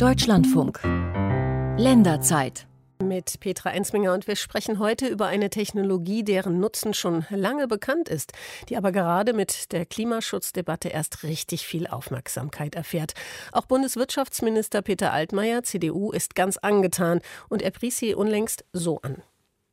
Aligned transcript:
Deutschlandfunk. 0.00 0.80
Länderzeit 1.76 2.66
mit 3.02 3.38
Petra 3.38 3.68
Ensminger 3.68 4.14
und 4.14 4.26
wir 4.26 4.36
sprechen 4.36 4.78
heute 4.78 5.06
über 5.06 5.26
eine 5.26 5.50
Technologie, 5.50 6.24
deren 6.24 6.58
Nutzen 6.58 6.94
schon 6.94 7.26
lange 7.28 7.68
bekannt 7.68 8.08
ist, 8.08 8.32
die 8.70 8.78
aber 8.78 8.92
gerade 8.92 9.34
mit 9.34 9.72
der 9.72 9.84
Klimaschutzdebatte 9.84 10.88
erst 10.88 11.22
richtig 11.22 11.66
viel 11.66 11.86
Aufmerksamkeit 11.86 12.76
erfährt. 12.76 13.12
Auch 13.52 13.66
Bundeswirtschaftsminister 13.66 14.80
Peter 14.80 15.12
Altmaier, 15.12 15.64
CDU, 15.64 16.12
ist 16.12 16.34
ganz 16.34 16.56
angetan 16.56 17.20
und 17.50 17.60
er 17.60 17.70
pries 17.70 17.98
sie 17.98 18.14
unlängst 18.14 18.64
so 18.72 19.02
an. 19.02 19.22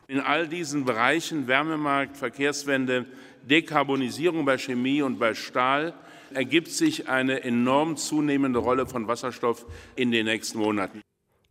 In 0.09 0.19
all 0.19 0.49
diesen 0.49 0.83
Bereichen 0.83 1.47
Wärmemarkt, 1.47 2.17
Verkehrswende, 2.17 3.05
Dekarbonisierung 3.43 4.43
bei 4.43 4.57
Chemie 4.57 5.01
und 5.01 5.19
bei 5.19 5.33
Stahl 5.33 5.93
ergibt 6.37 6.69
sich 6.69 7.09
eine 7.09 7.43
enorm 7.43 7.97
zunehmende 7.97 8.59
Rolle 8.59 8.85
von 8.85 9.07
Wasserstoff 9.07 9.65
in 9.95 10.11
den 10.11 10.27
nächsten 10.27 10.59
Monaten. 10.59 11.01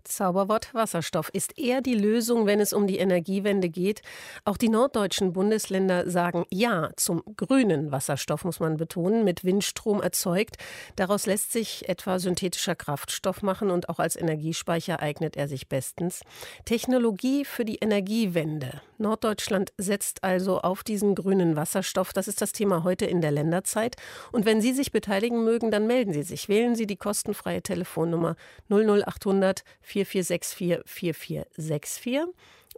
Zauberwort 0.08 0.72
Wasserstoff. 0.74 1.28
Ist 1.32 1.58
er 1.58 1.82
die 1.82 1.94
Lösung, 1.94 2.46
wenn 2.46 2.60
es 2.60 2.72
um 2.72 2.86
die 2.86 2.98
Energiewende 2.98 3.68
geht? 3.68 4.02
Auch 4.44 4.56
die 4.56 4.68
norddeutschen 4.68 5.32
Bundesländer 5.32 6.08
sagen 6.10 6.44
Ja 6.50 6.90
zum 6.96 7.22
grünen 7.36 7.92
Wasserstoff, 7.92 8.44
muss 8.44 8.60
man 8.60 8.76
betonen, 8.76 9.24
mit 9.24 9.44
Windstrom 9.44 10.00
erzeugt. 10.00 10.56
Daraus 10.96 11.26
lässt 11.26 11.52
sich 11.52 11.88
etwa 11.88 12.18
synthetischer 12.18 12.74
Kraftstoff 12.74 13.42
machen 13.42 13.70
und 13.70 13.88
auch 13.88 13.98
als 13.98 14.16
Energiespeicher 14.16 15.00
eignet 15.00 15.36
er 15.36 15.48
sich 15.48 15.68
bestens. 15.68 16.22
Technologie 16.64 17.44
für 17.44 17.64
die 17.64 17.76
Energiewende. 17.76 18.80
Norddeutschland 18.98 19.72
setzt 19.76 20.24
also 20.24 20.60
auf 20.60 20.82
diesen 20.82 21.14
grünen 21.14 21.56
Wasserstoff. 21.56 22.12
Das 22.12 22.28
ist 22.28 22.40
das 22.40 22.52
Thema 22.52 22.82
heute 22.84 23.04
in 23.04 23.20
der 23.20 23.30
Länderzeit. 23.30 23.96
Und 24.32 24.46
wenn 24.46 24.60
Sie 24.60 24.72
sich 24.72 24.92
beteiligen 24.92 25.44
mögen, 25.44 25.70
dann 25.70 25.86
melden 25.86 26.12
Sie 26.12 26.22
sich. 26.22 26.48
Wählen 26.48 26.74
Sie 26.74 26.86
die 26.86 26.96
kostenfreie 26.96 27.62
Telefonnummer 27.62 28.36
00800 28.70 29.64
4464 30.04 30.82
4464 30.84 32.20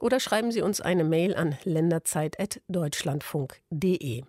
oder 0.00 0.20
schreiben 0.20 0.52
Sie 0.52 0.62
uns 0.62 0.80
eine 0.80 1.02
Mail 1.04 1.34
an 1.34 1.58
länderzeit.deutschlandfunk.de. 1.64 4.22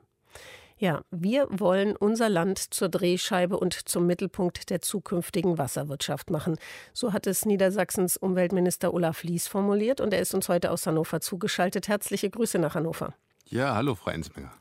Ja, 0.78 1.02
wir 1.12 1.48
wollen 1.52 1.96
unser 1.98 2.30
Land 2.30 2.74
zur 2.74 2.88
Drehscheibe 2.88 3.60
und 3.60 3.74
zum 3.74 4.08
Mittelpunkt 4.08 4.70
der 4.70 4.80
zukünftigen 4.82 5.58
Wasserwirtschaft 5.58 6.30
machen. 6.30 6.58
So 6.94 7.12
hat 7.12 7.28
es 7.28 7.46
Niedersachsens 7.46 8.16
Umweltminister 8.16 8.94
Olaf 8.94 9.24
Lies 9.24 9.48
formuliert 9.48 10.00
und 10.00 10.14
er 10.14 10.22
ist 10.22 10.34
uns 10.34 10.48
heute 10.48 10.72
aus 10.72 10.88
Hannover 10.88 11.20
zugeschaltet. 11.20 11.90
Herzliche 11.90 12.30
Grüße 12.30 12.60
nach 12.60 12.76
Hannover. 12.76 13.14
Ja, 13.50 13.76
hallo, 13.76 13.96
Frau 13.96 14.12
Ensminger. 14.12 14.54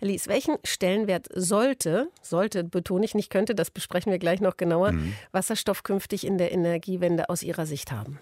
Lies, 0.00 0.28
welchen 0.28 0.56
Stellenwert 0.64 1.28
sollte, 1.34 2.08
sollte, 2.22 2.64
betone 2.64 3.04
ich 3.04 3.14
nicht 3.14 3.30
könnte, 3.30 3.54
das 3.54 3.70
besprechen 3.70 4.10
wir 4.10 4.18
gleich 4.18 4.40
noch 4.40 4.56
genauer, 4.56 4.92
mhm. 4.92 5.14
Wasserstoff 5.32 5.82
künftig 5.82 6.26
in 6.26 6.38
der 6.38 6.52
Energiewende 6.52 7.28
aus 7.28 7.42
Ihrer 7.42 7.66
Sicht 7.66 7.92
haben? 7.92 8.18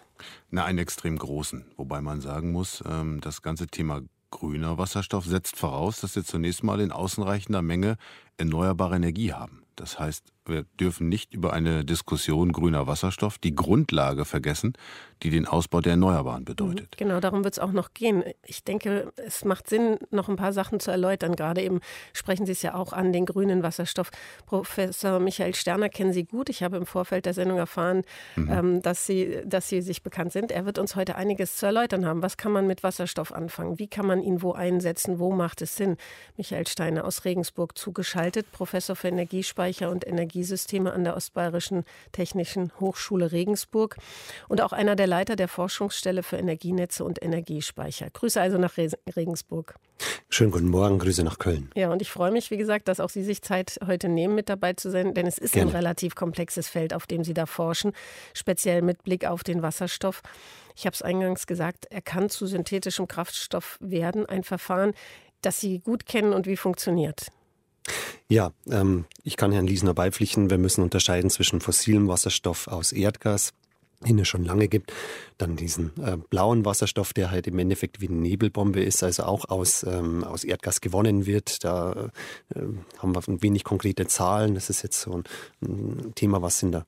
Na, 0.51 0.65
einen 0.65 0.79
extrem 0.79 1.19
großen. 1.19 1.65
Wobei 1.77 2.01
man 2.01 2.21
sagen 2.21 2.53
muss, 2.53 2.83
ähm, 2.89 3.21
das 3.21 3.43
ganze 3.43 3.67
Thema 3.69 4.03
grüner 4.31 4.79
Wasserstoff 4.79 5.25
setzt 5.25 5.57
voraus, 5.57 6.01
dass 6.01 6.17
wir 6.17 6.25
zunächst 6.25 6.63
mal 6.63 6.81
in 6.81 6.93
ausreichender 6.93 7.63
Menge 7.63 7.97
erneuerbare 8.37 8.97
Energie 8.97 9.33
haben. 9.33 9.63
Das 9.77 9.99
heißt, 9.99 10.33
wir 10.49 10.65
dürfen 10.81 11.09
nicht 11.09 11.35
über 11.35 11.53
eine 11.53 11.85
Diskussion 11.85 12.53
grüner 12.53 12.87
Wasserstoff 12.87 13.39
die 13.39 13.55
Grundlage 13.55 14.25
vergessen, 14.25 14.75
die 15.23 15.31
den 15.31 15.47
Ausbau 15.47 15.81
der 15.81 15.93
Erneuerbaren 15.93 16.45
bedeutet. 16.45 16.93
Mhm, 16.93 16.97
genau, 16.97 17.21
darum 17.21 17.45
wird 17.45 17.55
es 17.55 17.59
auch 17.59 17.73
noch 17.73 17.93
gehen. 17.95 18.23
Ich 18.45 18.63
denke, 18.63 19.13
es 19.17 19.45
macht 19.45 19.69
Sinn, 19.69 19.99
noch 20.11 20.29
ein 20.29 20.37
paar 20.37 20.53
Sachen 20.53 20.81
zu 20.81 20.91
erläutern. 20.91 21.35
Gerade 21.35 21.63
eben 21.63 21.81
sprechen 22.13 22.47
Sie 22.47 22.53
es 22.53 22.63
ja 22.63 22.75
auch 22.75 22.93
an, 22.93 23.13
den 23.13 23.27
grünen 23.27 23.63
Wasserstoff. 23.63 24.11
Professor 24.47 25.19
Michael 25.19 25.55
Sterner 25.55 25.89
kennen 25.89 26.13
Sie 26.13 26.25
gut. 26.25 26.49
Ich 26.49 26.63
habe 26.63 26.77
im 26.77 26.87
Vorfeld 26.87 27.27
der 27.27 27.35
Sendung 27.35 27.59
erfahren, 27.59 28.03
mhm. 28.37 28.51
ähm, 28.51 28.83
dass, 28.83 29.07
Sie, 29.07 29.41
dass 29.45 29.69
Sie 29.69 29.83
sich 29.83 30.03
bekannt 30.03 30.33
sind. 30.33 30.53
Er 30.53 30.65
wird 30.67 30.79
uns 30.79 30.95
heute 30.95 31.17
einiges 31.17 31.57
zu 31.57 31.67
erläutern 31.67 32.07
haben. 32.07 32.23
Was 32.23 32.37
kann 32.37 32.53
man 32.53 32.67
mit 32.67 32.83
Wasserstoff 32.83 33.33
anfangen? 33.33 33.79
Wie 33.79 33.89
kann 33.89 34.07
man 34.07 34.23
ihn 34.23 34.43
wo 34.43 34.53
einsetzen? 34.53 35.19
Wo 35.19 35.33
macht 35.33 35.63
es 35.63 35.77
Sinn? 35.77 35.97
Michael 36.37 36.67
Steiner 36.67 37.05
aus 37.05 37.25
Regensburg 37.25 37.77
zugeschaltet, 37.77 38.51
Professor 38.53 38.95
für 38.95 39.09
Energiespeicher 39.09 39.91
und 39.91 40.07
Energiesysteme 40.39 40.93
an 40.93 41.03
der 41.03 41.17
Ostbayerischen 41.17 41.85
Technischen 42.13 42.71
Hochschule 42.79 43.33
Regensburg 43.33 43.97
und 44.49 44.61
auch 44.61 44.73
einer 44.73 44.95
der 44.95 45.09
Leiter 45.09 45.35
der 45.35 45.49
Forschungsstelle 45.49 46.23
für 46.23 46.37
Energienetze 46.37 47.03
und 47.03 47.23
Energiespeicher. 47.23 48.09
Grüße 48.11 48.41
also 48.41 48.57
nach 48.57 48.77
Regensburg. 49.17 49.75
Schönen 50.29 50.53
guten 50.53 50.69
Morgen, 50.69 51.01
Grüße 51.01 51.25
nach 51.25 51.41
Köln. 51.41 51.71
Ja, 51.75 51.91
und 51.91 52.03
ich 52.03 52.11
freue 52.11 52.31
mich, 52.31 52.53
wie 52.53 52.57
gesagt, 52.57 52.87
dass 52.87 53.01
auch 53.01 53.09
Sie 53.09 53.25
sich 53.25 53.43
Zeit 53.43 53.81
heute 53.85 54.09
nehmen, 54.09 54.37
mit 54.37 54.49
dabei 54.49 54.75
zu 54.75 54.91
sein, 54.93 55.13
denn 55.13 55.27
es 55.27 55.39
ist 55.39 55.55
Gerne. 55.55 55.71
ein 55.73 55.77
relativ 55.77 56.15
komplexes 56.15 56.69
Feld, 56.69 56.95
auf 56.95 57.09
dem 57.09 57.25
Sie 57.25 57.35
da 57.35 57.47
forschen, 57.47 57.93
speziell 58.33 58.83
mit 58.83 59.03
Blick 59.03 59.27
auf 59.27 59.43
den 59.43 59.63
Wasserstoff. 59.63 60.23
Ich 60.77 60.87
habe 60.87 60.95
es 60.95 61.03
eingangs 61.03 61.49
gesagt, 61.49 61.87
er 61.91 62.03
kann 62.03 62.31
zu 62.31 62.47
synthetischem 62.47 63.09
Kraftstoff 63.09 63.77
werden, 63.81 64.25
ein 64.27 64.45
Verfahren, 64.45 64.93
das 65.43 65.61
Sie 65.61 65.81
gut 65.81 66.07
kennen 66.07 66.33
und 66.33 66.47
wie 66.47 66.57
funktioniert. 66.57 67.27
Ja, 68.31 68.53
ähm, 68.71 69.07
ich 69.25 69.37
kann 69.37 69.53
Herrn 69.53 69.67
Liesner 69.67 69.95
beipflichten, 69.95 70.51
wir 70.51 70.59
müssen 70.59 70.83
unterscheiden 70.83 71.31
zwischen 71.31 71.61
fossilem 71.61 72.09
Wasserstoff 72.09 72.69
aus 72.69 72.93
Erdgas 72.93 73.53
den 74.07 74.19
es 74.19 74.29
schon 74.29 74.45
lange 74.45 74.69
gibt. 74.69 74.93
Dann 75.39 75.57
diesen 75.57 75.93
äh, 76.03 76.17
blauen 76.17 76.65
Wasserstoff, 76.65 77.13
der 77.13 77.31
halt 77.31 77.47
im 77.47 77.59
Endeffekt 77.59 78.01
wie 78.01 78.09
eine 78.09 78.17
Nebelbombe 78.17 78.81
ist, 78.81 79.03
also 79.03 79.25
auch 79.25 79.49
aus, 79.49 79.83
ähm, 79.83 80.25
aus 80.25 80.45
Erdgas 80.45 80.81
gewonnen 80.81 81.27
wird. 81.27 81.65
Da 81.65 82.11
äh, 82.55 82.61
haben 82.99 83.15
wir 83.15 83.43
wenig 83.43 83.65
konkrete 83.65 84.07
Zahlen. 84.07 84.55
Das 84.55 84.71
ist 84.71 84.83
jetzt 84.83 85.01
so 85.01 85.13
ein, 85.13 85.25
ein 85.63 86.13
Thema, 86.15 86.43
was 86.43 86.63
in 86.63 86.73
der 86.73 86.87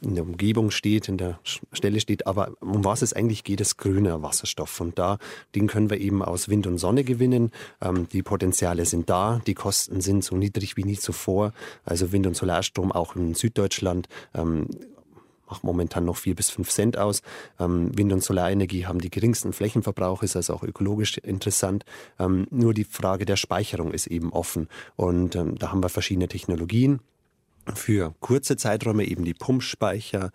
in 0.00 0.14
der 0.14 0.24
Umgebung 0.24 0.70
steht, 0.70 1.08
in 1.08 1.18
der 1.18 1.38
Stelle 1.72 2.00
steht, 2.00 2.26
aber 2.26 2.52
um 2.60 2.84
was 2.84 3.02
es 3.02 3.12
eigentlich 3.12 3.44
geht, 3.44 3.60
ist 3.60 3.76
grüner 3.76 4.22
Wasserstoff. 4.22 4.80
Und 4.80 4.98
da, 4.98 5.18
den 5.54 5.66
können 5.66 5.90
wir 5.90 5.98
eben 5.98 6.22
aus 6.22 6.48
Wind 6.48 6.66
und 6.66 6.78
Sonne 6.78 7.04
gewinnen. 7.04 7.50
Ähm, 7.80 8.08
die 8.08 8.22
Potenziale 8.22 8.84
sind 8.84 9.10
da, 9.10 9.40
die 9.46 9.54
Kosten 9.54 10.00
sind 10.00 10.24
so 10.24 10.36
niedrig 10.36 10.76
wie 10.76 10.84
nie 10.84 10.98
zuvor. 10.98 11.52
Also 11.84 12.12
Wind- 12.12 12.26
und 12.26 12.36
Solarstrom 12.36 12.92
auch 12.92 13.16
in 13.16 13.34
Süddeutschland 13.34 14.08
ähm, 14.34 14.68
macht 15.48 15.64
momentan 15.64 16.04
noch 16.04 16.16
vier 16.16 16.34
bis 16.34 16.50
fünf 16.50 16.70
Cent 16.70 16.98
aus. 16.98 17.22
Ähm, 17.58 17.96
Wind- 17.96 18.12
und 18.12 18.22
Solarenergie 18.22 18.86
haben 18.86 19.00
die 19.00 19.10
geringsten 19.10 19.52
Flächenverbrauch, 19.52 20.22
ist 20.22 20.36
also 20.36 20.54
auch 20.54 20.62
ökologisch 20.62 21.18
interessant. 21.18 21.84
Ähm, 22.18 22.46
nur 22.50 22.74
die 22.74 22.84
Frage 22.84 23.24
der 23.24 23.36
Speicherung 23.36 23.92
ist 23.92 24.06
eben 24.06 24.32
offen. 24.32 24.68
Und 24.96 25.36
ähm, 25.36 25.58
da 25.58 25.72
haben 25.72 25.82
wir 25.82 25.88
verschiedene 25.88 26.28
Technologien. 26.28 27.00
Für 27.74 28.14
kurze 28.20 28.56
Zeiträume 28.56 29.04
eben 29.04 29.24
die 29.24 29.34
Pumpspeicher, 29.34 30.30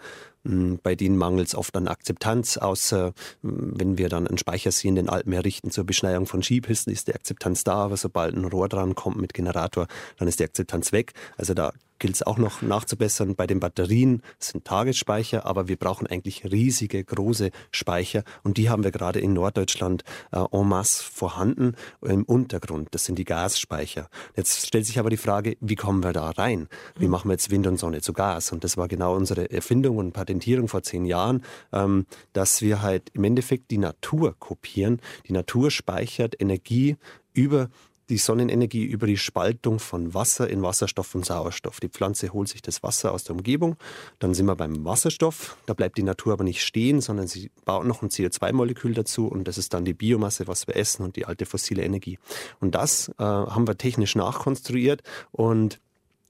hm, 0.46 0.80
bei 0.84 0.96
denen 0.96 1.18
mangelt 1.18 1.48
es 1.48 1.56
oft 1.56 1.76
an 1.76 1.88
Akzeptanz, 1.88 2.58
außer 2.58 3.14
hm, 3.42 3.74
wenn 3.76 3.98
wir 3.98 4.10
dann 4.10 4.28
einen 4.28 4.38
Speichersee 4.38 4.88
in 4.88 4.96
den 4.96 5.10
Alpen 5.10 5.34
errichten 5.34 5.72
zur 5.72 5.86
Beschneiung 5.86 6.26
von 6.26 6.44
Skipisten, 6.44 6.92
ist 6.92 7.08
die 7.08 7.16
Akzeptanz 7.16 7.64
da, 7.64 7.76
aber 7.76 7.98
sobald 7.98 8.36
ein 8.36 8.46
Rohr 8.46 8.70
dran 8.70 8.96
kommt 8.96 9.18
mit 9.18 9.34
Generator, 9.34 9.88
dann 10.18 10.28
ist 10.28 10.40
die 10.40 10.44
Akzeptanz 10.44 10.92
weg. 10.92 11.14
Also 11.38 11.54
da 11.54 11.74
gilt 12.00 12.16
es 12.16 12.24
auch 12.24 12.38
noch 12.38 12.62
nachzubessern. 12.62 13.36
Bei 13.36 13.48
den 13.48 13.60
Batterien 13.60 14.22
sind 14.40 14.66
Tagesspeicher, 14.66 15.46
aber 15.46 15.68
wir 15.68 15.78
brauchen 15.78 16.08
eigentlich 16.08 16.44
riesige, 16.52 17.04
große 17.04 17.52
Speicher 17.72 18.24
und 18.44 18.58
die 18.58 18.70
haben 18.70 18.84
wir 18.84 18.92
gerade 18.92 19.20
in 19.20 19.34
Norddeutschland 19.34 20.04
äh, 20.32 20.44
en 20.52 20.68
masse 20.68 21.04
vorhanden 21.04 21.76
im 22.02 22.24
Untergrund. 22.24 22.90
Das 22.92 23.06
sind 23.06 23.18
die 23.20 23.26
Gasspeicher. 23.26 24.10
Jetzt 24.36 24.68
stellt 24.68 24.86
sich 24.86 25.00
aber 25.00 25.10
die 25.10 25.18
Frage, 25.18 25.58
wie 25.62 25.76
kommen 25.76 26.04
wir 26.04 26.14
da 26.14 26.30
rein? 26.32 26.68
Wie 26.98 27.08
machen 27.08 27.30
wir 27.30 27.34
jetzt 27.34 27.52
Wind 27.52 27.68
und 27.68 27.78
Sonne 27.78 28.02
zu 28.02 28.14
Gas? 28.14 28.52
Und 28.52 28.64
das 28.64 28.78
war 28.78 28.88
genau 28.88 29.16
unsere 29.16 29.52
Erfindung 29.52 29.98
und 29.98 30.14
Patentierung 30.14 30.68
vor 30.68 30.84
zehn 30.84 31.06
Jahren, 31.06 31.44
ähm, 31.72 32.06
dass 32.34 32.62
wir 32.62 32.82
halt 32.82 33.10
im 33.14 33.24
Endeffekt 33.24 33.72
die 33.72 33.78
Natur 33.78 34.36
kopieren. 34.38 35.00
Die 35.28 35.34
Natur 35.34 35.72
speichert 35.72 36.40
Energie 36.40 36.98
über 37.34 37.70
die 38.14 38.20
Sonnenenergie 38.20 38.84
über 38.84 39.08
die 39.08 39.18
Spaltung 39.18 39.80
von 39.80 40.14
Wasser 40.14 40.48
in 40.48 40.62
Wasserstoff 40.62 41.16
und 41.16 41.26
Sauerstoff. 41.26 41.80
Die 41.80 41.90
Pflanze 41.90 42.32
holt 42.32 42.48
sich 42.48 42.62
das 42.62 42.84
Wasser 42.84 43.12
aus 43.12 43.24
der 43.24 43.36
Umgebung. 43.36 43.76
Dann 44.20 44.36
sind 44.36 44.46
wir 44.46 44.56
beim 44.56 44.86
Wasserstoff. 44.86 45.58
Da 45.66 45.74
bleibt 45.74 45.98
die 45.98 46.04
Natur 46.04 46.34
aber 46.34 46.44
nicht 46.44 46.62
stehen, 46.62 47.02
sondern 47.02 47.26
sie 47.26 47.50
baut 47.66 47.88
noch 47.88 48.04
ein 48.04 48.10
CO2-Molekül 48.10 48.94
dazu 48.94 49.28
und 49.28 49.48
das 49.48 49.58
ist 49.58 49.74
dann 49.74 49.84
die 49.84 49.96
Biomasse, 49.96 50.46
was 50.46 50.68
wir 50.68 50.76
essen 50.76 51.04
und 51.04 51.16
die 51.16 51.26
alte 51.26 51.48
fossile 51.48 51.82
Energie. 51.82 52.20
Und 52.60 52.76
das 52.76 53.10
äh, 53.18 53.24
haben 53.24 53.68
wir 53.68 53.80
technisch 53.80 54.16
nachkonstruiert 54.16 55.02
und 55.32 55.80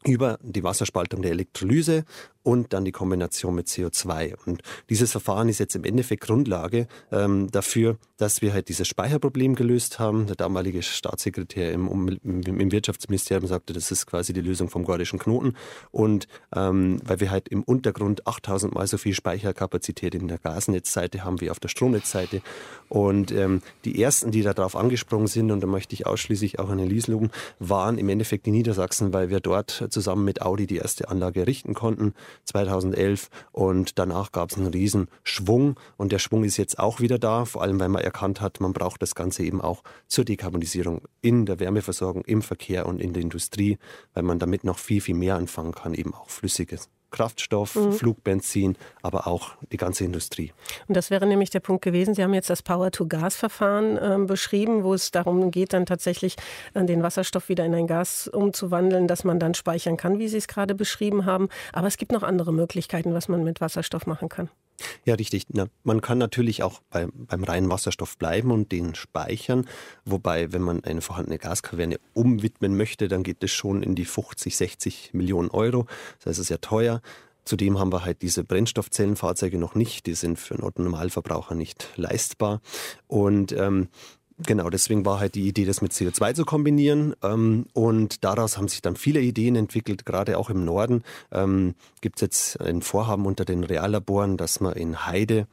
über 0.06 0.39
die 0.41 0.63
Wasserspaltung 0.63 1.21
der 1.21 1.31
Elektrolyse 1.31 2.06
und 2.43 2.73
dann 2.73 2.85
die 2.85 2.91
Kombination 2.91 3.55
mit 3.55 3.67
CO2. 3.67 4.35
Und 4.45 4.61
dieses 4.89 5.11
Verfahren 5.11 5.49
ist 5.49 5.59
jetzt 5.59 5.75
im 5.75 5.85
Endeffekt 5.85 6.23
Grundlage 6.23 6.87
ähm, 7.11 7.49
dafür, 7.49 7.97
dass 8.17 8.41
wir 8.41 8.53
halt 8.53 8.69
dieses 8.69 8.87
Speicherproblem 8.87 9.55
gelöst 9.55 9.99
haben. 9.99 10.27
Der 10.27 10.35
damalige 10.35 10.83
Staatssekretär 10.83 11.71
im, 11.71 12.19
im, 12.23 12.41
im 12.43 12.71
Wirtschaftsministerium 12.71 13.47
sagte, 13.47 13.73
das 13.73 13.91
ist 13.91 14.05
quasi 14.05 14.33
die 14.33 14.41
Lösung 14.41 14.69
vom 14.69 14.83
gordischen 14.83 15.19
Knoten. 15.19 15.55
Und 15.91 16.27
ähm, 16.55 16.99
weil 17.03 17.19
wir 17.21 17.31
halt 17.31 17.47
im 17.47 17.63
Untergrund 17.63 18.27
8000 18.27 18.73
Mal 18.73 18.87
so 18.87 18.97
viel 18.97 19.13
Speicherkapazität 19.13 20.13
in 20.15 20.27
der 20.27 20.37
Gasnetzseite 20.37 21.23
haben 21.23 21.41
wie 21.41 21.49
auf 21.49 21.59
der 21.59 21.69
Stromnetzseite. 21.69 22.41
Und 22.89 23.31
ähm, 23.31 23.61
die 23.85 24.01
ersten, 24.01 24.31
die 24.31 24.41
darauf 24.41 24.75
angesprungen 24.75 25.27
sind, 25.27 25.51
und 25.51 25.61
da 25.61 25.67
möchte 25.67 25.95
ich 25.95 26.05
ausschließlich 26.05 26.59
auch 26.59 26.69
eine 26.69 26.85
Lies 26.85 27.07
loben, 27.07 27.31
waren 27.59 27.97
im 27.97 28.09
Endeffekt 28.09 28.45
die 28.45 28.51
Niedersachsen, 28.51 29.13
weil 29.13 29.29
wir 29.29 29.39
dort 29.39 29.87
zusammen 29.89 30.25
mit 30.25 30.41
Audi 30.41 30.67
die 30.67 30.77
erste 30.77 31.09
Anlage 31.09 31.41
errichten 31.41 31.73
konnten 31.73 32.13
2011 32.45 33.30
und 33.51 34.00
danach 34.00 34.31
gab 34.31 34.51
es 34.51 34.57
einen 34.57 34.68
riesen 34.68 35.07
Schwung 35.24 35.80
und 35.97 36.12
der 36.12 36.19
Schwung 36.19 36.44
ist 36.44 36.57
jetzt 36.57 36.80
auch 36.80 37.00
wieder 37.00 37.19
da, 37.19 37.45
vor 37.45 37.62
allem 37.62 37.80
weil 37.80 37.89
man 37.89 38.03
erkannt 38.03 38.41
hat, 38.41 38.59
man 38.59 38.74
braucht 38.74 39.01
das 39.01 39.15
Ganze 39.15 39.44
eben 39.44 39.62
auch 39.62 39.83
zur 40.07 40.25
Dekarbonisierung 40.25 41.01
in 41.21 41.45
der 41.45 41.59
Wärmeversorgung, 41.59 42.24
im 42.25 42.41
Verkehr 42.41 42.85
und 42.85 43.01
in 43.01 43.13
der 43.13 43.21
Industrie, 43.21 43.77
weil 44.13 44.24
man 44.24 44.39
damit 44.39 44.63
noch 44.63 44.77
viel, 44.77 45.01
viel 45.01 45.15
mehr 45.15 45.35
anfangen 45.35 45.71
kann, 45.71 45.94
eben 45.94 46.13
auch 46.13 46.30
flüssiges 46.30 46.89
Kraftstoff, 47.13 47.75
mhm. 47.75 47.94
Flugbenzin, 47.94 48.75
aber 49.01 49.27
auch 49.27 49.51
die 49.71 49.77
ganze 49.77 50.04
Industrie. 50.04 50.51
Und 50.88 50.98
das 50.98 51.10
wäre 51.10 51.25
nämlich 51.25 51.50
der 51.50 51.62
Punkt 51.62 51.83
gewesen. 51.83 52.13
Sie 52.13 52.24
haben 52.24 52.33
jetzt 52.33 52.50
das 52.50 52.62
Power-to-Gas-Verfahren 52.62 53.98
äh, 53.98 54.25
beschrieben, 54.25 54.83
wo 54.83 54.94
es 54.94 55.12
darum 55.12 55.51
geht, 55.51 55.71
dann 55.71 55.86
tatsächlich 55.86 56.36
äh, 56.74 56.83
den 56.83 57.04
Wasserstoff 57.04 57.48
wieder 57.48 57.65
in 57.65 57.74
ein 57.74 57.88
Gas 57.88 58.27
umzuwandeln, 58.27 59.07
das 59.07 59.24
man 59.24 59.39
dann 59.39 59.54
speichern 59.54 59.95
kann, 59.95 60.19
wie 60.19 60.27
Sie 60.27 60.38
es 60.38 60.48
gerade 60.48 60.75
beschrieben 60.75 61.25
haben. 61.25 61.48
Aber 61.71 61.88
es 61.88 61.98
gibt 61.98 62.12
noch 62.12 62.24
andere 62.24 62.51
Möglichkeiten, 62.51 63.13
was 63.13 63.30
man 63.30 63.44
mit 63.44 63.62
Wasserstoff 63.62 64.07
machen 64.07 64.27
kann. 64.27 64.50
Ja, 65.05 65.15
richtig. 65.15 65.45
Na, 65.49 65.67
man 65.83 66.01
kann 66.01 66.17
natürlich 66.17 66.63
auch 66.63 66.81
bei, 66.89 67.07
beim 67.13 67.43
reinen 67.43 67.69
Wasserstoff 67.69 68.17
bleiben 68.17 68.51
und 68.51 68.71
den 68.71 68.95
speichern. 68.95 69.67
Wobei, 70.05 70.51
wenn 70.51 70.61
man 70.61 70.83
eine 70.83 71.01
vorhandene 71.01 71.37
Gaskaverne 71.37 71.99
umwidmen 72.13 72.75
möchte, 72.77 73.07
dann 73.07 73.23
geht 73.23 73.43
es 73.43 73.51
schon 73.51 73.83
in 73.83 73.95
die 73.95 74.05
50, 74.05 74.55
60 74.55 75.13
Millionen 75.13 75.49
Euro. 75.49 75.85
Das 76.19 76.27
heißt, 76.27 76.39
es 76.39 76.45
ist 76.45 76.49
ja 76.49 76.57
teuer. 76.57 77.01
Zudem 77.45 77.77
haben 77.77 77.91
wir 77.91 78.05
halt 78.05 78.21
diese 78.21 78.43
Brennstoffzellenfahrzeuge 78.45 79.57
noch 79.57 79.75
nicht. 79.75 80.05
Die 80.05 80.13
sind 80.13 80.39
für 80.39 80.55
einen 80.55 80.71
Normalverbraucher 80.77 81.55
nicht 81.55 81.89
leistbar. 81.97 82.61
Und 83.07 83.51
ähm, 83.51 83.89
Genau, 84.45 84.69
deswegen 84.69 85.05
war 85.05 85.19
halt 85.19 85.35
die 85.35 85.47
Idee, 85.47 85.65
das 85.65 85.81
mit 85.81 85.91
CO2 85.93 86.33
zu 86.33 86.45
kombinieren. 86.45 87.15
Ähm, 87.23 87.65
und 87.73 88.23
daraus 88.23 88.57
haben 88.57 88.67
sich 88.67 88.81
dann 88.81 88.95
viele 88.95 89.21
Ideen 89.21 89.55
entwickelt, 89.55 90.05
gerade 90.05 90.37
auch 90.37 90.49
im 90.49 90.65
Norden. 90.65 91.03
Ähm, 91.31 91.75
Gibt 92.01 92.17
es 92.17 92.21
jetzt 92.21 92.61
ein 92.61 92.81
Vorhaben 92.81 93.25
unter 93.25 93.45
den 93.45 93.63
Reallaboren, 93.63 94.37
dass 94.37 94.59
man 94.59 94.73
in 94.73 95.05
Heide 95.05 95.47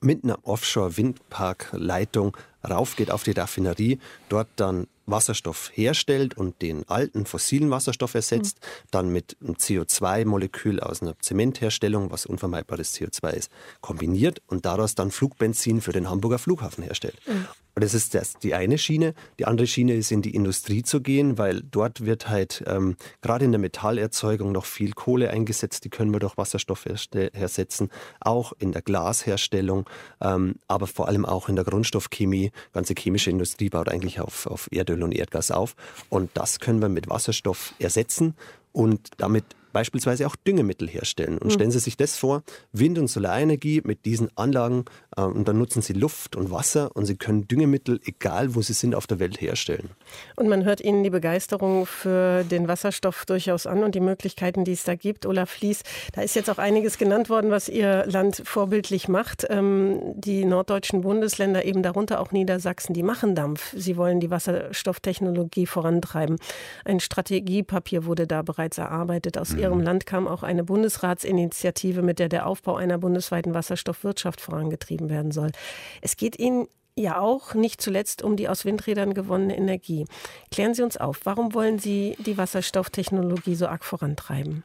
mit 0.00 0.24
einer 0.24 0.38
Offshore-Windparkleitung 0.46 2.36
raufgeht 2.68 3.10
auf 3.10 3.22
die 3.22 3.32
Raffinerie, 3.32 3.98
dort 4.28 4.48
dann 4.56 4.86
Wasserstoff 5.06 5.70
herstellt 5.74 6.36
und 6.36 6.62
den 6.62 6.88
alten 6.88 7.26
fossilen 7.26 7.70
Wasserstoff 7.70 8.14
ersetzt, 8.14 8.58
mhm. 8.60 8.86
dann 8.90 9.08
mit 9.12 9.36
einem 9.40 9.54
CO2-Molekül 9.54 10.80
aus 10.80 11.02
einer 11.02 11.18
Zementherstellung, 11.18 12.10
was 12.10 12.26
unvermeidbares 12.26 12.94
CO2 12.94 13.30
ist, 13.30 13.50
kombiniert 13.80 14.42
und 14.46 14.64
daraus 14.64 14.94
dann 14.94 15.10
Flugbenzin 15.10 15.80
für 15.80 15.92
den 15.92 16.08
Hamburger 16.08 16.38
Flughafen 16.38 16.84
herstellt. 16.84 17.16
Mhm. 17.26 17.46
Das 17.74 17.94
ist 17.94 18.14
das, 18.14 18.34
die 18.34 18.54
eine 18.54 18.76
Schiene. 18.76 19.14
Die 19.38 19.46
andere 19.46 19.66
Schiene 19.66 19.94
ist 19.94 20.12
in 20.12 20.20
die 20.20 20.34
Industrie 20.34 20.82
zu 20.82 21.00
gehen, 21.00 21.38
weil 21.38 21.62
dort 21.62 22.04
wird 22.04 22.28
halt 22.28 22.62
ähm, 22.66 22.96
gerade 23.22 23.46
in 23.46 23.52
der 23.52 23.60
Metallerzeugung 23.60 24.52
noch 24.52 24.66
viel 24.66 24.92
Kohle 24.92 25.30
eingesetzt. 25.30 25.84
Die 25.84 25.88
können 25.88 26.12
wir 26.12 26.20
durch 26.20 26.36
Wasserstoff 26.36 26.84
ersetzen. 27.32 27.90
Auch 28.20 28.52
in 28.58 28.72
der 28.72 28.82
Glasherstellung, 28.82 29.88
ähm, 30.20 30.56
aber 30.68 30.86
vor 30.86 31.08
allem 31.08 31.24
auch 31.24 31.48
in 31.48 31.56
der 31.56 31.64
Grundstoffchemie. 31.64 32.52
Ganze 32.74 32.94
chemische 32.94 33.30
Industrie 33.30 33.70
baut 33.70 33.88
eigentlich 33.88 34.20
auf, 34.20 34.46
auf 34.46 34.68
Erdöl 34.70 35.02
und 35.02 35.12
Erdgas 35.12 35.50
auf. 35.50 35.74
Und 36.10 36.30
das 36.34 36.60
können 36.60 36.82
wir 36.82 36.90
mit 36.90 37.08
Wasserstoff 37.08 37.74
ersetzen 37.78 38.34
und 38.72 39.10
damit 39.16 39.44
beispielsweise 39.72 40.26
auch 40.26 40.36
Düngemittel 40.36 40.88
herstellen. 40.88 41.38
Und 41.38 41.48
mhm. 41.48 41.50
stellen 41.50 41.70
Sie 41.70 41.78
sich 41.78 41.96
das 41.96 42.16
vor, 42.16 42.42
Wind- 42.72 42.98
und 42.98 43.08
Solarenergie 43.08 43.82
mit 43.84 44.04
diesen 44.04 44.30
Anlagen 44.36 44.84
äh, 45.16 45.22
und 45.22 45.48
dann 45.48 45.58
nutzen 45.58 45.82
Sie 45.82 45.92
Luft 45.92 46.36
und 46.36 46.50
Wasser 46.50 46.94
und 46.94 47.06
Sie 47.06 47.16
können 47.16 47.48
Düngemittel, 47.48 48.00
egal 48.04 48.54
wo 48.54 48.62
sie 48.62 48.72
sind, 48.72 48.94
auf 48.94 49.06
der 49.06 49.18
Welt 49.18 49.40
herstellen. 49.40 49.90
Und 50.36 50.48
man 50.48 50.64
hört 50.64 50.80
Ihnen 50.80 51.02
die 51.02 51.10
Begeisterung 51.10 51.86
für 51.86 52.44
den 52.44 52.68
Wasserstoff 52.68 53.24
durchaus 53.24 53.66
an 53.66 53.82
und 53.84 53.94
die 53.94 54.00
Möglichkeiten, 54.00 54.64
die 54.64 54.72
es 54.72 54.84
da 54.84 54.94
gibt. 54.94 55.26
Olaf 55.26 55.50
Fließ, 55.50 55.82
da 56.12 56.22
ist 56.22 56.34
jetzt 56.34 56.50
auch 56.50 56.58
einiges 56.58 56.98
genannt 56.98 57.30
worden, 57.30 57.50
was 57.50 57.68
Ihr 57.68 58.04
Land 58.06 58.42
vorbildlich 58.44 59.08
macht. 59.08 59.46
Ähm, 59.48 60.00
die 60.14 60.44
norddeutschen 60.44 61.02
Bundesländer, 61.02 61.64
eben 61.64 61.82
darunter 61.82 62.20
auch 62.20 62.32
Niedersachsen, 62.32 62.94
die 62.94 63.02
machen 63.02 63.34
Dampf. 63.34 63.74
Sie 63.76 63.96
wollen 63.96 64.20
die 64.20 64.30
Wasserstofftechnologie 64.30 65.66
vorantreiben. 65.66 66.38
Ein 66.84 67.00
Strategiepapier 67.00 68.04
wurde 68.04 68.26
da 68.26 68.42
bereits 68.42 68.78
erarbeitet. 68.78 69.38
Aus 69.38 69.52
mhm. 69.52 69.61
Ihrem 69.62 69.80
Land 69.80 70.06
kam 70.06 70.26
auch 70.26 70.42
eine 70.42 70.64
Bundesratsinitiative, 70.64 72.02
mit 72.02 72.18
der 72.18 72.28
der 72.28 72.46
Aufbau 72.46 72.74
einer 72.74 72.98
bundesweiten 72.98 73.54
Wasserstoffwirtschaft 73.54 74.40
vorangetrieben 74.40 75.08
werden 75.08 75.30
soll. 75.30 75.52
Es 76.00 76.16
geht 76.16 76.36
Ihnen 76.36 76.66
ja 76.96 77.20
auch 77.20 77.54
nicht 77.54 77.80
zuletzt 77.80 78.22
um 78.22 78.36
die 78.36 78.48
aus 78.48 78.64
Windrädern 78.64 79.14
gewonnene 79.14 79.56
Energie. 79.56 80.04
Klären 80.50 80.74
Sie 80.74 80.82
uns 80.82 80.96
auf, 80.96 81.20
warum 81.24 81.54
wollen 81.54 81.78
Sie 81.78 82.16
die 82.18 82.36
Wasserstofftechnologie 82.36 83.54
so 83.54 83.68
arg 83.68 83.84
vorantreiben? 83.84 84.64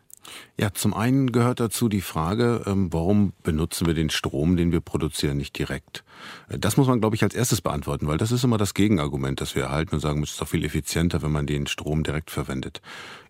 Ja, 0.59 0.73
zum 0.73 0.95
einen 0.95 1.31
gehört 1.31 1.59
dazu 1.59 1.89
die 1.89 2.01
Frage, 2.01 2.63
ähm, 2.65 2.91
warum 2.91 3.33
benutzen 3.43 3.85
wir 3.85 3.93
den 3.93 4.09
Strom, 4.09 4.57
den 4.57 4.71
wir 4.71 4.81
produzieren, 4.81 5.37
nicht 5.37 5.57
direkt? 5.57 6.03
Das 6.49 6.77
muss 6.77 6.87
man, 6.87 6.99
glaube 6.99 7.15
ich, 7.15 7.23
als 7.23 7.35
erstes 7.35 7.61
beantworten, 7.61 8.07
weil 8.07 8.17
das 8.17 8.31
ist 8.31 8.43
immer 8.43 8.57
das 8.57 8.73
Gegenargument, 8.73 9.41
das 9.41 9.55
wir 9.55 9.63
erhalten 9.63 9.95
und 9.95 10.01
sagen, 10.01 10.23
es 10.23 10.31
ist 10.31 10.41
doch 10.41 10.47
viel 10.47 10.63
effizienter, 10.63 11.21
wenn 11.21 11.31
man 11.31 11.45
den 11.45 11.67
Strom 11.67 12.03
direkt 12.03 12.31
verwendet. 12.31 12.81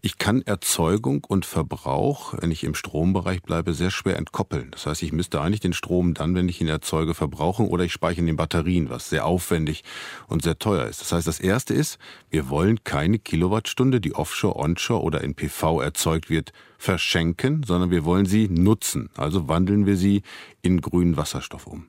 Ich 0.02 0.18
kann 0.18 0.42
Erzeugung 0.44 1.24
und 1.28 1.46
Verbrauch, 1.46 2.36
wenn 2.40 2.52
ich 2.52 2.64
im 2.64 2.76
Strombereich 2.76 3.42
bleibe, 3.42 3.74
sehr 3.74 3.92
schwer 3.92 4.18
entkoppeln. 4.18 4.70
Das 4.72 4.86
heißt, 4.86 5.02
ich 5.04 5.12
müsste 5.12 5.42
eigentlich 5.42 5.60
den 5.60 5.74
Strom 5.74 6.14
dann, 6.14 6.36
wenn 6.36 6.48
ich 6.48 6.62
ihn 6.62 6.68
erzeuge, 6.68 7.14
verbrauchen 7.14 7.68
oder 7.68 7.84
ich 7.84 7.92
speichere 7.92 8.22
in 8.22 8.28
den 8.28 8.36
Batterien, 8.36 8.90
was 8.90 9.10
sehr 9.10 9.26
aufwendig 9.26 9.84
und 10.28 10.44
sehr 10.44 10.60
teuer 10.60 10.86
ist. 10.86 11.02
Das 11.02 11.12
heißt, 11.12 11.28
das 11.28 11.40
erste 11.40 11.74
ist, 11.74 11.98
wir 12.30 12.50
wollen 12.50 12.84
keine 12.84 13.20
Kilowattstunde, 13.20 14.00
die 14.00 14.14
offshore, 14.14 14.56
onshore 14.56 15.02
oder 15.02 15.22
in 15.22 15.34
PV 15.34 15.82
erzeugt 15.82 16.30
wird, 16.30 16.54
verschenken, 16.78 17.64
sondern 17.64 17.92
wir 17.92 18.06
wollen 18.06 18.26
sie 18.26 18.48
nutzen. 18.48 19.10
Also 19.18 19.48
wandeln 19.48 19.86
wir 19.86 19.98
sie 19.98 20.22
in 20.62 20.82
grünen 20.82 21.18
Wasserstoff 21.18 21.68
um. 21.68 21.88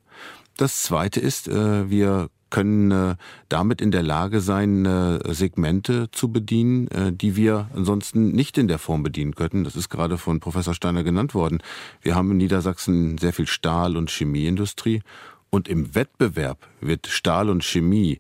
Das 0.59 0.83
zweite 0.83 1.21
ist, 1.21 1.47
äh, 1.47 1.89
wir 1.89 2.31
können 2.51 2.91
äh, 2.91 3.15
damit 3.49 3.81
in 3.81 3.93
der 3.93 4.03
Lage 4.03 4.41
sein, 4.41 4.85
äh, 4.85 5.21
Segmente 5.33 6.11
zu 6.11 6.33
bedienen, 6.33 6.89
die 7.17 7.37
wir 7.37 7.71
ansonsten 7.75 8.33
nicht 8.33 8.59
in 8.59 8.67
der 8.67 8.81
Form 8.81 9.05
bedienen 9.05 9.37
könnten. 9.37 9.63
Das 9.63 9.77
ist 9.77 9.89
gerade 9.89 10.19
von 10.19 10.41
Professor 10.41 10.75
Steiner 10.75 11.05
genannt 11.05 11.33
worden. 11.33 11.63
Wir 12.03 12.17
haben 12.17 12.33
in 12.33 12.39
Niedersachsen 12.39 13.19
sehr 13.19 13.33
viel 13.33 13.47
Stahl- 13.47 13.97
und 13.97 14.11
Chemieindustrie 14.11 15.03
und 15.49 15.69
im 15.69 15.95
Wettbewerb 15.95 16.67
wird 16.81 17.07
Stahl 17.07 17.51
und 17.51 17.63
Chemie 17.63 18.19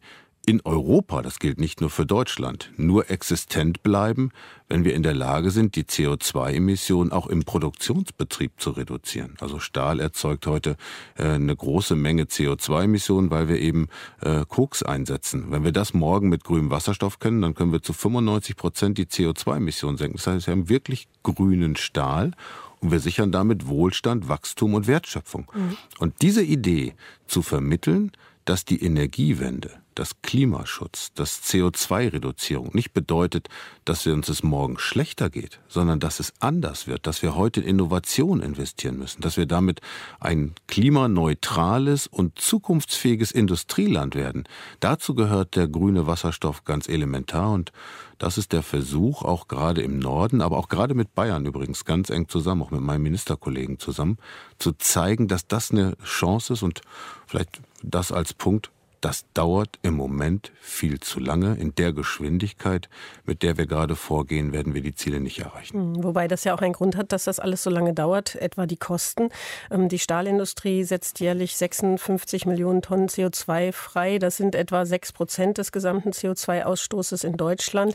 in 0.48 0.62
Europa, 0.64 1.20
das 1.20 1.40
gilt 1.40 1.60
nicht 1.60 1.82
nur 1.82 1.90
für 1.90 2.06
Deutschland, 2.06 2.72
nur 2.78 3.10
existent 3.10 3.82
bleiben, 3.82 4.30
wenn 4.66 4.82
wir 4.82 4.94
in 4.94 5.02
der 5.02 5.12
Lage 5.12 5.50
sind, 5.50 5.76
die 5.76 5.82
CO2-Emissionen 5.82 7.12
auch 7.12 7.26
im 7.26 7.44
Produktionsbetrieb 7.44 8.52
zu 8.56 8.70
reduzieren. 8.70 9.34
Also 9.40 9.58
Stahl 9.58 10.00
erzeugt 10.00 10.46
heute 10.46 10.78
äh, 11.18 11.24
eine 11.24 11.54
große 11.54 11.96
Menge 11.96 12.24
CO2-Emissionen, 12.24 13.30
weil 13.30 13.48
wir 13.48 13.60
eben 13.60 13.88
äh, 14.22 14.46
Koks 14.48 14.82
einsetzen. 14.82 15.50
Wenn 15.50 15.64
wir 15.64 15.72
das 15.72 15.92
morgen 15.92 16.30
mit 16.30 16.44
grünem 16.44 16.70
Wasserstoff 16.70 17.18
können, 17.18 17.42
dann 17.42 17.54
können 17.54 17.72
wir 17.72 17.82
zu 17.82 17.92
95 17.92 18.56
Prozent 18.56 18.96
die 18.96 19.04
CO2-Emissionen 19.04 19.98
senken. 19.98 20.16
Das 20.16 20.28
heißt, 20.28 20.46
wir 20.46 20.52
haben 20.52 20.70
wirklich 20.70 21.08
grünen 21.24 21.76
Stahl 21.76 22.32
und 22.80 22.90
wir 22.90 23.00
sichern 23.00 23.32
damit 23.32 23.66
Wohlstand, 23.66 24.30
Wachstum 24.30 24.72
und 24.72 24.86
Wertschöpfung. 24.86 25.52
Mhm. 25.54 25.76
Und 25.98 26.14
diese 26.22 26.42
Idee 26.42 26.94
zu 27.26 27.42
vermitteln, 27.42 28.12
dass 28.46 28.64
die 28.64 28.82
Energiewende 28.82 29.82
dass 29.98 30.22
Klimaschutz, 30.22 31.12
dass 31.14 31.42
CO2-Reduzierung 31.42 32.70
nicht 32.74 32.92
bedeutet, 32.92 33.48
dass 33.84 34.06
wir 34.06 34.12
uns 34.12 34.28
es 34.28 34.42
morgen 34.42 34.78
schlechter 34.78 35.30
geht, 35.30 35.60
sondern 35.68 36.00
dass 36.00 36.20
es 36.20 36.32
anders 36.38 36.86
wird, 36.86 37.06
dass 37.06 37.22
wir 37.22 37.34
heute 37.34 37.60
in 37.60 37.78
Innovation 37.78 38.40
investieren 38.40 38.98
müssen, 38.98 39.22
dass 39.22 39.36
wir 39.36 39.46
damit 39.46 39.80
ein 40.18 40.54
klimaneutrales 40.66 42.06
und 42.06 42.38
zukunftsfähiges 42.38 43.30
Industrieland 43.30 44.16
werden. 44.16 44.44
Dazu 44.80 45.14
gehört 45.14 45.54
der 45.54 45.68
grüne 45.68 46.06
Wasserstoff 46.06 46.64
ganz 46.64 46.88
elementar 46.88 47.52
und 47.52 47.72
das 48.18 48.36
ist 48.36 48.52
der 48.52 48.64
Versuch, 48.64 49.22
auch 49.22 49.46
gerade 49.46 49.80
im 49.80 50.00
Norden, 50.00 50.42
aber 50.42 50.58
auch 50.58 50.68
gerade 50.68 50.94
mit 50.94 51.14
Bayern 51.14 51.46
übrigens 51.46 51.84
ganz 51.84 52.10
eng 52.10 52.28
zusammen, 52.28 52.62
auch 52.62 52.72
mit 52.72 52.80
meinen 52.80 53.02
Ministerkollegen 53.02 53.78
zusammen, 53.78 54.18
zu 54.58 54.72
zeigen, 54.72 55.28
dass 55.28 55.46
das 55.46 55.70
eine 55.70 55.96
Chance 56.04 56.54
ist 56.54 56.62
und 56.64 56.82
vielleicht 57.26 57.60
das 57.82 58.10
als 58.10 58.34
Punkt, 58.34 58.72
das 59.00 59.24
dauert 59.32 59.78
im 59.82 59.94
Moment 59.94 60.50
viel 60.60 60.98
zu 60.98 61.20
lange. 61.20 61.54
In 61.54 61.74
der 61.74 61.92
Geschwindigkeit, 61.92 62.88
mit 63.24 63.42
der 63.42 63.56
wir 63.56 63.66
gerade 63.66 63.94
vorgehen, 63.94 64.52
werden 64.52 64.74
wir 64.74 64.82
die 64.82 64.94
Ziele 64.94 65.20
nicht 65.20 65.38
erreichen. 65.38 65.78
Hm, 65.78 66.04
wobei 66.04 66.26
das 66.26 66.44
ja 66.44 66.54
auch 66.54 66.62
einen 66.62 66.72
Grund 66.72 66.96
hat, 66.96 67.12
dass 67.12 67.24
das 67.24 67.38
alles 67.38 67.62
so 67.62 67.70
lange 67.70 67.94
dauert, 67.94 68.34
etwa 68.34 68.66
die 68.66 68.76
Kosten. 68.76 69.28
Ähm, 69.70 69.88
die 69.88 70.00
Stahlindustrie 70.00 70.82
setzt 70.82 71.20
jährlich 71.20 71.56
56 71.56 72.46
Millionen 72.46 72.82
Tonnen 72.82 73.08
CO2 73.08 73.72
frei. 73.72 74.18
Das 74.18 74.36
sind 74.36 74.54
etwa 74.56 74.84
6 74.84 75.12
Prozent 75.12 75.58
des 75.58 75.70
gesamten 75.70 76.10
CO2-Ausstoßes 76.10 77.24
in 77.24 77.36
Deutschland. 77.36 77.94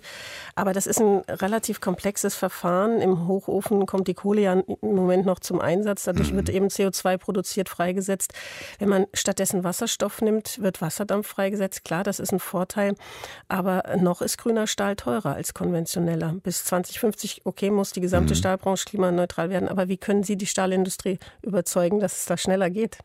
Aber 0.56 0.72
das 0.72 0.88
ist 0.88 1.02
ein 1.02 1.22
relativ 1.28 1.82
komplexes 1.82 2.36
Verfahren. 2.36 3.02
Im 3.02 3.28
Hochofen 3.28 3.86
kommt 3.86 4.08
die 4.08 4.14
Kohle 4.14 4.42
ja 4.42 4.54
im 4.54 4.96
Moment 4.96 5.26
noch 5.26 5.40
zum 5.40 5.60
Einsatz. 5.60 6.04
Dadurch 6.04 6.32
mhm. 6.32 6.38
wird 6.38 6.50
eben 6.50 6.68
CO2 6.68 7.18
produziert, 7.18 7.68
freigesetzt. 7.68 8.34
Wenn 8.80 8.90
man 8.90 9.08
stattdessen 9.14 9.66
Wasserstoff 9.66 10.22
nimmt, 10.22 10.62
wird 10.62 10.82
Wasserstoff 10.82 10.93
Wasserdampf 10.94 11.28
freigesetzt. 11.28 11.84
Klar, 11.84 12.04
das 12.04 12.20
ist 12.20 12.32
ein 12.32 12.40
Vorteil, 12.40 12.96
aber 13.48 13.84
noch 14.00 14.22
ist 14.22 14.38
grüner 14.38 14.68
Stahl 14.68 14.96
teurer 14.96 15.34
als 15.34 15.54
konventioneller. 15.54 16.36
Bis 16.44 16.66
2050, 16.66 17.42
okay, 17.46 17.72
muss 17.72 17.92
die 17.92 18.02
gesamte 18.02 18.34
mhm. 18.34 18.38
Stahlbranche 18.38 18.86
klimaneutral 18.86 19.50
werden, 19.50 19.68
aber 19.68 19.88
wie 19.88 19.98
können 19.98 20.24
Sie 20.24 20.38
die 20.38 20.46
Stahlindustrie 20.46 21.18
überzeugen, 21.42 22.00
dass 22.00 22.18
es 22.18 22.26
da 22.26 22.38
schneller 22.38 22.70
geht? 22.70 23.00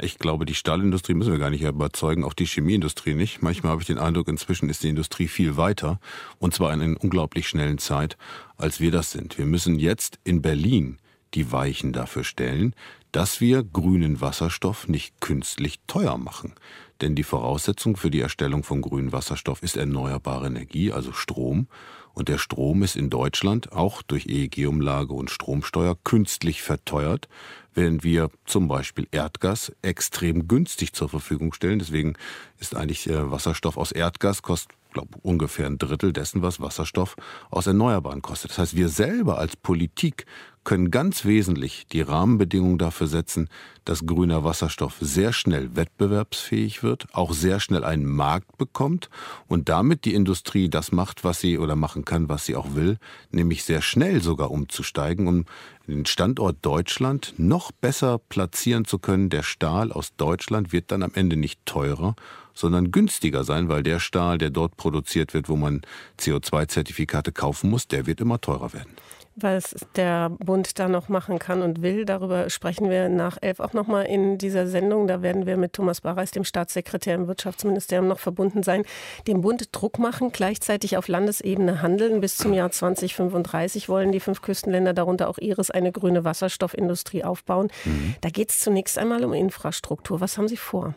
Ich 0.00 0.18
glaube, 0.18 0.44
die 0.44 0.54
Stahlindustrie 0.54 1.14
müssen 1.14 1.32
wir 1.32 1.40
gar 1.40 1.50
nicht 1.50 1.62
überzeugen, 1.62 2.22
auch 2.22 2.34
die 2.34 2.46
Chemieindustrie 2.46 3.14
nicht. 3.14 3.42
Manchmal 3.42 3.72
habe 3.72 3.82
ich 3.82 3.88
den 3.88 3.98
Eindruck, 3.98 4.28
inzwischen 4.28 4.68
ist 4.68 4.84
die 4.84 4.88
Industrie 4.88 5.26
viel 5.26 5.56
weiter 5.56 5.98
und 6.38 6.54
zwar 6.54 6.72
in 6.72 6.80
einer 6.80 7.02
unglaublich 7.02 7.48
schnellen 7.48 7.78
Zeit, 7.78 8.16
als 8.56 8.78
wir 8.78 8.92
das 8.92 9.10
sind. 9.10 9.38
Wir 9.38 9.46
müssen 9.46 9.80
jetzt 9.80 10.20
in 10.22 10.40
Berlin 10.40 10.98
die 11.34 11.50
Weichen 11.50 11.92
dafür 11.92 12.22
stellen, 12.22 12.74
dass 13.10 13.40
wir 13.40 13.62
grünen 13.62 14.20
Wasserstoff 14.20 14.88
nicht 14.88 15.20
künstlich 15.20 15.80
teuer 15.86 16.16
machen. 16.16 16.54
Denn 17.02 17.14
die 17.16 17.24
Voraussetzung 17.24 17.96
für 17.96 18.10
die 18.10 18.20
Erstellung 18.20 18.62
von 18.62 18.80
grünem 18.80 19.12
Wasserstoff 19.12 19.62
ist 19.62 19.76
erneuerbare 19.76 20.46
Energie, 20.46 20.92
also 20.92 21.12
Strom. 21.12 21.66
Und 22.14 22.28
der 22.28 22.38
Strom 22.38 22.82
ist 22.82 22.94
in 22.94 23.10
Deutschland 23.10 23.72
auch 23.72 24.02
durch 24.02 24.26
EEG-Umlage 24.26 25.12
und 25.12 25.30
Stromsteuer 25.30 25.96
künstlich 26.04 26.62
verteuert, 26.62 27.28
während 27.74 28.04
wir 28.04 28.30
zum 28.44 28.68
Beispiel 28.68 29.08
Erdgas 29.10 29.72
extrem 29.82 30.46
günstig 30.46 30.92
zur 30.92 31.08
Verfügung 31.08 31.52
stellen. 31.52 31.78
Deswegen 31.78 32.14
ist 32.58 32.76
eigentlich 32.76 33.08
äh, 33.08 33.30
Wasserstoff 33.30 33.76
aus 33.76 33.92
Erdgas 33.92 34.42
kostet 34.42 34.76
glaube 34.92 35.18
ungefähr 35.22 35.66
ein 35.66 35.78
Drittel 35.78 36.12
dessen, 36.12 36.42
was 36.42 36.60
Wasserstoff 36.60 37.16
aus 37.50 37.66
Erneuerbaren 37.66 38.22
kostet. 38.22 38.50
Das 38.50 38.58
heißt, 38.58 38.76
wir 38.76 38.88
selber 38.88 39.38
als 39.38 39.56
Politik 39.56 40.26
können 40.64 40.90
ganz 40.90 41.24
wesentlich 41.24 41.86
die 41.92 42.02
Rahmenbedingungen 42.02 42.78
dafür 42.78 43.06
setzen, 43.06 43.48
dass 43.84 44.06
grüner 44.06 44.44
Wasserstoff 44.44 44.96
sehr 45.00 45.32
schnell 45.32 45.74
wettbewerbsfähig 45.74 46.82
wird, 46.82 47.06
auch 47.12 47.32
sehr 47.32 47.58
schnell 47.58 47.84
einen 47.84 48.06
Markt 48.06 48.58
bekommt 48.58 49.10
und 49.48 49.68
damit 49.68 50.04
die 50.04 50.14
Industrie 50.14 50.68
das 50.68 50.92
macht, 50.92 51.24
was 51.24 51.40
sie 51.40 51.58
oder 51.58 51.74
machen 51.74 52.04
kann, 52.04 52.28
was 52.28 52.46
sie 52.46 52.54
auch 52.54 52.74
will, 52.74 52.98
nämlich 53.30 53.64
sehr 53.64 53.82
schnell 53.82 54.22
sogar 54.22 54.50
umzusteigen, 54.50 55.26
um 55.26 55.44
den 55.88 56.06
Standort 56.06 56.58
Deutschland 56.62 57.34
noch 57.38 57.72
besser 57.72 58.18
platzieren 58.18 58.84
zu 58.84 58.98
können. 58.98 59.30
Der 59.30 59.42
Stahl 59.42 59.90
aus 59.90 60.14
Deutschland 60.16 60.72
wird 60.72 60.92
dann 60.92 61.02
am 61.02 61.12
Ende 61.14 61.36
nicht 61.36 61.66
teurer, 61.66 62.14
sondern 62.54 62.92
günstiger 62.92 63.42
sein, 63.42 63.68
weil 63.68 63.82
der 63.82 63.98
Stahl, 63.98 64.38
der 64.38 64.50
dort 64.50 64.76
produziert 64.76 65.34
wird, 65.34 65.48
wo 65.48 65.56
man 65.56 65.82
CO2-Zertifikate 66.20 67.32
kaufen 67.32 67.70
muss, 67.70 67.88
der 67.88 68.06
wird 68.06 68.20
immer 68.20 68.40
teurer 68.40 68.72
werden 68.72 68.92
was 69.34 69.74
der 69.96 70.30
Bund 70.30 70.78
da 70.78 70.88
noch 70.88 71.08
machen 71.08 71.38
kann 71.38 71.62
und 71.62 71.82
will. 71.82 72.04
Darüber 72.04 72.50
sprechen 72.50 72.90
wir 72.90 73.08
nach 73.08 73.38
elf 73.40 73.60
auch 73.60 73.72
nochmal 73.72 74.04
in 74.06 74.38
dieser 74.38 74.66
Sendung. 74.66 75.06
Da 75.06 75.22
werden 75.22 75.46
wir 75.46 75.56
mit 75.56 75.72
Thomas 75.72 76.00
Barreis, 76.00 76.30
dem 76.30 76.44
Staatssekretär 76.44 77.14
im 77.14 77.28
Wirtschaftsministerium, 77.28 78.08
noch 78.08 78.18
verbunden 78.18 78.62
sein. 78.62 78.84
Dem 79.26 79.40
Bund 79.40 79.68
Druck 79.72 79.98
machen, 79.98 80.32
gleichzeitig 80.32 80.96
auf 80.96 81.08
Landesebene 81.08 81.82
handeln. 81.82 82.20
Bis 82.20 82.36
zum 82.36 82.52
Jahr 82.52 82.70
2035 82.70 83.88
wollen 83.88 84.12
die 84.12 84.20
fünf 84.20 84.42
Küstenländer, 84.42 84.92
darunter 84.92 85.28
auch 85.28 85.38
Ihres, 85.38 85.70
eine 85.70 85.92
grüne 85.92 86.24
Wasserstoffindustrie 86.24 87.24
aufbauen. 87.24 87.68
Mhm. 87.84 88.14
Da 88.20 88.28
geht 88.28 88.50
es 88.50 88.60
zunächst 88.60 88.98
einmal 88.98 89.24
um 89.24 89.32
Infrastruktur. 89.32 90.20
Was 90.20 90.36
haben 90.36 90.48
Sie 90.48 90.56
vor? 90.56 90.94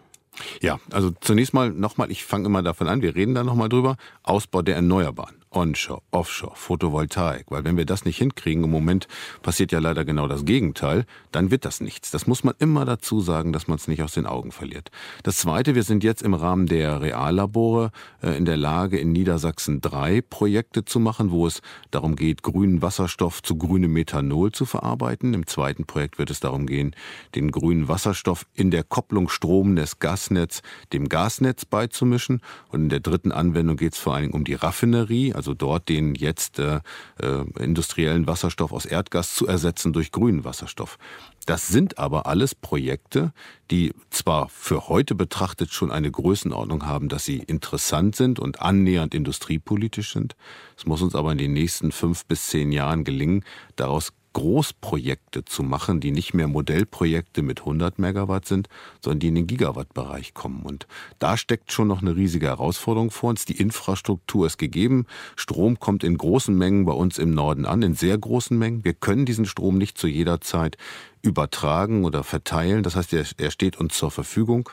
Ja, 0.62 0.80
also 0.92 1.12
zunächst 1.22 1.54
mal 1.54 1.70
nochmal, 1.70 2.12
ich 2.12 2.26
fange 2.26 2.48
immer 2.48 2.62
davon 2.62 2.88
an, 2.88 3.02
wir 3.02 3.16
reden 3.16 3.36
da 3.36 3.44
nochmal 3.44 3.70
drüber, 3.70 3.96
Ausbau 4.24 4.62
der 4.62 4.76
Erneuerbaren. 4.76 5.45
Onshore, 5.56 6.02
Offshore, 6.12 6.56
Photovoltaik. 6.56 7.46
Weil 7.50 7.64
wenn 7.64 7.78
wir 7.78 7.86
das 7.86 8.04
nicht 8.04 8.18
hinkriegen, 8.18 8.66
im 8.66 8.70
Moment 8.70 9.08
passiert 9.42 9.72
ja 9.72 9.80
leider 9.80 10.04
genau 10.04 10.28
das 10.28 10.44
Gegenteil, 10.44 11.06
dann 11.32 11.50
wird 11.50 11.64
das 11.64 11.80
nichts. 11.80 12.12
Das 12.12 12.28
muss 12.28 12.44
man 12.44 12.56
immer 12.60 12.84
dazu 12.84 13.22
sagen, 13.22 13.54
dass 13.54 13.68
man 13.68 13.78
es 13.78 13.88
nicht 13.88 14.04
aus 14.04 14.14
den 14.14 14.26
Augen 14.26 14.52
verliert. 14.52 14.92
Das 15.24 15.38
Zweite, 15.38 15.74
wir 15.74 15.84
sind 15.84 16.04
jetzt 16.04 16.22
im 16.22 16.34
Rahmen 16.34 16.68
der 16.68 17.02
Reallabore 17.02 17.92
äh, 18.22 18.38
in 18.38 18.44
der 18.44 18.58
Lage, 18.58 19.00
in 19.00 19.14
Niedersachsen 19.14 19.80
drei 19.80 20.22
Projekte 20.22 20.84
zu 20.84 21.00
machen, 21.00 21.32
wo 21.32 21.48
es 21.48 21.62
darum 21.90 22.18
geht, 22.18 22.44
grünen 22.44 22.82
Wasserstoff 22.82 23.42
zu 23.42 23.56
grünem 23.56 23.94
Methanol 23.94 24.52
zu 24.52 24.66
verarbeiten. 24.66 25.34
Im 25.34 25.48
zweiten 25.48 25.86
Projekt 25.86 26.20
wird 26.20 26.32
es 26.32 26.42
darum 26.42 26.68
gehen, 26.68 26.96
den 27.34 27.52
grünen 27.52 27.88
Wasserstoff 27.88 28.46
in 28.54 28.72
der 28.72 28.84
Kopplung 28.84 29.30
Stromnetz, 29.30 30.00
Gasnetz 30.00 30.62
dem 30.92 31.08
Gasnetz 31.08 31.64
beizumischen. 31.64 32.42
Und 32.70 32.82
in 32.84 32.90
der 32.90 33.00
dritten 33.00 33.32
Anwendung 33.32 33.78
geht 33.78 33.94
es 33.94 34.00
vor 34.00 34.16
allen 34.16 34.24
Dingen 34.24 34.34
um 34.34 34.44
die 34.44 34.54
Raffinerie, 34.54 35.34
also 35.34 35.45
also 35.46 35.54
dort 35.54 35.90
den 35.90 36.16
jetzt 36.16 36.58
äh, 36.58 36.80
äh, 37.22 37.46
industriellen 37.60 38.26
Wasserstoff 38.26 38.72
aus 38.72 38.86
Erdgas 38.86 39.36
zu 39.36 39.46
ersetzen 39.46 39.94
durch 39.94 40.12
grünen 40.12 40.44
Wasserstoff. 40.44 40.98
Das 41.46 41.68
sind 41.68 42.00
aber 42.00 42.26
alles 42.26 42.56
Projekte, 42.56 43.32
die 43.70 43.94
zwar 44.10 44.50
für 44.50 44.88
heute 44.88 45.14
betrachtet 45.14 45.72
schon 45.72 45.92
eine 45.92 46.10
Größenordnung 46.10 46.88
haben, 46.88 47.10
dass 47.10 47.26
sie 47.26 47.38
interessant 47.38 48.16
sind 48.16 48.40
und 48.40 48.60
annähernd 48.60 49.14
industriepolitisch 49.14 50.14
sind. 50.14 50.36
Es 50.76 50.88
muss 50.88 51.04
uns 51.04 51.14
aber 51.14 51.32
in 51.32 51.38
den 51.38 51.54
nächsten 51.54 51.92
fünf 51.92 52.26
bis 52.26 52.48
zehn 52.48 52.72
Jahren 52.72 53.04
gelingen, 53.04 53.44
daraus 53.76 54.14
Großprojekte 54.36 55.46
zu 55.46 55.64
machen, 55.64 56.02
die 56.02 56.12
nicht 56.12 56.34
mehr 56.34 56.50
Modellprojekte 56.50 57.42
mit 57.42 57.62
100 57.62 58.00
Megawatt 58.00 58.46
sind, 58.46 58.68
sondern 59.02 59.20
die 59.20 59.30
in 59.30 59.36
den 59.36 59.48
Gigawatt-Bereich 59.48 60.34
kommen. 60.34 60.64
Und 60.64 60.88
da 61.20 61.38
steckt 61.38 61.72
schon 61.72 61.88
noch 61.88 62.02
eine 62.02 62.18
riesige 62.18 62.48
Herausforderung 62.48 63.12
vor 63.12 63.30
uns. 63.30 63.46
Die 63.46 63.58
Infrastruktur 63.58 64.46
ist 64.46 64.58
gegeben. 64.58 65.06
Strom 65.38 65.80
kommt 65.80 66.04
in 66.04 66.18
großen 66.18 66.56
Mengen 66.56 66.86
bei 66.86 66.92
uns 66.92 67.18
im 67.18 67.32
Norden 67.32 67.66
an, 67.66 67.82
in 67.82 67.96
sehr 67.96 68.18
großen 68.18 68.58
Mengen. 68.60 68.84
Wir 68.84 68.94
können 68.94 69.26
diesen 69.26 69.46
Strom 69.46 69.78
nicht 69.78 69.98
zu 69.98 70.08
jeder 70.08 70.42
Zeit 70.42 70.78
übertragen 71.22 72.04
oder 72.04 72.26
verteilen. 72.26 72.84
Das 72.84 72.98
heißt, 72.98 73.14
er, 73.14 73.52
steht 73.52 73.80
uns 73.80 73.98
zur 73.98 74.12
Verfügung. 74.12 74.70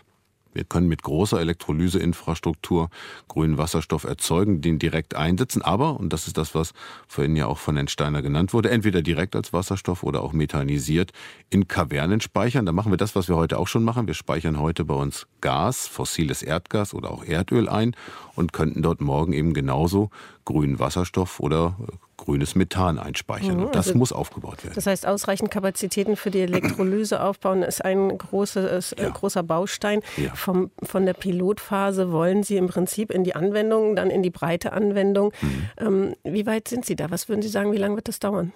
Wir 0.52 0.64
können 0.64 0.88
mit 0.88 1.02
großer 1.02 1.40
Elektrolyseinfrastruktur 1.40 2.90
grünen 3.28 3.58
Wasserstoff 3.58 4.04
erzeugen, 4.04 4.60
den 4.60 4.78
direkt 4.78 5.14
einsetzen, 5.14 5.62
aber, 5.62 5.98
und 5.98 6.12
das 6.12 6.26
ist 6.26 6.36
das, 6.36 6.54
was 6.54 6.72
vorhin 7.08 7.36
ja 7.36 7.46
auch 7.46 7.58
von 7.58 7.76
Herrn 7.76 7.88
Steiner 7.88 8.22
genannt 8.22 8.52
wurde, 8.52 8.70
entweder 8.70 9.02
direkt 9.02 9.36
als 9.36 9.52
Wasserstoff 9.52 10.02
oder 10.02 10.22
auch 10.22 10.32
methanisiert 10.32 11.12
in 11.50 11.68
Kavernen 11.68 12.20
speichern. 12.20 12.66
Da 12.66 12.72
machen 12.72 12.92
wir 12.92 12.96
das, 12.96 13.14
was 13.16 13.28
wir 13.28 13.36
heute 13.36 13.58
auch 13.58 13.68
schon 13.68 13.84
machen. 13.84 14.06
Wir 14.06 14.14
speichern 14.14 14.58
heute 14.60 14.84
bei 14.84 14.94
uns 14.94 15.26
Gas, 15.40 15.86
fossiles 15.86 16.42
Erdgas 16.42 16.94
oder 16.94 17.10
auch 17.10 17.24
Erdöl 17.24 17.68
ein 17.68 17.94
und 18.34 18.52
könnten 18.52 18.82
dort 18.82 19.00
morgen 19.00 19.32
eben 19.32 19.54
genauso 19.54 20.10
grünen 20.44 20.78
Wasserstoff 20.78 21.40
oder 21.40 21.76
grünes 22.16 22.54
Methan 22.54 22.98
einspeichern. 22.98 23.56
Mhm, 23.56 23.64
und 23.64 23.74
das 23.74 23.88
also, 23.88 23.98
muss 23.98 24.12
aufgebaut 24.12 24.64
werden. 24.64 24.74
Das 24.74 24.86
heißt, 24.86 25.06
ausreichend 25.06 25.50
Kapazitäten 25.50 26.16
für 26.16 26.30
die 26.30 26.40
Elektrolyse 26.40 27.20
aufbauen 27.20 27.62
ist 27.62 27.84
ein 27.84 28.16
großes, 28.16 28.92
äh, 28.92 29.02
ja. 29.02 29.08
großer 29.10 29.42
Baustein. 29.42 30.00
Ja. 30.16 30.34
Vom, 30.34 30.70
von 30.82 31.06
der 31.06 31.14
Pilotphase 31.14 32.12
wollen 32.12 32.42
Sie 32.42 32.56
im 32.56 32.68
Prinzip 32.68 33.10
in 33.10 33.24
die 33.24 33.34
Anwendung, 33.34 33.96
dann 33.96 34.10
in 34.10 34.22
die 34.22 34.30
breite 34.30 34.72
Anwendung. 34.72 35.32
Mhm. 35.40 35.68
Ähm, 35.78 36.14
wie 36.24 36.46
weit 36.46 36.68
sind 36.68 36.84
Sie 36.84 36.96
da? 36.96 37.10
Was 37.10 37.28
würden 37.28 37.42
Sie 37.42 37.48
sagen, 37.48 37.72
wie 37.72 37.78
lange 37.78 37.96
wird 37.96 38.08
das 38.08 38.18
dauern? 38.18 38.52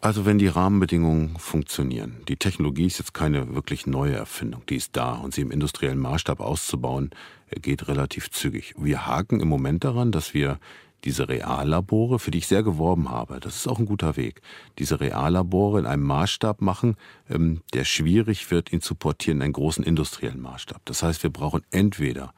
Also 0.00 0.26
wenn 0.26 0.38
die 0.38 0.46
Rahmenbedingungen 0.46 1.36
funktionieren, 1.38 2.18
die 2.28 2.36
Technologie 2.36 2.86
ist 2.86 2.98
jetzt 2.98 3.14
keine 3.14 3.54
wirklich 3.54 3.86
neue 3.86 4.14
Erfindung, 4.14 4.62
die 4.68 4.76
ist 4.76 4.96
da 4.96 5.14
und 5.14 5.34
sie 5.34 5.40
im 5.40 5.50
industriellen 5.50 5.98
Maßstab 5.98 6.40
auszubauen, 6.40 7.10
äh, 7.50 7.60
geht 7.60 7.88
relativ 7.88 8.30
zügig. 8.30 8.74
Wir 8.78 9.06
haken 9.06 9.40
im 9.40 9.48
Moment 9.48 9.84
daran, 9.84 10.12
dass 10.12 10.34
wir 10.34 10.58
diese 11.04 11.28
Reallabore, 11.28 12.18
für 12.18 12.30
die 12.30 12.38
ich 12.38 12.46
sehr 12.46 12.62
geworben 12.62 13.10
habe, 13.10 13.40
das 13.40 13.56
ist 13.56 13.68
auch 13.68 13.78
ein 13.78 13.86
guter 13.86 14.16
Weg, 14.16 14.42
diese 14.78 15.00
Reallabore 15.00 15.78
in 15.78 15.86
einem 15.86 16.04
Maßstab 16.04 16.60
machen, 16.60 16.96
ähm, 17.30 17.62
der 17.72 17.84
schwierig 17.84 18.50
wird, 18.50 18.72
ihn 18.72 18.80
zu 18.80 18.94
portieren 18.94 19.38
in 19.38 19.44
einen 19.44 19.52
großen 19.52 19.84
industriellen 19.84 20.40
Maßstab. 20.40 20.80
Das 20.84 21.02
heißt, 21.02 21.22
wir 21.22 21.30
brauchen 21.30 21.62
entweder 21.70 22.32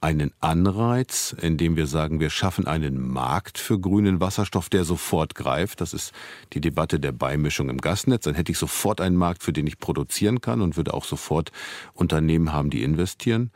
einen 0.00 0.32
Anreiz, 0.40 1.36
indem 1.38 1.76
wir 1.76 1.86
sagen, 1.86 2.20
wir 2.20 2.30
schaffen 2.30 2.66
einen 2.66 3.06
Markt 3.06 3.58
für 3.58 3.78
grünen 3.78 4.18
Wasserstoff, 4.18 4.70
der 4.70 4.84
sofort 4.84 5.34
greift. 5.34 5.82
Das 5.82 5.92
ist 5.92 6.12
die 6.54 6.60
Debatte 6.60 6.98
der 6.98 7.12
Beimischung 7.12 7.68
im 7.68 7.78
Gasnetz. 7.78 8.24
Dann 8.24 8.34
hätte 8.34 8.50
ich 8.50 8.58
sofort 8.58 9.02
einen 9.02 9.16
Markt, 9.16 9.42
für 9.42 9.52
den 9.52 9.66
ich 9.66 9.78
produzieren 9.78 10.40
kann 10.40 10.62
und 10.62 10.78
würde 10.78 10.94
auch 10.94 11.04
sofort 11.04 11.52
Unternehmen 11.92 12.52
haben, 12.52 12.70
die 12.70 12.82
investieren. 12.82 13.50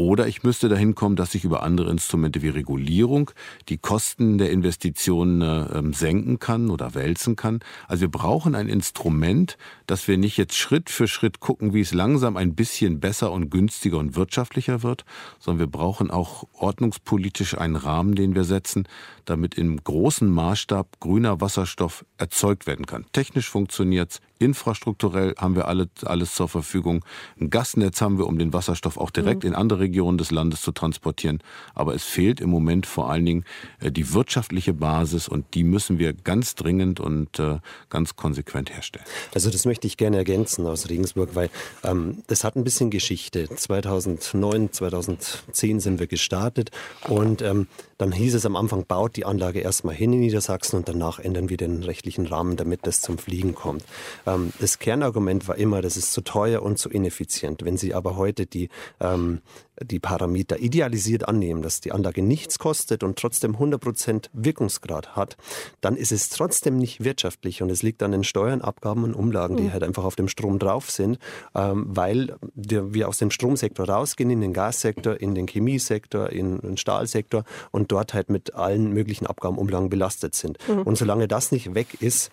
Oder 0.00 0.26
ich 0.26 0.42
müsste 0.42 0.70
dahin 0.70 0.94
kommen, 0.94 1.14
dass 1.14 1.34
ich 1.34 1.44
über 1.44 1.62
andere 1.62 1.90
Instrumente 1.90 2.40
wie 2.40 2.48
Regulierung 2.48 3.32
die 3.68 3.76
Kosten 3.76 4.38
der 4.38 4.50
Investitionen 4.50 5.42
äh, 5.42 5.94
senken 5.94 6.38
kann 6.38 6.70
oder 6.70 6.94
wälzen 6.94 7.36
kann. 7.36 7.60
Also 7.86 8.00
wir 8.00 8.10
brauchen 8.10 8.54
ein 8.54 8.70
Instrument, 8.70 9.58
dass 9.86 10.08
wir 10.08 10.16
nicht 10.16 10.38
jetzt 10.38 10.56
Schritt 10.56 10.88
für 10.88 11.06
Schritt 11.06 11.40
gucken, 11.40 11.74
wie 11.74 11.82
es 11.82 11.92
langsam 11.92 12.38
ein 12.38 12.54
bisschen 12.54 12.98
besser 12.98 13.30
und 13.30 13.50
günstiger 13.50 13.98
und 13.98 14.16
wirtschaftlicher 14.16 14.82
wird, 14.82 15.04
sondern 15.38 15.58
wir 15.58 15.70
brauchen 15.70 16.10
auch 16.10 16.44
ordnungspolitisch 16.54 17.58
einen 17.58 17.76
Rahmen, 17.76 18.14
den 18.14 18.34
wir 18.34 18.44
setzen, 18.44 18.88
damit 19.30 19.54
im 19.54 19.82
großen 19.82 20.28
Maßstab 20.28 21.00
grüner 21.00 21.40
Wasserstoff 21.40 22.04
erzeugt 22.18 22.66
werden 22.66 22.86
kann. 22.86 23.06
Technisch 23.12 23.48
funktioniert's, 23.48 24.20
Infrastrukturell 24.40 25.34
haben 25.36 25.54
wir 25.54 25.68
alle, 25.68 25.90
alles 26.02 26.34
zur 26.34 26.48
Verfügung. 26.48 27.04
Ein 27.38 27.50
Gasnetz 27.50 28.00
haben 28.00 28.16
wir, 28.16 28.26
um 28.26 28.38
den 28.38 28.54
Wasserstoff 28.54 28.96
auch 28.96 29.10
direkt 29.10 29.44
mhm. 29.44 29.50
in 29.50 29.54
andere 29.54 29.80
Regionen 29.80 30.16
des 30.16 30.30
Landes 30.30 30.62
zu 30.62 30.72
transportieren. 30.72 31.42
Aber 31.74 31.94
es 31.94 32.04
fehlt 32.04 32.40
im 32.40 32.48
Moment 32.48 32.86
vor 32.86 33.10
allen 33.10 33.26
Dingen 33.26 33.44
äh, 33.80 33.92
die 33.92 34.14
wirtschaftliche 34.14 34.72
Basis 34.72 35.28
und 35.28 35.54
die 35.54 35.62
müssen 35.62 35.98
wir 35.98 36.14
ganz 36.14 36.54
dringend 36.54 37.00
und 37.00 37.38
äh, 37.38 37.58
ganz 37.90 38.16
konsequent 38.16 38.70
herstellen. 38.74 39.04
Also 39.34 39.50
das 39.50 39.66
möchte 39.66 39.86
ich 39.86 39.98
gerne 39.98 40.16
ergänzen 40.16 40.66
aus 40.66 40.88
Regensburg, 40.88 41.34
weil 41.34 41.50
ähm, 41.84 42.22
das 42.28 42.42
hat 42.42 42.56
ein 42.56 42.64
bisschen 42.64 42.88
Geschichte. 42.88 43.46
2009, 43.46 44.72
2010 44.72 45.80
sind 45.80 46.00
wir 46.00 46.06
gestartet 46.06 46.70
und 47.06 47.42
ähm, 47.42 47.66
dann 48.00 48.12
hieß 48.12 48.34
es 48.34 48.46
am 48.46 48.56
Anfang, 48.56 48.86
baut 48.86 49.16
die 49.16 49.26
Anlage 49.26 49.60
erstmal 49.60 49.94
hin 49.94 50.14
in 50.14 50.20
Niedersachsen 50.20 50.76
und 50.76 50.88
danach 50.88 51.18
ändern 51.18 51.50
wir 51.50 51.58
den 51.58 51.82
rechtlichen 51.82 52.26
Rahmen, 52.26 52.56
damit 52.56 52.86
das 52.86 53.02
zum 53.02 53.18
Fliegen 53.18 53.54
kommt. 53.54 53.84
Ähm, 54.26 54.54
das 54.58 54.78
Kernargument 54.78 55.46
war 55.48 55.56
immer, 55.56 55.82
das 55.82 55.98
ist 55.98 56.14
zu 56.14 56.22
teuer 56.22 56.62
und 56.62 56.78
zu 56.78 56.88
ineffizient. 56.88 57.62
Wenn 57.62 57.76
Sie 57.76 57.92
aber 57.92 58.16
heute 58.16 58.46
die, 58.46 58.70
ähm, 59.00 59.42
die 59.82 59.98
Parameter 59.98 60.58
idealisiert 60.58 61.28
annehmen, 61.28 61.62
dass 61.62 61.80
die 61.80 61.92
Anlage 61.92 62.22
nichts 62.22 62.58
kostet 62.58 63.02
und 63.02 63.18
trotzdem 63.18 63.56
100% 63.56 64.26
Wirkungsgrad 64.32 65.16
hat, 65.16 65.36
dann 65.80 65.96
ist 65.96 66.12
es 66.12 66.28
trotzdem 66.28 66.78
nicht 66.78 67.02
wirtschaftlich 67.02 67.62
und 67.62 67.70
es 67.70 67.82
liegt 67.82 68.02
an 68.02 68.12
den 68.12 68.24
Steuern, 68.24 68.60
Abgaben 68.60 69.04
und 69.04 69.14
Umlagen, 69.14 69.56
die 69.56 69.64
mhm. 69.64 69.72
halt 69.72 69.82
einfach 69.82 70.04
auf 70.04 70.16
dem 70.16 70.28
Strom 70.28 70.58
drauf 70.58 70.90
sind, 70.90 71.18
ähm, 71.54 71.86
weil 71.88 72.36
wir 72.54 73.08
aus 73.08 73.18
dem 73.18 73.30
Stromsektor 73.30 73.88
rausgehen 73.88 74.30
in 74.30 74.40
den 74.40 74.52
Gassektor, 74.52 75.20
in 75.20 75.34
den 75.34 75.46
Chemiesektor, 75.46 76.30
in 76.30 76.58
den 76.60 76.76
Stahlsektor 76.76 77.44
und 77.70 77.92
dort 77.92 78.14
halt 78.14 78.30
mit 78.30 78.54
allen 78.54 78.92
möglichen 78.92 79.26
Abgabenumlagen 79.26 79.90
belastet 79.90 80.34
sind. 80.34 80.58
Mhm. 80.68 80.82
Und 80.82 80.98
solange 80.98 81.28
das 81.28 81.52
nicht 81.52 81.74
weg 81.74 82.00
ist, 82.00 82.30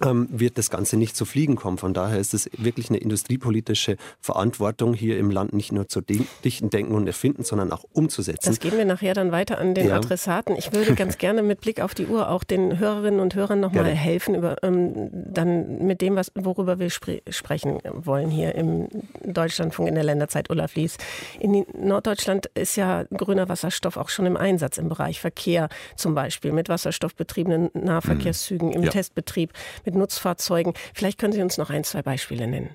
wird 0.00 0.58
das 0.58 0.70
Ganze 0.70 0.96
nicht 0.96 1.16
zu 1.16 1.24
fliegen 1.24 1.56
kommen. 1.56 1.78
Von 1.78 1.94
daher 1.94 2.18
ist 2.18 2.34
es 2.34 2.50
wirklich 2.56 2.88
eine 2.88 2.98
industriepolitische 2.98 3.96
Verantwortung, 4.20 4.94
hier 4.94 5.18
im 5.18 5.30
Land 5.30 5.52
nicht 5.52 5.72
nur 5.72 5.88
zu 5.88 6.00
dichten, 6.00 6.70
denken 6.70 6.94
und 6.94 7.06
erfinden, 7.06 7.44
sondern 7.44 7.72
auch 7.72 7.84
umzusetzen. 7.92 8.48
Das 8.48 8.60
geben 8.60 8.78
wir 8.78 8.84
nachher 8.84 9.14
dann 9.14 9.32
weiter 9.32 9.58
an 9.58 9.74
den 9.74 9.88
ja. 9.88 9.96
Adressaten. 9.96 10.56
Ich 10.56 10.72
würde 10.72 10.94
ganz 10.94 11.18
gerne 11.18 11.42
mit 11.42 11.60
Blick 11.60 11.80
auf 11.80 11.94
die 11.94 12.06
Uhr 12.06 12.30
auch 12.30 12.44
den 12.44 12.78
Hörerinnen 12.78 13.20
und 13.20 13.34
Hörern 13.34 13.60
nochmal 13.60 13.84
helfen, 13.86 14.34
über, 14.34 14.62
ähm, 14.62 15.10
dann 15.12 15.86
mit 15.86 16.00
dem, 16.00 16.16
was, 16.16 16.32
worüber 16.34 16.78
wir 16.78 16.90
spre 16.90 17.20
sprechen 17.28 17.78
wollen 17.92 18.30
hier 18.30 18.54
im 18.54 18.88
Deutschlandfunk 19.24 19.88
in 19.88 19.94
der 19.94 20.04
Länderzeit. 20.04 20.50
Olaf 20.50 20.74
Lies. 20.74 20.96
In 21.38 21.64
Norddeutschland 21.78 22.46
ist 22.54 22.76
ja 22.76 23.04
grüner 23.04 23.48
Wasserstoff 23.48 23.96
auch 23.96 24.08
schon 24.08 24.26
im 24.26 24.36
Einsatz 24.36 24.78
im 24.78 24.88
Bereich 24.88 25.20
Verkehr, 25.20 25.68
zum 25.96 26.14
Beispiel 26.14 26.52
mit 26.52 26.68
wasserstoffbetriebenen 26.68 27.70
Nahverkehrszügen 27.74 28.68
mhm. 28.68 28.74
im 28.74 28.82
ja. 28.84 28.90
Testbetrieb, 28.90 29.52
mit 29.90 29.98
Nutzfahrzeugen. 29.98 30.74
Vielleicht 30.94 31.18
können 31.18 31.32
Sie 31.32 31.42
uns 31.42 31.58
noch 31.58 31.70
ein, 31.70 31.84
zwei 31.84 32.02
Beispiele 32.02 32.46
nennen. 32.46 32.70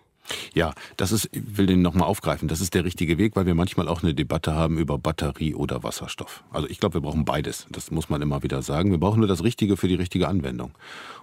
Ja, 0.53 0.73
das 0.97 1.11
ist, 1.11 1.29
ich 1.31 1.57
will 1.57 1.67
den 1.67 1.81
nochmal 1.81 2.07
aufgreifen. 2.07 2.47
Das 2.47 2.61
ist 2.61 2.73
der 2.73 2.83
richtige 2.83 3.17
Weg, 3.17 3.35
weil 3.35 3.45
wir 3.45 3.55
manchmal 3.55 3.87
auch 3.87 4.01
eine 4.01 4.13
Debatte 4.13 4.55
haben 4.55 4.77
über 4.77 4.97
Batterie 4.97 5.53
oder 5.53 5.83
Wasserstoff. 5.83 6.43
Also 6.51 6.67
ich 6.67 6.79
glaube, 6.79 6.95
wir 6.95 7.01
brauchen 7.01 7.25
beides. 7.25 7.67
Das 7.69 7.91
muss 7.91 8.09
man 8.09 8.21
immer 8.21 8.41
wieder 8.43 8.61
sagen. 8.61 8.91
Wir 8.91 8.97
brauchen 8.97 9.19
nur 9.19 9.27
das 9.27 9.43
Richtige 9.43 9.77
für 9.77 9.87
die 9.87 9.95
richtige 9.95 10.27
Anwendung. 10.27 10.71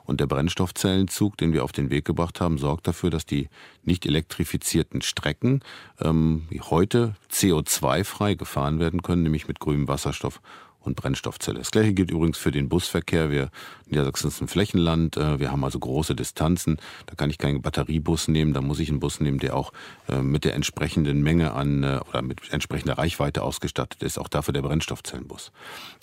Und 0.05 0.21
der 0.21 0.27
Brennstoffzellenzug, 0.27 1.37
den 1.37 1.53
wir 1.53 1.65
auf 1.65 1.73
den 1.73 1.91
Weg 1.91 2.05
gebracht 2.05 2.41
haben, 2.41 2.59
sorgt 2.59 2.87
dafür, 2.87 3.11
dass 3.11 3.27
die 3.27 3.49
nicht 3.83 4.07
elektrifizierten 4.07 5.03
Strecken 5.03 5.61
ähm, 6.01 6.49
heute 6.71 7.15
CO2-frei 7.31 8.35
gefahren 8.35 8.79
werden 8.79 9.03
können, 9.03 9.23
nämlich 9.23 9.49
mit 9.49 9.61
grünem 9.61 9.89
Wasserstoff 9.89 10.41
und 10.83 10.97
Brennstoffzelle. 10.97 11.59
Das 11.59 11.71
gleiche 11.71 11.95
gilt 11.95 12.11
übrigens 12.11 12.39
für 12.39 12.51
den 12.51 12.69
Busverkehr. 12.69 13.31
Wir 13.31 13.51
Niedersachsen 13.93 14.29
ist 14.29 14.41
ein 14.41 14.49
Flächenland. 14.49 15.17
Äh, 15.17 15.39
wir 15.39 15.53
haben 15.53 15.63
also 15.65 15.79
große 15.79 16.17
Distanzen. 16.17 16.79
Da 17.07 17.15
kann 17.15 17.31
ich 17.31 17.39
keinen 17.39 17.63
Batteriebus 17.63 18.29
nehmen. 18.29 18.55
Da 18.55 18.61
muss 18.61 18.81
ich 18.81 18.89
einen 18.89 19.01
Bus 19.01 19.21
nehmen, 19.21 19.39
der 19.39 19.55
auch 19.55 19.73
äh, 20.09 20.21
mit 20.21 20.45
der 20.45 20.55
entsprechenden 20.55 21.23
Menge 21.23 21.53
an 21.53 21.83
äh, 21.83 22.01
oder 22.09 22.23
mit 22.23 22.53
entsprechender 22.53 22.99
Reichweite 22.99 23.43
ausgestattet 23.43 24.03
ist. 24.03 24.19
Auch 24.19 24.29
dafür 24.29 24.53
der 24.53 24.63
Brennstoffzellenbus. 24.63 25.53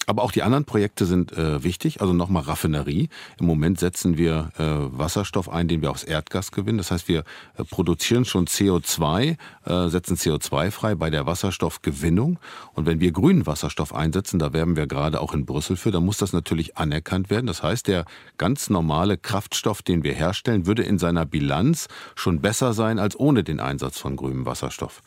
Aber 0.05 0.23
auch 0.23 0.31
die 0.31 0.43
anderen 0.43 0.65
Projekte 0.65 1.05
sind 1.05 1.33
wichtig. 1.35 2.01
Also 2.01 2.13
nochmal 2.13 2.43
Raffinerie. 2.43 3.09
Im 3.39 3.45
Moment 3.45 3.79
setzen 3.79 4.17
wir 4.17 4.51
Wasserstoff 4.57 5.49
ein, 5.49 5.67
den 5.67 5.81
wir 5.81 5.91
aus 5.91 6.03
Erdgas 6.03 6.51
gewinnen. 6.51 6.79
Das 6.79 6.89
heißt, 6.89 7.07
wir 7.07 7.23
produzieren 7.69 8.25
schon 8.25 8.47
CO2, 8.47 9.37
setzen 9.89 10.15
CO2 10.15 10.71
frei 10.71 10.95
bei 10.95 11.09
der 11.11 11.27
Wasserstoffgewinnung. 11.27 12.39
Und 12.73 12.85
wenn 12.87 12.99
wir 12.99 13.11
grünen 13.11 13.45
Wasserstoff 13.45 13.93
einsetzen, 13.93 14.39
da 14.39 14.53
werben 14.69 14.75
wir 14.75 14.87
gerade 14.87 15.21
auch 15.21 15.33
in 15.33 15.45
Brüssel 15.45 15.77
für, 15.77 15.91
dann 15.91 16.05
muss 16.05 16.17
das 16.17 16.33
natürlich 16.33 16.77
anerkannt 16.77 17.29
werden. 17.29 17.47
Das 17.47 17.63
heißt, 17.63 17.87
der 17.87 18.05
ganz 18.37 18.69
normale 18.69 19.17
Kraftstoff, 19.17 19.81
den 19.81 20.03
wir 20.03 20.13
herstellen, 20.13 20.67
würde 20.67 20.83
in 20.83 20.99
seiner 20.99 21.25
Bilanz 21.25 21.87
schon 22.15 22.41
besser 22.41 22.73
sein 22.73 22.99
als 22.99 23.19
ohne 23.19 23.43
den 23.43 23.59
Einsatz 23.59 23.97
von 23.97 24.15
grünem 24.15 24.45
Wasserstoff. 24.45 25.01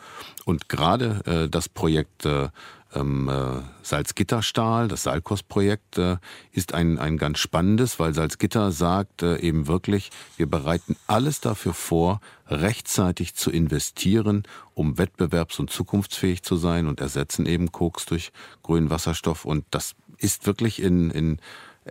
Und 0.44 0.68
gerade 0.68 1.20
äh, 1.26 1.48
das 1.48 1.68
Projekt 1.68 2.26
äh, 2.26 2.48
ähm, 2.94 3.28
äh, 3.28 3.62
Salzgitterstahl, 3.82 4.88
das 4.88 5.04
Salkos-Projekt, 5.04 5.98
äh, 5.98 6.16
ist 6.52 6.74
ein, 6.74 6.98
ein 6.98 7.18
ganz 7.18 7.38
spannendes, 7.38 7.98
weil 7.98 8.14
Salzgitter 8.14 8.72
sagt 8.72 9.22
äh, 9.22 9.38
eben 9.38 9.66
wirklich, 9.66 10.10
wir 10.36 10.46
bereiten 10.46 10.96
alles 11.06 11.40
dafür 11.40 11.74
vor, 11.74 12.20
rechtzeitig 12.48 13.34
zu 13.34 13.50
investieren, 13.50 14.44
um 14.74 14.94
wettbewerbs- 14.96 15.60
und 15.60 15.70
zukunftsfähig 15.70 16.42
zu 16.42 16.56
sein 16.56 16.86
und 16.86 17.00
ersetzen 17.00 17.46
eben 17.46 17.72
Koks 17.72 18.06
durch 18.06 18.32
grünen 18.62 18.90
Wasserstoff. 18.90 19.44
Und 19.44 19.64
das 19.70 19.94
ist 20.18 20.46
wirklich 20.46 20.82
in, 20.82 21.10
in 21.10 21.40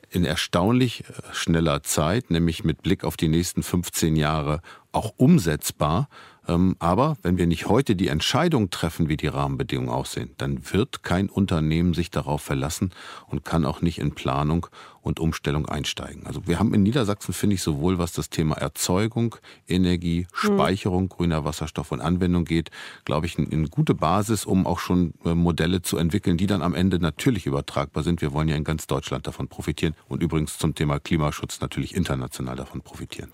in 0.09 0.25
erstaunlich 0.25 1.03
äh, 1.03 1.33
schneller 1.33 1.83
Zeit, 1.83 2.31
nämlich 2.31 2.63
mit 2.63 2.81
Blick 2.81 3.03
auf 3.03 3.17
die 3.17 3.27
nächsten 3.27 3.63
15 3.63 4.15
Jahre, 4.15 4.61
auch 4.91 5.13
umsetzbar. 5.17 6.07
Ähm, 6.51 6.75
aber 6.79 7.17
wenn 7.21 7.37
wir 7.37 7.47
nicht 7.47 7.67
heute 7.67 7.95
die 7.95 8.07
Entscheidung 8.07 8.69
treffen, 8.69 9.07
wie 9.09 9.17
die 9.17 9.27
Rahmenbedingungen 9.27 9.91
aussehen, 9.91 10.31
dann 10.37 10.61
wird 10.71 11.03
kein 11.03 11.29
Unternehmen 11.29 11.93
sich 11.93 12.11
darauf 12.11 12.41
verlassen 12.41 12.91
und 13.27 13.45
kann 13.45 13.65
auch 13.65 13.81
nicht 13.81 13.99
in 13.99 14.13
Planung 14.13 14.67
und 15.01 15.19
Umstellung 15.19 15.67
einsteigen. 15.67 16.27
Also 16.27 16.45
wir 16.45 16.59
haben 16.59 16.73
in 16.73 16.83
Niedersachsen, 16.83 17.33
finde 17.33 17.55
ich, 17.55 17.63
sowohl 17.63 17.97
was 17.97 18.11
das 18.13 18.29
Thema 18.29 18.55
Erzeugung, 18.57 19.35
Energie, 19.67 20.27
hm. 20.33 20.53
Speicherung 20.53 21.09
grüner 21.09 21.43
Wasserstoff 21.43 21.91
und 21.91 22.01
Anwendung 22.01 22.45
geht, 22.45 22.69
glaube 23.05 23.25
ich, 23.25 23.37
eine 23.37 23.69
gute 23.69 23.95
Basis, 23.95 24.45
um 24.45 24.67
auch 24.67 24.79
schon 24.79 25.13
äh, 25.25 25.33
Modelle 25.33 25.81
zu 25.81 25.97
entwickeln, 25.97 26.37
die 26.37 26.47
dann 26.47 26.61
am 26.61 26.75
Ende 26.75 26.99
natürlich 26.99 27.45
übertragbar 27.45 28.03
sind. 28.03 28.21
Wir 28.21 28.33
wollen 28.33 28.47
ja 28.47 28.55
in 28.55 28.63
ganz 28.63 28.87
Deutschland 28.87 29.25
davon 29.25 29.47
profitieren 29.47 29.95
und 30.07 30.21
übrigens 30.21 30.57
zum 30.57 30.75
Thema 30.75 30.99
Klimaschutz 30.99 31.61
natürlich 31.61 31.95
international 31.95 32.55
davon 32.55 32.81
profitieren. 32.81 33.31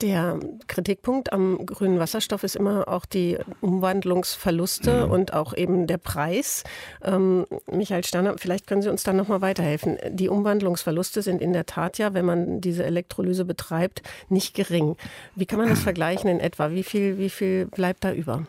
Der 0.00 0.38
Kritikpunkt 0.68 1.32
am 1.32 1.66
grünen 1.66 1.98
Wasserstoff 1.98 2.44
ist 2.44 2.54
immer 2.54 2.86
auch 2.86 3.04
die 3.04 3.36
Umwandlungsverluste 3.60 5.06
mhm. 5.06 5.10
und 5.10 5.32
auch 5.32 5.56
eben 5.56 5.88
der 5.88 5.98
Preis. 5.98 6.62
Ähm, 7.02 7.46
Michael 7.70 8.04
Sterner, 8.04 8.38
vielleicht 8.38 8.68
können 8.68 8.82
Sie 8.82 8.90
uns 8.90 9.02
dann 9.02 9.16
nochmal 9.16 9.40
weiterhelfen. 9.40 9.98
Die 10.10 10.28
Umwandlungsverluste 10.28 11.22
sind 11.22 11.42
in 11.42 11.52
der 11.52 11.66
Tat 11.66 11.98
ja, 11.98 12.14
wenn 12.14 12.24
man 12.24 12.60
diese 12.60 12.84
Elektrolyse 12.84 13.44
betreibt, 13.44 14.02
nicht 14.28 14.54
gering. 14.54 14.96
Wie 15.34 15.46
kann 15.46 15.58
man 15.58 15.68
das 15.68 15.80
vergleichen 15.82 16.30
in 16.30 16.38
etwa? 16.38 16.70
Wie 16.70 16.84
viel, 16.84 17.18
wie 17.18 17.30
viel 17.30 17.66
bleibt 17.66 18.04
da 18.04 18.12
über? 18.12 18.46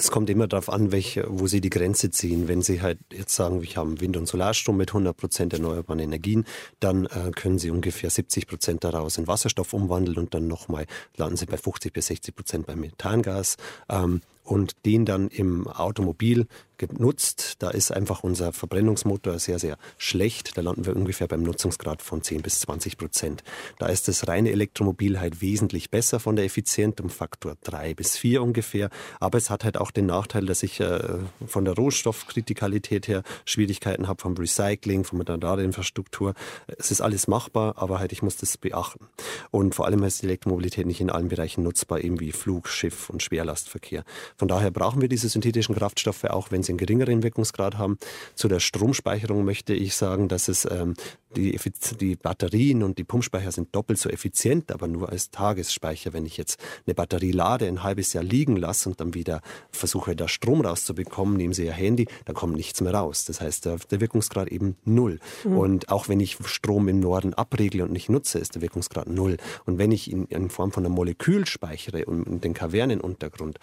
Es 0.00 0.10
kommt 0.10 0.30
immer 0.30 0.48
darauf 0.48 0.70
an, 0.70 0.92
welche, 0.92 1.26
wo 1.28 1.46
Sie 1.46 1.60
die 1.60 1.68
Grenze 1.68 2.10
ziehen. 2.10 2.48
Wenn 2.48 2.62
Sie 2.62 2.80
halt 2.80 2.98
jetzt 3.12 3.34
sagen, 3.34 3.60
wir 3.60 3.68
haben 3.76 4.00
Wind- 4.00 4.16
und 4.16 4.26
Solarstrom 4.26 4.78
mit 4.78 4.88
100 4.88 5.14
Prozent 5.14 5.52
erneuerbaren 5.52 6.00
Energien, 6.00 6.46
dann 6.80 7.04
äh, 7.04 7.30
können 7.34 7.58
Sie 7.58 7.70
ungefähr 7.70 8.08
70 8.08 8.46
Prozent 8.46 8.82
daraus 8.82 9.18
in 9.18 9.26
Wasserstoff 9.26 9.74
umwandeln 9.74 10.16
und 10.16 10.32
dann 10.32 10.48
nochmal 10.48 10.86
landen 11.18 11.36
Sie 11.36 11.44
bei 11.44 11.58
50 11.58 11.92
bis 11.92 12.06
60 12.06 12.34
Prozent 12.34 12.66
beim 12.66 12.80
Methangas. 12.80 13.58
Ähm, 13.90 14.22
und 14.50 14.84
den 14.84 15.04
dann 15.04 15.28
im 15.28 15.68
Automobil 15.68 16.48
genutzt. 16.76 17.56
Da 17.58 17.70
ist 17.70 17.92
einfach 17.92 18.24
unser 18.24 18.52
Verbrennungsmotor 18.52 19.38
sehr, 19.38 19.58
sehr 19.58 19.76
schlecht. 19.98 20.56
Da 20.56 20.62
landen 20.62 20.86
wir 20.86 20.96
ungefähr 20.96 21.28
beim 21.28 21.42
Nutzungsgrad 21.42 22.02
von 22.02 22.22
10 22.22 22.42
bis 22.42 22.60
20 22.60 22.96
Prozent. 22.96 23.44
Da 23.78 23.86
ist 23.86 24.08
das 24.08 24.26
reine 24.26 24.50
Elektromobil 24.50 25.20
halt 25.20 25.42
wesentlich 25.42 25.90
besser 25.90 26.18
von 26.18 26.36
der 26.36 26.46
Effizienz, 26.46 26.98
um 27.00 27.10
Faktor 27.10 27.56
3 27.62 27.94
bis 27.94 28.16
4 28.16 28.42
ungefähr. 28.42 28.88
Aber 29.20 29.38
es 29.38 29.50
hat 29.50 29.62
halt 29.62 29.76
auch 29.76 29.90
den 29.90 30.06
Nachteil, 30.06 30.46
dass 30.46 30.62
ich 30.62 30.80
äh, 30.80 31.18
von 31.46 31.64
der 31.66 31.74
Rohstoffkritikalität 31.74 33.06
her 33.08 33.22
Schwierigkeiten 33.44 34.08
habe, 34.08 34.22
vom 34.22 34.34
Recycling, 34.34 35.04
von 35.04 35.22
der 35.24 35.36
Ladeinfrastruktur. 35.36 36.34
Es 36.78 36.90
ist 36.90 37.02
alles 37.02 37.28
machbar, 37.28 37.74
aber 37.76 38.00
halt 38.00 38.12
ich 38.12 38.22
muss 38.22 38.36
das 38.36 38.56
beachten. 38.56 39.06
Und 39.50 39.74
vor 39.74 39.84
allem 39.84 40.02
ist 40.02 40.22
die 40.22 40.26
Elektromobilität 40.26 40.86
nicht 40.86 41.02
in 41.02 41.10
allen 41.10 41.28
Bereichen 41.28 41.62
nutzbar, 41.62 42.02
eben 42.02 42.18
wie 42.20 42.32
Flug, 42.32 42.68
Schiff 42.68 43.10
und 43.10 43.22
Schwerlastverkehr. 43.22 44.04
Von 44.40 44.48
daher 44.48 44.70
brauchen 44.70 45.02
wir 45.02 45.08
diese 45.10 45.28
synthetischen 45.28 45.74
Kraftstoffe, 45.74 46.24
auch 46.24 46.50
wenn 46.50 46.62
sie 46.62 46.72
einen 46.72 46.78
geringeren 46.78 47.22
Wirkungsgrad 47.22 47.76
haben. 47.76 47.98
Zu 48.34 48.48
der 48.48 48.58
Stromspeicherung 48.58 49.44
möchte 49.44 49.74
ich 49.74 49.94
sagen, 49.94 50.28
dass 50.28 50.48
es 50.48 50.64
ähm, 50.64 50.94
die, 51.36 51.60
die 52.00 52.16
Batterien 52.16 52.82
und 52.82 52.96
die 52.96 53.04
Pumpspeicher 53.04 53.52
sind 53.52 53.74
doppelt 53.74 53.98
so 53.98 54.08
effizient, 54.08 54.72
aber 54.72 54.88
nur 54.88 55.10
als 55.10 55.30
Tagesspeicher. 55.30 56.14
Wenn 56.14 56.24
ich 56.24 56.38
jetzt 56.38 56.58
eine 56.86 56.94
Batterie 56.94 57.32
lade, 57.32 57.66
ein 57.66 57.82
halbes 57.82 58.14
Jahr 58.14 58.24
liegen 58.24 58.56
lasse 58.56 58.88
und 58.88 58.98
dann 58.98 59.12
wieder 59.12 59.42
versuche, 59.72 60.16
da 60.16 60.26
Strom 60.26 60.62
rauszubekommen, 60.62 61.36
nehmen 61.36 61.52
Sie 61.52 61.66
Ihr 61.66 61.72
Handy, 61.72 62.08
dann 62.24 62.34
kommt 62.34 62.56
nichts 62.56 62.80
mehr 62.80 62.94
raus. 62.94 63.26
Das 63.26 63.42
heißt, 63.42 63.66
der, 63.66 63.76
der 63.90 64.00
Wirkungsgrad 64.00 64.48
eben 64.48 64.76
null. 64.86 65.20
Mhm. 65.44 65.58
Und 65.58 65.88
auch 65.90 66.08
wenn 66.08 66.18
ich 66.18 66.38
Strom 66.46 66.88
im 66.88 66.98
Norden 66.98 67.34
abregle 67.34 67.84
und 67.84 67.92
nicht 67.92 68.08
nutze, 68.08 68.38
ist 68.38 68.54
der 68.54 68.62
Wirkungsgrad 68.62 69.06
null. 69.06 69.36
Und 69.66 69.76
wenn 69.76 69.92
ich 69.92 70.10
ihn 70.10 70.24
in 70.30 70.48
Form 70.48 70.72
von 70.72 70.86
einem 70.86 70.94
Molekül 70.94 71.46
speichere 71.46 72.06
und 72.06 72.26
in 72.26 72.40
den 72.40 72.54
Kavernenuntergrund, 72.54 73.58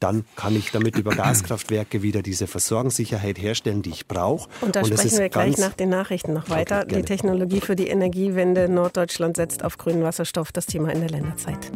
dann 0.00 0.21
kann 0.36 0.56
ich 0.56 0.70
damit 0.70 0.96
über 0.98 1.14
Gaskraftwerke 1.14 2.02
wieder 2.02 2.22
diese 2.22 2.46
Versorgungssicherheit 2.46 3.38
herstellen, 3.38 3.82
die 3.82 3.90
ich 3.90 4.06
brauche. 4.06 4.48
Und 4.60 4.76
da 4.76 4.80
und 4.80 4.86
sprechen 4.88 5.18
wir 5.18 5.28
gleich 5.28 5.58
nach 5.58 5.74
den 5.74 5.88
Nachrichten 5.88 6.32
noch 6.32 6.48
weiter. 6.50 6.82
Okay, 6.84 6.96
die 6.96 7.02
Technologie 7.02 7.60
für 7.60 7.76
die 7.76 7.88
Energiewende 7.88 8.68
Norddeutschland 8.68 9.36
setzt 9.36 9.64
auf 9.64 9.78
grünen 9.78 10.02
Wasserstoff, 10.02 10.52
das 10.52 10.66
Thema 10.66 10.92
in 10.92 11.00
der 11.00 11.10
Länderzeit. 11.10 11.70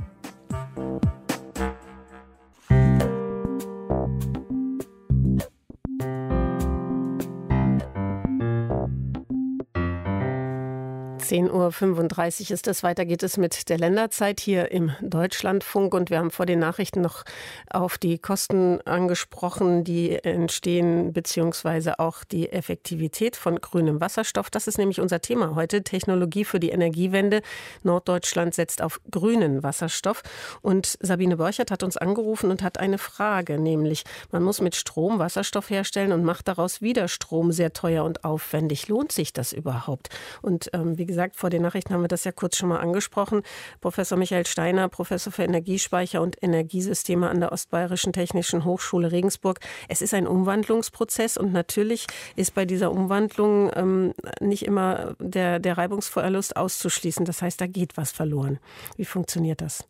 10.35 11.37 12.45
Uhr 12.45 12.51
ist 12.53 12.67
es. 12.67 12.83
Weiter 12.83 13.05
geht 13.05 13.23
es 13.23 13.37
mit 13.37 13.69
der 13.69 13.77
Länderzeit 13.77 14.41
hier 14.41 14.71
im 14.71 14.93
Deutschlandfunk. 15.03 15.93
Und 15.93 16.09
wir 16.09 16.19
haben 16.19 16.31
vor 16.31 16.47
den 16.47 16.61
Nachrichten 16.61 17.03
noch 17.03 17.25
auf 17.69 17.99
die 17.99 18.19
Kosten 18.19 18.81
angesprochen, 18.87 19.85
die 19.85 20.13
entstehen, 20.25 21.13
beziehungsweise 21.13 21.99
auch 21.99 22.25
die 22.25 22.51
Effektivität 22.51 23.37
von 23.37 23.61
grünem 23.61 24.01
Wasserstoff. 24.01 24.49
Das 24.49 24.67
ist 24.67 24.79
nämlich 24.79 24.99
unser 24.99 25.21
Thema 25.21 25.55
heute. 25.55 25.83
Technologie 25.83 26.47
für 26.47 26.59
die 26.59 26.71
Energiewende. 26.71 27.43
Norddeutschland 27.83 28.55
setzt 28.55 28.81
auf 28.81 28.99
grünen 29.11 29.63
Wasserstoff. 29.63 30.23
Und 30.63 30.97
Sabine 31.01 31.37
Borchert 31.37 31.71
hat 31.71 31.83
uns 31.83 31.99
angerufen 31.99 32.51
und 32.51 32.63
hat 32.63 32.79
eine 32.79 32.97
Frage, 32.97 33.59
nämlich 33.59 34.05
man 34.31 34.43
muss 34.43 34.63
mit 34.63 34.75
Strom 34.75 35.19
Wasserstoff 35.19 35.69
herstellen 35.69 36.13
und 36.13 36.25
macht 36.25 36.49
daraus 36.49 36.81
wieder 36.81 37.09
Strom 37.09 37.53
sehr 37.53 37.75
teuer 37.75 38.05
und 38.05 38.25
aufwendig. 38.25 38.89
Lohnt 38.89 39.13
sich 39.13 39.35
das 39.35 39.53
überhaupt? 39.53 40.09
Und 40.41 40.71
ähm, 40.73 40.97
wie 40.97 41.05
gesagt, 41.05 41.26
gesagt, 41.27 41.37
vor 41.37 41.51
den 41.51 41.63
Nachrichten 41.63 41.93
haben 41.93 42.03
wir 42.03 42.09
das 42.09 42.25
ja 42.25 42.33
kurz 42.33 42.57
schon 42.57 42.69
mal 42.69 42.79
angesprochen. 42.79 43.43
Professor 43.81 44.19
Michael 44.19 44.47
Steiner, 44.47 44.89
Professor 44.89 45.33
für 45.33 45.45
Energiespeicher 45.45 46.23
und 46.23 46.43
Energiesysteme 46.43 47.29
an 47.29 47.41
der 47.41 47.53
Ostbayerischen 47.53 48.13
Technischen 48.13 48.65
Hochschule 48.65 49.13
Regensburg. 49.13 49.61
Es 49.89 50.03
ist 50.03 50.15
ein 50.15 50.27
Umwandlungsprozess 50.27 51.37
und 51.37 51.53
natürlich 51.53 52.07
ist 52.37 52.55
bei 52.55 52.65
dieser 52.65 52.91
Umwandlung 52.91 53.71
ähm, 53.75 54.15
nicht 54.41 54.65
immer 54.65 55.15
der, 55.19 55.59
der 55.59 55.79
Reibungsverlust 55.79 56.57
auszuschließen. 56.57 57.25
Das 57.25 57.43
heißt, 57.43 57.61
da 57.61 57.67
geht 57.67 57.97
was 57.97 58.13
verloren. 58.13 58.59
Wie 58.97 59.05
funktioniert 59.05 59.61
das? 59.61 59.85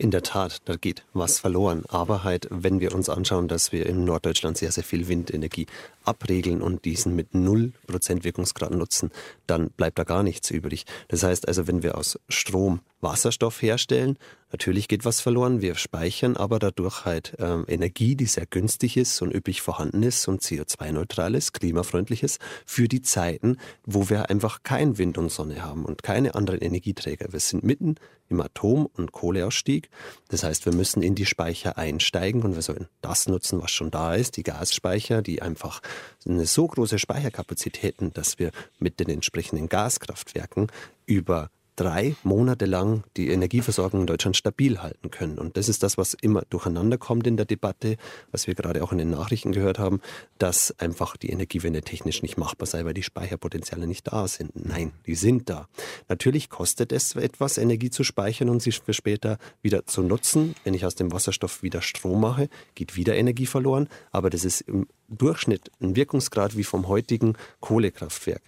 In 0.00 0.12
der 0.12 0.22
Tat, 0.22 0.58
da 0.66 0.76
geht 0.76 1.02
was 1.12 1.40
verloren. 1.40 1.82
Aber 1.88 2.22
halt, 2.22 2.46
wenn 2.50 2.78
wir 2.78 2.94
uns 2.94 3.08
anschauen, 3.08 3.48
dass 3.48 3.72
wir 3.72 3.84
in 3.86 4.04
Norddeutschland 4.04 4.56
sehr, 4.56 4.70
sehr 4.70 4.84
viel 4.84 5.08
Windenergie 5.08 5.66
abregeln 6.08 6.62
und 6.62 6.84
diesen 6.84 7.14
mit 7.14 7.32
0% 7.32 8.24
Wirkungsgrad 8.24 8.72
nutzen, 8.72 9.10
dann 9.46 9.70
bleibt 9.70 9.98
da 9.98 10.04
gar 10.04 10.22
nichts 10.22 10.50
übrig. 10.50 10.86
Das 11.08 11.22
heißt 11.22 11.46
also, 11.46 11.66
wenn 11.66 11.82
wir 11.82 11.96
aus 11.96 12.18
Strom 12.28 12.80
Wasserstoff 13.00 13.62
herstellen, 13.62 14.18
natürlich 14.50 14.88
geht 14.88 15.04
was 15.04 15.20
verloren. 15.20 15.60
Wir 15.60 15.76
speichern 15.76 16.36
aber 16.36 16.58
dadurch 16.58 17.04
halt 17.04 17.36
ähm, 17.38 17.64
Energie, 17.68 18.16
die 18.16 18.26
sehr 18.26 18.46
günstig 18.46 18.96
ist 18.96 19.22
und 19.22 19.32
üppig 19.32 19.62
vorhanden 19.62 20.02
ist 20.02 20.26
und 20.26 20.42
CO2-neutral 20.42 21.34
ist, 21.34 21.52
klimafreundlich 21.52 22.22
ist, 22.22 22.40
für 22.66 22.88
die 22.88 23.02
Zeiten, 23.02 23.58
wo 23.84 24.08
wir 24.08 24.30
einfach 24.30 24.62
kein 24.62 24.98
Wind 24.98 25.18
und 25.18 25.30
Sonne 25.30 25.62
haben 25.62 25.84
und 25.84 26.02
keine 26.02 26.34
anderen 26.34 26.60
Energieträger. 26.60 27.32
Wir 27.32 27.40
sind 27.40 27.62
mitten 27.62 27.96
im 28.28 28.40
Atom- 28.40 28.88
und 28.94 29.12
Kohleausstieg. 29.12 29.90
Das 30.28 30.42
heißt, 30.42 30.66
wir 30.66 30.74
müssen 30.74 31.02
in 31.02 31.14
die 31.14 31.26
Speicher 31.26 31.78
einsteigen 31.78 32.42
und 32.42 32.54
wir 32.54 32.62
sollen 32.62 32.88
das 33.00 33.26
nutzen, 33.28 33.62
was 33.62 33.70
schon 33.70 33.90
da 33.90 34.14
ist, 34.14 34.36
die 34.36 34.42
Gasspeicher, 34.42 35.22
die 35.22 35.40
einfach 35.40 35.80
so 36.24 36.66
große 36.66 36.98
Speicherkapazität 36.98 37.82
hätten, 37.82 38.12
dass 38.12 38.38
wir 38.38 38.50
mit 38.78 39.00
den 39.00 39.08
entsprechenden 39.08 39.68
Gaskraftwerken 39.68 40.68
über 41.06 41.50
drei 41.78 42.16
Monate 42.24 42.66
lang 42.66 43.04
die 43.16 43.28
Energieversorgung 43.28 44.00
in 44.00 44.06
Deutschland 44.06 44.36
stabil 44.36 44.82
halten 44.82 45.10
können. 45.10 45.38
Und 45.38 45.56
das 45.56 45.68
ist 45.68 45.82
das, 45.84 45.96
was 45.96 46.14
immer 46.14 46.42
durcheinander 46.50 46.98
kommt 46.98 47.26
in 47.26 47.36
der 47.36 47.46
Debatte, 47.46 47.96
was 48.32 48.48
wir 48.48 48.54
gerade 48.54 48.82
auch 48.82 48.90
in 48.90 48.98
den 48.98 49.10
Nachrichten 49.10 49.52
gehört 49.52 49.78
haben, 49.78 50.00
dass 50.38 50.74
einfach 50.80 51.16
die 51.16 51.30
Energiewende 51.30 51.82
technisch 51.82 52.22
nicht 52.22 52.36
machbar 52.36 52.66
sei, 52.66 52.84
weil 52.84 52.94
die 52.94 53.04
Speicherpotenziale 53.04 53.86
nicht 53.86 54.12
da 54.12 54.26
sind. 54.26 54.52
Nein, 54.54 54.92
die 55.06 55.14
sind 55.14 55.48
da. 55.48 55.68
Natürlich 56.08 56.50
kostet 56.50 56.92
es 56.92 57.14
etwas, 57.14 57.58
Energie 57.58 57.90
zu 57.90 58.02
speichern 58.02 58.48
und 58.48 58.60
sie 58.60 58.72
für 58.72 58.92
später 58.94 59.38
wieder 59.62 59.86
zu 59.86 60.02
nutzen. 60.02 60.56
Wenn 60.64 60.74
ich 60.74 60.84
aus 60.84 60.96
dem 60.96 61.12
Wasserstoff 61.12 61.62
wieder 61.62 61.80
Strom 61.80 62.20
mache, 62.20 62.48
geht 62.74 62.96
wieder 62.96 63.14
Energie 63.14 63.46
verloren. 63.46 63.88
Aber 64.10 64.30
das 64.30 64.44
ist 64.44 64.62
im 64.62 64.88
Durchschnitt 65.08 65.70
ein 65.80 65.94
Wirkungsgrad 65.94 66.56
wie 66.56 66.64
vom 66.64 66.88
heutigen 66.88 67.34
Kohlekraftwerk. 67.60 68.42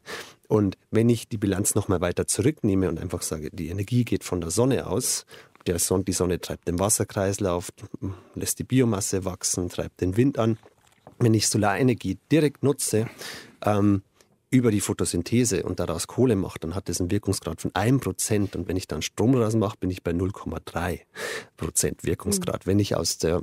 Und 0.50 0.76
wenn 0.90 1.08
ich 1.08 1.28
die 1.28 1.38
Bilanz 1.38 1.76
nochmal 1.76 2.00
weiter 2.00 2.26
zurücknehme 2.26 2.88
und 2.88 2.98
einfach 2.98 3.22
sage, 3.22 3.50
die 3.52 3.68
Energie 3.68 4.04
geht 4.04 4.24
von 4.24 4.40
der 4.40 4.50
Sonne 4.50 4.88
aus, 4.88 5.24
der 5.68 5.78
Sonne, 5.78 6.02
die 6.02 6.12
Sonne 6.12 6.40
treibt 6.40 6.66
den 6.66 6.80
Wasserkreislauf, 6.80 7.70
lässt 8.34 8.58
die 8.58 8.64
Biomasse 8.64 9.24
wachsen, 9.24 9.68
treibt 9.68 10.00
den 10.00 10.16
Wind 10.16 10.40
an. 10.40 10.58
Wenn 11.20 11.34
ich 11.34 11.46
Solarenergie 11.46 12.18
direkt 12.32 12.64
nutze, 12.64 13.08
ähm, 13.64 14.02
über 14.52 14.72
die 14.72 14.80
Photosynthese 14.80 15.62
und 15.62 15.78
daraus 15.78 16.08
Kohle 16.08 16.34
macht, 16.34 16.64
dann 16.64 16.74
hat 16.74 16.88
das 16.88 17.00
einen 17.00 17.12
Wirkungsgrad 17.12 17.60
von 17.60 17.70
1%. 17.70 18.56
Und 18.56 18.66
wenn 18.66 18.76
ich 18.76 18.88
dann 18.88 19.00
Strom 19.00 19.32
daraus 19.32 19.54
mache, 19.54 19.76
bin 19.78 19.90
ich 19.90 20.02
bei 20.02 20.10
0,3% 20.10 21.04
Wirkungsgrad. 22.02 22.66
Mhm. 22.66 22.70
Wenn 22.70 22.78
ich 22.80 22.96
aus 22.96 23.18
der 23.18 23.42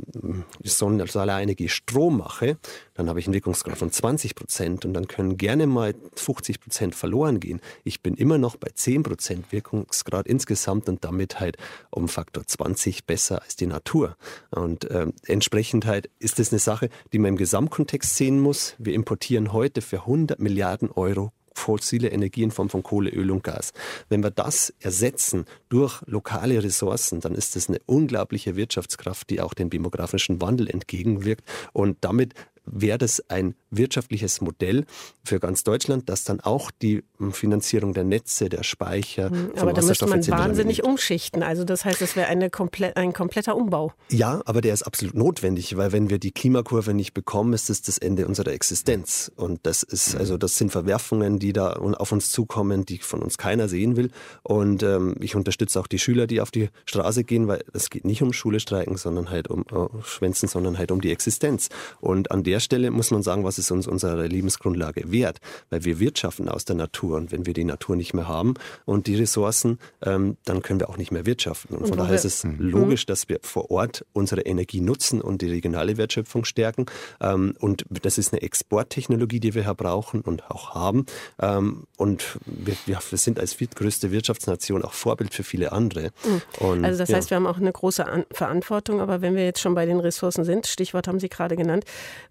Sonne 0.63 1.07
Solarenergie 1.07 1.69
Strom 1.69 2.17
mache, 2.17 2.57
dann 2.93 3.07
habe 3.07 3.21
ich 3.21 3.27
einen 3.27 3.35
Wirkungsgrad 3.35 3.77
von 3.77 3.89
20% 3.89 4.85
und 4.85 4.93
dann 4.93 5.07
können 5.07 5.37
gerne 5.37 5.65
mal 5.65 5.95
50% 6.17 6.93
verloren 6.93 7.39
gehen. 7.39 7.61
Ich 7.85 8.01
bin 8.01 8.15
immer 8.15 8.37
noch 8.37 8.57
bei 8.57 8.67
10% 8.67 9.45
Wirkungsgrad 9.51 10.27
insgesamt 10.27 10.89
und 10.89 11.05
damit 11.05 11.39
halt 11.39 11.55
um 11.89 12.09
Faktor 12.09 12.45
20 12.45 13.05
besser 13.05 13.41
als 13.41 13.55
die 13.55 13.67
Natur. 13.67 14.17
Und 14.49 14.83
äh, 14.91 15.07
entsprechend 15.25 15.85
halt 15.85 16.09
ist 16.19 16.39
das 16.39 16.51
eine 16.51 16.59
Sache, 16.59 16.89
die 17.13 17.19
man 17.19 17.29
im 17.29 17.37
Gesamtkontext 17.37 18.17
sehen 18.17 18.41
muss. 18.41 18.75
Wir 18.77 18.93
importieren 18.93 19.53
heute 19.53 19.81
für 19.81 19.99
100 19.99 20.39
Milliarden 20.39 20.89
Euro 20.97 21.31
fossile 21.57 22.09
Energie 22.09 22.43
in 22.43 22.51
Form 22.51 22.69
von 22.69 22.83
Kohle, 22.83 23.09
Öl 23.09 23.31
und 23.31 23.43
Gas. 23.43 23.73
Wenn 24.09 24.23
wir 24.23 24.31
das 24.31 24.73
ersetzen 24.79 25.45
durch 25.69 26.01
lokale 26.05 26.63
Ressourcen, 26.63 27.19
dann 27.19 27.33
ist 27.33 27.55
das 27.55 27.67
eine 27.67 27.79
unglaubliche 27.85 28.55
Wirtschaftskraft, 28.55 29.29
die 29.29 29.41
auch 29.41 29.53
dem 29.53 29.69
demografischen 29.69 30.39
Wandel 30.39 30.69
entgegenwirkt 30.69 31.43
und 31.73 31.97
damit 32.01 32.35
wäre 32.67 32.97
das 32.97 33.29
ein 33.29 33.55
wirtschaftliches 33.71 34.41
Modell 34.41 34.85
für 35.23 35.39
ganz 35.39 35.63
Deutschland, 35.63 36.09
das 36.09 36.23
dann 36.23 36.39
auch 36.39 36.71
die 36.71 37.03
hm, 37.17 37.33
Finanzierung 37.33 37.93
der 37.93 38.03
Netze, 38.03 38.49
der 38.49 38.63
Speicher, 38.63 39.29
mhm, 39.29 39.51
aber 39.57 39.73
da 39.73 39.81
müsste 39.81 40.07
man 40.07 40.25
wahnsinnig 40.27 40.83
umschichten. 40.83 41.43
Also 41.43 41.63
das 41.63 41.85
heißt, 41.85 42.01
es 42.01 42.15
wäre 42.15 42.49
komple 42.49 42.95
ein 42.95 43.13
kompletter 43.13 43.55
Umbau. 43.55 43.93
Ja, 44.09 44.41
aber 44.45 44.61
der 44.61 44.73
ist 44.73 44.83
absolut 44.83 45.15
notwendig, 45.15 45.77
weil 45.77 45.91
wenn 45.91 46.09
wir 46.09 46.19
die 46.19 46.31
Klimakurve 46.31 46.93
nicht 46.93 47.13
bekommen, 47.13 47.53
ist 47.53 47.69
es 47.69 47.81
das 47.81 47.97
Ende 47.97 48.27
unserer 48.27 48.51
Existenz. 48.51 49.31
Und 49.35 49.59
das 49.63 49.83
ist 49.83 50.15
also 50.15 50.37
das 50.37 50.57
sind 50.57 50.71
Verwerfungen, 50.71 51.39
die 51.39 51.53
da 51.53 51.73
auf 51.73 52.11
uns 52.11 52.31
zukommen, 52.31 52.85
die 52.85 52.99
von 52.99 53.21
uns 53.21 53.37
keiner 53.37 53.67
sehen 53.67 53.95
will. 53.95 54.11
Und 54.43 54.83
ähm, 54.83 55.15
ich 55.19 55.35
unterstütze 55.35 55.79
auch 55.79 55.87
die 55.87 55.99
Schüler, 55.99 56.27
die 56.27 56.41
auf 56.41 56.51
die 56.51 56.69
Straße 56.85 57.23
gehen, 57.23 57.47
weil 57.47 57.63
es 57.73 57.89
geht 57.89 58.05
nicht 58.05 58.21
um 58.21 58.33
Schule 58.33 58.59
streiken, 58.59 58.97
sondern 58.97 59.29
halt 59.29 59.47
um 59.49 59.61
äh, 59.71 60.03
Schwänzen, 60.03 60.47
sondern 60.47 60.77
halt 60.77 60.91
um 60.91 61.01
die 61.01 61.11
Existenz. 61.11 61.69
Und 61.99 62.31
an 62.31 62.43
der 62.43 62.56
Stelle 62.59 62.91
muss 62.91 63.11
man 63.11 63.23
sagen, 63.23 63.43
was 63.43 63.57
ist 63.57 63.71
uns 63.71 63.87
unsere 63.87 64.27
Lebensgrundlage 64.27 65.11
wert, 65.11 65.39
weil 65.69 65.85
wir 65.85 65.99
wirtschaften 65.99 66.49
aus 66.49 66.65
der 66.65 66.75
Natur 66.75 67.17
und 67.17 67.31
wenn 67.31 67.45
wir 67.45 67.53
die 67.53 67.63
Natur 67.63 67.95
nicht 67.95 68.13
mehr 68.13 68.27
haben 68.27 68.55
und 68.85 69.07
die 69.07 69.15
Ressourcen, 69.15 69.79
ähm, 70.03 70.37
dann 70.45 70.61
können 70.61 70.79
wir 70.79 70.89
auch 70.89 70.97
nicht 70.97 71.11
mehr 71.11 71.25
wirtschaften. 71.25 71.75
Und 71.75 71.87
von 71.87 71.97
daher 71.97 72.15
ist 72.15 72.25
es 72.25 72.43
mhm. 72.43 72.57
logisch, 72.59 73.05
dass 73.05 73.29
wir 73.29 73.39
vor 73.41 73.71
Ort 73.71 74.05
unsere 74.13 74.41
Energie 74.41 74.81
nutzen 74.81 75.21
und 75.21 75.41
die 75.41 75.49
regionale 75.49 75.97
Wertschöpfung 75.97 76.45
stärken. 76.45 76.85
Ähm, 77.21 77.55
und 77.59 77.85
das 77.89 78.17
ist 78.17 78.33
eine 78.33 78.41
Exporttechnologie, 78.41 79.39
die 79.39 79.53
wir 79.53 79.63
hier 79.63 79.73
brauchen 79.73 80.21
und 80.21 80.49
auch 80.49 80.73
haben. 80.75 81.05
Ähm, 81.39 81.85
und 81.97 82.39
wir, 82.45 82.75
wir, 82.85 82.99
sind 83.17 83.39
als 83.39 83.53
viertgrößte 83.53 84.11
Wirtschaftsnation 84.11 84.83
auch 84.83 84.93
Vorbild 84.93 85.33
für 85.33 85.43
viele 85.43 85.71
andere. 85.71 86.11
Mhm. 86.25 86.41
Und, 86.59 86.85
also 86.85 86.99
das 86.99 87.09
ja. 87.09 87.17
heißt, 87.17 87.29
wir 87.29 87.35
haben 87.35 87.47
auch 87.47 87.57
eine 87.57 87.71
große 87.71 88.05
An 88.05 88.25
Verantwortung, 88.31 89.01
aber 89.01 89.21
wenn 89.21 89.35
wir 89.35 89.45
jetzt 89.45 89.59
schon 89.59 89.75
bei 89.75 89.85
den 89.85 89.99
Ressourcen 89.99 90.43
sind, 90.43 90.67
Stichwort 90.67 91.07
haben 91.07 91.19
Sie 91.19 91.29
gerade 91.29 91.55
genannt, 91.55 91.85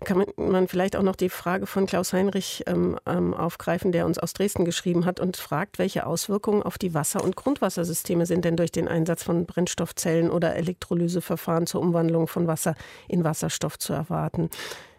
kann 0.05 0.16
kann 0.25 0.51
man 0.51 0.69
vielleicht 0.69 0.97
auch 0.97 1.03
noch 1.03 1.17
die 1.17 1.29
Frage 1.29 1.67
von 1.67 1.87
Klaus 1.87 2.13
Heinrich 2.13 2.65
ähm, 2.67 2.99
ähm, 3.07 3.35
aufgreifen, 3.35 3.93
der 3.93 4.07
uns 4.07 4.19
aus 4.19 4.33
Dresden 4.33 4.65
geschrieben 4.65 5.05
hat 5.05 5.21
und 5.21 5.37
fragt, 5.37 5.79
welche 5.79 6.07
Auswirkungen 6.07 6.63
auf 6.63 6.79
die 6.79 6.95
Wasser- 6.95 7.23
und 7.23 7.37
Grundwassersysteme 7.37 8.27
sind 8.27 8.45
denn 8.45 8.57
durch 8.57 8.73
den 8.73 8.89
Einsatz 8.89 9.23
von 9.23 9.47
Brennstoffzellen 9.47 10.31
oder 10.31 10.55
Elektrolyseverfahren 10.57 11.67
zur 11.67 11.81
Umwandlung 11.81 12.29
von 12.29 12.47
Wasser 12.47 12.75
in 13.09 13.25
Wasserstoff 13.25 13.79
zu 13.79 13.93
erwarten. 13.93 14.51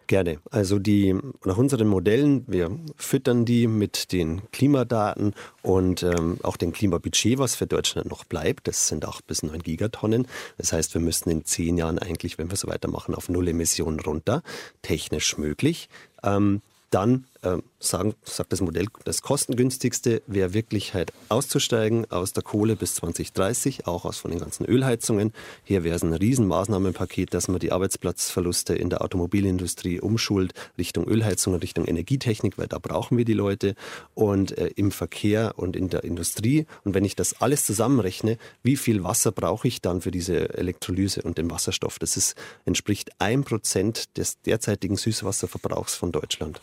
Gerne. 0.08 0.40
Also 0.52 0.80
die 0.80 1.16
nach 1.44 1.58
unseren 1.58 1.88
Modellen, 1.90 2.46
wir 2.48 2.72
füttern 2.96 3.44
die 3.44 3.68
mit 3.68 4.14
den 4.14 4.42
Klimadaten 4.52 5.34
und 5.62 6.02
ähm, 6.02 6.40
auch 6.44 6.56
dem 6.56 6.72
Klimabudget, 6.72 7.38
was 7.38 7.56
für 7.56 7.68
Deutschland 7.68 8.10
noch 8.10 8.24
bleibt. 8.24 8.70
Das 8.70 8.88
sind 8.88 9.04
acht 9.04 9.28
bis 9.28 9.44
neun 9.44 9.62
Gigatonnen. 9.62 10.26
Das 10.58 10.72
heißt, 10.72 10.94
wir 10.94 11.02
müssten 11.02 11.30
in 11.30 11.44
zehn 11.44 11.78
Jahren 11.78 12.00
eigentlich, 12.00 12.38
wenn 12.38 12.50
wir 12.50 12.56
so 12.56 12.70
weitermachen, 12.70 13.16
auf 13.16 13.28
Null 13.28 13.50
Emissionen 13.50 14.00
runter. 14.00 14.44
Technisch 14.82 15.38
möglich. 15.38 15.90
Ähm, 16.24 16.62
dann 16.90 17.26
äh, 17.42 17.58
sagen, 17.80 18.16
sagt 18.24 18.52
das 18.52 18.62
Modell, 18.62 18.88
das 19.06 19.22
kostengünstigste 19.22 20.22
wäre 20.28 20.54
wirklich 20.54 20.94
halt 20.94 21.14
auszusteigen 21.30 22.10
aus 22.12 22.34
der 22.34 22.44
Kohle 22.44 22.76
bis 22.76 22.96
2030, 22.96 23.88
auch 23.88 24.06
aus 24.06 24.18
von 24.18 24.32
den 24.32 24.40
ganzen 24.40 24.66
Ölheizungen. 24.66 25.34
Hier 25.64 25.84
wäre 25.84 25.96
es 25.96 26.04
ein 26.04 26.14
Riesenmaßnahmenpaket, 26.14 27.34
dass 27.34 27.48
man 27.48 27.60
die 27.60 27.72
Arbeitsplatzverluste 27.72 28.74
in 28.76 28.90
der 28.90 29.02
Automobilindustrie 29.02 30.00
umschult 30.00 30.54
Richtung 30.78 31.06
Ölheizung 31.08 31.54
und 31.54 31.64
Richtung 31.64 31.86
Energietechnik, 31.86 32.58
weil 32.58 32.68
da 32.68 32.80
brauchen 32.80 33.18
wir 33.18 33.26
die 33.26 33.34
Leute 33.34 33.76
und 34.14 34.58
äh, 34.58 34.68
im 34.76 34.92
Verkehr 34.92 35.54
und 35.58 35.76
in 35.76 35.90
der 35.90 36.04
Industrie. 36.04 36.66
Und 36.84 36.94
wenn 36.94 37.06
ich 37.06 37.16
das 37.16 37.42
alles 37.42 37.66
zusammenrechne, 37.66 38.38
wie 38.64 38.76
viel 38.76 39.04
Wasser 39.04 39.32
brauche 39.32 39.68
ich 39.68 39.82
dann 39.82 40.02
für 40.02 40.12
diese 40.12 40.58
Elektrolyse 40.58 41.22
und 41.22 41.38
den 41.38 41.50
Wasserstoff? 41.52 42.00
Das 42.00 42.18
ist, 42.18 42.36
entspricht 42.66 43.12
ein 43.20 43.44
Prozent 43.44 44.18
des 44.18 44.42
derzeitigen 44.42 44.96
Süßwasserverbrauchs 44.96 45.96
von 45.96 46.12
Deutschland. 46.12 46.62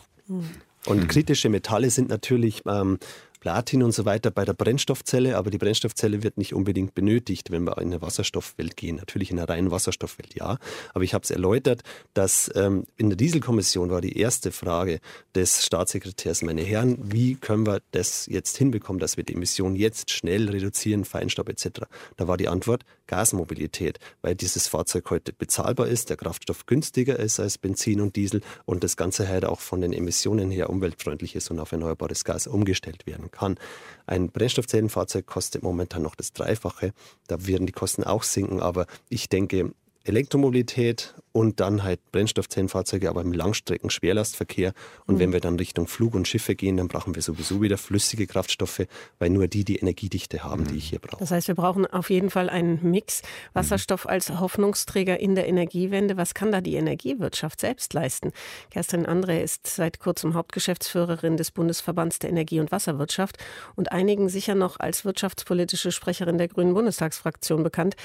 Und 0.85 1.07
kritische 1.07 1.49
Metalle 1.49 1.89
sind 1.89 2.09
natürlich 2.09 2.61
ähm, 2.67 2.99
Platin 3.45 3.83
und 3.83 3.91
so 3.91 4.05
weiter 4.05 4.31
bei 4.31 4.43
der 4.43 4.53
Brennstoffzelle, 4.53 5.37
aber 5.37 5.51
die 5.51 5.59
Brennstoffzelle 5.59 6.23
wird 6.23 6.39
nicht 6.39 6.55
unbedingt 6.55 6.95
benötigt, 6.95 7.51
wenn 7.51 7.63
wir 7.63 7.77
in 7.77 7.89
eine 7.89 8.01
Wasserstoffwelt 8.01 8.75
gehen. 8.75 8.95
Natürlich 8.95 9.29
in 9.29 9.37
einer 9.37 9.47
reinen 9.47 9.69
Wasserstoffwelt, 9.69 10.33
ja. 10.33 10.57
Aber 10.95 11.03
ich 11.03 11.13
habe 11.13 11.23
es 11.23 11.29
erläutert, 11.29 11.83
dass 12.15 12.51
ähm, 12.55 12.85
in 12.97 13.11
der 13.11 13.17
Dieselkommission 13.17 13.91
war 13.91 14.01
die 14.01 14.17
erste 14.17 14.51
Frage 14.51 14.99
des 15.35 15.63
Staatssekretärs, 15.63 16.41
meine 16.41 16.63
Herren, 16.63 16.97
wie 17.03 17.35
können 17.35 17.67
wir 17.67 17.83
das 17.91 18.25
jetzt 18.25 18.57
hinbekommen, 18.57 18.99
dass 18.99 19.15
wir 19.15 19.23
die 19.23 19.35
Emissionen 19.35 19.75
jetzt 19.75 20.09
schnell 20.09 20.49
reduzieren, 20.49 21.05
Feinstaub 21.05 21.47
etc. 21.47 21.81
Da 22.17 22.27
war 22.27 22.37
die 22.37 22.47
Antwort 22.47 22.83
Gasmobilität, 23.07 23.99
weil 24.21 24.35
dieses 24.35 24.67
Fahrzeug 24.67 25.09
heute 25.09 25.33
bezahlbar 25.33 25.87
ist, 25.87 26.09
der 26.09 26.17
Kraftstoff 26.17 26.65
günstiger 26.65 27.19
ist 27.19 27.39
als 27.39 27.57
Benzin 27.57 28.01
und 28.01 28.15
Diesel 28.15 28.41
und 28.65 28.83
das 28.83 28.97
Ganze 28.97 29.27
halt 29.27 29.45
auch 29.45 29.59
von 29.59 29.81
den 29.81 29.93
Emissionen 29.93 30.51
her 30.51 30.69
umweltfreundlich 30.69 31.35
ist 31.35 31.51
und 31.51 31.59
auf 31.59 31.71
erneuerbares 31.71 32.23
Gas 32.23 32.47
umgestellt 32.47 33.05
werden 33.05 33.31
kann. 33.31 33.57
Ein 34.05 34.29
Brennstoffzellenfahrzeug 34.29 35.25
kostet 35.25 35.63
momentan 35.63 36.01
noch 36.01 36.15
das 36.15 36.33
Dreifache. 36.33 36.93
Da 37.27 37.47
werden 37.47 37.67
die 37.67 37.73
Kosten 37.73 38.03
auch 38.03 38.23
sinken, 38.23 38.59
aber 38.59 38.87
ich 39.09 39.29
denke, 39.29 39.73
Elektromobilität 40.05 41.15
und 41.35 41.59
dann 41.59 41.83
halt 41.83 41.99
Brennstoffzellenfahrzeuge, 42.13 43.09
aber 43.09 43.21
im 43.21 43.33
Langstrecken-Schwerlastverkehr. 43.33 44.71
Und 45.05 45.15
mhm. 45.15 45.19
wenn 45.19 45.33
wir 45.33 45.41
dann 45.41 45.57
Richtung 45.57 45.85
Flug 45.85 46.15
und 46.15 46.29
Schiffe 46.29 46.55
gehen, 46.55 46.77
dann 46.77 46.87
brauchen 46.87 47.13
wir 47.13 47.21
sowieso 47.21 47.61
wieder 47.61 47.77
flüssige 47.77 48.25
Kraftstoffe, 48.25 48.83
weil 49.19 49.31
nur 49.31 49.47
die 49.47 49.65
die 49.65 49.75
Energiedichte 49.75 50.45
haben, 50.45 50.63
mhm. 50.63 50.67
die 50.69 50.77
ich 50.77 50.89
hier 50.89 50.99
brauche. 50.99 51.19
Das 51.19 51.31
heißt, 51.31 51.49
wir 51.49 51.55
brauchen 51.55 51.85
auf 51.85 52.09
jeden 52.09 52.29
Fall 52.29 52.49
einen 52.49 52.79
Mix. 52.89 53.21
Wasserstoff 53.51 54.05
mhm. 54.05 54.11
als 54.11 54.29
Hoffnungsträger 54.39 55.19
in 55.19 55.35
der 55.35 55.47
Energiewende. 55.47 56.15
Was 56.15 56.35
kann 56.35 56.53
da 56.53 56.61
die 56.61 56.75
Energiewirtschaft 56.75 57.59
selbst 57.59 57.93
leisten? 57.93 58.31
Kerstin 58.69 59.05
Andre 59.05 59.41
ist 59.41 59.67
seit 59.67 59.99
kurzem 59.99 60.35
Hauptgeschäftsführerin 60.35 61.35
des 61.35 61.51
Bundesverbands 61.51 62.19
der 62.19 62.29
Energie- 62.29 62.61
und 62.61 62.71
Wasserwirtschaft 62.71 63.43
und 63.75 63.91
einigen 63.91 64.29
sicher 64.29 64.55
noch 64.55 64.79
als 64.79 65.03
wirtschaftspolitische 65.03 65.91
Sprecherin 65.91 66.37
der 66.37 66.47
Grünen 66.47 66.75
Bundestagsfraktion 66.75 67.61
bekannt, 67.61 67.97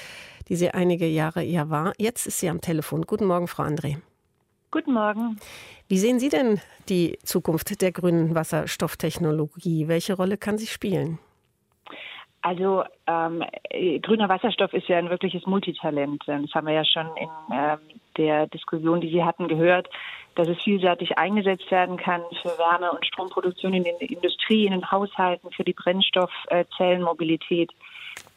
die 0.48 0.56
sie 0.56 0.70
einige 0.70 1.06
Jahre 1.06 1.44
ja 1.44 1.70
war. 1.70 1.89
Jetzt 1.98 2.26
ist 2.26 2.38
sie 2.38 2.48
am 2.48 2.60
Telefon. 2.60 3.02
Guten 3.02 3.26
Morgen, 3.26 3.48
Frau 3.48 3.62
André. 3.62 3.98
Guten 4.70 4.92
Morgen. 4.92 5.40
Wie 5.88 5.98
sehen 5.98 6.20
Sie 6.20 6.28
denn 6.28 6.60
die 6.88 7.18
Zukunft 7.24 7.82
der 7.82 7.90
grünen 7.90 8.34
Wasserstofftechnologie? 8.34 9.88
Welche 9.88 10.14
Rolle 10.14 10.36
kann 10.38 10.58
sie 10.58 10.68
spielen? 10.68 11.18
Also 12.42 12.84
ähm, 13.06 13.44
grüner 14.02 14.28
Wasserstoff 14.28 14.72
ist 14.72 14.88
ja 14.88 14.96
ein 14.96 15.10
wirkliches 15.10 15.46
Multitalent. 15.46 16.22
Das 16.26 16.54
haben 16.54 16.66
wir 16.66 16.74
ja 16.74 16.84
schon 16.84 17.08
in 17.16 17.28
ähm, 17.52 17.78
der 18.16 18.46
Diskussion, 18.46 19.00
die 19.00 19.10
Sie 19.10 19.24
hatten, 19.24 19.48
gehört, 19.48 19.88
dass 20.36 20.48
es 20.48 20.62
vielseitig 20.62 21.18
eingesetzt 21.18 21.70
werden 21.70 21.96
kann 21.96 22.22
für 22.40 22.48
Wärme- 22.50 22.92
und 22.92 23.04
Stromproduktion 23.04 23.74
in 23.74 23.84
der 23.84 24.00
Industrie, 24.00 24.64
in 24.66 24.72
den 24.72 24.90
Haushalten, 24.90 25.50
für 25.50 25.64
die 25.64 25.74
Brennstoffzellenmobilität. 25.74 27.70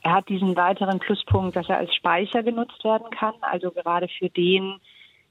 Er 0.03 0.13
hat 0.13 0.27
diesen 0.27 0.55
weiteren 0.57 0.99
Pluspunkt, 0.99 1.55
dass 1.55 1.69
er 1.69 1.77
als 1.77 1.95
Speicher 1.95 2.43
genutzt 2.43 2.83
werden 2.83 3.09
kann, 3.09 3.33
also 3.41 3.71
gerade 3.71 4.09
für 4.09 4.29
den, 4.29 4.79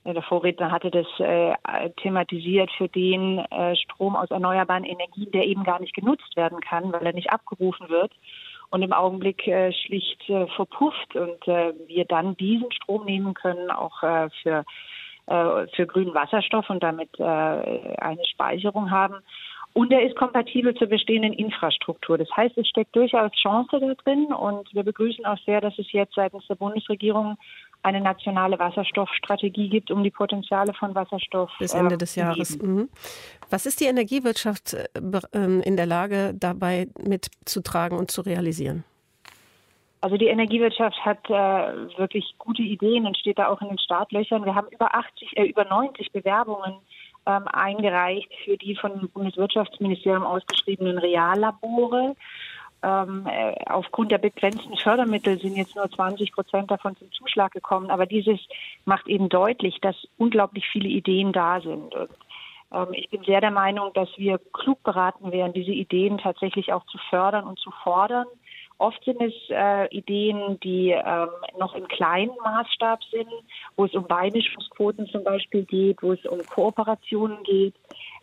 äh, 0.05 0.15
der 0.15 0.23
Vorredner 0.23 0.71
hatte 0.71 0.91
das 0.91 1.07
äh, 1.19 1.55
thematisiert, 2.03 2.71
für 2.79 2.89
den 2.89 3.39
äh, 3.39 3.77
Strom 3.77 4.17
aus 4.17 4.31
erneuerbaren 4.31 4.85
Energien, 4.85 5.31
der 5.31 5.47
eben 5.47 5.63
gar 5.63 5.79
nicht 5.79 5.95
genutzt 5.95 6.37
werden 6.37 6.61
kann, 6.61 6.91
weil 6.91 7.05
er 7.05 7.13
nicht 7.13 7.31
abgerufen 7.31 7.91
wird 7.91 8.13
und 8.71 8.81
im 8.81 8.95
Augenblick 8.95 9.47
äh, 9.47 9.73
schlicht 9.75 10.29
äh, 10.31 10.47
verpufft 10.57 11.15
und 11.15 11.47
äh, 11.47 11.75
wir 11.87 12.07
dann 12.07 12.35
diesen 12.39 12.73
Strom 12.73 13.05
nehmen 13.05 13.35
können, 13.35 13.71
auch 13.71 14.01
für, 14.43 14.65
für 15.27 15.87
grünen 15.87 16.15
Wasserstoff 16.15 16.69
und 16.69 16.83
damit 16.83 17.21
eine 17.21 18.25
Speicherung 18.25 18.91
haben. 18.91 19.15
Und 19.75 19.91
er 19.91 20.03
ist 20.07 20.17
kompatibel 20.17 20.75
zur 20.75 20.89
bestehenden 20.89 21.33
Infrastruktur. 21.33 22.19
Das 22.19 22.29
heißt, 22.37 22.59
es 22.59 22.69
steckt 22.69 22.95
durchaus 22.95 23.33
Chance 23.33 23.79
da 23.81 23.95
drin 23.95 24.27
und 24.27 24.73
wir 24.75 24.83
begrüßen 24.83 25.25
auch 25.25 25.39
sehr, 25.47 25.63
dass 25.63 25.79
es 25.79 25.91
jetzt 25.93 26.15
seitens 26.15 26.47
der 26.47 26.57
Bundesregierung 26.57 27.39
eine 27.83 28.01
nationale 28.01 28.59
Wasserstoffstrategie 28.59 29.69
gibt, 29.69 29.91
um 29.91 30.05
die 30.05 30.11
Potenziale 30.11 30.73
von 30.75 30.95
Wasserstoff 30.95 31.51
bis 31.59 31.75
Ende 31.75 31.97
des 31.99 32.15
Jahres. 32.15 32.59
Mhm. 32.59 32.89
Was 33.51 33.67
ist 33.67 33.81
die 33.81 33.87
Energiewirtschaft 33.87 34.75
äh, 34.75 34.89
ähm, 35.33 35.61
in 35.63 35.77
der 35.77 35.87
Lage, 35.87 36.33
dabei 36.35 36.89
mitzutragen 36.99 37.99
und 37.99 38.11
zu 38.11 38.21
realisieren? 38.21 38.85
Also 40.01 40.17
die 40.17 40.27
Energiewirtschaft 40.27 40.99
hat 41.05 41.31
äh, 41.31 41.99
wirklich 41.99 42.35
gute 42.39 42.63
Ideen 42.63 43.07
und 43.07 43.17
steht 43.17 43.39
da 43.39 43.47
auch 43.49 43.63
in 43.63 43.69
den 43.69 43.79
Startlöchern. 43.79 44.45
Wir 44.45 44.55
haben 44.55 44.67
über 44.69 44.95
80, 44.95 45.37
äh, 45.37 45.45
über 45.45 45.65
90 45.65 46.11
Bewerbungen 46.11 46.75
ähm, 47.27 47.47
eingereicht 47.49 48.31
für 48.45 48.57
die 48.57 48.77
von 48.77 49.09
Bundeswirtschaftsministerium 49.11 50.25
ausgeschriebenen 50.25 50.99
Reallabore. 50.99 52.17
Ähm, 52.85 53.27
äh, 53.27 53.55
aufgrund 53.67 54.11
der 54.11 54.19
begrenzten 54.19 54.77
Fördermittel 54.77 55.39
sind 55.41 55.57
jetzt 55.57 55.77
nur 55.77 55.89
20 55.89 56.33
Prozent 56.33 56.71
davon 56.71 56.97
zum 56.97 57.13
Zuschlag 57.13 57.53
gekommen. 57.53 57.91
Aber 57.91 58.07
dieses 58.07 58.41
macht 58.85 59.07
eben 59.07 59.29
deutlich, 59.29 59.81
dass 59.81 59.97
unglaublich 60.19 60.67
viele 60.67 60.89
Ideen 60.89 61.33
da 61.33 61.61
sind. 61.61 61.95
Und, 61.95 62.11
ähm, 62.73 62.89
ich 62.93 63.09
bin 63.09 63.23
sehr 63.23 63.41
der 63.41 63.53
Meinung, 63.53 63.93
dass 63.95 64.09
wir 64.17 64.41
klug 64.53 64.83
beraten 64.83 65.31
wären, 65.31 65.53
diese 65.53 65.71
Ideen 65.71 66.19
tatsächlich 66.19 66.73
auch 66.73 66.85
zu 66.87 66.99
fördern 67.09 67.45
und 67.45 67.59
zu 67.61 67.71
fordern 67.83 68.27
Oft 68.83 69.05
sind 69.05 69.23
es 69.23 69.33
äh, 69.49 69.87
Ideen, 69.97 70.59
die 70.59 70.91
ähm, 70.91 71.29
noch 71.57 71.77
im 71.77 71.87
kleinen 71.87 72.33
Maßstab 72.43 72.99
sind, 73.13 73.29
wo 73.77 73.85
es 73.85 73.95
um 73.95 74.09
Beimischungsquoten 74.09 75.07
zum 75.07 75.23
Beispiel 75.23 75.65
geht, 75.65 76.03
wo 76.03 76.13
es 76.13 76.27
um 76.27 76.45
Kooperationen 76.45 77.45
geht. 77.45 77.75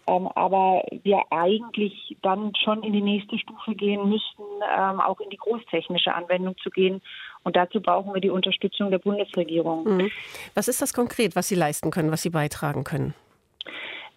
Ähm, 0.10 0.28
aber 0.36 0.84
wir 1.04 1.22
eigentlich 1.30 2.18
dann 2.22 2.52
schon 2.62 2.84
in 2.84 2.92
die 2.92 3.02
nächste 3.02 3.40
Stufe 3.40 3.74
gehen 3.74 4.10
müssten, 4.10 4.44
ähm, 4.78 5.00
auch 5.00 5.22
in 5.22 5.30
die 5.30 5.38
großtechnische 5.38 6.14
Anwendung 6.14 6.58
zu 6.58 6.70
gehen. 6.70 7.02
Und 7.44 7.56
dazu 7.56 7.80
brauchen 7.80 8.14
wir 8.14 8.20
die 8.20 8.30
Unterstützung 8.30 8.92
der 8.92 9.00
Bundesregierung. 9.00 9.86
Mhm. 9.86 10.12
Was 10.56 10.68
ist 10.68 10.82
das 10.82 10.94
konkret, 10.94 11.38
was 11.38 11.48
Sie 11.48 11.56
leisten 11.56 11.90
können, 11.90 12.12
was 12.12 12.22
Sie 12.22 12.32
beitragen 12.32 12.84
können? 12.84 13.14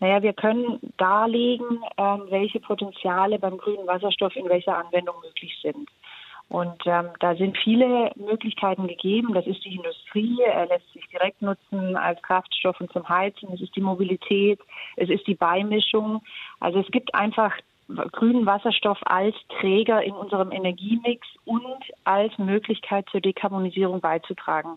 Naja, 0.02 0.20
wir 0.20 0.32
können 0.32 0.80
darlegen, 0.96 1.84
ähm, 1.96 2.22
welche 2.28 2.58
Potenziale 2.58 3.38
beim 3.38 3.56
grünen 3.56 3.86
Wasserstoff 3.86 4.34
in 4.34 4.48
welcher 4.48 4.76
Anwendung 4.76 5.14
möglich 5.22 5.56
sind. 5.62 5.88
Und 6.52 6.82
ähm, 6.84 7.08
da 7.18 7.34
sind 7.34 7.56
viele 7.56 8.12
Möglichkeiten 8.14 8.86
gegeben. 8.86 9.32
Das 9.32 9.46
ist 9.46 9.64
die 9.64 9.74
Industrie, 9.74 10.38
er 10.42 10.66
lässt 10.66 10.92
sich 10.92 11.08
direkt 11.08 11.40
nutzen 11.40 11.96
als 11.96 12.20
Kraftstoff 12.20 12.78
und 12.78 12.92
zum 12.92 13.08
Heizen. 13.08 13.48
Es 13.54 13.62
ist 13.62 13.74
die 13.74 13.80
Mobilität, 13.80 14.60
es 14.96 15.08
ist 15.08 15.26
die 15.26 15.34
Beimischung. 15.34 16.20
Also 16.60 16.80
es 16.80 16.90
gibt 16.90 17.14
einfach 17.14 17.54
grünen 17.88 18.44
Wasserstoff 18.44 18.98
als 19.06 19.34
Träger 19.60 20.02
in 20.02 20.12
unserem 20.12 20.52
Energiemix 20.52 21.26
und 21.46 21.84
als 22.04 22.36
Möglichkeit 22.36 23.06
zur 23.10 23.22
Dekarbonisierung 23.22 24.02
beizutragen. 24.02 24.76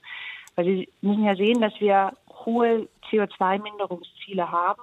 Weil 0.56 0.64
Sie 0.64 0.90
müssen 1.02 1.26
ja 1.26 1.36
sehen, 1.36 1.60
dass 1.60 1.74
wir 1.82 2.14
hohe 2.46 2.88
CO2-Minderungsziele 3.12 4.50
haben 4.50 4.82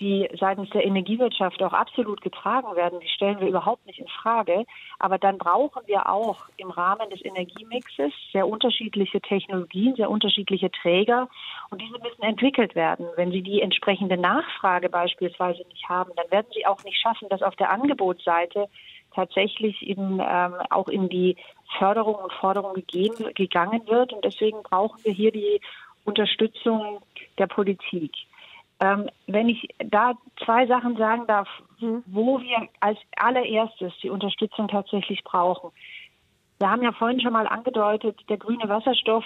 die 0.00 0.28
seitens 0.38 0.70
der 0.70 0.84
Energiewirtschaft 0.84 1.62
auch 1.62 1.72
absolut 1.72 2.20
getragen 2.20 2.76
werden, 2.76 3.00
die 3.00 3.08
stellen 3.08 3.40
wir 3.40 3.48
überhaupt 3.48 3.84
nicht 3.86 3.98
in 3.98 4.08
Frage. 4.08 4.64
Aber 4.98 5.18
dann 5.18 5.38
brauchen 5.38 5.82
wir 5.86 6.08
auch 6.08 6.44
im 6.56 6.70
Rahmen 6.70 7.10
des 7.10 7.24
Energiemixes 7.24 8.12
sehr 8.32 8.46
unterschiedliche 8.46 9.20
Technologien, 9.20 9.96
sehr 9.96 10.10
unterschiedliche 10.10 10.70
Träger 10.70 11.28
und 11.70 11.82
diese 11.82 11.98
müssen 11.98 12.22
entwickelt 12.22 12.74
werden. 12.74 13.06
Wenn 13.16 13.32
Sie 13.32 13.42
die 13.42 13.60
entsprechende 13.60 14.16
Nachfrage 14.16 14.88
beispielsweise 14.88 15.64
nicht 15.68 15.88
haben, 15.88 16.12
dann 16.16 16.30
werden 16.30 16.46
Sie 16.54 16.66
auch 16.66 16.82
nicht 16.84 17.00
schaffen, 17.00 17.28
dass 17.28 17.42
auf 17.42 17.56
der 17.56 17.70
Angebotsseite 17.70 18.68
tatsächlich 19.14 19.86
in, 19.86 20.22
ähm, 20.24 20.54
auch 20.70 20.88
in 20.88 21.08
die 21.08 21.36
Förderung 21.78 22.16
und 22.16 22.32
Forderung 22.34 22.74
gegeben, 22.74 23.34
gegangen 23.34 23.82
wird. 23.86 24.12
Und 24.12 24.24
deswegen 24.24 24.62
brauchen 24.62 25.02
wir 25.04 25.12
hier 25.12 25.32
die 25.32 25.60
Unterstützung 26.04 27.00
der 27.36 27.46
Politik. 27.46 28.12
Ähm, 28.80 29.08
wenn 29.26 29.48
ich 29.48 29.68
da 29.84 30.12
zwei 30.44 30.66
Sachen 30.66 30.96
sagen 30.96 31.26
darf, 31.26 31.48
mhm. 31.80 32.04
wo 32.06 32.40
wir 32.40 32.68
als 32.80 32.98
allererstes 33.16 33.92
die 34.02 34.10
Unterstützung 34.10 34.68
tatsächlich 34.68 35.24
brauchen. 35.24 35.70
Wir 36.58 36.70
haben 36.70 36.82
ja 36.82 36.92
vorhin 36.92 37.20
schon 37.20 37.32
mal 37.32 37.46
angedeutet, 37.46 38.18
der 38.28 38.36
grüne 38.36 38.68
Wasserstoff 38.68 39.24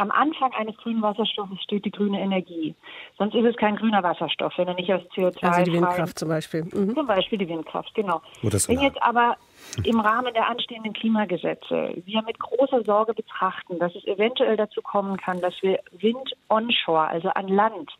am 0.00 0.10
Anfang 0.10 0.52
eines 0.54 0.76
grünen 0.78 1.02
Wasserstoffes 1.02 1.62
steht 1.62 1.84
die 1.84 1.90
grüne 1.90 2.20
Energie. 2.20 2.74
Sonst 3.18 3.34
ist 3.34 3.44
es 3.44 3.56
kein 3.56 3.76
grüner 3.76 4.02
Wasserstoff, 4.02 4.54
wenn 4.56 4.66
er 4.66 4.74
nicht 4.74 4.90
aus 4.92 5.02
CO2 5.14 5.42
Also 5.42 5.62
die 5.70 5.72
Windkraft 5.76 6.18
zum 6.18 6.28
Beispiel. 6.28 6.64
Mhm. 6.64 6.94
Zum 6.94 7.06
Beispiel 7.06 7.38
die 7.38 7.48
Windkraft, 7.48 7.94
genau. 7.94 8.22
Wenn 8.40 8.80
jetzt 8.80 9.02
aber 9.02 9.36
im 9.84 10.00
Rahmen 10.00 10.32
der 10.32 10.48
anstehenden 10.48 10.94
Klimagesetze 10.94 12.02
wir 12.06 12.22
mit 12.22 12.38
großer 12.38 12.82
Sorge 12.84 13.12
betrachten, 13.12 13.78
dass 13.78 13.94
es 13.94 14.04
eventuell 14.06 14.56
dazu 14.56 14.80
kommen 14.80 15.18
kann, 15.18 15.40
dass 15.42 15.54
wir 15.60 15.78
Wind 15.92 16.34
onshore, 16.48 17.08
also 17.08 17.28
an 17.28 17.48
Land, 17.48 17.90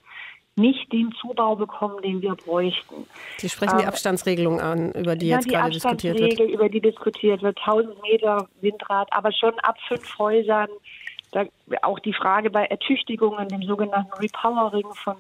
nicht 0.56 0.92
den 0.92 1.12
Zubau 1.20 1.56
bekommen, 1.56 2.02
den 2.02 2.20
wir 2.22 2.34
bräuchten. 2.34 3.06
Sie 3.38 3.48
sprechen 3.48 3.78
die 3.78 3.84
ähm, 3.84 3.88
Abstandsregelung 3.88 4.60
an, 4.60 4.92
über 4.92 5.16
die 5.16 5.28
jetzt 5.28 5.48
gerade 5.48 5.70
diskutiert 5.70 6.18
wird. 6.18 6.32
Die 6.32 6.32
Abstandsregel, 6.32 6.54
über 6.54 6.68
die 6.68 6.80
diskutiert 6.80 7.42
wird, 7.42 7.58
1000 7.58 8.02
Meter 8.02 8.48
Windrad, 8.60 9.08
aber 9.12 9.32
schon 9.32 9.58
ab 9.60 9.76
fünf 9.88 10.18
Häusern 10.18 10.68
da, 11.32 11.44
auch 11.82 11.98
die 12.00 12.12
Frage 12.12 12.50
bei 12.50 12.64
Ertüchtigungen, 12.66 13.48
dem 13.48 13.62
sogenannten 13.62 14.12
Repowering 14.14 14.92
von 14.94 15.16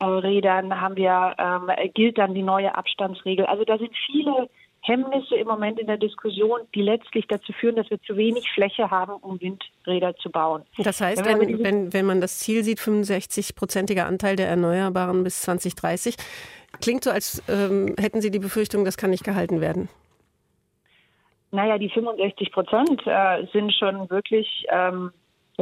Windrädern, 0.00 0.80
haben 0.80 0.96
wir, 0.96 1.34
ähm, 1.38 1.70
gilt 1.94 2.18
dann 2.18 2.34
die 2.34 2.42
neue 2.42 2.74
Abstandsregel. 2.74 3.46
Also 3.46 3.64
da 3.64 3.78
sind 3.78 3.92
viele 4.06 4.48
Hemmnisse 4.86 5.36
im 5.36 5.46
Moment 5.46 5.80
in 5.80 5.86
der 5.86 5.96
Diskussion, 5.96 6.60
die 6.74 6.82
letztlich 6.82 7.26
dazu 7.26 7.54
führen, 7.54 7.76
dass 7.76 7.90
wir 7.90 8.00
zu 8.02 8.16
wenig 8.18 8.50
Fläche 8.52 8.90
haben, 8.90 9.14
um 9.14 9.40
Windräder 9.40 10.14
zu 10.16 10.30
bauen. 10.30 10.62
Das 10.76 11.00
heißt, 11.00 11.24
wenn, 11.24 11.40
wenn, 11.40 11.64
wenn, 11.64 11.92
wenn 11.94 12.06
man 12.06 12.20
das 12.20 12.38
Ziel 12.40 12.62
sieht, 12.62 12.78
65-prozentiger 12.78 14.04
Anteil 14.04 14.36
der 14.36 14.48
Erneuerbaren 14.48 15.24
bis 15.24 15.40
2030, 15.40 16.16
klingt 16.82 17.04
so, 17.04 17.10
als 17.10 17.42
ähm, 17.48 17.94
hätten 17.98 18.20
Sie 18.20 18.30
die 18.30 18.38
Befürchtung, 18.38 18.84
das 18.84 18.98
kann 18.98 19.08
nicht 19.08 19.24
gehalten 19.24 19.62
werden. 19.62 19.88
Naja, 21.50 21.78
die 21.78 21.88
65 21.88 22.52
Prozent 22.52 23.02
äh, 23.06 23.46
sind 23.52 23.72
schon 23.72 24.10
wirklich 24.10 24.66
ähm, 24.68 25.12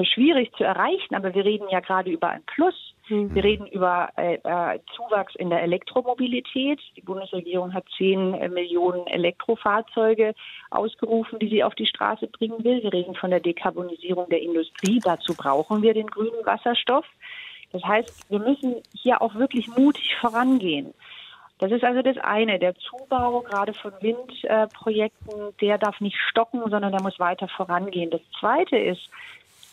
schwierig 0.02 0.52
zu 0.56 0.64
erreichen, 0.64 1.14
aber 1.14 1.34
wir 1.34 1.44
reden 1.44 1.68
ja 1.70 1.80
gerade 1.80 2.10
über 2.10 2.30
ein 2.30 2.42
Plus. 2.44 2.74
Mhm. 3.08 3.34
Wir 3.34 3.44
reden 3.44 3.66
über 3.66 4.08
äh, 4.16 4.34
äh, 4.36 4.78
Zuwachs 4.96 5.34
in 5.36 5.50
der 5.50 5.62
Elektromobilität. 5.62 6.80
Die 6.96 7.02
Bundesregierung 7.02 7.74
hat 7.74 7.84
10 7.98 8.34
äh, 8.34 8.48
Millionen 8.48 9.06
Elektrofahrzeuge 9.06 10.34
ausgerufen, 10.70 11.38
die 11.38 11.48
sie 11.48 11.62
auf 11.62 11.74
die 11.74 11.86
Straße 11.86 12.26
bringen 12.28 12.64
will. 12.64 12.82
Wir 12.82 12.92
reden 12.92 13.14
von 13.14 13.30
der 13.30 13.40
Dekarbonisierung 13.40 14.28
der 14.30 14.40
Industrie. 14.40 14.98
Dazu 15.02 15.34
brauchen 15.34 15.82
wir 15.82 15.92
den 15.92 16.06
grünen 16.06 16.44
Wasserstoff. 16.44 17.06
Das 17.72 17.82
heißt, 17.84 18.30
wir 18.30 18.38
müssen 18.38 18.76
hier 18.94 19.20
auch 19.20 19.34
wirklich 19.34 19.68
mutig 19.68 20.14
vorangehen. 20.20 20.94
Das 21.58 21.70
ist 21.70 21.84
also 21.84 22.02
das 22.02 22.16
eine. 22.18 22.58
Der 22.58 22.74
Zubau 22.74 23.40
gerade 23.40 23.72
von 23.72 23.92
Windprojekten, 24.00 25.54
der 25.60 25.78
darf 25.78 26.00
nicht 26.00 26.18
stocken, 26.28 26.60
sondern 26.68 26.92
der 26.92 27.02
muss 27.02 27.20
weiter 27.20 27.46
vorangehen. 27.46 28.10
Das 28.10 28.20
zweite 28.40 28.76
ist, 28.76 29.08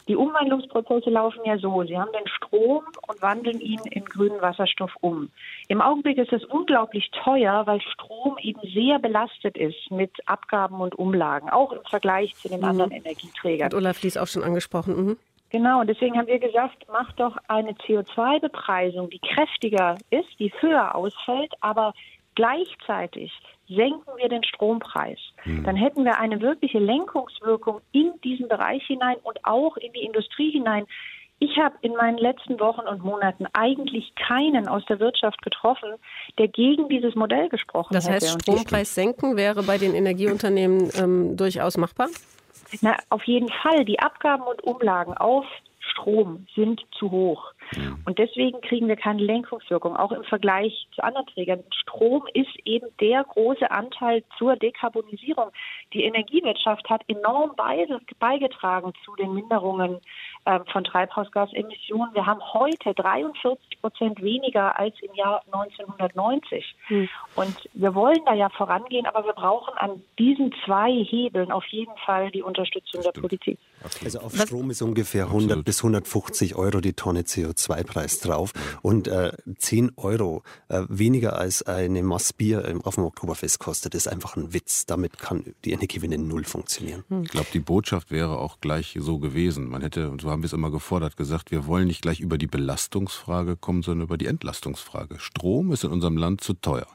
die 0.09 0.15
Umwandlungsprozesse 0.15 1.11
laufen 1.11 1.41
ja 1.45 1.57
so. 1.59 1.83
Sie 1.83 1.97
haben 1.97 2.11
den 2.11 2.27
Strom 2.27 2.83
und 3.07 3.21
wandeln 3.21 3.61
ihn 3.61 3.79
in 3.91 4.03
grünen 4.03 4.41
Wasserstoff 4.41 4.91
um. 5.01 5.29
Im 5.67 5.81
Augenblick 5.81 6.17
ist 6.17 6.31
das 6.31 6.43
unglaublich 6.45 7.11
teuer, 7.11 7.65
weil 7.67 7.79
Strom 7.79 8.37
eben 8.41 8.59
sehr 8.73 8.97
belastet 8.97 9.55
ist 9.55 9.91
mit 9.91 10.11
Abgaben 10.25 10.81
und 10.81 10.95
Umlagen, 10.97 11.49
auch 11.51 11.71
im 11.71 11.83
Vergleich 11.87 12.33
zu 12.35 12.49
den 12.49 12.61
mhm. 12.61 12.65
anderen 12.65 12.91
Energieträgern. 12.91 13.65
Hat 13.65 13.75
Olaf 13.75 14.01
Lies 14.01 14.17
auch 14.17 14.27
schon 14.27 14.43
angesprochen. 14.43 14.95
Mhm. 14.95 15.17
Genau, 15.51 15.81
und 15.81 15.87
deswegen 15.87 16.17
haben 16.17 16.27
wir 16.27 16.39
gesagt, 16.39 16.85
mach 16.91 17.11
doch 17.13 17.37
eine 17.47 17.71
CO2-Bepreisung, 17.71 19.09
die 19.09 19.19
kräftiger 19.19 19.97
ist, 20.09 20.39
die 20.39 20.51
höher 20.59 20.95
ausfällt, 20.95 21.53
aber 21.61 21.93
gleichzeitig 22.39 23.33
senken 23.67 24.11
wir 24.15 24.29
den 24.29 24.45
Strompreis. 24.45 25.19
Mhm. 25.43 25.65
Dann 25.65 25.75
hätten 25.75 26.05
wir 26.05 26.19
eine 26.19 26.39
wirkliche 26.39 26.79
Lenkungswirkung 26.79 27.81
in 27.91 28.13
diesen 28.23 28.47
Bereich 28.47 28.81
hinein 28.87 29.17
und 29.23 29.43
auch 29.43 29.75
in 29.75 29.91
die 29.91 30.03
Industrie 30.03 30.49
hinein. 30.51 30.85
Ich 31.39 31.57
habe 31.57 31.75
in 31.81 31.93
meinen 31.95 32.17
letzten 32.17 32.57
Wochen 32.61 32.87
und 32.87 33.03
Monaten 33.03 33.45
eigentlich 33.51 34.13
keinen 34.15 34.69
aus 34.69 34.85
der 34.85 35.01
Wirtschaft 35.01 35.41
getroffen, 35.41 35.95
der 36.37 36.47
gegen 36.47 36.87
dieses 36.87 37.13
Modell 37.15 37.49
gesprochen 37.49 37.93
hätte. 37.93 38.07
Das 38.07 38.09
heißt, 38.09 38.41
Strompreis 38.41 38.95
senken 38.95 39.35
wäre 39.35 39.63
bei 39.63 39.77
den 39.77 39.93
Energieunternehmen 39.93 40.89
ähm, 40.97 41.35
durchaus 41.35 41.75
machbar? 41.75 42.07
Na, 42.81 42.95
auf 43.09 43.23
jeden 43.23 43.49
Fall. 43.49 43.83
Die 43.83 43.99
Abgaben 43.99 44.43
und 44.43 44.63
Umlagen 44.63 45.13
auf 45.13 45.45
Strom 45.79 46.47
sind 46.55 46.81
zu 46.97 47.11
hoch. 47.11 47.51
Und 48.05 48.17
deswegen 48.19 48.61
kriegen 48.61 48.87
wir 48.87 48.95
keine 48.95 49.21
Lenkungswirkung, 49.21 49.95
auch 49.95 50.11
im 50.11 50.23
Vergleich 50.23 50.87
zu 50.93 51.03
anderen 51.03 51.27
Trägern. 51.27 51.63
Strom 51.71 52.25
ist 52.33 52.55
eben 52.65 52.87
der 52.99 53.23
große 53.23 53.69
Anteil 53.69 54.23
zur 54.37 54.55
Dekarbonisierung. 54.55 55.51
Die 55.93 56.03
Energiewirtschaft 56.03 56.89
hat 56.89 57.03
enorm 57.07 57.55
beigetragen 58.19 58.93
zu 59.05 59.15
den 59.15 59.33
Minderungen 59.33 59.99
ähm, 60.45 60.65
von 60.71 60.83
Treibhausgasemissionen. 60.83 62.13
Wir 62.13 62.25
haben 62.25 62.41
heute 62.53 62.93
43 62.93 63.81
Prozent 63.81 64.21
weniger 64.21 64.77
als 64.79 64.95
im 65.01 65.13
Jahr 65.13 65.43
1990. 65.51 66.75
Hm. 66.87 67.09
Und 67.35 67.69
wir 67.73 67.93
wollen 67.95 68.23
da 68.25 68.33
ja 68.33 68.49
vorangehen, 68.49 69.05
aber 69.05 69.25
wir 69.25 69.33
brauchen 69.33 69.77
an 69.77 70.03
diesen 70.17 70.53
zwei 70.65 70.91
Hebeln 70.91 71.51
auf 71.51 71.65
jeden 71.67 71.95
Fall 72.05 72.31
die 72.31 72.41
Unterstützung 72.41 73.01
der 73.03 73.11
Politik. 73.11 73.59
Also 74.03 74.19
auf 74.19 74.35
Strom 74.35 74.71
ist 74.71 74.81
ungefähr 74.81 75.25
100 75.25 75.63
bis 75.63 75.79
150 75.79 76.55
Euro 76.55 76.81
die 76.81 76.93
Tonne 76.93 77.21
CO2-Preis 77.21 78.19
drauf 78.19 78.53
und 78.81 79.07
äh, 79.07 79.31
10 79.57 79.93
Euro 79.97 80.43
äh, 80.67 80.83
weniger 80.89 81.37
als 81.37 81.63
eine 81.63 82.03
Maß 82.03 82.33
Bier 82.33 82.79
auf 82.83 82.95
dem 82.95 83.03
Oktoberfest 83.05 83.59
kostet, 83.59 83.95
ist 83.95 84.07
einfach 84.07 84.35
ein 84.35 84.53
Witz. 84.53 84.85
Damit 84.85 85.17
kann 85.17 85.43
die 85.65 85.71
Energiewende 85.71 86.17
null 86.17 86.43
funktionieren. 86.43 87.03
Ich 87.23 87.29
glaube, 87.29 87.47
die 87.53 87.59
Botschaft 87.59 88.11
wäre 88.11 88.37
auch 88.37 88.59
gleich 88.61 88.97
so 88.99 89.19
gewesen. 89.19 89.69
Man 89.69 89.81
hätte, 89.81 90.09
und 90.09 90.21
so 90.21 90.29
haben 90.29 90.41
wir 90.41 90.47
es 90.47 90.53
immer 90.53 90.71
gefordert, 90.71 91.17
gesagt, 91.17 91.51
wir 91.51 91.65
wollen 91.65 91.87
nicht 91.87 92.01
gleich 92.01 92.19
über 92.19 92.37
die 92.37 92.47
Belastungsfrage 92.47 93.55
kommen, 93.55 93.81
sondern 93.81 94.05
über 94.05 94.17
die 94.17 94.27
Entlastungsfrage. 94.27 95.19
Strom 95.19 95.71
ist 95.71 95.83
in 95.83 95.91
unserem 95.91 96.17
Land 96.17 96.41
zu 96.41 96.53
teuer 96.53 96.87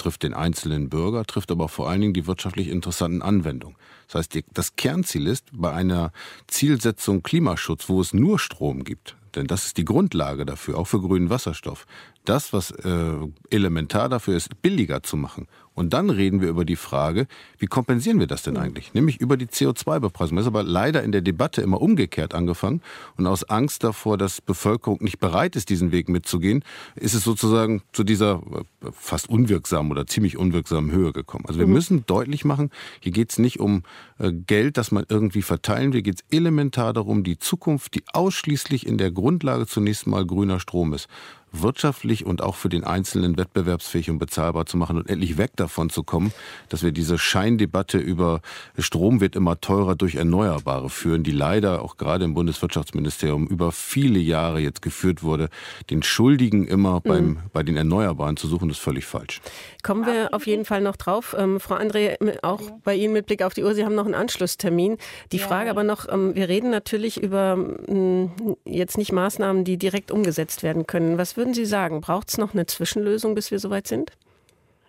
trifft 0.00 0.22
den 0.22 0.34
einzelnen 0.34 0.88
Bürger, 0.88 1.24
trifft 1.24 1.50
aber 1.50 1.68
vor 1.68 1.88
allen 1.88 2.00
Dingen 2.00 2.14
die 2.14 2.26
wirtschaftlich 2.26 2.68
interessanten 2.68 3.22
Anwendungen. 3.22 3.76
Das 4.08 4.16
heißt, 4.16 4.44
das 4.52 4.76
Kernziel 4.76 5.26
ist, 5.26 5.48
bei 5.52 5.72
einer 5.72 6.12
Zielsetzung 6.46 7.22
Klimaschutz, 7.22 7.88
wo 7.88 8.00
es 8.00 8.12
nur 8.12 8.38
Strom 8.38 8.82
gibt, 8.82 9.16
denn 9.34 9.46
das 9.46 9.66
ist 9.66 9.76
die 9.76 9.84
Grundlage 9.84 10.44
dafür, 10.44 10.78
auch 10.78 10.86
für 10.86 11.00
grünen 11.00 11.30
Wasserstoff, 11.30 11.86
das, 12.24 12.52
was 12.52 12.70
äh, 12.70 13.12
elementar 13.50 14.08
dafür 14.08 14.36
ist, 14.36 14.62
billiger 14.62 15.02
zu 15.02 15.16
machen. 15.16 15.46
Und 15.80 15.94
dann 15.94 16.10
reden 16.10 16.42
wir 16.42 16.48
über 16.50 16.66
die 16.66 16.76
Frage, 16.76 17.26
wie 17.56 17.64
kompensieren 17.64 18.20
wir 18.20 18.26
das 18.26 18.42
denn 18.42 18.58
eigentlich? 18.58 18.92
Nämlich 18.92 19.18
über 19.18 19.38
die 19.38 19.46
CO2-Bepreisung. 19.46 20.36
Das 20.36 20.44
ist 20.44 20.48
aber 20.48 20.62
leider 20.62 21.02
in 21.02 21.10
der 21.10 21.22
Debatte 21.22 21.62
immer 21.62 21.80
umgekehrt 21.80 22.34
angefangen. 22.34 22.82
Und 23.16 23.26
aus 23.26 23.44
Angst 23.44 23.82
davor, 23.82 24.18
dass 24.18 24.42
Bevölkerung 24.42 24.98
nicht 25.00 25.20
bereit 25.20 25.56
ist, 25.56 25.70
diesen 25.70 25.90
Weg 25.90 26.10
mitzugehen, 26.10 26.64
ist 26.96 27.14
es 27.14 27.24
sozusagen 27.24 27.80
zu 27.92 28.04
dieser 28.04 28.42
äh, 28.82 28.90
fast 28.92 29.30
unwirksamen 29.30 29.90
oder 29.90 30.06
ziemlich 30.06 30.36
unwirksamen 30.36 30.92
Höhe 30.92 31.14
gekommen. 31.14 31.46
Also 31.48 31.58
wir 31.58 31.66
mhm. 31.66 31.72
müssen 31.72 32.04
deutlich 32.04 32.44
machen, 32.44 32.68
hier 33.00 33.12
geht 33.12 33.30
es 33.30 33.38
nicht 33.38 33.58
um 33.58 33.82
äh, 34.18 34.32
Geld, 34.32 34.76
das 34.76 34.92
man 34.92 35.06
irgendwie 35.08 35.40
verteilen 35.40 35.94
will. 35.94 36.00
Hier 36.00 36.12
geht 36.12 36.20
es 36.20 36.36
elementar 36.36 36.92
darum, 36.92 37.24
die 37.24 37.38
Zukunft, 37.38 37.94
die 37.94 38.02
ausschließlich 38.12 38.86
in 38.86 38.98
der 38.98 39.12
Grundlage 39.12 39.66
zunächst 39.66 40.06
mal 40.06 40.26
grüner 40.26 40.60
Strom 40.60 40.92
ist 40.92 41.08
wirtschaftlich 41.52 42.24
und 42.26 42.42
auch 42.42 42.54
für 42.54 42.68
den 42.68 42.84
Einzelnen 42.84 43.36
wettbewerbsfähig 43.36 44.10
und 44.10 44.18
bezahlbar 44.18 44.66
zu 44.66 44.76
machen 44.76 44.96
und 44.96 45.08
endlich 45.08 45.38
weg 45.38 45.52
davon 45.56 45.90
zu 45.90 46.02
kommen, 46.02 46.32
dass 46.68 46.82
wir 46.82 46.92
diese 46.92 47.18
Scheindebatte 47.18 47.98
über 47.98 48.40
Strom 48.78 49.20
wird 49.20 49.36
immer 49.36 49.60
teurer 49.60 49.96
durch 49.96 50.14
Erneuerbare 50.14 50.90
führen, 50.90 51.22
die 51.22 51.32
leider 51.32 51.82
auch 51.82 51.96
gerade 51.96 52.24
im 52.24 52.34
Bundeswirtschaftsministerium 52.34 53.46
über 53.46 53.72
viele 53.72 54.18
Jahre 54.18 54.60
jetzt 54.60 54.82
geführt 54.82 55.22
wurde. 55.22 55.48
Den 55.90 56.02
Schuldigen 56.02 56.66
immer 56.66 57.00
beim, 57.00 57.24
mhm. 57.24 57.38
bei 57.52 57.62
den 57.62 57.76
Erneuerbaren 57.76 58.36
zu 58.36 58.46
suchen, 58.46 58.70
ist 58.70 58.78
völlig 58.78 59.06
falsch. 59.06 59.40
Kommen 59.82 60.06
wir 60.06 60.32
auf 60.32 60.46
jeden 60.46 60.64
Fall 60.64 60.80
noch 60.80 60.96
drauf. 60.96 61.34
Ähm, 61.38 61.60
Frau 61.60 61.74
André, 61.74 62.16
auch 62.42 62.60
bei 62.84 62.94
Ihnen 62.94 63.12
mit 63.12 63.26
Blick 63.26 63.42
auf 63.42 63.54
die 63.54 63.64
Uhr, 63.64 63.74
Sie 63.74 63.84
haben 63.84 63.94
noch 63.94 64.04
einen 64.04 64.14
Anschlusstermin. 64.14 64.98
Die 65.32 65.38
ja. 65.38 65.46
Frage 65.46 65.70
aber 65.70 65.84
noch, 65.84 66.08
ähm, 66.10 66.34
wir 66.34 66.48
reden 66.48 66.70
natürlich 66.70 67.20
über 67.20 67.58
ähm, 67.88 68.30
jetzt 68.64 68.98
nicht 68.98 69.12
Maßnahmen, 69.12 69.64
die 69.64 69.78
direkt 69.78 70.10
umgesetzt 70.10 70.62
werden 70.62 70.86
können. 70.86 71.18
Was 71.18 71.36
würden 71.40 71.54
Sie 71.54 71.64
sagen? 71.64 72.02
Braucht 72.02 72.28
es 72.28 72.36
noch 72.36 72.52
eine 72.52 72.66
Zwischenlösung, 72.66 73.34
bis 73.34 73.50
wir 73.50 73.58
soweit 73.58 73.86
sind? 73.86 74.12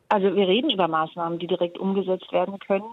Also 0.09 0.35
wir 0.35 0.45
reden 0.45 0.69
über 0.69 0.89
Maßnahmen, 0.89 1.39
die 1.39 1.47
direkt 1.47 1.77
umgesetzt 1.77 2.29
werden 2.33 2.59
können. 2.59 2.83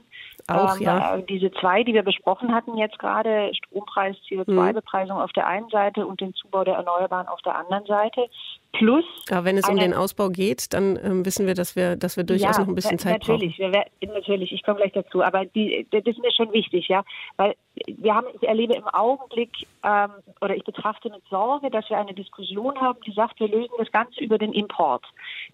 Auch, 0.49 0.77
ähm, 0.77 0.83
ja. 0.83 1.17
äh, 1.17 1.23
Diese 1.25 1.51
zwei, 1.53 1.85
die 1.85 1.93
wir 1.95 2.03
besprochen 2.03 2.55
hatten 2.55 2.77
jetzt 2.79 2.99
gerade, 2.99 3.53
Strompreis, 3.55 4.17
CO2-Bepreisung 4.29 5.17
Mhm. 5.19 5.23
auf 5.23 5.33
der 5.33 5.47
einen 5.47 5.69
Seite 5.69 6.07
und 6.07 6.21
den 6.21 6.33
Zubau 6.35 6.65
der 6.65 6.75
Erneuerbaren 6.77 7.29
auf 7.29 7.41
der 7.43 7.57
anderen 7.57 7.85
Seite. 7.87 8.27
Plus 8.73 9.05
Aber 9.31 9.45
wenn 9.45 9.57
es 9.57 9.65
um 9.69 9.73
eine- 9.79 9.81
den 9.89 9.95
Ausbau 9.95 10.29
geht, 10.29 10.73
dann 10.75 10.99
ähm, 11.03 11.25
wissen 11.25 11.47
wir, 11.47 11.55
dass 11.55 11.75
wir, 11.75 11.97
dass 11.97 12.17
wir 12.19 12.25
durchaus 12.25 12.57
ja, 12.57 12.63
noch 12.63 12.69
ein 12.69 12.75
bisschen 12.75 12.99
Zeit 12.99 13.21
natürlich, 13.27 13.59
wir 13.59 13.73
wer- 13.73 13.87
natürlich, 14.15 14.53
ich 14.53 14.63
komme 14.63 14.77
gleich 14.79 14.93
dazu, 14.93 15.23
aber 15.23 15.47
die, 15.47 15.87
das 15.91 16.05
ist 16.05 16.19
mir 16.19 16.31
schon 16.33 16.53
wichtig, 16.53 16.87
ja, 16.89 17.03
weil 17.39 17.55
wir 17.87 18.15
haben, 18.15 18.27
ich 18.41 18.47
erlebe 18.47 18.75
im 18.75 18.87
Augenblick 18.89 19.51
ähm, 19.85 20.11
oder 20.43 20.55
ich 20.55 20.65
betrachte 20.65 21.09
mit 21.11 21.23
Sorge, 21.31 21.71
dass 21.71 21.89
wir 21.89 21.97
eine 21.99 22.13
Diskussion 22.13 22.79
haben, 22.81 22.99
die 23.07 23.13
sagt, 23.13 23.41
wir 23.41 23.49
lösen 23.49 23.73
das 23.79 23.91
Ganze 23.91 24.21
über 24.23 24.37
den 24.39 24.53
Import. 24.53 25.05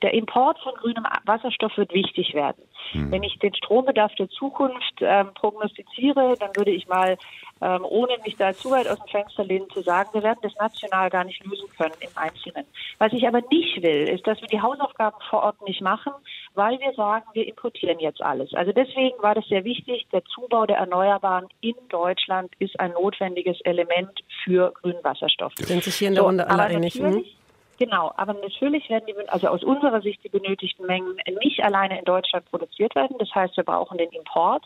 Der 0.03 0.15
Import 0.15 0.59
von 0.61 0.75
grünem 0.75 1.05
Wasserstoff 1.25 1.77
wird 1.77 1.93
wichtig 1.95 2.35
werden. 2.35 2.63
Wenn 2.93 3.23
ich 3.23 3.39
den 3.39 3.55
Strombedarf 3.55 4.15
der 4.17 4.29
Zukunft 4.29 4.95
ähm, 5.01 5.33
prognostiziere, 5.35 6.37
dann 6.39 6.55
würde 6.55 6.71
ich 6.71 6.87
mal, 6.87 7.17
ähm, 7.61 7.85
ohne 7.89 8.19
mich 8.25 8.37
da 8.37 8.53
zu 8.53 8.71
weit 8.71 8.87
aus 8.87 8.99
dem 8.99 9.09
Fenster 9.09 9.45
lehnen, 9.45 9.69
zu 9.71 9.83
sagen, 9.83 10.11
wir 10.13 10.23
werden 10.23 10.39
das 10.43 10.55
national 10.57 11.09
gar 11.11 11.25
nicht 11.25 11.45
lösen 11.45 11.69
können 11.77 11.95
im 12.01 12.11
Einzelnen. 12.15 12.67
Was 12.99 13.13
ich 13.13 13.27
aber 13.27 13.41
nicht 13.51 13.83
will, 13.83 14.09
ist, 14.09 14.27
dass 14.27 14.41
wir 14.41 14.49
die 14.49 14.61
Hausaufgaben 14.61 15.17
vor 15.31 15.43
Ort 15.43 15.67
nicht 15.67 15.81
machen, 15.81 16.13
weil 16.55 16.79
wir 16.79 16.93
sagen, 16.93 17.25
wir 17.33 17.47
importieren 17.49 17.99
jetzt 18.01 18.23
alles. 18.23 18.53
Also 18.55 18.73
deswegen 18.73 19.21
war 19.23 19.35
das 19.35 19.47
sehr 19.47 19.65
wichtig. 19.65 20.07
Der 20.13 20.25
Zubau 20.27 20.67
der 20.67 20.77
Erneuerbaren 20.77 21.49
in 21.61 21.75
Deutschland 21.89 22.53
ist 22.59 22.79
ein 22.79 22.93
notwendiges 22.93 23.61
Element 23.63 24.21
für 24.45 24.73
grünen 24.73 25.03
Wasserstoff. 25.03 25.53
Sind 25.57 25.83
sich 25.83 25.95
hier 25.95 26.09
in 26.09 26.15
der 26.15 26.25
Runde 26.25 26.49
alle 26.49 26.65
aber 26.65 26.75
einig? 26.75 26.95
Natürlich- 26.97 27.37
Genau, 27.85 28.15
aber 28.17 28.33
natürlich 28.33 28.89
werden 28.89 29.05
die, 29.07 29.29
also 29.29 29.49
aus 29.49 29.63
unserer 29.63 30.01
Sicht 30.01 30.25
die 30.25 30.31
benötigten 30.31 30.87
Mengen 30.87 31.19
nicht 31.43 31.63
alleine 31.63 31.99
in 31.99 32.07
Deutschland 32.07 32.47
produziert 32.47 32.95
werden. 32.95 33.19
Das 33.19 33.29
heißt, 33.35 33.59
wir 33.59 33.65
brauchen 33.65 33.99
den 33.99 34.09
Import. 34.09 34.65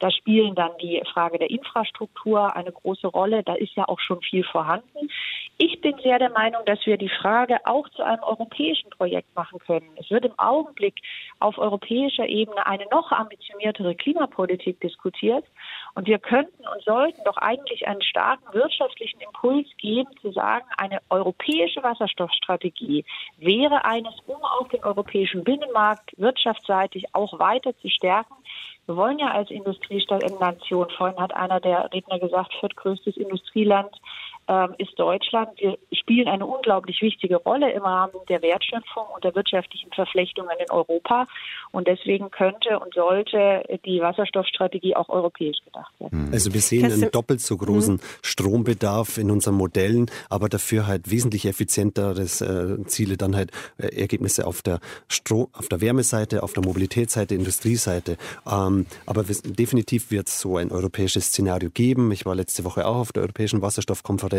Da 0.00 0.10
spielen 0.10 0.56
dann 0.56 0.72
die 0.82 1.00
Frage 1.12 1.38
der 1.38 1.50
Infrastruktur 1.50 2.56
eine 2.56 2.72
große 2.72 3.06
Rolle. 3.06 3.44
Da 3.44 3.54
ist 3.54 3.76
ja 3.76 3.86
auch 3.86 4.00
schon 4.00 4.20
viel 4.22 4.42
vorhanden. 4.42 5.08
Ich 5.56 5.80
bin 5.80 5.96
sehr 6.02 6.18
der 6.18 6.30
Meinung, 6.30 6.62
dass 6.66 6.84
wir 6.84 6.96
die 6.96 7.08
Frage 7.08 7.58
auch 7.64 7.88
zu 7.90 8.02
einem 8.02 8.22
europäischen 8.24 8.90
Projekt 8.90 9.32
machen 9.36 9.60
können. 9.60 9.90
Es 9.96 10.10
wird 10.10 10.24
im 10.24 10.36
Augenblick 10.36 10.94
auf 11.38 11.58
europäischer 11.58 12.26
Ebene 12.26 12.66
eine 12.66 12.86
noch 12.90 13.12
ambitioniertere 13.12 13.94
Klimapolitik 13.94 14.80
diskutiert. 14.80 15.44
Und 15.94 16.06
wir 16.06 16.18
könnten 16.18 16.66
und 16.66 16.82
sollten 16.84 17.22
doch 17.24 17.36
eigentlich 17.36 17.86
einen 17.86 18.02
starken 18.02 18.52
wirtschaftlichen 18.52 19.20
Impuls 19.20 19.66
geben, 19.78 20.08
zu 20.20 20.32
sagen, 20.32 20.66
eine 20.76 21.00
europäische 21.10 21.82
Wasserstoffstrategie 21.82 23.04
wäre 23.38 23.84
eines, 23.84 24.14
um 24.26 24.42
auch 24.42 24.68
den 24.68 24.84
europäischen 24.84 25.44
Binnenmarkt 25.44 26.12
wirtschaftsseitig 26.16 27.14
auch 27.14 27.38
weiter 27.38 27.76
zu 27.78 27.88
stärken. 27.88 28.34
Wir 28.86 28.96
wollen 28.96 29.18
ja 29.18 29.30
als 29.32 29.50
Industrienation, 29.50 30.88
vorhin 30.96 31.20
hat 31.20 31.34
einer 31.34 31.60
der 31.60 31.92
Redner 31.92 32.18
gesagt, 32.18 32.54
viertgrößtes 32.58 33.18
Industrieland 33.18 33.94
ähm, 34.48 34.74
ist 34.78 34.98
Deutschland. 34.98 35.50
Wir 35.58 35.76
spielen 35.92 36.26
eine 36.26 36.46
unglaublich 36.46 37.02
wichtige 37.02 37.36
Rolle 37.36 37.70
im 37.72 37.82
Rahmen 37.82 38.14
der 38.28 38.42
Wertschöpfung 38.42 39.04
und 39.14 39.22
der 39.24 39.34
wirtschaftlichen 39.34 39.90
Verflechtungen 39.92 40.56
in 40.58 40.70
Europa. 40.70 41.26
Und 41.70 41.86
deswegen 41.86 42.30
könnte 42.30 42.78
und 42.78 42.94
sollte 42.94 43.62
die 43.84 44.00
Wasserstoffstrategie 44.00 44.96
auch 44.96 45.08
europäisch 45.08 45.58
gedacht 45.64 45.92
werden. 46.00 46.30
Also 46.32 46.54
wir 46.54 46.60
sehen 46.60 46.90
einen 46.90 47.10
doppelt 47.10 47.40
so 47.40 47.56
großen 47.56 48.00
Strombedarf 48.22 49.18
in 49.18 49.30
unseren 49.30 49.54
Modellen, 49.54 50.10
aber 50.30 50.48
dafür 50.48 50.86
halt 50.86 51.10
wesentlich 51.10 51.44
effizienteres 51.44 52.40
äh, 52.40 52.82
Ziele, 52.86 53.16
dann 53.16 53.36
halt 53.36 53.50
äh, 53.76 53.88
Ergebnisse 54.00 54.46
auf 54.46 54.62
der 54.62 54.80
Stro 55.08 55.50
auf 55.52 55.68
der 55.68 55.80
Wärmeseite, 55.80 56.42
auf 56.42 56.54
der 56.54 56.64
Mobilitätsseite, 56.64 57.34
Industrieseite. 57.34 58.16
Ähm, 58.50 58.86
aber 59.04 59.28
wir, 59.28 59.36
definitiv 59.44 60.10
wird 60.10 60.28
es 60.28 60.40
so 60.40 60.56
ein 60.56 60.72
europäisches 60.72 61.26
Szenario 61.26 61.70
geben. 61.70 62.12
Ich 62.12 62.24
war 62.24 62.34
letzte 62.34 62.64
Woche 62.64 62.86
auch 62.86 62.96
auf 62.96 63.12
der 63.12 63.22
Europäischen 63.22 63.60
Wasserstoffkonferenz. 63.60 64.37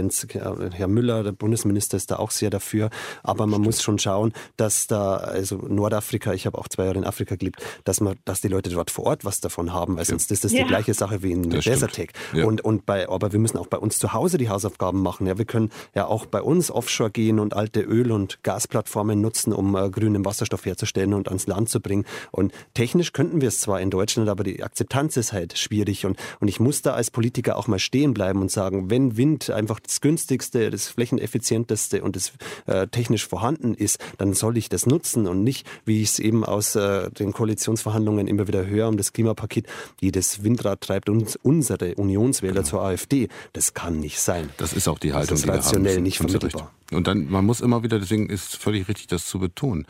Herr 0.73 0.87
Müller, 0.87 1.23
der 1.23 1.31
Bundesminister, 1.31 1.97
ist 1.97 2.11
da 2.11 2.17
auch 2.17 2.31
sehr 2.31 2.49
dafür. 2.49 2.89
Aber 3.23 3.45
man 3.47 3.61
muss 3.61 3.81
schon 3.81 3.99
schauen, 3.99 4.33
dass 4.57 4.87
da, 4.87 5.15
also 5.17 5.57
Nordafrika, 5.57 6.33
ich 6.33 6.45
habe 6.45 6.57
auch 6.57 6.67
zwei 6.67 6.85
Jahre 6.85 6.97
in 6.97 7.03
Afrika 7.05 7.35
gelebt, 7.35 7.61
dass 7.83 8.01
man, 8.01 8.17
dass 8.25 8.41
die 8.41 8.47
Leute 8.47 8.69
dort 8.69 8.91
vor 8.91 9.05
Ort 9.05 9.25
was 9.25 9.41
davon 9.41 9.73
haben, 9.73 9.97
weil 9.97 10.05
sonst 10.05 10.31
ist 10.31 10.43
das 10.43 10.51
Ja. 10.53 10.63
die 10.63 10.67
gleiche 10.67 10.93
Sache 10.93 11.21
wie 11.23 11.31
in 11.31 11.49
Desertec. 11.49 12.13
Ja. 12.33 12.45
Und, 12.45 12.61
und 12.61 12.85
bei, 12.85 13.07
aber 13.09 13.31
wir 13.31 13.39
müssen 13.39 13.57
auch 13.57 13.67
bei 13.67 13.77
uns 13.77 13.99
zu 13.99 14.13
Hause 14.13 14.37
die 14.37 14.49
Hausaufgaben 14.49 15.01
machen. 15.01 15.27
Ja, 15.27 15.37
wir 15.37 15.45
können 15.45 15.71
ja 15.95 16.05
auch 16.05 16.25
bei 16.25 16.41
uns 16.41 16.71
offshore 16.71 17.11
gehen 17.11 17.39
und 17.39 17.53
alte 17.55 17.81
Öl- 17.81 18.11
und 18.11 18.43
Gasplattformen 18.43 19.19
nutzen, 19.21 19.53
um 19.53 19.75
äh, 19.75 19.89
grünen 19.89 20.25
Wasserstoff 20.25 20.65
herzustellen 20.65 21.13
und 21.13 21.27
ans 21.27 21.47
Land 21.47 21.69
zu 21.69 21.79
bringen. 21.79 22.05
Und 22.31 22.53
technisch 22.73 23.13
könnten 23.13 23.41
wir 23.41 23.47
es 23.47 23.59
zwar 23.59 23.81
in 23.81 23.89
Deutschland, 23.89 24.29
aber 24.29 24.43
die 24.43 24.63
Akzeptanz 24.63 25.17
ist 25.17 25.33
halt 25.33 25.57
schwierig. 25.57 26.05
Und, 26.05 26.17
und 26.39 26.47
ich 26.47 26.59
muss 26.59 26.81
da 26.81 26.93
als 26.93 27.11
Politiker 27.11 27.57
auch 27.57 27.67
mal 27.67 27.79
stehen 27.79 28.13
bleiben 28.13 28.41
und 28.41 28.51
sagen, 28.51 28.89
wenn 28.89 29.17
Wind 29.17 29.49
einfach 29.49 29.79
das 29.89 30.01
günstigste, 30.01 30.69
das 30.69 30.87
flächeneffizienteste 30.87 32.03
und 32.03 32.15
das 32.15 32.31
äh, 32.67 32.87
technisch 32.87 33.27
vorhanden 33.27 33.73
ist, 33.73 33.99
dann 34.17 34.33
soll 34.33 34.57
ich 34.57 34.69
das 34.69 34.85
nutzen 34.85 35.27
und 35.27 35.43
nicht, 35.43 35.67
wie 35.85 36.01
ich 36.01 36.09
es 36.09 36.19
eben 36.19 36.45
aus 36.45 36.75
äh, 36.75 37.09
den 37.11 37.33
Koalitionsverhandlungen 37.33 38.27
immer 38.27 38.47
wieder 38.47 38.65
höre, 38.65 38.87
um 38.87 38.97
das 38.97 39.13
Klimapaket, 39.13 39.67
jedes 39.99 40.43
Windrad 40.43 40.81
treibt 40.81 41.09
uns 41.09 41.35
unsere 41.41 41.95
Unionswähler 41.95 42.63
zur 42.63 42.81
AfD. 42.83 43.27
Das 43.53 43.73
kann 43.73 43.99
nicht 43.99 44.19
sein. 44.19 44.49
Das 44.57 44.73
ist 44.73 44.87
auch 44.87 44.99
die 44.99 45.13
Haltung, 45.13 45.35
ist 45.35 45.43
die 45.43 45.47
wir 45.47 45.53
haben 45.53 45.61
rationell 45.61 46.01
nicht 46.01 46.17
vermittelbar. 46.17 46.71
Und 46.91 47.07
dann, 47.07 47.29
man 47.29 47.45
muss 47.45 47.61
immer 47.61 47.83
wieder, 47.83 47.99
deswegen 47.99 48.29
ist 48.29 48.49
es 48.49 48.55
völlig 48.55 48.87
richtig, 48.87 49.07
das 49.07 49.25
zu 49.25 49.39
betonen. 49.39 49.85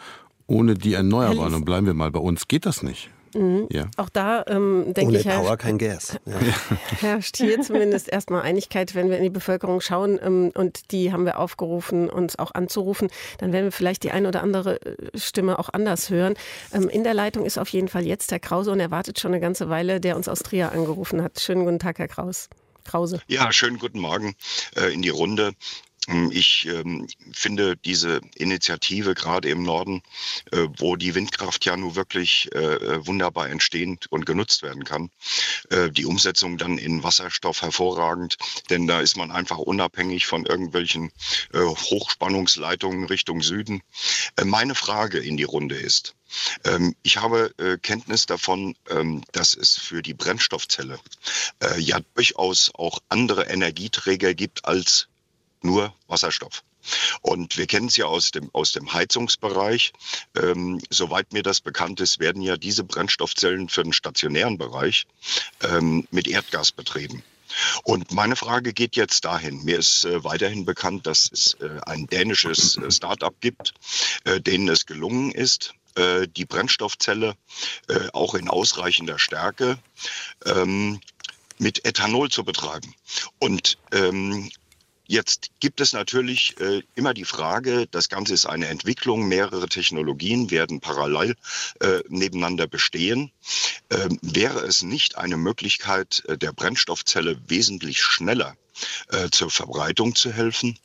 Ohne 0.48 0.74
die 0.74 0.94
Erneuerbaren, 0.94 1.54
und 1.54 1.66
bleiben 1.66 1.86
wir 1.86 1.94
mal 1.94 2.12
bei 2.12 2.20
uns, 2.20 2.48
geht 2.48 2.66
das 2.66 2.82
nicht. 2.82 3.10
Ja. 3.72 3.88
Auch 3.98 4.10
da 4.10 4.44
ähm, 4.48 4.94
denke 4.94 5.12
Ohne 5.12 5.20
ich, 5.20 5.26
Herr, 5.26 5.40
Power 5.40 5.58
kein 5.58 5.78
Gas. 5.78 6.20
Ja. 6.26 6.34
herrscht 7.02 7.38
hier 7.38 7.62
zumindest 7.62 8.10
erstmal 8.10 8.42
Einigkeit, 8.42 8.96
wenn 8.96 9.10
wir 9.10 9.18
in 9.18 9.24
die 9.24 9.30
Bevölkerung 9.30 9.82
schauen 9.82 10.20
ähm, 10.22 10.52
und 10.56 10.92
die 10.92 11.12
haben 11.12 11.26
wir 11.26 11.40
aufgerufen, 11.40 12.10
uns 12.10 12.38
auch 12.40 12.54
anzurufen, 12.54 13.10
dann 13.38 13.52
werden 13.52 13.66
wir 13.66 13.72
vielleicht 13.72 14.04
die 14.04 14.12
eine 14.12 14.28
oder 14.28 14.42
andere 14.42 14.82
äh, 14.82 15.18
Stimme 15.18 15.60
auch 15.60 15.70
anders 15.70 16.10
hören. 16.10 16.36
Ähm, 16.74 16.90
in 16.90 17.04
der 17.04 17.14
Leitung 17.14 17.46
ist 17.46 17.58
auf 17.58 17.70
jeden 17.70 17.88
Fall 17.88 18.06
jetzt 18.06 18.32
Herr 18.32 18.40
Krause 18.40 18.72
und 18.72 18.80
er 18.80 18.92
wartet 18.92 19.20
schon 19.20 19.32
eine 19.32 19.42
ganze 19.42 19.70
Weile, 19.70 20.00
der 20.00 20.16
uns 20.16 20.28
aus 20.28 20.40
Trier 20.40 20.72
angerufen 20.72 21.22
hat. 21.24 21.40
Schönen 21.40 21.66
guten 21.66 21.80
Tag, 21.80 22.00
Herr 22.00 22.08
Kraus. 22.08 22.50
Krause. 22.86 23.22
Ja, 23.28 23.52
schönen 23.52 23.78
guten 23.78 24.00
Morgen 24.00 24.34
äh, 24.76 24.92
in 24.92 25.02
die 25.02 25.10
Runde. 25.10 25.52
Ähm, 26.10 26.32
Ich 26.32 26.68
ähm, 26.68 27.08
finde 27.32 27.78
diese 27.78 28.22
Initiative 28.36 29.14
gerade 29.14 29.50
im 29.50 29.64
Norden, 29.64 30.02
äh, 30.52 30.68
wo 30.78 30.96
die 30.96 31.16
Windkraft 31.16 31.66
ja 31.66 31.78
nun 31.78 31.96
wirklich 31.96 32.54
äh, 32.54 33.06
wunderbar 33.06 33.50
entstehen 33.50 34.00
und 34.10 34.26
genutzt 34.26 34.64
werden 34.64 34.84
kann, 34.84 35.12
äh, 35.70 35.90
die 35.90 36.06
Umsetzung 36.06 36.58
dann 36.58 36.78
in 36.78 37.04
Wasserstoff 37.04 37.62
hervorragend, 37.62 38.38
denn 38.70 38.88
da 38.88 39.02
ist 39.02 39.18
man 39.18 39.32
einfach 39.32 39.58
unabhängig 39.58 40.28
von 40.28 40.46
irgendwelchen 40.46 41.12
äh, 41.54 41.60
Hochspannungsleitungen 41.60 43.06
Richtung 43.06 43.42
Süden. 43.42 43.82
Äh, 44.38 44.46
meine 44.46 44.76
Frage 44.76 45.20
in 45.20 45.38
die 45.38 45.44
Runde 45.44 45.76
ist, 45.76 46.16
ähm, 46.64 46.96
ich 47.04 47.18
habe 47.18 47.54
äh, 47.58 47.78
Kenntnis 47.78 48.26
davon, 48.26 48.76
ähm, 48.90 49.24
dass 49.32 49.56
es 49.56 49.78
für 49.78 50.02
die 50.02 50.14
Brennstoffzelle 50.14 51.00
äh, 51.62 51.80
ja 51.80 52.00
durchaus 52.16 52.72
auch 52.74 53.00
andere 53.10 53.46
Energieträger 53.46 54.34
gibt 54.34 54.66
als 54.66 55.09
nur 55.62 55.94
Wasserstoff. 56.08 56.64
Und 57.22 57.58
wir 57.58 57.68
kennen 57.68 57.88
es 57.88 57.98
ja 57.98 58.06
aus 58.06 58.32
dem, 58.32 58.50
aus 58.54 58.72
dem 58.72 58.92
Heizungsbereich. 58.94 59.94
Ähm, 60.36 60.82
soweit 60.90 61.34
mir 61.34 61.44
das 61.44 61.62
bekannt 61.62 62.00
ist, 62.00 62.20
werden 62.20 62.42
ja 62.42 62.58
diese 62.58 62.84
Brennstoffzellen 62.84 63.70
für 63.70 63.84
den 63.84 63.94
stationären 63.94 64.58
Bereich 64.58 65.06
ähm, 65.62 66.08
mit 66.12 66.28
Erdgas 66.28 66.72
betrieben. 66.72 67.24
Und 67.84 68.12
meine 68.12 68.36
Frage 68.36 68.74
geht 68.74 68.96
jetzt 68.96 69.26
dahin. 69.26 69.64
Mir 69.64 69.80
ist 69.80 70.06
äh, 70.06 70.24
weiterhin 70.24 70.66
bekannt, 70.66 71.08
dass 71.08 71.30
es 71.32 71.56
äh, 71.56 71.80
ein 71.86 72.08
dänisches 72.08 72.78
äh, 72.78 72.92
Start-up 72.92 73.36
gibt, 73.42 73.74
äh, 74.24 74.40
denen 74.40 74.70
es 74.70 74.86
gelungen 74.86 75.32
ist, 75.32 75.74
äh, 75.96 76.28
die 76.28 76.46
Brennstoffzelle 76.46 77.36
äh, 77.88 78.10
auch 78.14 78.36
in 78.36 78.50
ausreichender 78.50 79.18
Stärke 79.18 79.80
ähm, 80.46 81.02
mit 81.58 81.86
Ethanol 81.86 82.30
zu 82.30 82.44
betreiben. 82.44 82.94
Und 83.40 83.78
ähm, 83.92 84.50
Jetzt 85.12 85.50
gibt 85.60 85.82
es 85.82 85.94
natürlich 85.94 86.56
äh, 86.60 86.84
immer 86.94 87.16
die 87.16 87.26
Frage, 87.26 87.88
das 87.88 88.10
Ganze 88.10 88.36
ist 88.36 88.46
eine 88.46 88.68
Entwicklung, 88.68 89.28
mehrere 89.28 89.68
Technologien 89.68 90.52
werden 90.52 90.82
parallel 90.82 91.36
äh, 91.80 92.04
nebeneinander 92.10 92.68
bestehen. 92.68 93.32
Ähm, 93.90 94.20
wäre 94.22 94.60
es 94.60 94.84
nicht 94.84 95.18
eine 95.18 95.36
Möglichkeit, 95.36 96.22
äh, 96.28 96.38
der 96.38 96.54
Brennstoffzelle 96.54 97.42
wesentlich 97.48 98.04
schneller 98.04 98.56
äh, 99.08 99.32
zur 99.32 99.50
Verbreitung 99.50 100.14
zu 100.14 100.32
helfen, 100.32 100.78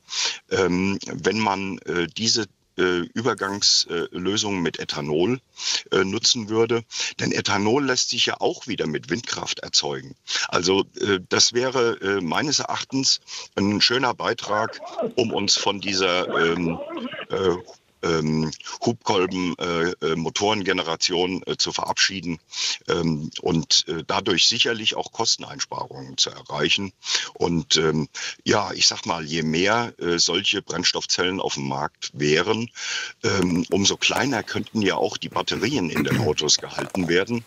ähm, 0.50 0.98
wenn 1.04 1.38
man 1.38 1.76
äh, 1.80 2.06
diese 2.06 2.46
Übergangslösungen 2.82 4.62
mit 4.62 4.78
Ethanol 4.78 5.40
äh, 5.92 6.04
nutzen 6.04 6.48
würde. 6.48 6.84
Denn 7.20 7.32
Ethanol 7.32 7.84
lässt 7.84 8.10
sich 8.10 8.26
ja 8.26 8.40
auch 8.40 8.66
wieder 8.66 8.86
mit 8.86 9.10
Windkraft 9.10 9.60
erzeugen. 9.60 10.16
Also 10.48 10.84
äh, 11.00 11.20
das 11.28 11.52
wäre 11.52 12.00
äh, 12.00 12.20
meines 12.20 12.58
Erachtens 12.58 13.20
ein 13.54 13.80
schöner 13.80 14.14
Beitrag, 14.14 14.80
um 15.16 15.32
uns 15.32 15.56
von 15.56 15.80
dieser 15.80 16.24
ähm, 18.04 18.44
äh, 18.44 18.50
Hubkolben-Motorengeneration 18.84 21.42
äh, 21.42 21.52
äh, 21.52 21.56
zu 21.56 21.72
verabschieden 21.72 22.38
ähm, 22.88 23.30
und 23.40 23.86
äh, 23.88 24.04
dadurch 24.06 24.46
sicherlich 24.46 24.94
auch 24.94 25.10
Kosteneinsparungen 25.12 26.18
zu 26.18 26.30
erreichen. 26.30 26.92
Und 27.34 27.76
ähm, 27.76 28.08
ja, 28.44 28.72
ich 28.72 28.86
sag 28.86 29.06
mal, 29.06 29.24
je 29.24 29.42
mehr 29.42 29.94
äh, 29.98 30.18
solche 30.18 30.62
Brennstoffzellen 30.62 31.40
auf 31.40 31.54
dem 31.54 31.68
Markt 31.68 32.10
wären, 32.12 32.70
ähm, 33.22 33.64
umso 33.70 33.96
kleiner 33.96 34.42
könnten 34.42 34.82
ja 34.82 34.96
auch 34.96 35.16
die 35.16 35.28
Batterien 35.28 35.90
in 35.90 36.02
den 36.04 36.20
Autos 36.20 36.58
gehalten 36.58 37.08
werden. 37.08 37.44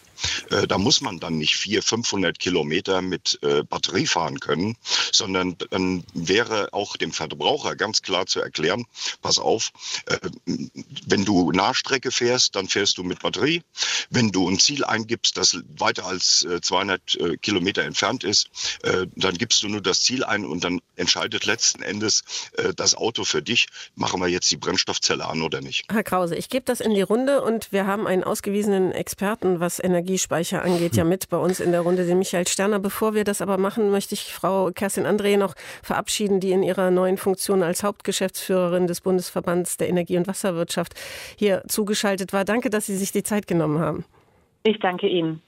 Äh, 0.50 0.68
da 0.68 0.78
muss 0.78 1.02
man 1.02 1.20
dann 1.20 1.38
nicht 1.38 1.56
400, 1.56 1.86
500 1.86 2.40
Kilometer 2.40 3.02
mit 3.02 3.40
äh, 3.42 3.64
Batterie 3.64 4.08
fahren 4.08 4.40
können, 4.40 4.78
sondern 5.12 5.58
dann 5.70 6.04
wäre 6.14 6.70
auch 6.74 6.98
dem 6.98 7.12
Verbraucher 7.12 7.76
ganz 7.76 8.02
klar 8.02 8.26
zu 8.26 8.40
erklären, 8.40 8.86
pass 9.22 9.40
auf, 9.40 9.72
äh, 10.06 10.18
wenn 11.06 11.26
du 11.26 11.52
Nahstrecke 11.52 12.12
fährst, 12.12 12.56
dann 12.56 12.68
fährst 12.68 12.98
du 12.98 13.04
mit 13.04 13.20
Batterie. 13.20 13.64
Wenn 14.10 14.32
du 14.32 14.50
ein 14.50 14.60
Ziel 14.60 14.84
eingibst, 14.86 15.38
das 15.38 15.60
weiter 15.78 16.06
als 16.06 16.48
200 16.62 17.42
Kilometer 17.42 17.84
entfernt 17.84 18.24
ist, 18.24 18.50
dann 19.16 19.38
gibst 19.38 19.64
du 19.64 19.68
nur 19.68 19.82
das 19.82 20.02
Ziel 20.02 20.24
ein 20.24 20.46
und 20.46 20.64
dann 20.64 20.80
entscheidet 20.96 21.46
letzten 21.46 21.82
Endes 21.82 22.24
das 22.76 22.96
Auto 22.96 23.24
für 23.24 23.42
dich, 23.42 23.68
machen 23.96 24.22
wir 24.22 24.28
jetzt 24.28 24.50
die 24.52 24.58
Brennstoffzelle 24.58 25.26
an 25.26 25.42
oder 25.42 25.62
nicht. 25.62 25.86
Herr 25.92 26.04
Krause, 26.04 26.36
ich 26.36 26.50
gebe 26.50 26.66
das 26.66 26.80
in 26.80 26.94
die 26.94 27.02
Runde 27.02 27.42
und 27.42 27.72
wir 27.72 27.86
haben 27.86 28.08
einen 28.08 28.24
ausgewiesenen 28.24 28.92
Experten, 28.92 29.60
was 29.60 29.80
Energie 29.84 30.07
Energiespeicher 30.08 30.64
angeht, 30.64 30.96
ja 30.96 31.04
mit 31.04 31.28
bei 31.30 31.38
uns 31.38 31.60
in 31.60 31.72
der 31.72 31.82
Runde, 31.82 32.06
den 32.06 32.18
Michael 32.18 32.48
Sterner. 32.48 32.80
Bevor 32.80 33.14
wir 33.14 33.26
das 33.26 33.42
aber 33.42 33.58
machen, 33.58 33.92
möchte 33.92 34.14
ich 34.14 34.34
Frau 34.34 34.72
Kerstin 34.72 35.06
André 35.06 35.38
noch 35.38 35.54
verabschieden, 35.84 36.40
die 36.40 36.52
in 36.52 36.64
ihrer 36.64 36.92
neuen 36.92 37.18
Funktion 37.18 37.62
als 37.62 37.84
Hauptgeschäftsführerin 37.84 38.88
des 38.88 39.02
Bundesverbands 39.02 39.76
der 39.76 39.90
Energie- 39.90 40.16
und 40.16 40.26
Wasserwirtschaft 40.26 40.94
hier 41.38 41.64
zugeschaltet 41.68 42.32
war. 42.32 42.46
Danke, 42.46 42.70
dass 42.70 42.86
Sie 42.86 42.96
sich 42.96 43.12
die 43.12 43.24
Zeit 43.24 43.48
genommen 43.48 43.80
haben. 43.80 44.06
Ich 44.64 44.80
danke 44.80 45.08
Ihnen. 45.10 45.42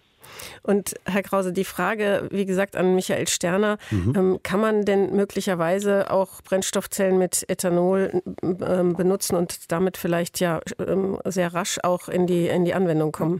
Und 0.63 0.95
Herr 1.05 1.23
Krause, 1.23 1.53
die 1.53 1.65
Frage, 1.65 2.27
wie 2.31 2.45
gesagt, 2.45 2.75
an 2.75 2.95
Michael 2.95 3.27
Sterner, 3.27 3.77
mhm. 3.91 4.13
ähm, 4.15 4.39
kann 4.43 4.59
man 4.59 4.85
denn 4.85 5.15
möglicherweise 5.15 6.11
auch 6.11 6.41
Brennstoffzellen 6.41 7.17
mit 7.17 7.45
Ethanol 7.49 8.21
ähm, 8.43 8.93
benutzen 8.93 9.35
und 9.35 9.71
damit 9.71 9.97
vielleicht 9.97 10.39
ja 10.39 10.59
ähm, 10.79 11.19
sehr 11.25 11.53
rasch 11.53 11.79
auch 11.83 12.07
in 12.09 12.27
die, 12.27 12.47
in 12.47 12.65
die 12.65 12.73
Anwendung 12.73 13.11
kommen? 13.11 13.39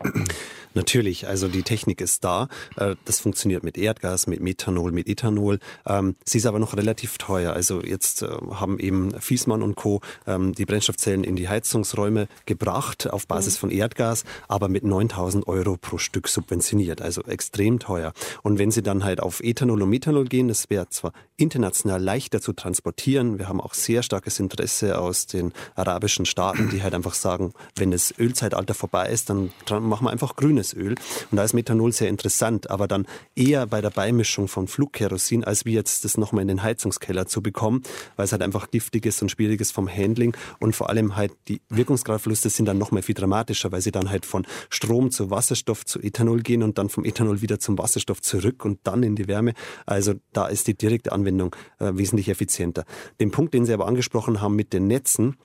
Natürlich, 0.75 1.27
also 1.27 1.47
die 1.47 1.63
Technik 1.63 1.99
ist 1.99 2.23
da. 2.23 2.47
Äh, 2.77 2.95
das 3.05 3.19
funktioniert 3.19 3.63
mit 3.63 3.77
Erdgas, 3.77 4.27
mit 4.27 4.39
Methanol, 4.39 4.91
mit 4.91 5.07
Ethanol. 5.07 5.59
Ähm, 5.85 6.15
sie 6.25 6.37
ist 6.37 6.45
aber 6.45 6.59
noch 6.59 6.75
relativ 6.77 7.17
teuer. 7.17 7.53
Also 7.53 7.81
jetzt 7.81 8.21
äh, 8.21 8.27
haben 8.27 8.79
eben 8.79 9.11
Fiesmann 9.19 9.63
und 9.63 9.75
Co. 9.75 10.01
Ähm, 10.27 10.53
die 10.53 10.65
Brennstoffzellen 10.65 11.23
in 11.23 11.35
die 11.35 11.49
Heizungsräume 11.49 12.27
gebracht 12.45 13.09
auf 13.09 13.27
Basis 13.27 13.55
mhm. 13.55 13.59
von 13.59 13.71
Erdgas, 13.71 14.23
aber 14.47 14.69
mit 14.69 14.83
9000 14.83 15.47
Euro 15.47 15.77
pro 15.77 15.97
Stück 15.97 16.27
subventioniert. 16.27 16.78
Also 17.01 17.23
extrem 17.23 17.79
teuer. 17.79 18.13
Und 18.43 18.59
wenn 18.59 18.71
Sie 18.71 18.83
dann 18.83 19.03
halt 19.03 19.21
auf 19.21 19.41
Ethanol 19.41 19.81
und 19.81 19.89
Methanol 19.89 20.25
gehen, 20.25 20.47
das 20.47 20.69
wäre 20.69 20.89
zwar 20.89 21.13
international 21.37 22.01
leichter 22.01 22.41
zu 22.41 22.53
transportieren. 22.53 23.39
Wir 23.39 23.47
haben 23.47 23.61
auch 23.61 23.73
sehr 23.73 24.03
starkes 24.03 24.39
Interesse 24.39 24.99
aus 24.99 25.25
den 25.25 25.53
arabischen 25.75 26.25
Staaten, 26.25 26.69
die 26.69 26.83
halt 26.83 26.93
einfach 26.93 27.13
sagen, 27.13 27.53
wenn 27.75 27.91
das 27.91 28.13
Ölzeitalter 28.17 28.73
vorbei 28.73 29.09
ist, 29.09 29.29
dann 29.29 29.51
machen 29.69 30.05
wir 30.05 30.11
einfach 30.11 30.35
grüne 30.35 30.49
grünes 30.49 30.73
Öl. 30.73 30.95
Und 31.31 31.37
da 31.37 31.43
ist 31.43 31.53
Methanol 31.53 31.91
sehr 31.91 32.09
interessant, 32.09 32.69
aber 32.69 32.87
dann 32.87 33.05
eher 33.35 33.67
bei 33.67 33.81
der 33.81 33.91
Beimischung 33.91 34.47
von 34.47 34.67
Flugkerosin, 34.67 35.43
als 35.43 35.65
wie 35.65 35.73
jetzt 35.73 36.05
das 36.05 36.17
nochmal 36.17 36.41
in 36.41 36.47
den 36.47 36.63
Heizungskeller 36.63 37.27
zu 37.27 37.41
bekommen, 37.41 37.83
weil 38.15 38.25
es 38.25 38.31
halt 38.31 38.41
einfach 38.41 38.71
giftig 38.71 39.05
ist 39.05 39.21
und 39.21 39.29
schwierig 39.29 39.61
ist 39.61 39.71
vom 39.71 39.87
Handling. 39.87 40.35
Und 40.59 40.75
vor 40.75 40.89
allem 40.89 41.15
halt 41.15 41.31
die 41.47 41.61
Wirkungsgradverluste 41.69 42.49
sind 42.49 42.65
dann 42.65 42.77
nochmal 42.77 43.03
viel 43.03 43.15
dramatischer, 43.15 43.71
weil 43.71 43.81
sie 43.81 43.91
dann 43.91 44.09
halt 44.09 44.25
von 44.25 44.45
Strom 44.69 45.11
zu 45.11 45.29
Wasserstoff 45.29 45.85
zu 45.85 45.99
Ethanol 45.99 46.41
gehen 46.41 46.63
und 46.63 46.68
dann 46.77 46.89
vom 46.89 47.05
Ethanol 47.05 47.41
wieder 47.41 47.59
zum 47.59 47.77
Wasserstoff 47.77 48.21
zurück 48.21 48.65
und 48.65 48.79
dann 48.83 49.03
in 49.03 49.15
die 49.15 49.27
Wärme. 49.27 49.53
Also 49.85 50.13
da 50.33 50.47
ist 50.47 50.67
die 50.67 50.75
direkte 50.75 51.11
Anwendung 51.11 51.55
äh, 51.79 51.91
wesentlich 51.93 52.29
effizienter. 52.29 52.85
Den 53.19 53.31
Punkt, 53.31 53.53
den 53.53 53.65
Sie 53.65 53.73
aber 53.73 53.87
angesprochen 53.87 54.41
haben 54.41 54.55
mit 54.55 54.73
den 54.73 54.87
Netzen, 54.87 55.35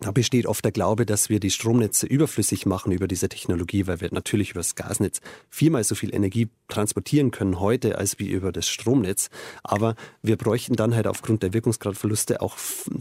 da 0.00 0.12
besteht 0.12 0.46
oft 0.46 0.64
der 0.64 0.72
Glaube, 0.72 1.06
dass 1.06 1.28
wir 1.28 1.40
die 1.40 1.50
Stromnetze 1.50 2.06
überflüssig 2.06 2.66
machen 2.66 2.92
über 2.92 3.08
diese 3.08 3.28
Technologie, 3.28 3.86
weil 3.86 4.00
wir 4.00 4.08
natürlich 4.12 4.50
über 4.50 4.60
das 4.60 4.74
Gasnetz 4.74 5.20
viermal 5.50 5.82
so 5.84 5.94
viel 5.94 6.14
Energie 6.14 6.48
transportieren 6.68 7.30
können 7.30 7.58
heute 7.58 7.98
als 7.98 8.18
wie 8.18 8.28
über 8.28 8.52
das 8.52 8.68
Stromnetz. 8.68 9.28
Aber 9.64 9.96
wir 10.22 10.36
bräuchten 10.36 10.76
dann 10.76 10.94
halt 10.94 11.06
aufgrund 11.06 11.42
der 11.42 11.52
Wirkungsgradverluste 11.52 12.40
auch 12.40 12.56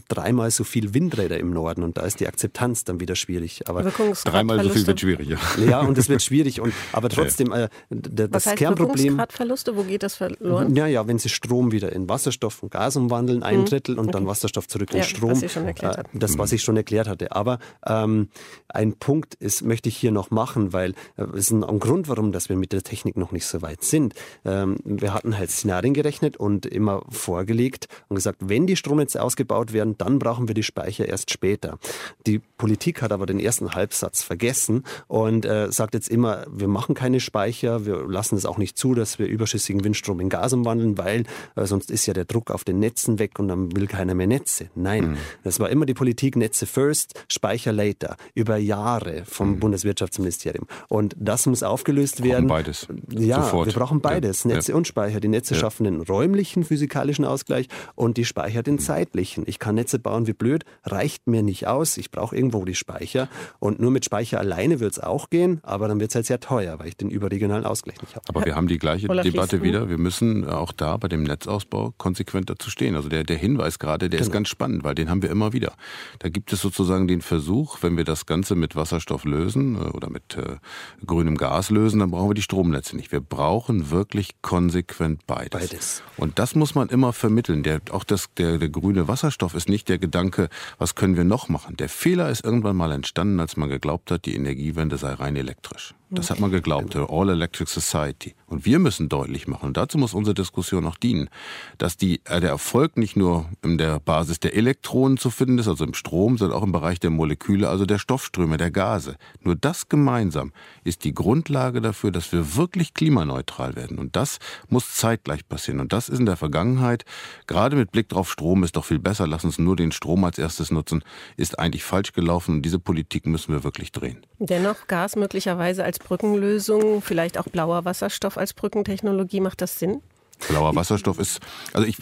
dreimal 0.08 0.50
so 0.52 0.64
viel 0.64 0.94
Windräder 0.94 1.38
im 1.38 1.52
Norden 1.52 1.84
und 1.84 1.98
da 1.98 2.02
ist 2.02 2.20
die 2.20 2.28
Akzeptanz 2.28 2.84
dann 2.84 3.00
wieder 3.00 3.16
schwierig. 3.16 3.68
Aber 3.70 3.84
dreimal 3.84 4.64
so 4.64 4.70
viel 4.70 4.88
wird 4.88 5.00
schwierig. 5.00 5.30
Ja, 5.30 5.40
ja 5.64 5.80
und 5.82 5.98
es 5.98 6.10
wird 6.10 6.24
schwierig. 6.24 6.62
Und, 6.62 6.74
aber 6.94 7.10
trotzdem, 7.10 7.52
äh, 7.52 7.70
das 7.90 8.30
Was 8.32 8.46
heißt 8.48 8.58
Kernproblem. 8.58 9.04
Wirkungsgradverluste, 9.04 9.76
wo 9.76 9.84
geht 9.84 10.04
das 10.04 10.16
verloren? 10.16 10.76
Ja, 10.76 11.08
wenn 11.08 11.20
Sie 11.20 11.30
Strom 11.30 11.72
wieder 11.72 11.92
in 11.92 12.10
Wasserstoff 12.10 12.64
und 12.64 12.72
Gas 12.72 12.96
umwandeln, 12.96 13.44
ein 13.44 13.62
mhm. 13.62 13.66
Drittel 13.66 14.00
und 14.00 14.06
okay. 14.06 14.14
dann 14.14 14.28
Wasserstoff 14.28 14.68
zurück 14.68 14.92
in 14.92 14.98
ja, 14.98 15.04
Strom. 15.04 15.32
Was 15.32 15.40
Sie 15.42 15.50
schon 15.50 15.66
erklärt 15.66 16.00
äh, 16.00 16.04
das, 16.14 16.38
was 16.38 16.52
ich 16.52 16.64
schon 16.64 16.76
erklärt 16.76 16.87
erklärt 16.88 17.08
hatte. 17.10 17.34
Aber 17.34 17.60
ähm, 17.86 18.30
ein 18.70 18.94
Punkt 18.94 19.34
ist, 19.36 19.64
möchte 19.64 19.90
ich 19.90 19.98
hier 19.98 20.12
noch 20.12 20.32
machen, 20.32 20.72
weil 20.72 20.92
äh, 21.18 21.24
es 21.34 21.48
ist 21.48 21.52
ein, 21.52 21.64
ein, 21.64 21.80
Grund, 21.80 22.08
warum 22.08 22.32
dass 22.32 22.50
wir 22.50 22.56
mit 22.56 22.72
der 22.72 22.84
Technik 22.84 23.18
noch 23.18 23.32
nicht 23.32 23.46
so 23.46 23.62
weit 23.62 23.84
sind. 23.84 24.14
Ähm, 24.46 24.78
wir 24.86 25.14
hatten 25.14 25.38
halt 25.38 25.52
Szenarien 25.52 25.94
gerechnet 25.94 26.38
und 26.38 26.66
immer 26.66 27.04
vorgelegt 27.10 27.88
und 28.08 28.16
gesagt, 28.16 28.40
wenn 28.42 28.68
die 28.68 28.76
Stromnetze 28.76 29.22
ausgebaut 29.22 29.74
werden, 29.74 29.98
dann 29.98 30.20
brauchen 30.20 30.48
wir 30.48 30.56
die 30.56 30.64
Speicher 30.64 31.08
erst 31.08 31.32
später. 31.32 31.78
Die 32.26 32.40
Politik 32.40 33.02
hat 33.02 33.12
aber 33.12 33.26
den 33.26 33.40
ersten 33.40 33.74
Halbsatz 33.74 34.24
vergessen 34.24 34.84
und 35.08 35.46
äh, 35.46 35.72
sagt 35.72 35.94
jetzt 35.94 36.10
immer, 36.10 36.46
wir 36.50 36.68
machen 36.68 36.96
keine 36.96 37.20
Speicher, 37.20 37.86
wir 37.86 38.08
lassen 38.08 38.36
es 38.36 38.46
auch 38.46 38.58
nicht 38.58 38.78
zu, 38.78 38.94
dass 38.94 39.20
wir 39.20 39.28
überschüssigen 39.28 39.84
Windstrom 39.84 40.20
in 40.20 40.30
Gas 40.30 40.54
umwandeln, 40.54 40.98
weil 40.98 41.24
äh, 41.56 41.66
sonst 41.66 41.92
ist 41.92 42.06
ja 42.06 42.14
der 42.14 42.26
Druck 42.26 42.52
auf 42.52 42.64
den 42.64 42.80
Netzen 42.80 43.20
weg 43.20 43.40
und 43.40 43.50
dann 43.50 43.76
will 43.76 43.88
keiner 43.88 44.16
mehr 44.16 44.28
Netze. 44.28 44.70
Nein, 44.76 45.12
mhm. 45.12 45.18
das 45.44 45.60
war 45.60 45.70
immer 45.70 45.86
die 45.86 45.94
Politik, 45.94 46.36
Netze 46.36 46.66
First, 46.78 47.16
Speicher 47.28 47.72
Later, 47.72 48.18
über 48.36 48.58
Jahre 48.58 49.24
vom 49.26 49.54
mhm. 49.54 49.60
Bundeswirtschaftsministerium. 49.62 50.68
Und 50.90 51.16
das 51.18 51.48
muss 51.48 51.64
aufgelöst 51.64 52.22
wir 52.22 52.34
werden. 52.34 52.46
beides. 52.46 52.86
Ja, 53.10 53.42
Sofort. 53.42 53.66
wir 53.66 53.74
brauchen 53.74 54.00
beides, 54.00 54.44
ja. 54.44 54.52
Netze 54.52 54.74
ja. 54.74 54.78
und 54.78 54.86
Speicher. 54.86 55.20
Die 55.20 55.28
Netze 55.28 55.56
ja. 55.56 55.60
schaffen 55.60 55.86
den 55.86 56.02
räumlichen 56.02 56.64
physikalischen 56.64 57.26
Ausgleich 57.26 57.68
und 57.96 58.18
die 58.18 58.26
Speicher 58.26 58.62
den 58.62 58.76
mhm. 58.76 58.80
zeitlichen. 58.80 59.44
Ich 59.48 59.58
kann 59.58 59.74
Netze 59.74 59.98
bauen 59.98 60.28
wie 60.28 60.34
blöd, 60.34 60.66
reicht 60.84 61.26
mir 61.26 61.42
nicht 61.42 61.66
aus. 61.66 61.98
Ich 61.98 62.12
brauche 62.12 62.36
irgendwo 62.36 62.64
die 62.64 62.76
Speicher. 62.76 63.28
Und 63.58 63.80
nur 63.80 63.90
mit 63.90 64.06
Speicher 64.06 64.40
alleine 64.40 64.80
wird 64.80 64.92
es 64.92 65.00
auch 65.00 65.32
gehen, 65.32 65.62
aber 65.64 65.88
dann 65.88 66.00
wird 66.00 66.12
es 66.12 66.16
halt 66.16 66.28
sehr 66.28 66.40
teuer, 66.40 66.78
weil 66.78 66.90
ich 66.90 66.98
den 66.98 67.10
überregionalen 67.10 67.66
Ausgleich 67.66 68.00
nicht 68.04 68.16
habe. 68.16 68.26
Aber 68.30 68.46
wir 68.46 68.56
haben 68.56 68.68
die 68.68 68.78
gleiche 68.78 69.10
Olaf 69.10 69.24
Debatte 69.24 69.64
wieder. 69.64 69.90
Wir 69.90 69.98
müssen 69.98 70.48
auch 70.48 70.74
da 70.74 70.98
bei 70.98 71.08
dem 71.08 71.24
Netzausbau 71.24 71.96
konsequent 71.98 72.52
dazu 72.52 72.70
stehen. 72.70 72.96
Also 72.96 73.10
der, 73.10 73.24
der 73.24 73.38
Hinweis 73.38 73.80
gerade, 73.80 74.10
der 74.10 74.20
genau. 74.20 74.28
ist 74.28 74.32
ganz 74.32 74.48
spannend, 74.48 74.84
weil 74.84 74.94
den 74.94 75.10
haben 75.10 75.24
wir 75.24 75.32
immer 75.32 75.54
wieder. 75.54 75.74
Da 76.20 76.30
gibt 76.30 76.54
es 76.54 76.67
sozusagen 76.68 77.08
den 77.08 77.22
Versuch, 77.22 77.78
wenn 77.82 77.96
wir 77.96 78.04
das 78.04 78.26
Ganze 78.26 78.56
mit 78.56 78.76
Wasserstoff 78.76 79.24
lösen 79.24 79.76
äh, 79.76 79.90
oder 79.90 80.10
mit 80.10 80.36
äh, 80.36 80.58
grünem 81.06 81.38
Gas 81.38 81.70
lösen, 81.70 82.00
dann 82.00 82.12
brauchen 82.12 82.30
wir 82.30 82.34
die 82.34 82.42
Stromnetze 82.42 82.96
nicht. 82.96 83.12
Wir 83.12 83.22
brauchen 83.22 83.90
wirklich 83.90 84.42
konsequent 84.42 85.26
beides. 85.26 85.50
Beides. 85.50 86.04
Und 86.18 86.40
das 86.40 86.56
muss 86.56 86.76
man 86.76 86.90
immer 86.90 87.14
vermitteln. 87.14 87.64
Der, 87.64 87.80
auch 87.92 88.04
das, 88.04 88.28
der, 88.38 88.58
der 88.58 88.70
grüne 88.70 89.08
Wasserstoff 89.08 89.54
ist 89.54 89.70
nicht 89.70 89.88
der 89.88 89.98
Gedanke, 89.98 90.50
was 90.78 90.96
können 90.96 91.16
wir 91.16 91.24
noch 91.24 91.48
machen. 91.50 91.78
Der 91.78 91.90
Fehler 91.90 92.30
ist 92.30 92.44
irgendwann 92.44 92.76
mal 92.76 92.92
entstanden, 92.92 93.40
als 93.40 93.56
man 93.56 93.70
geglaubt 93.70 94.12
hat, 94.12 94.26
die 94.26 94.36
Energiewende 94.36 94.98
sei 94.98 95.14
rein 95.14 95.36
elektrisch. 95.36 95.94
Das 96.10 96.30
hat 96.30 96.40
man 96.40 96.52
geglaubt, 96.52 96.94
der 96.94 97.10
All 97.10 97.30
Electric 97.30 97.70
Society. 97.70 98.34
Und 98.46 98.66
wir 98.66 98.80
müssen 98.80 99.10
deutlich 99.10 99.46
machen, 99.46 99.68
und 99.68 99.78
dazu 99.78 99.98
muss 99.98 100.14
unsere 100.14 100.34
Diskussion 100.34 100.86
noch 100.86 100.96
dienen, 100.96 101.30
dass 101.78 101.98
die, 101.98 102.22
äh, 102.24 102.40
der 102.40 102.52
Erfolg 102.52 102.96
nicht 102.96 103.18
nur 103.18 103.50
in 103.62 103.78
der 103.78 104.00
Basis 104.00 104.40
der 104.40 104.56
Elektronen 104.56 105.18
zu 105.18 105.30
finden 105.30 105.60
ist, 105.60 105.68
also 105.68 105.84
im 105.84 105.94
Strom, 105.94 106.38
sondern 106.38 106.58
auch 106.58 106.64
im 106.64 106.72
Bereich 106.72 107.02
der 107.02 107.10
Moleküle, 107.10 107.68
also 107.68 107.86
der 107.86 107.98
Stoffströme, 107.98 108.56
der 108.56 108.72
Gase. 108.72 109.18
Nur 109.42 109.56
das 109.56 109.90
gemeinsam 109.90 110.54
ist 110.86 111.04
die 111.04 111.14
Grundlage 111.14 111.82
dafür, 111.82 112.12
dass 112.12 112.32
wir 112.32 112.56
wirklich 112.56 112.94
klimaneutral 112.94 113.76
werden. 113.76 114.00
Und 114.00 114.16
das 114.16 114.38
muss 114.70 114.96
zeitgleich 114.96 115.46
passieren. 115.50 115.82
Und 115.82 115.92
das 115.92 116.08
ist 116.08 116.20
in 116.20 116.26
der 116.26 116.38
Vergangenheit, 116.38 117.04
gerade 117.48 117.76
mit 117.76 117.92
Blick 117.92 118.08
drauf, 118.08 118.32
Strom 118.32 118.64
ist 118.64 118.78
doch 118.78 118.86
viel 118.86 119.00
besser, 119.00 119.28
lass 119.28 119.44
uns 119.44 119.60
nur 119.60 119.76
den 119.76 119.92
Strom 119.92 120.24
als 120.24 120.38
erstes 120.38 120.72
nutzen, 120.72 121.04
ist 121.36 121.60
eigentlich 121.60 121.84
falsch 121.84 122.14
gelaufen. 122.14 122.56
Und 122.56 122.62
diese 122.62 122.80
Politik 122.80 123.26
müssen 123.26 123.54
wir 123.54 123.66
wirklich 123.66 123.92
drehen. 123.92 124.26
Dennoch 124.40 124.88
Gas 124.88 125.18
möglicherweise 125.18 125.84
als 125.84 125.97
Brückenlösung, 126.00 127.02
vielleicht 127.02 127.38
auch 127.38 127.46
blauer 127.46 127.86
Wasserstoff 127.86 128.38
als 128.38 128.54
Brückentechnologie, 128.54 129.40
macht 129.40 129.62
das 129.62 129.80
Sinn? 129.80 130.02
Blauer 130.50 130.76
Wasserstoff 130.76 131.20
ist, 131.20 131.40
also 131.74 131.88
ich, 131.88 131.98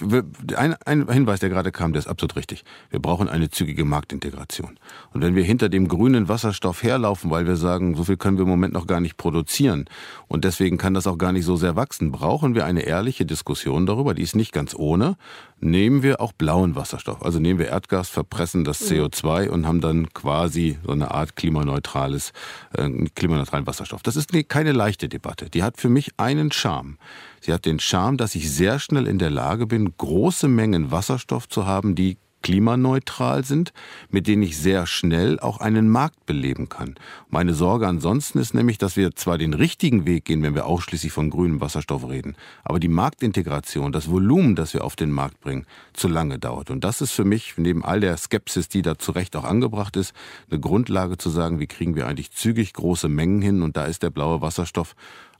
ein, 0.55 0.75
ein 0.85 1.09
Hinweis, 1.09 1.39
der 1.39 1.49
gerade 1.49 1.71
kam, 1.71 1.93
der 1.93 1.99
ist 1.99 2.07
absolut 2.07 2.35
richtig. 2.35 2.63
Wir 2.89 2.99
brauchen 2.99 3.29
eine 3.29 3.49
zügige 3.49 3.85
Marktintegration. 3.85 4.77
Und 5.13 5.21
wenn 5.21 5.35
wir 5.35 5.43
hinter 5.43 5.69
dem 5.69 5.87
grünen 5.87 6.27
Wasserstoff 6.27 6.83
herlaufen, 6.83 7.31
weil 7.31 7.47
wir 7.47 7.55
sagen, 7.55 7.95
so 7.95 8.03
viel 8.03 8.17
können 8.17 8.37
wir 8.37 8.43
im 8.43 8.49
Moment 8.49 8.73
noch 8.73 8.87
gar 8.87 8.99
nicht 8.99 9.17
produzieren 9.17 9.85
und 10.27 10.43
deswegen 10.43 10.77
kann 10.77 10.93
das 10.93 11.07
auch 11.07 11.17
gar 11.17 11.31
nicht 11.31 11.45
so 11.45 11.55
sehr 11.55 11.75
wachsen, 11.75 12.11
brauchen 12.11 12.55
wir 12.55 12.65
eine 12.65 12.81
ehrliche 12.81 13.25
Diskussion 13.25 13.85
darüber, 13.85 14.13
die 14.13 14.21
ist 14.21 14.35
nicht 14.35 14.51
ganz 14.51 14.75
ohne. 14.75 15.17
Nehmen 15.61 16.03
wir 16.03 16.19
auch 16.19 16.33
blauen 16.33 16.75
Wasserstoff. 16.75 17.23
Also 17.23 17.39
nehmen 17.39 17.59
wir 17.59 17.69
Erdgas, 17.69 18.09
verpressen 18.09 18.65
das 18.65 18.81
mhm. 18.81 18.95
CO2 18.95 19.47
und 19.49 19.65
haben 19.65 19.81
dann 19.81 20.13
quasi 20.13 20.77
so 20.85 20.91
eine 20.91 21.11
Art 21.11 21.35
klimaneutrales, 21.35 22.33
äh, 22.73 22.89
klimaneutralen 23.15 23.65
Wasserstoff. 23.65 24.03
Das 24.03 24.15
ist 24.15 24.31
keine 24.49 24.73
leichte 24.73 25.07
Debatte. 25.07 25.49
Die 25.49 25.63
hat 25.63 25.77
für 25.77 25.89
mich 25.89 26.11
einen 26.17 26.51
Charme. 26.51 26.97
Sie 27.45 27.53
hat 27.53 27.65
den 27.67 27.79
Charme, 27.79 28.17
dass 28.17 28.33
ich 28.33 28.51
sehr 28.51 28.79
schnell 28.79 29.05
in 29.05 29.19
der 29.19 29.29
Lage 29.29 29.67
bin, 29.67 29.95
große 29.95 30.47
Mengen 30.47 30.89
Wasserstoff 30.89 31.47
zu 31.47 31.67
haben, 31.67 31.93
die 31.93 32.17
klimaneutral 32.41 33.43
sind, 33.43 33.71
mit 34.09 34.25
denen 34.25 34.41
ich 34.41 34.57
sehr 34.57 34.87
schnell 34.87 35.39
auch 35.39 35.59
einen 35.59 35.87
Markt 35.87 36.25
beleben 36.25 36.69
kann. 36.69 36.95
Meine 37.29 37.53
Sorge 37.53 37.87
ansonsten 37.87 38.39
ist 38.39 38.55
nämlich, 38.55 38.79
dass 38.79 38.97
wir 38.97 39.15
zwar 39.15 39.37
den 39.37 39.53
richtigen 39.53 40.07
Weg 40.07 40.25
gehen, 40.25 40.41
wenn 40.41 40.55
wir 40.55 40.65
ausschließlich 40.65 41.11
von 41.11 41.29
grünem 41.29 41.61
Wasserstoff 41.61 42.09
reden, 42.09 42.35
aber 42.63 42.79
die 42.79 42.87
Marktintegration, 42.87 43.91
das 43.91 44.09
Volumen, 44.09 44.55
das 44.55 44.73
wir 44.73 44.83
auf 44.83 44.95
den 44.95 45.11
Markt 45.11 45.39
bringen, 45.39 45.67
zu 45.93 46.07
lange 46.07 46.39
dauert. 46.39 46.71
Und 46.71 46.83
das 46.83 46.99
ist 46.99 47.11
für 47.11 47.25
mich, 47.25 47.53
neben 47.57 47.85
all 47.85 47.99
der 47.99 48.17
Skepsis, 48.17 48.69
die 48.69 48.81
da 48.81 48.97
zu 48.97 49.11
Recht 49.11 49.35
auch 49.35 49.43
angebracht 49.43 49.97
ist, 49.97 50.13
eine 50.49 50.59
Grundlage 50.59 51.19
zu 51.19 51.29
sagen, 51.29 51.59
wie 51.59 51.67
kriegen 51.67 51.95
wir 51.95 52.07
eigentlich 52.07 52.31
zügig 52.31 52.73
große 52.73 53.07
Mengen 53.07 53.43
hin. 53.43 53.61
Und 53.61 53.77
da 53.77 53.85
ist 53.85 54.01
der 54.01 54.09
blaue 54.09 54.41
Wasserstoff 54.41 54.95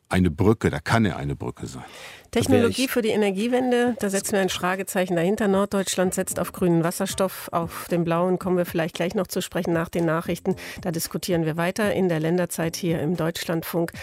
eine 0.09 0.29
Brücke, 0.31 0.69
da 0.69 0.79
kann 0.79 1.05
er 1.05 1.17
eine 1.17 1.35
Brücke 1.35 1.67
sein. 1.67 1.83
Technologie 2.31 2.87
für 2.87 3.01
die 3.01 3.09
Energiewende, 3.09 3.95
da 3.99 4.09
setzen 4.09 4.33
wir 4.33 4.41
ein 4.41 4.49
Fragezeichen 4.49 5.15
dahinter. 5.15 5.47
Norddeutschland 5.47 6.13
setzt 6.13 6.39
auf 6.39 6.51
grünen 6.51 6.83
Wasserstoff, 6.83 7.49
auf 7.51 7.87
den 7.89 8.03
blauen 8.03 8.39
kommen 8.39 8.57
wir 8.57 8.65
vielleicht 8.65 8.95
gleich 8.95 9.15
noch 9.15 9.27
zu 9.27 9.41
sprechen 9.41 9.73
nach 9.73 9.89
den 9.89 10.05
Nachrichten. 10.05 10.55
Da 10.81 10.91
diskutieren 10.91 11.45
wir 11.45 11.57
weiter 11.57 11.93
in 11.93 12.09
der 12.09 12.19
Länderzeit 12.19 12.75
hier 12.75 13.01
im 13.01 13.15
Deutschlandfunk. 13.15 13.93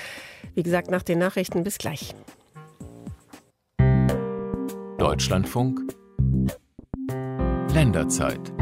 Wie 0.54 0.62
gesagt, 0.62 0.90
nach 0.90 1.02
den 1.02 1.18
Nachrichten 1.18 1.62
bis 1.62 1.78
gleich. 1.78 2.14
Deutschlandfunk 4.98 5.80
Länderzeit. 7.74 8.52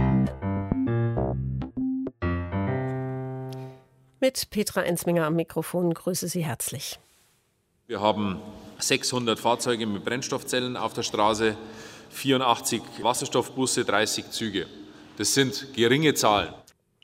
Mit 4.21 4.51
Petra 4.51 4.83
Ensminger 4.83 5.27
am 5.27 5.37
Mikrofon 5.37 5.95
grüße 5.95 6.29
Sie 6.29 6.45
herzlich. 6.45 6.99
Wir 7.91 8.01
haben 8.01 8.41
600 8.79 9.37
Fahrzeuge 9.37 9.85
mit 9.85 10.05
Brennstoffzellen 10.05 10.77
auf 10.77 10.93
der 10.93 11.03
Straße, 11.03 11.57
84 12.11 12.81
Wasserstoffbusse, 13.03 13.85
30 13.85 14.31
Züge. 14.31 14.69
Das 15.19 15.35
sind 15.35 15.75
geringe 15.75 16.15
Zahlen. 16.15 16.55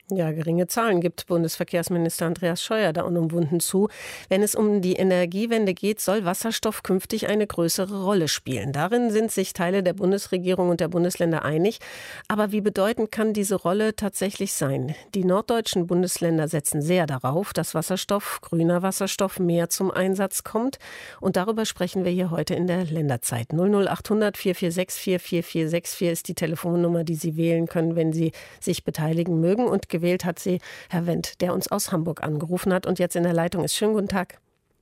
Ja, 0.09 0.31
geringe 0.31 0.67
Zahlen 0.67 1.01
gibt 1.01 1.27
Bundesverkehrsminister 1.27 2.27
Andreas 2.27 2.63
Scheuer 2.63 2.93
da 2.93 3.01
unumwunden 3.01 3.59
zu. 3.59 3.89
Wenn 4.29 4.41
es 4.41 4.55
um 4.55 4.81
die 4.81 4.93
Energiewende 4.93 5.73
geht, 5.73 5.99
soll 5.99 6.23
Wasserstoff 6.23 6.81
künftig 6.81 7.27
eine 7.27 7.45
größere 7.45 8.05
Rolle 8.05 8.29
spielen. 8.29 8.71
Darin 8.71 9.11
sind 9.11 9.33
sich 9.33 9.51
Teile 9.51 9.83
der 9.83 9.91
Bundesregierung 9.91 10.69
und 10.69 10.79
der 10.79 10.87
Bundesländer 10.87 11.43
einig. 11.43 11.79
Aber 12.29 12.53
wie 12.53 12.61
bedeutend 12.61 13.11
kann 13.11 13.33
diese 13.33 13.55
Rolle 13.55 13.97
tatsächlich 13.97 14.53
sein? 14.53 14.95
Die 15.13 15.25
norddeutschen 15.25 15.87
Bundesländer 15.87 16.47
setzen 16.47 16.81
sehr 16.81 17.05
darauf, 17.05 17.51
dass 17.51 17.75
Wasserstoff, 17.75 18.39
grüner 18.39 18.81
Wasserstoff, 18.83 19.39
mehr 19.39 19.67
zum 19.67 19.91
Einsatz 19.91 20.45
kommt. 20.45 20.77
Und 21.19 21.35
darüber 21.35 21.65
sprechen 21.65 22.05
wir 22.05 22.13
hier 22.13 22.31
heute 22.31 22.55
in 22.55 22.67
der 22.67 22.85
Länderzeit. 22.85 23.51
00800 23.51 24.37
446 24.37 25.01
44464 25.01 26.07
ist 26.07 26.27
die 26.29 26.35
Telefonnummer, 26.35 27.03
die 27.03 27.15
Sie 27.15 27.35
wählen 27.35 27.67
können, 27.67 27.97
wenn 27.97 28.13
Sie 28.13 28.31
sich 28.61 28.85
beteiligen 28.85 29.41
mögen. 29.41 29.65
Und 29.65 29.89
gewählt 29.97 30.25
hat 30.25 30.39
sie 30.39 30.59
Herr 30.89 31.07
Wendt, 31.07 31.41
der 31.41 31.53
uns 31.53 31.71
aus 31.71 31.91
Hamburg 31.91 32.23
angerufen 32.23 32.73
hat 32.73 32.85
und 32.85 32.99
jetzt 32.99 33.15
in 33.15 33.23
der 33.23 33.33
Leitung 33.33 33.63
ist. 33.63 33.75
Schönen 33.75 33.93
guten 33.93 34.07
Tag. 34.07 34.39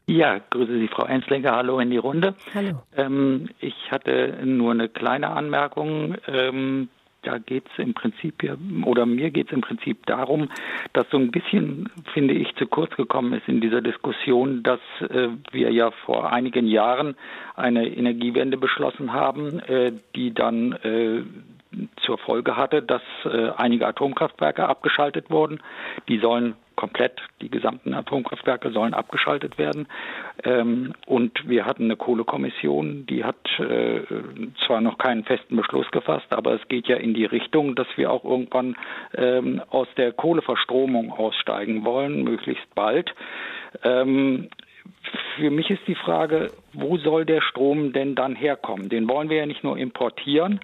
Ja, 0.07 0.39
grüße 0.51 0.77
Sie, 0.77 0.87
Frau 0.87 1.05
Enslinger. 1.05 1.55
Hallo 1.55 1.79
in 1.79 1.89
die 1.89 1.97
Runde. 1.97 2.35
Hallo. 2.53 2.83
Ähm, 2.95 3.49
ich 3.59 3.91
hatte 3.91 4.37
nur 4.43 4.71
eine 4.71 4.87
kleine 4.87 5.29
Anmerkung. 5.29 6.15
Ähm, 6.27 6.89
da 7.23 7.39
geht 7.39 7.65
es 7.71 7.83
im 7.83 7.95
Prinzip 7.95 8.43
ja, 8.43 8.55
oder 8.83 9.07
mir 9.07 9.31
geht 9.31 9.47
es 9.47 9.53
im 9.53 9.61
Prinzip 9.61 10.05
darum, 10.05 10.49
dass 10.93 11.09
so 11.09 11.17
ein 11.17 11.31
bisschen, 11.31 11.89
finde 12.13 12.35
ich, 12.35 12.55
zu 12.55 12.67
kurz 12.67 12.95
gekommen 12.95 13.33
ist 13.33 13.47
in 13.47 13.61
dieser 13.61 13.81
Diskussion, 13.81 14.61
dass 14.61 14.79
äh, 15.09 15.29
wir 15.51 15.71
ja 15.71 15.89
vor 16.05 16.31
einigen 16.31 16.67
Jahren 16.67 17.15
eine 17.55 17.87
Energiewende 17.87 18.57
beschlossen 18.57 19.11
haben, 19.11 19.59
äh, 19.59 19.91
die 20.15 20.35
dann 20.35 20.73
äh, 20.73 21.23
zur 22.05 22.17
Folge 22.17 22.55
hatte, 22.55 22.81
dass 22.81 23.01
äh, 23.25 23.51
einige 23.57 23.87
Atomkraftwerke 23.87 24.67
abgeschaltet 24.67 25.29
wurden. 25.29 25.61
Die 26.07 26.19
sollen 26.19 26.55
komplett, 26.75 27.21
die 27.41 27.49
gesamten 27.49 27.93
Atomkraftwerke 27.93 28.71
sollen 28.71 28.93
abgeschaltet 28.93 29.57
werden. 29.57 29.87
Ähm, 30.43 30.93
und 31.05 31.47
wir 31.47 31.65
hatten 31.65 31.85
eine 31.85 31.95
Kohlekommission, 31.95 33.05
die 33.05 33.23
hat 33.23 33.37
äh, 33.59 34.01
zwar 34.65 34.81
noch 34.81 34.97
keinen 34.97 35.23
festen 35.23 35.55
Beschluss 35.55 35.89
gefasst, 35.91 36.27
aber 36.29 36.53
es 36.53 36.67
geht 36.67 36.87
ja 36.87 36.97
in 36.97 37.13
die 37.13 37.25
Richtung, 37.25 37.75
dass 37.75 37.87
wir 37.95 38.11
auch 38.11 38.23
irgendwann 38.23 38.75
ähm, 39.15 39.61
aus 39.69 39.87
der 39.97 40.11
Kohleverstromung 40.11 41.11
aussteigen 41.11 41.85
wollen, 41.85 42.23
möglichst 42.23 42.73
bald. 42.75 43.13
Ähm, 43.83 44.49
für 45.37 45.49
mich 45.49 45.69
ist 45.69 45.81
die 45.87 45.95
Frage, 45.95 46.51
wo 46.73 46.97
soll 46.97 47.25
der 47.25 47.41
Strom 47.41 47.93
denn 47.93 48.15
dann 48.15 48.35
herkommen? 48.35 48.89
Den 48.89 49.07
wollen 49.07 49.29
wir 49.29 49.37
ja 49.37 49.45
nicht 49.45 49.63
nur 49.63 49.77
importieren, 49.77 50.59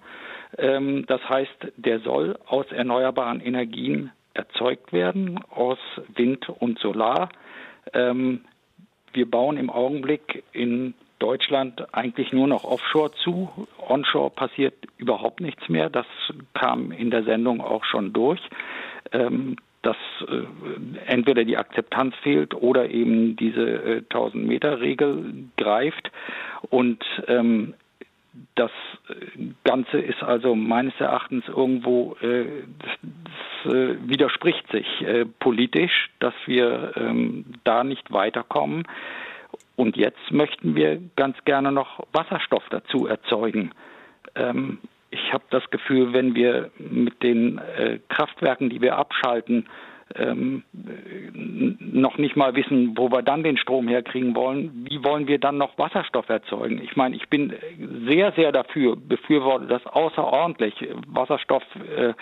das 0.56 1.28
heißt, 1.28 1.72
der 1.76 2.00
soll 2.00 2.38
aus 2.46 2.66
erneuerbaren 2.70 3.40
Energien 3.40 4.12
erzeugt 4.34 4.92
werden, 4.92 5.40
aus 5.50 5.78
Wind 6.14 6.48
und 6.48 6.78
Solar. 6.78 7.30
Ähm, 7.92 8.42
wir 9.12 9.30
bauen 9.30 9.56
im 9.56 9.70
Augenblick 9.70 10.42
in 10.52 10.94
Deutschland 11.18 11.94
eigentlich 11.94 12.32
nur 12.32 12.48
noch 12.48 12.64
Offshore 12.64 13.12
zu. 13.12 13.68
Onshore 13.78 14.30
passiert 14.30 14.74
überhaupt 14.96 15.40
nichts 15.40 15.68
mehr. 15.68 15.88
Das 15.88 16.06
kam 16.54 16.90
in 16.90 17.10
der 17.10 17.24
Sendung 17.24 17.60
auch 17.60 17.84
schon 17.84 18.12
durch. 18.12 18.40
Ähm, 19.12 19.56
dass 19.82 19.96
äh, 20.28 21.06
entweder 21.06 21.44
die 21.44 21.56
Akzeptanz 21.56 22.14
fehlt 22.22 22.54
oder 22.54 22.88
eben 22.88 23.36
diese 23.36 23.62
äh, 23.62 24.02
1000-Meter-Regel 24.10 25.48
greift. 25.56 26.10
Und 26.70 27.04
ähm, 27.26 27.74
das 28.54 28.70
Ganze 29.64 29.98
ist 29.98 30.22
also 30.22 30.54
meines 30.54 30.94
Erachtens 30.98 31.46
irgendwo, 31.48 32.16
äh, 32.22 32.46
das, 32.78 33.72
äh, 33.72 33.96
widerspricht 34.08 34.70
sich 34.70 34.86
äh, 35.02 35.24
politisch, 35.24 36.10
dass 36.18 36.34
wir 36.46 36.92
ähm, 36.96 37.44
da 37.64 37.84
nicht 37.84 38.12
weiterkommen. 38.12 38.84
Und 39.76 39.96
jetzt 39.96 40.30
möchten 40.30 40.74
wir 40.74 41.00
ganz 41.16 41.36
gerne 41.44 41.72
noch 41.72 42.06
Wasserstoff 42.12 42.64
dazu 42.70 43.06
erzeugen. 43.06 43.72
Ähm, 44.34 44.78
ich 45.10 45.32
habe 45.32 45.44
das 45.50 45.68
Gefühl, 45.70 46.12
wenn 46.12 46.34
wir 46.34 46.70
mit 46.78 47.22
den 47.22 47.58
äh, 47.58 47.98
Kraftwerken, 48.08 48.70
die 48.70 48.80
wir 48.80 48.96
abschalten, 48.96 49.66
ähm, 50.16 50.62
noch 51.92 52.18
nicht 52.18 52.36
mal 52.36 52.54
wissen, 52.54 52.96
wo 52.96 53.10
wir 53.10 53.22
dann 53.22 53.42
den 53.42 53.56
Strom 53.56 53.88
herkriegen 53.88 54.34
wollen, 54.34 54.86
wie 54.88 55.02
wollen 55.04 55.28
wir 55.28 55.38
dann 55.38 55.58
noch 55.58 55.76
Wasserstoff 55.78 56.28
erzeugen? 56.28 56.80
Ich 56.82 56.96
meine, 56.96 57.16
ich 57.16 57.28
bin 57.28 57.52
sehr, 58.06 58.32
sehr 58.32 58.52
dafür, 58.52 58.96
befürworte 58.96 59.66
das 59.66 59.84
außerordentlich. 59.86 60.74
Wasserstoff 61.08 61.64
äh, 61.96 62.14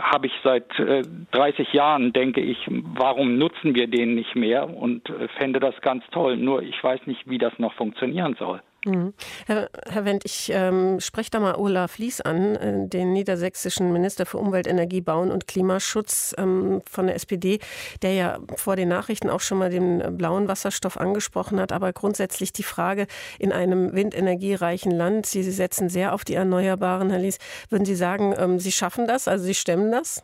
habe 0.00 0.26
ich 0.26 0.32
seit 0.42 0.78
äh, 0.78 1.02
30 1.32 1.72
Jahren, 1.72 2.12
denke 2.12 2.40
ich, 2.40 2.58
warum 2.68 3.38
nutzen 3.38 3.74
wir 3.74 3.88
den 3.88 4.14
nicht 4.14 4.36
mehr 4.36 4.68
und 4.68 5.08
äh, 5.10 5.28
fände 5.38 5.60
das 5.60 5.80
ganz 5.80 6.04
toll. 6.10 6.36
Nur 6.36 6.62
ich 6.62 6.82
weiß 6.82 7.06
nicht, 7.06 7.28
wie 7.28 7.38
das 7.38 7.58
noch 7.58 7.74
funktionieren 7.74 8.36
soll. 8.38 8.60
Mhm. 8.84 9.12
Herr, 9.46 9.68
Herr 9.88 10.04
Wendt, 10.04 10.24
ich 10.24 10.50
ähm, 10.54 11.00
spreche 11.00 11.30
da 11.30 11.40
mal 11.40 11.56
Olaf 11.56 11.98
Lies 11.98 12.20
an, 12.20 12.54
äh, 12.54 12.88
den 12.88 13.12
niedersächsischen 13.12 13.92
Minister 13.92 14.24
für 14.24 14.38
Umwelt, 14.38 14.68
Energie, 14.68 15.00
Bauen 15.00 15.32
und 15.32 15.48
Klimaschutz 15.48 16.32
ähm, 16.38 16.80
von 16.88 17.06
der 17.06 17.16
SPD, 17.16 17.58
der 18.02 18.12
ja 18.14 18.38
vor 18.56 18.76
den 18.76 18.88
Nachrichten 18.88 19.30
auch 19.30 19.40
schon 19.40 19.58
mal 19.58 19.70
den 19.70 20.16
blauen 20.16 20.46
Wasserstoff 20.46 20.96
angesprochen 20.96 21.58
hat. 21.58 21.72
Aber 21.72 21.92
grundsätzlich 21.92 22.52
die 22.52 22.62
Frage 22.62 23.08
in 23.40 23.52
einem 23.52 23.94
windenergiereichen 23.94 24.92
Land, 24.92 25.26
Sie, 25.26 25.42
Sie 25.42 25.50
setzen 25.50 25.88
sehr 25.88 26.14
auf 26.14 26.24
die 26.24 26.34
Erneuerbaren, 26.34 27.10
Herr 27.10 27.18
Lies, 27.18 27.38
würden 27.70 27.84
Sie 27.84 27.96
sagen, 27.96 28.32
ähm, 28.38 28.60
Sie 28.60 28.72
schaffen 28.72 29.08
das, 29.08 29.26
also 29.26 29.44
Sie 29.44 29.54
stemmen 29.54 29.90
das? 29.90 30.22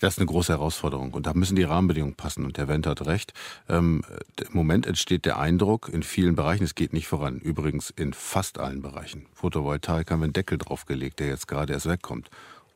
Das 0.00 0.14
ist 0.14 0.18
eine 0.18 0.26
große 0.26 0.52
Herausforderung 0.52 1.12
und 1.12 1.26
da 1.26 1.34
müssen 1.34 1.56
die 1.56 1.62
Rahmenbedingungen 1.62 2.14
passen. 2.14 2.44
Und 2.44 2.56
der 2.56 2.68
Wendt 2.68 2.86
hat 2.86 3.06
recht. 3.06 3.32
Ähm, 3.68 4.02
Im 4.40 4.56
Moment 4.56 4.86
entsteht 4.86 5.24
der 5.24 5.38
Eindruck 5.38 5.88
in 5.88 6.02
vielen 6.02 6.34
Bereichen, 6.34 6.64
es 6.64 6.74
geht 6.74 6.92
nicht 6.92 7.08
voran. 7.08 7.38
Übrigens 7.38 7.90
in 7.90 8.12
fast 8.12 8.58
allen 8.58 8.82
Bereichen. 8.82 9.26
Photovoltaik 9.34 10.10
haben 10.10 10.20
wir 10.20 10.24
einen 10.24 10.32
Deckel 10.32 10.58
draufgelegt, 10.58 11.20
der 11.20 11.28
jetzt 11.28 11.48
gerade 11.48 11.72
erst 11.72 11.86
wegkommt. 11.86 12.30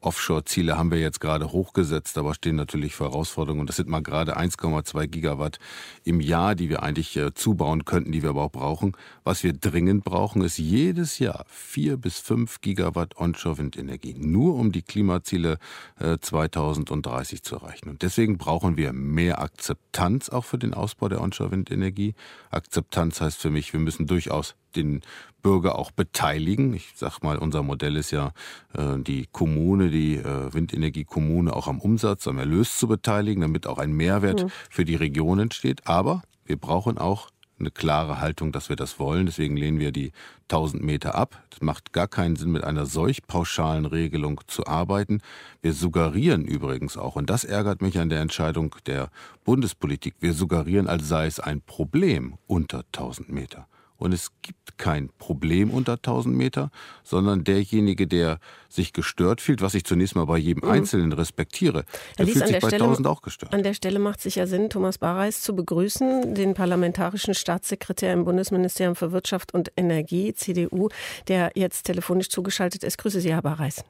Offshore-Ziele 0.07 0.79
haben 0.79 0.93
wir 0.93 1.01
jetzt 1.01 1.21
gerade 1.21 1.51
hochgesetzt, 1.51 2.17
aber 2.17 2.33
stehen 2.33 2.55
natürlich 2.55 2.95
vor 2.95 3.11
Herausforderungen. 3.11 3.61
Und 3.61 3.69
das 3.69 3.77
sind 3.77 3.89
mal 3.89 4.03
gerade 4.03 4.39
1,2 4.39 5.07
Gigawatt 5.09 5.59
im 6.05 6.21
Jahr, 6.21 6.55
die 6.55 6.69
wir 6.69 6.85
eigentlich 6.85 7.17
äh, 7.17 7.35
zubauen 7.35 7.85
könnten, 7.85 8.13
die 8.13 8.23
wir 8.23 8.31
aber 8.31 8.43
auch 8.43 8.53
brauchen. 8.53 8.97
Was 9.25 9.43
wir 9.43 9.53
dringend 9.53 10.05
brauchen, 10.05 10.43
ist 10.43 10.59
jedes 10.59 11.19
Jahr 11.19 11.45
vier 11.49 11.97
bis 11.97 12.21
fünf 12.21 12.61
Gigawatt 12.61 13.17
Onshore-Windenergie, 13.17 14.15
nur 14.15 14.55
um 14.55 14.71
die 14.71 14.83
Klimaziele 14.83 15.59
äh, 15.99 16.19
2030 16.19 17.43
zu 17.43 17.57
erreichen. 17.57 17.89
Und 17.89 18.03
deswegen 18.03 18.39
brauchen 18.39 18.77
wir 18.77 18.93
mehr 18.93 19.41
Akzeptanz 19.41 20.29
auch 20.29 20.45
für 20.45 20.59
den 20.59 20.73
Ausbau 20.73 21.09
der 21.09 21.21
Onshore-Windenergie. 21.21 22.15
Akzeptanz 22.51 23.21
heißt 23.21 23.39
für 23.39 23.51
mich, 23.51 23.73
wir 23.73 23.81
müssen 23.81 24.07
durchaus 24.07 24.55
den 24.77 25.03
Bürger 25.43 25.79
auch 25.79 25.91
beteiligen. 25.91 26.75
Ich 26.75 26.93
sag 26.97 27.23
mal, 27.23 27.39
unser 27.39 27.63
Modell 27.63 27.97
ist 27.97 28.11
ja, 28.11 28.33
äh, 28.75 28.99
die 28.99 29.27
Kommune, 29.31 29.91
die 29.91 30.17
äh, 30.17 30.53
Windenergiekommune 30.53 31.55
auch 31.55 31.69
am 31.69 31.81
Umsatz, 31.81 32.27
am 32.27 32.39
Erlös 32.39 32.79
zu 32.79 32.89
beteiligen, 32.89 33.43
damit 33.43 33.67
auch 33.67 33.79
ein 33.79 33.93
Mehrwert 33.93 34.45
mhm. 34.45 34.51
für 34.71 34.85
die 34.85 34.97
Region 34.97 35.39
entsteht. 35.39 35.87
Aber 35.87 36.23
wir 36.45 36.57
brauchen 36.57 36.99
auch 36.99 37.31
eine 37.59 37.71
klare 37.71 38.21
Haltung, 38.21 38.53
dass 38.53 38.69
wir 38.69 38.77
das 38.77 38.99
wollen. 38.99 39.27
Deswegen 39.27 39.57
lehnen 39.57 39.79
wir 39.79 39.93
die 39.93 40.13
1000 40.51 40.83
Meter 40.83 41.15
ab. 41.15 41.43
Es 41.53 41.63
macht 41.63 41.93
gar 41.93 42.09
keinen 42.09 42.37
Sinn, 42.37 42.51
mit 42.51 42.65
einer 42.65 42.87
solch 42.87 43.27
pauschalen 43.27 43.87
Regelung 43.87 44.41
zu 44.47 44.67
arbeiten. 44.67 45.21
Wir 45.63 45.73
suggerieren 45.73 46.45
übrigens 46.45 46.97
auch, 46.97 47.17
und 47.17 47.31
das 47.31 47.45
ärgert 47.45 47.83
mich 47.83 47.99
an 47.99 48.09
der 48.09 48.21
Entscheidung 48.21 48.75
der 48.87 49.11
Bundespolitik, 49.45 50.15
wir 50.21 50.35
suggerieren, 50.35 50.87
als 50.87 51.09
sei 51.09 51.27
es 51.27 51.41
ein 51.41 51.63
Problem 51.63 52.35
unter 52.47 52.81
1000 52.93 53.31
Meter. 53.31 53.67
Und 53.99 54.13
es 54.13 54.31
gibt 54.43 54.79
kein 54.79 55.11
Problem 55.19 55.71
unter 55.71 55.95
1000 55.95 56.37
Meter, 56.37 56.71
sondern 57.03 57.45
derjenige, 57.45 58.07
der 58.07 58.39
sich 58.69 58.93
gestört 58.93 59.41
fühlt, 59.41 59.63
was 59.63 59.75
ich 59.75 59.85
zunächst 59.85 60.17
mal 60.17 60.27
bei 60.27 60.39
jedem 60.39 60.65
mhm. 60.65 60.71
Einzelnen 60.71 61.13
respektiere, 61.13 61.85
der 62.19 62.27
fühlt 62.27 62.47
sich 62.47 62.61
bei 62.61 62.69
Stelle, 62.69 62.85
1000 62.85 63.07
auch 63.07 63.23
gestört. 63.23 63.55
An 63.55 63.63
der 63.63 63.75
Stelle 63.75 63.99
macht 63.99 64.21
sich 64.21 64.37
ja 64.37 64.47
Sinn, 64.47 64.71
Thomas 64.71 64.99
Bareis 64.99 65.41
zu 65.41 65.57
begrüßen, 65.57 66.35
den 66.35 66.55
parlamentarischen 66.55 67.35
Staatssekretär 67.35 68.13
im 68.13 68.25
Bundesministerium 68.25 68.97
für 68.97 69.13
Wirtschaft 69.13 69.55
und 69.55 69.73
Energie, 69.77 70.35
CDU, 70.35 70.89
der 71.29 71.53
jetzt 71.55 71.85
telefonisch 71.85 72.29
zugeschaltet 72.29 72.85
ist. 72.85 72.99
Grüße 72.99 73.21
Sie, 73.21 73.33
Herr 73.33 73.43
Bareis. 73.43 73.85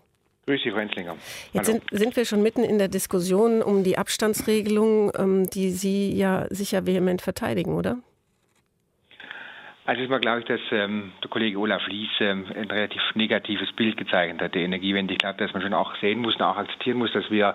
Grüße 0.46 0.62
Sie, 0.62 0.70
Frau 0.70 0.78
Enzlinger. 0.78 1.16
Jetzt 1.52 1.66
sind, 1.66 1.82
sind, 1.90 2.14
wir 2.14 2.24
schon 2.24 2.42
mitten 2.42 2.62
in 2.62 2.78
der 2.78 2.86
Diskussion 2.86 3.62
um 3.62 3.82
die 3.82 3.98
Abstandsregelung, 3.98 5.11
ähm, 5.18 5.50
die 5.50 5.72
Sie 5.72 6.14
ja 6.14 6.46
sicher 6.50 6.86
vehement 6.86 7.20
verteidigen, 7.20 7.74
oder? 7.74 7.98
Also 9.87 10.03
ist 10.03 10.11
mal, 10.11 10.18
glaube 10.18 10.41
ich, 10.41 10.47
dass 10.47 10.61
ähm, 10.72 11.12
der 11.22 11.30
Kollege 11.30 11.59
Olaf 11.61 11.87
Lies 11.87 12.11
ähm, 12.18 12.45
ein 12.57 12.68
relativ 12.68 13.01
negatives 13.14 13.70
Bild 13.72 13.97
gezeichnet 13.97 14.43
hat, 14.43 14.57
der 14.57 14.62
Energiewende. 14.62 15.12
Ich 15.12 15.20
glaube, 15.20 15.39
dass 15.39 15.53
man 15.53 15.62
schon 15.62 15.74
auch 15.74 15.95
sehen 16.01 16.18
muss 16.18 16.34
und 16.34 16.43
auch 16.43 16.57
akzeptieren 16.57 16.99
muss, 16.99 17.12
dass 17.12 17.30
wir 17.30 17.55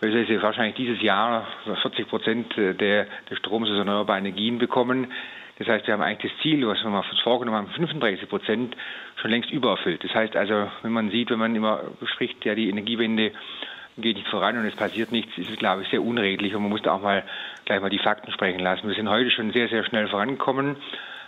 weil 0.00 0.42
wahrscheinlich 0.42 0.76
dieses 0.76 1.00
Jahr 1.00 1.48
40 1.64 2.06
Prozent 2.06 2.54
der, 2.56 3.06
des 3.30 3.38
Stroms 3.38 3.70
aus 3.70 3.78
erneuerbaren 3.78 4.26
Energien 4.26 4.58
bekommen. 4.58 5.10
Das 5.58 5.68
heißt, 5.68 5.86
wir 5.86 5.94
haben 5.94 6.02
eigentlich 6.02 6.30
das 6.32 6.42
Ziel, 6.42 6.66
was 6.68 6.84
wir 6.84 6.92
uns 6.92 7.20
vorgenommen 7.20 7.56
haben, 7.56 7.68
35 7.68 8.28
Prozent 8.28 8.76
schon 9.16 9.30
längst 9.30 9.50
übererfüllt. 9.50 10.04
Das 10.04 10.14
heißt 10.14 10.36
also, 10.36 10.70
wenn 10.82 10.92
man 10.92 11.10
sieht, 11.10 11.30
wenn 11.30 11.38
man 11.38 11.56
immer 11.56 11.80
spricht, 12.12 12.44
ja, 12.44 12.54
die 12.54 12.68
Energiewende 12.68 13.32
geht 13.96 14.18
nicht 14.18 14.28
voran 14.28 14.58
und 14.58 14.66
es 14.66 14.76
passiert 14.76 15.12
nichts, 15.12 15.36
ist 15.38 15.48
es, 15.48 15.56
glaube 15.56 15.82
ich, 15.82 15.88
sehr 15.88 16.02
unredlich 16.02 16.54
und 16.54 16.60
man 16.60 16.70
muss 16.70 16.82
da 16.82 16.92
auch 16.92 17.02
mal 17.02 17.24
gleich 17.64 17.80
mal 17.80 17.88
die 17.88 17.98
Fakten 17.98 18.30
sprechen 18.32 18.60
lassen. 18.60 18.86
Wir 18.86 18.94
sind 18.94 19.08
heute 19.08 19.30
schon 19.30 19.50
sehr, 19.52 19.68
sehr 19.68 19.82
schnell 19.84 20.08
vorangekommen 20.08 20.76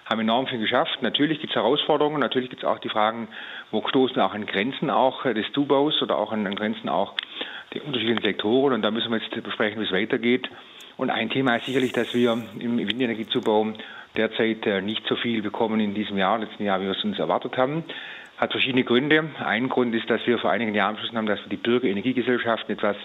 haben 0.09 0.20
enorm 0.20 0.46
viel 0.46 0.59
geschafft. 0.59 1.02
Natürlich 1.02 1.40
gibt 1.40 1.52
es 1.52 1.56
Herausforderungen, 1.56 2.20
natürlich 2.20 2.48
gibt 2.50 2.62
es 2.62 2.68
auch 2.68 2.78
die 2.78 2.88
Fragen, 2.88 3.28
wo 3.70 3.86
stoßen 3.86 4.20
auch 4.20 4.32
an 4.32 4.46
Grenzen 4.46 4.90
auch 4.90 5.22
des 5.24 5.50
Zubaus 5.52 6.00
oder 6.02 6.16
auch 6.16 6.32
an, 6.32 6.46
an 6.46 6.54
Grenzen 6.54 6.88
auch 6.88 7.14
der 7.74 7.84
unterschiedlichen 7.84 8.22
Sektoren 8.22 8.72
und 8.72 8.82
da 8.82 8.90
müssen 8.90 9.11
wir 9.11 9.18
jetzt 9.18 9.42
besprechen, 9.42 9.80
wie 9.80 9.84
es 9.84 9.92
weitergeht. 9.92 10.48
Und 10.96 11.11
ein 11.11 11.30
Thema 11.30 11.56
ist 11.56 11.66
sicherlich, 11.66 11.92
dass 11.92 12.14
wir 12.14 12.42
im 12.59 12.78
Windenergiezubau 12.78 13.68
derzeit 14.16 14.66
äh, 14.66 14.80
nicht 14.80 15.06
so 15.06 15.14
viel 15.16 15.42
bekommen 15.42 15.78
in 15.78 15.94
diesem 15.94 16.16
Jahr, 16.16 16.38
letzten 16.38 16.64
Jahr, 16.64 16.80
wie 16.80 16.86
wir 16.86 16.92
es 16.92 17.04
uns 17.04 17.18
erwartet 17.18 17.56
haben. 17.56 17.84
Hat 18.36 18.52
verschiedene 18.52 18.84
Gründe. 18.84 19.30
Ein 19.44 19.68
Grund 19.68 19.94
ist, 19.94 20.09
dass 20.09 20.26
wir 20.26 20.38
vor 20.38 20.50
einigen 20.50 20.74
Jahren 20.74 20.94
beschlossen 20.94 21.18
haben, 21.18 21.26
dass 21.26 21.40
wir 21.40 21.50
die 21.50 21.56
Bürgerenergiegesellschaften 21.56 22.74
etwas 22.74 22.96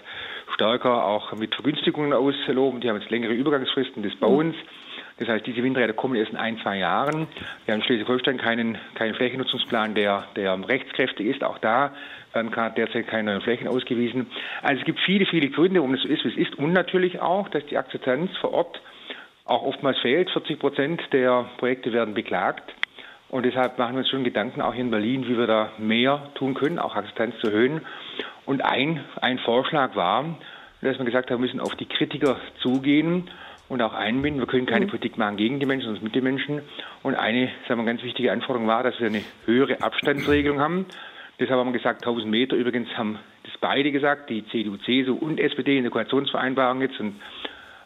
stärker 0.54 1.04
auch 1.04 1.32
mit 1.34 1.54
Vergünstigungen 1.54 2.12
ausloben. 2.12 2.80
Die 2.80 2.88
haben 2.88 3.00
jetzt 3.00 3.10
längere 3.10 3.32
Übergangsfristen 3.32 4.02
des 4.02 4.16
Bauens. 4.16 4.56
Mhm. 4.56 4.83
Das 5.18 5.28
heißt, 5.28 5.46
diese 5.46 5.62
Windräder 5.62 5.92
kommen 5.92 6.16
erst 6.16 6.32
in 6.32 6.36
ein, 6.36 6.58
zwei 6.58 6.78
Jahren. 6.78 7.28
Wir 7.64 7.74
haben 7.74 7.80
in 7.80 7.86
Schleswig-Holstein 7.86 8.36
keinen, 8.36 8.78
keinen 8.94 9.14
Flächennutzungsplan, 9.14 9.94
der, 9.94 10.24
der 10.34 10.68
rechtskräftig 10.68 11.26
ist. 11.26 11.44
Auch 11.44 11.58
da 11.58 11.92
werden 12.32 12.50
gerade 12.50 12.74
derzeit 12.74 13.06
keine 13.06 13.30
neuen 13.30 13.42
Flächen 13.42 13.68
ausgewiesen. 13.68 14.26
Also 14.62 14.80
es 14.80 14.84
gibt 14.84 14.98
viele, 15.00 15.24
viele 15.26 15.50
Gründe, 15.50 15.80
warum 15.80 15.94
es 15.94 16.02
so 16.02 16.08
ist, 16.08 16.24
wie 16.24 16.30
es 16.30 16.48
ist. 16.48 16.58
Und 16.58 16.72
natürlich 16.72 17.20
auch, 17.20 17.48
dass 17.48 17.64
die 17.66 17.78
Akzeptanz 17.78 18.36
vor 18.38 18.52
Ort 18.52 18.80
auch 19.44 19.62
oftmals 19.62 19.98
fehlt. 20.00 20.30
40 20.30 20.58
Prozent 20.58 21.00
der 21.12 21.48
Projekte 21.58 21.92
werden 21.92 22.14
beklagt. 22.14 22.74
Und 23.28 23.46
deshalb 23.46 23.78
machen 23.78 23.94
wir 23.94 23.98
uns 24.00 24.10
schon 24.10 24.24
Gedanken, 24.24 24.62
auch 24.62 24.74
hier 24.74 24.84
in 24.84 24.90
Berlin, 24.90 25.28
wie 25.28 25.38
wir 25.38 25.46
da 25.46 25.70
mehr 25.78 26.30
tun 26.34 26.54
können, 26.54 26.78
auch 26.78 26.96
Akzeptanz 26.96 27.36
zu 27.38 27.48
erhöhen. 27.48 27.82
Und 28.46 28.64
ein, 28.64 29.04
ein 29.20 29.38
Vorschlag 29.38 29.94
war, 29.94 30.38
dass 30.82 30.98
wir 30.98 31.04
gesagt 31.04 31.30
haben, 31.30 31.38
wir 31.38 31.46
müssen 31.46 31.60
auf 31.60 31.74
die 31.76 31.86
Kritiker 31.86 32.36
zugehen 32.60 33.30
und 33.68 33.82
auch 33.82 33.94
einbinden. 33.94 34.40
Wir 34.40 34.46
können 34.46 34.66
keine 34.66 34.86
mhm. 34.86 34.90
Politik 34.90 35.18
machen 35.18 35.36
gegen 35.36 35.60
die 35.60 35.66
Menschen, 35.66 35.86
sondern 35.86 36.04
mit 36.04 36.14
den 36.14 36.24
Menschen. 36.24 36.62
Und 37.02 37.14
eine, 37.14 37.50
sagen 37.68 37.80
wir, 37.80 37.86
ganz 37.86 38.02
wichtige 38.02 38.32
Anforderung 38.32 38.68
war, 38.68 38.82
dass 38.82 38.98
wir 39.00 39.06
eine 39.06 39.22
höhere 39.46 39.82
Abstandsregelung 39.82 40.60
haben. 40.60 40.86
Deshalb 41.40 41.58
haben 41.58 41.72
wir 41.72 41.78
gesagt, 41.78 42.02
1000 42.06 42.30
Meter. 42.30 42.56
Übrigens 42.56 42.88
haben 42.96 43.18
das 43.42 43.52
beide 43.60 43.90
gesagt, 43.90 44.30
die 44.30 44.46
CDU, 44.46 44.76
CSU 44.76 45.14
und 45.14 45.40
SPD 45.40 45.76
in 45.76 45.84
der 45.84 45.90
Koalitionsvereinbarung 45.90 46.80
jetzt 46.82 47.00
und 47.00 47.20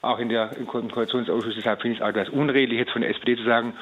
auch 0.03 0.19
in 0.19 0.29
der, 0.29 0.57
im 0.57 0.67
Koalitionsausschuss. 0.67 1.55
Deshalb 1.57 1.81
finde 1.81 1.95
ich 1.95 2.01
es 2.01 2.05
auch 2.05 2.11
etwas 2.11 2.29
unredlich, 2.29 2.79
jetzt 2.79 2.93
von 2.93 3.03
der 3.03 3.11
SPD 3.11 3.37
zu 3.37 3.45
sagen, 3.45 3.75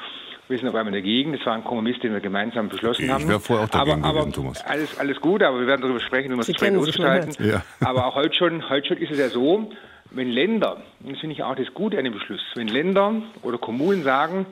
wir 0.47 0.57
sind 0.57 0.67
auf 0.69 0.75
einmal 0.75 0.93
dagegen. 0.93 1.33
Das 1.33 1.45
war 1.45 1.55
ein 1.55 1.63
Kompromiss, 1.63 1.99
den 1.99 2.13
wir 2.13 2.21
gemeinsam 2.21 2.69
beschlossen 2.69 3.11
haben. 3.11 3.23
Ich 3.23 3.27
wäre 3.27 3.39
vorher 3.39 3.65
auch 3.65 3.69
dagegen 3.69 4.03
aber, 4.03 4.21
gewesen, 4.21 4.33
Thomas. 4.33 4.65
Alles, 4.65 4.97
alles 4.97 5.19
gut, 5.19 5.43
aber 5.43 5.59
wir 5.59 5.67
werden 5.67 5.81
darüber 5.81 5.99
sprechen, 5.99 6.31
wie 6.31 6.35
wir 6.35 6.41
es 6.41 6.49
streng 6.49 6.77
ausgestalten. 6.77 7.35
Ja. 7.45 7.63
Aber 7.81 8.05
auch 8.05 8.15
heute 8.15 8.33
schon, 8.33 8.69
heute 8.69 8.87
schon 8.87 8.97
ist 8.97 9.11
es 9.11 9.19
ja 9.19 9.27
so, 9.27 9.69
wenn 10.11 10.29
Länder, 10.29 10.77
und 11.03 11.13
das 11.13 11.19
finde 11.19 11.35
ich 11.35 11.43
auch 11.43 11.55
das 11.55 11.73
Gute 11.73 11.97
an 11.97 12.03
dem 12.03 12.13
Beschluss, 12.13 12.41
wenn 12.55 12.67
Länder 12.67 13.21
oder 13.43 13.57
Kommunen 13.57 14.03
sagen, 14.03 14.45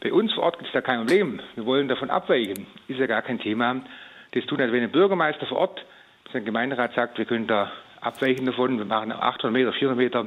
bei 0.00 0.12
uns 0.12 0.32
vor 0.34 0.44
Ort 0.44 0.58
gibt 0.58 0.68
es 0.68 0.72
da 0.72 0.80
kein 0.80 1.00
Problem, 1.00 1.40
wir 1.54 1.66
wollen 1.66 1.88
davon 1.88 2.10
abweichen, 2.10 2.66
ist 2.88 2.98
ja 2.98 3.06
gar 3.06 3.22
kein 3.22 3.38
Thema. 3.38 3.76
Das 4.32 4.44
tun 4.46 4.60
also, 4.60 4.72
wenn 4.72 4.82
ein 4.82 4.92
Bürgermeister 4.92 5.46
vor 5.46 5.58
Ort, 5.58 5.84
sein 6.32 6.44
Gemeinderat 6.44 6.94
sagt, 6.94 7.18
wir 7.18 7.24
können 7.24 7.46
da 7.46 7.70
abweichen 8.00 8.46
davon, 8.46 8.78
wir 8.78 8.84
machen 8.84 9.12
800 9.12 9.52
Meter, 9.52 9.72
400 9.72 9.96
Meter, 9.96 10.26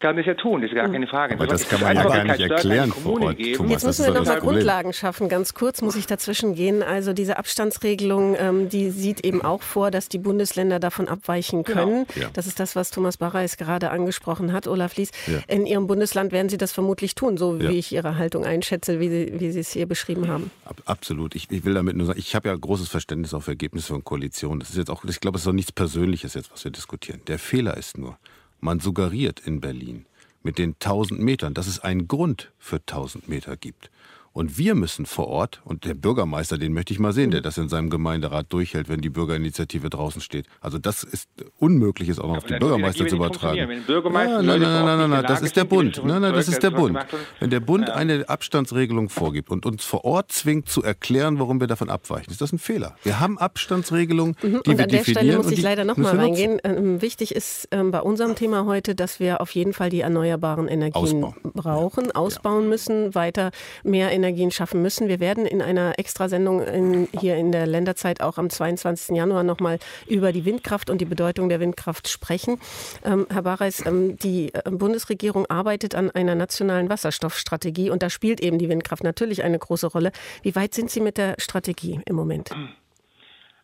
kann 0.00 0.16
das 0.16 0.26
ja 0.26 0.34
tun, 0.34 0.62
das 0.62 0.70
ist 0.70 0.74
gar 0.74 0.86
hm. 0.86 0.92
keine 0.92 1.06
Frage. 1.06 1.34
Aber 1.34 1.46
das, 1.46 1.60
das 1.60 1.68
kann 1.68 1.80
man 1.80 1.94
ja 1.94 2.08
gar 2.08 2.24
nicht 2.24 2.40
erklären 2.40 2.90
vor 2.90 3.20
Ort, 3.22 3.38
Thomas, 3.54 3.70
Jetzt 3.70 3.84
müssen 3.86 4.06
wir 4.06 4.14
noch 4.14 4.26
mal 4.26 4.40
Grundlagen 4.40 4.92
schaffen. 4.92 5.28
Ganz 5.28 5.54
kurz 5.54 5.82
muss 5.82 5.94
ich 5.94 6.06
dazwischen 6.06 6.54
gehen. 6.54 6.82
Also 6.82 7.12
diese 7.12 7.38
Abstandsregelung, 7.38 8.34
ähm, 8.38 8.68
die 8.68 8.90
sieht 8.90 9.24
eben 9.24 9.42
auch 9.42 9.62
vor, 9.62 9.90
dass 9.90 10.08
die 10.08 10.18
Bundesländer 10.18 10.80
davon 10.80 11.06
abweichen 11.06 11.62
genau. 11.62 11.84
können. 11.84 12.06
Genau. 12.14 12.26
Ja. 12.26 12.30
Das 12.32 12.46
ist 12.46 12.58
das, 12.58 12.74
was 12.76 12.90
Thomas 12.90 13.18
Barreis 13.18 13.58
gerade 13.58 13.90
angesprochen 13.90 14.52
hat, 14.52 14.66
Olaf 14.66 14.96
Lies. 14.96 15.10
Ja. 15.26 15.38
In 15.48 15.66
Ihrem 15.66 15.86
Bundesland 15.86 16.32
werden 16.32 16.48
Sie 16.48 16.58
das 16.58 16.72
vermutlich 16.72 17.14
tun, 17.14 17.36
so 17.36 17.60
wie 17.60 17.64
ja. 17.64 17.70
ich 17.70 17.92
Ihre 17.92 18.16
Haltung 18.16 18.44
einschätze, 18.44 19.00
wie 19.00 19.08
Sie, 19.08 19.32
wie 19.38 19.50
Sie 19.50 19.60
es 19.60 19.70
hier 19.70 19.86
beschrieben 19.86 20.28
haben. 20.28 20.50
Absolut. 20.86 21.34
Ich, 21.34 21.50
ich 21.50 21.64
will 21.64 21.74
damit 21.74 21.96
nur 21.96 22.06
sagen, 22.06 22.18
ich 22.18 22.34
habe 22.34 22.48
ja 22.48 22.56
großes 22.56 22.88
Verständnis 22.88 23.34
auf 23.34 23.46
Ergebnisse 23.48 23.88
von 23.88 24.02
Koalitionen. 24.02 24.60
Das 24.60 24.70
ist 24.70 24.76
jetzt 24.76 24.90
auch, 24.90 25.04
ich 25.04 25.20
glaube, 25.20 25.36
es 25.36 25.42
ist 25.42 25.48
auch 25.48 25.52
nichts 25.52 25.72
Persönliches 25.72 26.34
jetzt, 26.34 26.50
was 26.50 26.64
wir 26.64 26.70
diskutieren. 26.70 27.20
Der 27.26 27.38
Fehler 27.38 27.76
ist 27.76 27.98
nur, 27.98 28.16
man 28.60 28.80
suggeriert 28.80 29.40
in 29.40 29.60
Berlin 29.60 30.06
mit 30.42 30.58
den 30.58 30.74
1000 30.74 31.20
Metern, 31.20 31.54
dass 31.54 31.66
es 31.66 31.80
einen 31.80 32.08
Grund 32.08 32.52
für 32.58 32.76
1000 32.76 33.28
Meter 33.28 33.56
gibt. 33.56 33.90
Und 34.32 34.58
wir 34.58 34.76
müssen 34.76 35.06
vor 35.06 35.26
Ort, 35.26 35.60
und 35.64 35.84
der 35.84 35.94
Bürgermeister, 35.94 36.56
den 36.56 36.72
möchte 36.72 36.92
ich 36.92 37.00
mal 37.00 37.12
sehen, 37.12 37.32
der 37.32 37.40
mhm. 37.40 37.44
das 37.44 37.58
in 37.58 37.68
seinem 37.68 37.90
Gemeinderat 37.90 38.52
durchhält, 38.52 38.88
wenn 38.88 39.00
die 39.00 39.10
Bürgerinitiative 39.10 39.90
draußen 39.90 40.20
steht. 40.20 40.46
Also 40.60 40.78
das 40.78 41.02
ist 41.02 41.28
unmöglich, 41.58 42.08
ist 42.08 42.20
auch 42.20 42.28
noch 42.28 42.36
auf 42.38 42.44
den 42.44 42.60
Bürgermeister 42.60 43.08
zu 43.08 43.16
übertragen. 43.16 43.68
Nein, 43.68 43.82
nein, 43.88 44.44
nein, 44.44 44.60
nein, 44.60 44.98
nein, 44.98 45.10
nein, 45.10 45.24
das 45.26 45.42
ist 45.42 45.56
der 45.56 45.64
Bund. 45.64 46.00
Nein, 46.04 46.22
nein, 46.22 46.32
das 46.32 46.46
ist 46.46 46.62
der 46.62 46.70
Bund. 46.70 46.96
Wenn 47.40 47.50
der 47.50 47.60
Bund 47.60 47.90
eine 47.90 48.28
Abstandsregelung 48.28 49.08
vorgibt 49.08 49.50
und 49.50 49.66
uns 49.66 49.84
vor 49.84 50.04
Ort 50.04 50.30
zwingt 50.30 50.68
zu 50.68 50.82
erklären, 50.82 51.40
warum 51.40 51.58
wir 51.58 51.66
davon 51.66 51.90
abweichen, 51.90 52.30
ist 52.30 52.40
das 52.40 52.52
ein 52.52 52.60
Fehler. 52.60 52.94
Wir 53.02 53.18
haben 53.18 53.36
Abstandsregelungen, 53.36 54.36
die 54.42 54.46
mhm. 54.46 54.52
wir 54.52 54.60
definieren. 54.62 54.78
Und 54.78 54.80
an 54.80 54.88
der 54.88 55.04
Stelle 55.04 55.36
muss 55.38 55.50
ich 55.50 55.62
leider 55.62 55.84
noch 55.84 55.96
mal 55.96 56.16
reingehen. 56.16 56.60
Ähm, 56.62 57.02
wichtig 57.02 57.34
ist 57.34 57.66
ähm, 57.72 57.90
bei 57.90 58.00
unserem 58.00 58.36
Thema 58.36 58.64
heute, 58.64 58.94
dass 58.94 59.18
wir 59.18 59.40
auf 59.40 59.50
jeden 59.50 59.72
Fall 59.72 59.90
die 59.90 60.02
erneuerbaren 60.02 60.68
Energien 60.68 61.34
brauchen, 61.42 62.12
ausbauen 62.12 62.68
müssen, 62.68 63.14
weiter 63.16 63.50
mehr 63.82 64.12
Energien 64.20 64.50
schaffen 64.50 64.82
müssen. 64.82 65.08
Wir 65.08 65.20
werden 65.20 65.46
in 65.46 65.62
einer 65.62 65.98
Extrasendung 65.98 66.62
in, 66.62 67.08
hier 67.18 67.36
in 67.36 67.52
der 67.52 67.66
Länderzeit 67.66 68.20
auch 68.20 68.38
am 68.38 68.50
22. 68.50 69.16
Januar 69.16 69.42
nochmal 69.42 69.78
über 70.06 70.32
die 70.32 70.44
Windkraft 70.44 70.90
und 70.90 71.00
die 71.00 71.06
Bedeutung 71.06 71.48
der 71.48 71.60
Windkraft 71.60 72.08
sprechen. 72.08 72.58
Ähm, 73.04 73.26
Herr 73.30 73.42
Bareis, 73.42 73.84
ähm, 73.86 74.16
die 74.18 74.52
äh, 74.52 74.70
Bundesregierung 74.70 75.46
arbeitet 75.46 75.94
an 75.94 76.10
einer 76.10 76.34
nationalen 76.34 76.90
Wasserstoffstrategie 76.90 77.90
und 77.90 78.02
da 78.02 78.10
spielt 78.10 78.40
eben 78.40 78.58
die 78.58 78.68
Windkraft 78.68 79.04
natürlich 79.04 79.42
eine 79.42 79.58
große 79.58 79.86
Rolle. 79.86 80.12
Wie 80.42 80.54
weit 80.54 80.74
sind 80.74 80.90
Sie 80.90 81.00
mit 81.00 81.16
der 81.16 81.36
Strategie 81.38 82.00
im 82.06 82.16
Moment? 82.16 82.50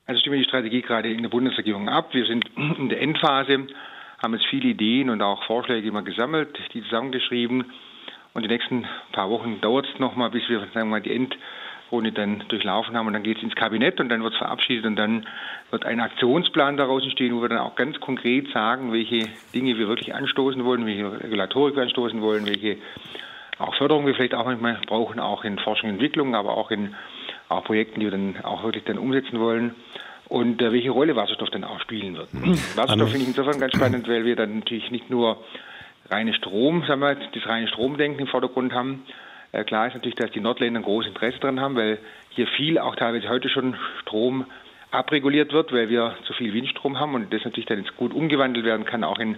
Also 0.07 0.20
stimmen 0.20 0.38
die 0.38 0.44
Strategie 0.44 0.82
gerade 0.82 1.12
in 1.12 1.22
der 1.22 1.28
Bundesregierung 1.28 1.88
ab. 1.88 2.14
Wir 2.14 2.24
sind 2.26 2.48
in 2.57 2.88
der 2.88 3.00
Endphase, 3.00 3.66
haben 4.22 4.34
jetzt 4.34 4.46
viele 4.48 4.68
Ideen 4.68 5.11
und 5.11 5.20
auch 5.20 5.44
Vorschläge 5.44 5.88
immer 5.88 6.02
gesammelt, 6.02 6.57
die 6.72 6.82
zusammengeschrieben. 6.82 7.64
Und 8.37 8.43
die 8.43 8.49
nächsten 8.49 8.84
paar 9.12 9.30
Wochen 9.30 9.62
dauert 9.62 9.87
es 9.91 9.99
nochmal, 9.99 10.28
bis 10.28 10.47
wir 10.51 10.61
sagen 10.61 10.74
wir 10.74 10.84
mal, 10.84 11.01
die 11.01 11.11
Endrunde 11.11 12.12
dann 12.12 12.45
durchlaufen 12.49 12.95
haben. 12.95 13.07
Und 13.07 13.14
dann 13.14 13.22
geht 13.22 13.39
es 13.39 13.43
ins 13.43 13.55
Kabinett 13.55 13.99
und 13.99 14.11
dann 14.11 14.22
wird 14.22 14.34
es 14.34 14.39
verabschiedet 14.39 14.84
und 14.84 14.97
dann 14.97 15.26
wird 15.70 15.87
ein 15.87 16.01
Aktionsplan 16.01 16.76
daraus 16.76 17.03
entstehen, 17.03 17.34
wo 17.34 17.41
wir 17.41 17.49
dann 17.49 17.61
auch 17.61 17.76
ganz 17.76 17.99
konkret 17.99 18.53
sagen, 18.53 18.93
welche 18.93 19.26
Dinge 19.55 19.78
wir 19.78 19.89
wirklich 19.89 20.14
anstoßen 20.14 20.62
wollen, 20.66 20.84
welche 20.84 21.11
Regulatorik 21.24 21.76
wir 21.76 21.84
anstoßen 21.84 22.20
wollen, 22.20 22.47
welche 22.47 22.76
auch 23.59 23.74
Förderung 23.76 24.05
wir 24.05 24.14
vielleicht 24.14 24.34
auch 24.34 24.45
manchmal 24.45 24.80
brauchen, 24.87 25.18
auch 25.18 25.43
in 25.43 25.59
Forschung 25.59 25.89
und 25.89 25.95
Entwicklung, 25.95 26.34
aber 26.34 26.59
auch 26.59 26.70
in 26.70 26.95
auch 27.49 27.64
Projekten, 27.64 28.01
die 28.01 28.07
wir 28.07 28.11
dann 28.11 28.37
auch 28.43 28.64
wirklich 28.64 28.84
dann 28.84 28.99
umsetzen 28.99 29.41
wollen 29.41 29.74
und 30.28 30.61
äh, 30.61 30.72
welche 30.72 30.91
Rolle 30.91 31.16
Wasserstoff 31.16 31.49
dann 31.49 31.64
auch 31.64 31.80
spielen 31.80 32.18
wird. 32.18 32.34
Mhm. 32.34 32.59
Wasserstoff 32.74 33.09
finde 33.09 33.22
ich 33.22 33.28
insofern 33.28 33.59
ganz 33.59 33.74
spannend, 33.74 34.07
weil 34.09 34.26
wir 34.26 34.37
dann 34.37 34.59
natürlich 34.59 34.91
nicht 34.91 35.09
nur 35.09 35.39
reine 36.11 36.34
Strom, 36.34 36.84
sagen 36.86 37.00
wir, 37.00 37.14
das 37.14 37.46
reine 37.46 37.68
Stromdenken 37.68 38.20
im 38.20 38.26
Vordergrund 38.26 38.72
haben. 38.72 39.04
Äh, 39.52 39.64
klar 39.64 39.86
ist 39.86 39.94
natürlich, 39.94 40.16
dass 40.16 40.30
die 40.30 40.40
Nordländer 40.40 40.80
ein 40.80 40.84
großes 40.84 41.09
Interesse 41.11 41.38
daran 41.40 41.61
haben, 41.61 41.76
weil 41.76 41.98
hier 42.30 42.46
viel, 42.46 42.78
auch 42.78 42.96
teilweise 42.96 43.28
heute 43.28 43.48
schon 43.48 43.76
Strom 44.02 44.46
abreguliert 44.90 45.52
wird, 45.52 45.72
weil 45.72 45.88
wir 45.88 46.14
zu 46.24 46.32
viel 46.32 46.52
Windstrom 46.54 46.98
haben 46.98 47.14
und 47.14 47.32
das 47.32 47.44
natürlich 47.44 47.66
dann 47.66 47.78
jetzt 47.78 47.96
gut 47.96 48.14
umgewandelt 48.14 48.64
werden 48.64 48.86
kann, 48.86 49.04
auch 49.04 49.18
in, 49.18 49.36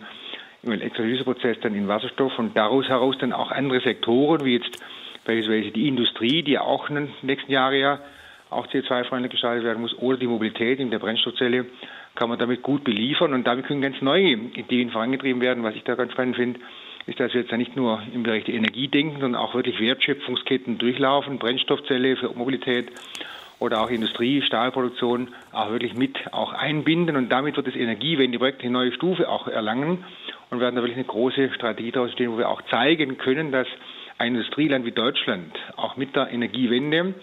im 0.62 0.73
Elektrolyseprozess 0.73 1.61
dann 1.61 1.75
in 1.75 1.89
Wasserstoff 1.89 2.39
und 2.39 2.57
daraus 2.57 2.89
heraus 2.89 3.16
dann 3.19 3.33
auch 3.33 3.51
andere 3.51 3.81
Sektoren, 3.81 4.45
wie 4.45 4.57
jetzt 4.57 4.83
beispielsweise 5.25 5.71
die 5.71 5.89
Industrie, 5.89 6.43
die 6.43 6.59
auch 6.59 6.89
in 6.89 6.97
den 6.97 7.09
nächsten 7.23 7.51
Jahren 7.51 7.75
ja 7.75 8.01
auch 8.51 8.66
CO2-freundlich 8.66 9.33
gestaltet 9.33 9.64
werden 9.64 9.81
muss, 9.81 9.97
oder 9.99 10.16
die 10.16 10.27
Mobilität 10.27 10.81
in 10.81 10.91
der 10.91 10.99
Brennstoffzelle, 10.99 11.66
kann 12.19 12.29
man 12.29 12.39
damit 12.39 12.62
gut 12.62 12.83
beliefern 12.83 13.33
und 13.33 13.47
damit 13.47 13.66
können 13.66 13.81
ganz 13.81 14.03
neue 14.03 14.33
Ideen 14.33 14.91
vorangetrieben 14.91 15.41
werden. 15.41 15.62
Was 15.62 15.77
ich 15.77 15.85
da 15.85 15.95
ganz 15.95 16.11
spannend 16.12 16.35
finde, 16.35 16.59
ist, 17.07 17.21
dass 17.21 17.33
wir 17.33 17.43
jetzt 17.43 17.53
ja 17.53 17.57
nicht 17.57 17.77
nur 17.77 18.03
im 18.12 18.25
Bereich 18.25 18.43
der 18.43 18.55
Energie 18.55 18.89
denken, 18.89 19.21
sondern 19.21 19.41
auch 19.41 19.55
wirklich 19.55 19.79
Wertschöpfungsketten 19.79 20.79
durchlaufen, 20.79 21.39
Brennstoffzelle 21.39 22.16
für 22.16 22.31
Mobilität 22.31 22.91
oder 23.61 23.81
auch 23.81 23.91
Industrie, 23.91 24.43
Stahlproduktion 24.43 25.29
auch 25.53 25.71
wirklich 25.71 25.95
mit 25.95 26.33
auch 26.33 26.53
einbinden 26.53 27.16
und 27.16 27.29
damit 27.31 27.57
wird 27.57 27.69
das 27.69 27.77
Energiewendeprojekt 27.77 28.62
eine 28.62 28.73
neue 28.73 28.93
Stufe 28.93 29.29
auch 29.29 29.47
erlangen 29.47 30.05
und 30.51 30.59
werden 30.59 30.75
da 30.75 30.83
wirklich 30.83 30.97
eine 30.97 31.07
große 31.07 31.53
Strategie 31.55 31.93
daraus 31.93 32.11
stehen, 32.12 32.33
wo 32.33 32.39
wir 32.39 32.49
auch 32.49 32.62
zeigen 32.62 33.16
können, 33.19 33.53
dass 33.53 33.69
ein 34.19 34.35
Industrieland 34.35 34.85
wie 34.85 34.93
Deutschland 34.93 35.55
auch 35.77 35.97
mit 35.97 36.16
der 36.16 36.33
Energiewende 36.33 37.14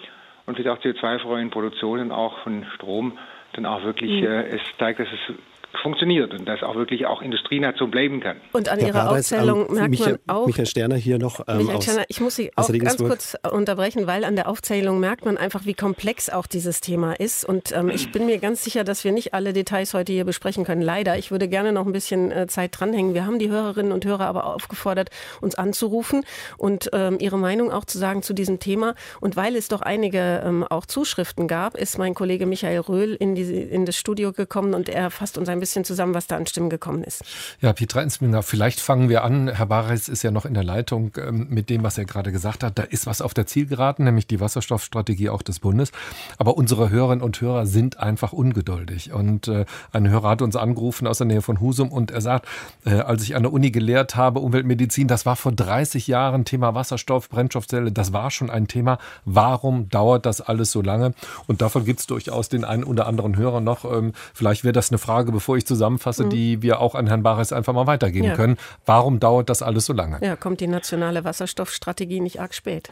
und 0.45 0.55
vielleicht 0.55 0.69
auch 0.69 0.81
CO2-freien 0.81 1.49
Produktionen 1.49 2.13
auch 2.13 2.39
von 2.39 2.65
Strom 2.75 3.17
dann 3.55 3.65
auch 3.65 3.83
wirklich 3.83 4.21
mhm. 4.21 4.27
äh, 4.27 4.47
es 4.55 4.61
zeigt, 4.77 4.99
dass 4.99 5.07
es 5.07 5.35
funktioniert 5.81 6.33
und 6.33 6.45
dass 6.45 6.63
auch 6.63 6.75
wirklich 6.75 7.05
auch 7.05 7.21
Industrienation 7.21 7.91
bleiben 7.91 8.19
kann. 8.19 8.37
Und 8.53 8.69
an 8.69 8.79
Ihrer 8.79 9.11
Aufzählung 9.11 9.67
ähm, 9.67 9.75
merkt 9.75 9.89
Michael, 9.89 10.19
man 10.25 10.35
auch. 10.35 10.47
Michael 10.47 10.65
Sterner 10.65 10.95
hier 10.95 11.19
noch. 11.19 11.41
Ähm, 11.47 11.57
Michael 11.57 11.81
Sterner, 11.81 12.03
ich 12.07 12.21
muss 12.21 12.35
Sie 12.35 12.51
auch 12.55 12.71
ganz 12.71 12.97
kurz 12.97 13.37
unterbrechen, 13.51 14.07
weil 14.07 14.23
an 14.23 14.35
der 14.35 14.47
Aufzählung 14.47 14.99
merkt 14.99 15.25
man 15.25 15.37
einfach, 15.37 15.65
wie 15.65 15.73
komplex 15.73 16.29
auch 16.29 16.47
dieses 16.47 16.81
Thema 16.81 17.13
ist. 17.13 17.45
Und 17.45 17.71
ähm, 17.71 17.89
ich 17.89 18.11
bin 18.11 18.25
mir 18.25 18.39
ganz 18.39 18.63
sicher, 18.63 18.83
dass 18.83 19.03
wir 19.03 19.11
nicht 19.11 19.33
alle 19.33 19.53
Details 19.53 19.93
heute 19.93 20.13
hier 20.13 20.25
besprechen 20.25 20.63
können. 20.63 20.81
Leider. 20.81 21.17
Ich 21.17 21.31
würde 21.31 21.47
gerne 21.47 21.71
noch 21.71 21.85
ein 21.85 21.91
bisschen 21.91 22.31
äh, 22.31 22.47
Zeit 22.47 22.79
dranhängen. 22.79 23.13
Wir 23.13 23.25
haben 23.25 23.39
die 23.39 23.49
Hörerinnen 23.49 23.91
und 23.91 24.05
Hörer 24.05 24.25
aber 24.25 24.45
aufgefordert, 24.45 25.09
uns 25.41 25.55
anzurufen 25.55 26.23
und 26.57 26.89
ähm, 26.93 27.17
ihre 27.19 27.37
Meinung 27.37 27.71
auch 27.71 27.85
zu 27.85 27.97
sagen 27.97 28.23
zu 28.23 28.33
diesem 28.33 28.59
Thema. 28.59 28.95
Und 29.21 29.35
weil 29.35 29.55
es 29.55 29.67
doch 29.67 29.81
einige 29.81 30.41
ähm, 30.45 30.63
auch 30.63 30.85
Zuschriften 30.85 31.47
gab, 31.47 31.75
ist 31.75 31.97
mein 31.97 32.13
Kollege 32.13 32.45
Michael 32.45 32.79
Röhl 32.79 33.13
in, 33.13 33.35
die, 33.35 33.43
in 33.43 33.85
das 33.85 33.97
Studio 33.97 34.31
gekommen 34.31 34.73
und 34.73 34.89
er 34.89 35.11
fasst 35.11 35.37
uns 35.37 35.49
ein 35.49 35.59
bisschen 35.59 35.64
zusammen, 35.65 36.13
was 36.13 36.27
da 36.27 36.37
an 36.37 36.45
Stimmen 36.47 36.69
gekommen 36.69 37.03
ist. 37.03 37.23
Ja, 37.61 37.73
Petra 37.73 38.01
Insminger, 38.01 38.43
vielleicht 38.43 38.79
fangen 38.79 39.09
wir 39.09 39.23
an. 39.23 39.49
Herr 39.49 39.65
Bares 39.65 40.09
ist 40.09 40.23
ja 40.23 40.31
noch 40.31 40.45
in 40.45 40.53
der 40.53 40.63
Leitung 40.63 41.11
ähm, 41.17 41.47
mit 41.49 41.69
dem, 41.69 41.83
was 41.83 41.97
er 41.97 42.05
gerade 42.05 42.31
gesagt 42.31 42.63
hat. 42.63 42.77
Da 42.77 42.83
ist 42.83 43.07
was 43.07 43.21
auf 43.21 43.33
der 43.33 43.47
Zielgeraden, 43.47 44.05
nämlich 44.05 44.27
die 44.27 44.39
Wasserstoffstrategie 44.39 45.29
auch 45.29 45.41
des 45.41 45.59
Bundes. 45.59 45.91
Aber 46.37 46.57
unsere 46.57 46.89
Hörerinnen 46.89 47.23
und 47.23 47.39
Hörer 47.41 47.65
sind 47.65 47.99
einfach 47.99 48.33
ungeduldig. 48.33 49.13
Und 49.13 49.47
äh, 49.47 49.65
ein 49.91 50.09
Hörer 50.09 50.29
hat 50.29 50.41
uns 50.41 50.55
angerufen 50.55 51.07
aus 51.07 51.17
der 51.17 51.27
Nähe 51.27 51.41
von 51.41 51.59
Husum 51.59 51.91
und 51.91 52.11
er 52.11 52.21
sagt, 52.21 52.47
äh, 52.85 52.91
als 52.95 53.23
ich 53.23 53.35
an 53.35 53.43
der 53.43 53.53
Uni 53.53 53.71
gelehrt 53.71 54.15
habe, 54.15 54.39
Umweltmedizin, 54.39 55.07
das 55.07 55.25
war 55.25 55.35
vor 55.35 55.51
30 55.51 56.07
Jahren 56.07 56.45
Thema 56.45 56.75
Wasserstoff, 56.75 57.29
Brennstoffzelle, 57.29 57.91
das 57.91 58.13
war 58.13 58.31
schon 58.31 58.49
ein 58.49 58.67
Thema. 58.67 58.97
Warum 59.25 59.89
dauert 59.89 60.25
das 60.25 60.41
alles 60.41 60.71
so 60.71 60.81
lange? 60.81 61.13
Und 61.47 61.61
davon 61.61 61.85
gibt 61.85 61.99
es 61.99 62.07
durchaus 62.07 62.49
den 62.49 62.63
einen 62.63 62.83
oder 62.83 63.07
anderen 63.07 63.37
Hörer 63.37 63.61
noch. 63.61 63.85
Ähm, 63.85 64.13
vielleicht 64.33 64.63
wäre 64.63 64.73
das 64.73 64.91
eine 64.91 64.97
Frage, 64.97 65.31
bevor 65.31 65.54
ich 65.57 65.65
zusammenfasse, 65.65 66.25
mhm. 66.25 66.29
die 66.29 66.61
wir 66.61 66.79
auch 66.79 66.95
an 66.95 67.07
Herrn 67.07 67.23
Bares 67.23 67.53
einfach 67.53 67.73
mal 67.73 67.87
weitergeben 67.87 68.27
ja. 68.27 68.35
können. 68.35 68.57
Warum 68.85 69.19
dauert 69.19 69.49
das 69.49 69.61
alles 69.61 69.85
so 69.85 69.93
lange? 69.93 70.19
Ja, 70.21 70.35
kommt 70.35 70.61
die 70.61 70.67
nationale 70.67 71.23
Wasserstoffstrategie 71.23 72.19
nicht 72.19 72.39
arg 72.39 72.53
spät? 72.53 72.91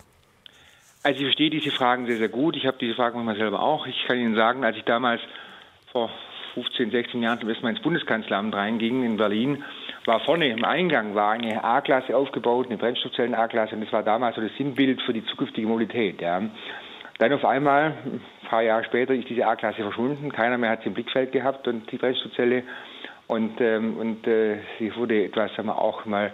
Also 1.03 1.19
ich 1.19 1.25
verstehe 1.25 1.49
diese 1.49 1.71
Fragen 1.71 2.05
sehr, 2.05 2.17
sehr 2.17 2.29
gut. 2.29 2.55
Ich 2.55 2.65
habe 2.65 2.77
diese 2.79 2.95
Fragen 2.95 3.17
manchmal 3.17 3.35
selber 3.37 3.61
auch. 3.61 3.85
Ich 3.87 4.05
kann 4.07 4.17
Ihnen 4.17 4.35
sagen, 4.35 4.63
als 4.63 4.77
ich 4.77 4.83
damals 4.83 5.21
vor 5.91 6.09
15, 6.53 6.91
16 6.91 7.21
Jahren 7.21 7.39
zum 7.39 7.49
ersten 7.49 7.63
Mal 7.63 7.71
ins 7.71 7.81
Bundeskanzleramt 7.81 8.53
reinging 8.55 9.03
in 9.03 9.17
Berlin, 9.17 9.63
war 10.05 10.19
vorne 10.21 10.47
im 10.47 10.63
Eingang 10.63 11.15
war 11.15 11.31
eine 11.31 11.63
A-Klasse 11.63 12.15
aufgebaut, 12.15 12.67
eine 12.67 12.77
Brennstoffzellen-A-Klasse 12.77 13.75
und 13.75 13.81
das 13.81 13.91
war 13.91 14.03
damals 14.03 14.35
so 14.35 14.41
das 14.41 14.51
Sinnbild 14.57 15.01
für 15.01 15.13
die 15.13 15.25
zukünftige 15.25 15.67
Mobilität. 15.67 16.21
Ja. 16.21 16.41
Dann 17.19 17.33
auf 17.33 17.45
einmal, 17.45 17.93
ein 18.05 18.21
paar 18.49 18.63
Jahre 18.63 18.83
später, 18.83 19.13
ist 19.13 19.29
diese 19.29 19.45
A-Klasse 19.45 19.83
verschwunden. 19.83 20.31
Keiner 20.31 20.57
mehr 20.57 20.71
hat 20.71 20.81
sie 20.81 20.87
im 20.87 20.93
Blickfeld 20.93 21.31
gehabt 21.31 21.67
und 21.67 21.91
die 21.91 21.97
Brennstoffzelle. 21.97 22.63
Und, 23.27 23.61
ähm, 23.61 23.97
und 23.97 24.27
äh, 24.27 24.57
sie 24.79 24.95
wurde 24.95 25.23
etwas, 25.23 25.53
sagen 25.55 25.67
wir, 25.67 25.79
auch 25.79 26.05
mal 26.05 26.31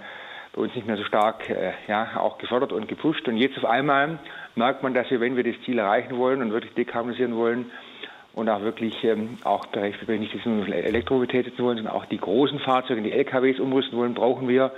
bei 0.53 0.61
uns 0.61 0.73
nicht 0.75 0.88
mehr 0.88 0.97
so 0.97 1.03
stark 1.03 1.49
äh, 1.49 1.73
ja, 1.88 2.17
auch 2.17 2.38
gefördert 2.38 2.71
und 2.71 2.88
gepusht. 2.88 3.27
Und 3.27 3.38
jetzt 3.38 3.57
auf 3.57 3.65
einmal 3.65 4.19
merkt 4.55 4.82
man, 4.82 4.93
dass 4.93 5.09
wir, 5.11 5.19
wenn 5.19 5.36
wir 5.36 5.43
das 5.43 5.61
Ziel 5.63 5.77
erreichen 5.80 6.17
wollen 6.17 6.41
und 6.41 6.51
wirklich 6.51 6.73
dekarbonisieren 6.73 7.36
wollen 7.36 7.71
und 8.34 8.49
auch 8.49 8.61
wirklich 8.61 9.03
ähm, 9.03 9.38
auch 9.43 9.67
wenn 9.73 10.19
nicht 10.19 10.45
nur 10.45 10.67
Elektromobilität 10.67 11.45
setzen 11.45 11.63
wollen, 11.63 11.77
sondern 11.77 11.93
auch 11.93 12.05
die 12.05 12.17
großen 12.17 12.59
Fahrzeuge, 12.59 13.01
die 13.01 13.11
LKWs 13.11 13.59
umrüsten 13.59 13.97
wollen, 13.97 14.13
brauchen 14.13 14.47
wir 14.47 14.71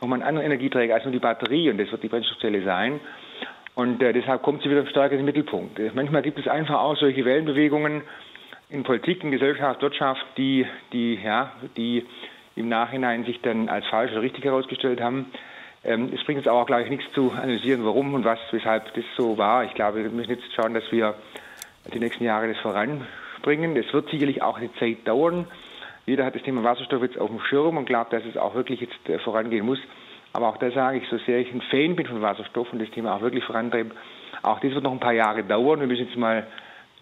nochmal 0.00 0.20
einen 0.20 0.28
anderen 0.28 0.46
Energieträger 0.46 0.94
als 0.94 1.04
nur 1.04 1.12
die 1.12 1.18
Batterie 1.18 1.70
und 1.70 1.78
das 1.78 1.90
wird 1.90 2.02
die 2.02 2.08
Brennstoffzelle 2.08 2.62
sein. 2.64 3.00
Und 3.74 4.02
äh, 4.02 4.12
deshalb 4.12 4.42
kommt 4.42 4.62
sie 4.62 4.70
wieder 4.70 4.86
stärker 4.86 5.12
in 5.12 5.18
den 5.18 5.26
Mittelpunkt. 5.26 5.80
Manchmal 5.94 6.22
gibt 6.22 6.38
es 6.38 6.46
einfach 6.46 6.80
auch 6.80 6.96
solche 6.96 7.24
Wellenbewegungen 7.24 8.02
in 8.70 8.82
Politik, 8.82 9.22
in 9.24 9.30
Gesellschaft, 9.30 9.82
Wirtschaft, 9.82 10.24
die, 10.36 10.66
die, 10.92 11.16
ja, 11.22 11.52
die 11.76 12.06
im 12.56 12.68
Nachhinein 12.68 13.24
sich 13.24 13.40
dann 13.40 13.68
als 13.68 13.86
falsch 13.86 14.12
oder 14.12 14.22
richtig 14.22 14.44
herausgestellt 14.44 15.00
haben. 15.00 15.26
Ähm, 15.84 16.12
es 16.14 16.24
bringt 16.24 16.38
uns 16.38 16.48
aber 16.48 16.62
auch, 16.62 16.66
glaube 16.66 16.82
ich, 16.82 16.90
nichts 16.90 17.12
zu 17.14 17.32
analysieren, 17.32 17.84
warum 17.84 18.14
und 18.14 18.24
was, 18.24 18.38
weshalb 18.52 18.94
das 18.94 19.04
so 19.16 19.36
war. 19.36 19.64
Ich 19.64 19.74
glaube, 19.74 20.02
wir 20.02 20.10
müssen 20.10 20.30
jetzt 20.30 20.52
schauen, 20.54 20.72
dass 20.72 20.90
wir 20.90 21.14
die 21.92 21.98
nächsten 21.98 22.24
Jahre 22.24 22.48
das 22.48 22.58
voranbringen. 22.58 23.76
Es 23.76 23.92
wird 23.92 24.08
sicherlich 24.08 24.42
auch 24.42 24.56
eine 24.56 24.72
Zeit 24.74 25.06
dauern. 25.06 25.46
Jeder 26.06 26.24
hat 26.24 26.34
das 26.34 26.42
Thema 26.42 26.62
Wasserstoff 26.62 27.02
jetzt 27.02 27.18
auf 27.18 27.28
dem 27.28 27.40
Schirm 27.40 27.76
und 27.76 27.86
glaubt, 27.86 28.12
dass 28.12 28.24
es 28.24 28.36
auch 28.36 28.54
wirklich 28.54 28.80
jetzt 28.80 29.08
äh, 29.08 29.18
vorangehen 29.18 29.66
muss. 29.66 29.78
Aber 30.34 30.48
auch 30.48 30.56
da 30.56 30.70
sage 30.72 30.98
ich, 30.98 31.08
so 31.08 31.16
sehr 31.18 31.38
ich 31.38 31.52
ein 31.54 31.62
Fan 31.62 31.94
bin 31.94 32.06
von 32.06 32.20
Wasserstoff 32.20 32.72
und 32.72 32.80
das 32.80 32.90
Thema 32.90 33.14
auch 33.14 33.20
wirklich 33.20 33.44
vorantreibe, 33.44 33.94
auch 34.42 34.58
das 34.58 34.72
wird 34.72 34.82
noch 34.82 34.92
ein 34.92 35.00
paar 35.00 35.12
Jahre 35.12 35.44
dauern. 35.44 35.78
Wir 35.78 35.86
müssen 35.86 36.06
jetzt 36.06 36.16
mal 36.16 36.46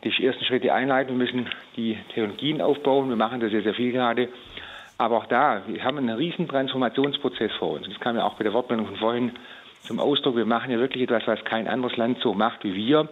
die 0.05 0.25
ersten 0.25 0.45
Schritte 0.45 0.73
einleiten, 0.73 1.19
wir 1.19 1.25
müssen 1.25 1.49
die 1.77 1.97
Technologien 2.09 2.61
aufbauen. 2.61 3.09
Wir 3.09 3.17
machen 3.17 3.41
da 3.41 3.49
sehr, 3.49 3.63
sehr 3.63 3.73
viel 3.73 3.91
gerade. 3.91 4.29
Aber 4.99 5.17
auch 5.17 5.27
da, 5.27 5.63
wir 5.67 5.83
haben 5.83 5.97
einen 5.97 6.11
riesen 6.11 6.47
Transformationsprozess 6.47 7.53
vor 7.59 7.73
uns. 7.73 7.89
Das 7.89 7.99
kam 8.01 8.17
ja 8.17 8.25
auch 8.25 8.35
bei 8.35 8.45
der 8.45 8.53
Wortmeldung 8.53 8.87
von 8.87 8.97
vorhin 8.97 9.33
zum 9.81 9.99
Ausdruck. 9.99 10.37
Wir 10.37 10.45
machen 10.45 10.71
ja 10.71 10.79
wirklich 10.79 11.05
etwas, 11.05 11.27
was 11.27 11.43
kein 11.45 11.69
anderes 11.69 11.97
Land 11.97 12.19
so 12.21 12.35
macht 12.35 12.63
wie 12.65 12.75
wir. 12.75 13.09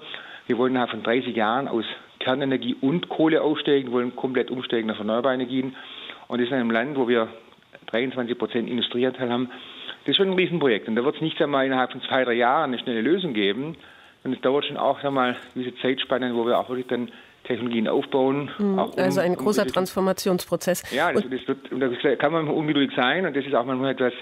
Wir 0.47 0.59
wollen 0.59 0.73
innerhalb 0.73 0.91
von 0.91 1.03
30 1.03 1.35
Jahren 1.35 1.67
aus 1.67 1.87
Kernenergie 2.19 2.77
und 2.79 3.09
Kohle 3.09 3.41
aussteigen, 3.41 3.91
wollen 3.91 4.15
komplett 4.15 4.51
umsteigen 4.51 4.91
auf 4.91 4.99
erneuerbare 4.99 5.35
Energien. 5.35 5.75
Und 6.29 6.41
das 6.41 6.47
ist 6.47 6.53
in 6.53 6.59
einem 6.59 6.71
Land, 6.71 6.99
wo 6.99 7.09
wir 7.09 7.29
23 7.87 8.37
Prozent 8.37 8.69
Industrieanteil 8.69 9.31
haben, 9.31 9.51
das 10.05 10.13
ist 10.13 10.17
schon 10.17 10.31
ein 10.31 10.35
Riesenprojekt. 10.35 10.89
Und 10.89 10.97
da 10.97 11.05
wird 11.05 11.17
es 11.17 11.21
nicht 11.21 11.41
einmal 11.41 11.67
innerhalb 11.67 11.93
von 11.93 12.03
zwei, 12.03 12.25
drei 12.25 12.35
Jahren 12.35 12.71
eine 12.71 12.79
schnelle 12.79 13.01
Lösung 13.03 13.35
geben. 13.35 13.77
Und 14.25 14.33
es 14.33 14.41
dauert 14.41 14.67
schon 14.67 14.77
auch 14.77 15.03
einmal 15.03 15.37
diese 15.55 15.75
Zeitspannen, 15.77 16.35
wo 16.35 16.47
wir 16.47 16.59
auch 16.59 16.69
wirklich 16.69 16.89
dann 16.89 17.11
Technologien 17.45 17.89
aufbauen. 17.89 18.51
Mhm. 18.59 18.79
Um, 18.79 18.93
also 18.97 19.21
ein 19.21 19.35
großer 19.35 19.63
um 19.63 19.69
Transformationsprozess. 19.69 20.93
Ja, 20.93 21.13
das, 21.13 21.23
das 21.23 21.49
wird, 21.49 21.73
und 21.73 21.81
da 21.81 22.17
kann 22.17 22.33
man 22.33 22.49
ungeduldig 22.49 22.95
sein 22.95 23.27
und 23.27 23.37
das 23.37 23.45
ist 23.45 23.55
auch 23.55 23.65
manchmal 23.65 23.93
etwas 23.93 24.13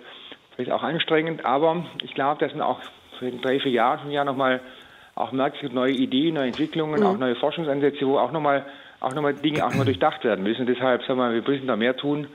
vielleicht 0.54 0.72
auch 0.72 0.82
anstrengend. 0.82 1.44
Aber 1.44 1.84
ich 2.02 2.14
glaube, 2.14 2.44
dass 2.44 2.54
man 2.54 2.62
auch 2.62 2.80
in 3.20 3.40
drei, 3.40 3.58
vier 3.58 3.72
Jahren 3.72 4.00
schon 4.00 4.10
ja 4.12 4.24
nochmal 4.24 4.60
auch 5.14 5.32
merkt, 5.32 5.56
es 5.56 5.62
gibt 5.62 5.74
neue 5.74 5.92
Ideen, 5.92 6.34
neue 6.34 6.46
Entwicklungen, 6.46 7.00
mhm. 7.00 7.06
auch 7.06 7.18
neue 7.18 7.34
Forschungsansätze, 7.34 8.06
wo 8.06 8.18
auch 8.18 8.32
nochmal 8.32 8.64
auch 9.00 9.14
nochmal 9.14 9.34
Dinge 9.34 9.64
auch 9.64 9.70
nochmal 9.70 9.84
durchdacht 9.84 10.24
werden 10.24 10.42
müssen. 10.42 10.62
Und 10.62 10.68
deshalb 10.68 11.02
sagen 11.04 11.18
wir, 11.18 11.32
wir 11.32 11.42
müssen 11.42 11.66
da 11.66 11.76
mehr 11.76 11.96
tun. 11.96 12.26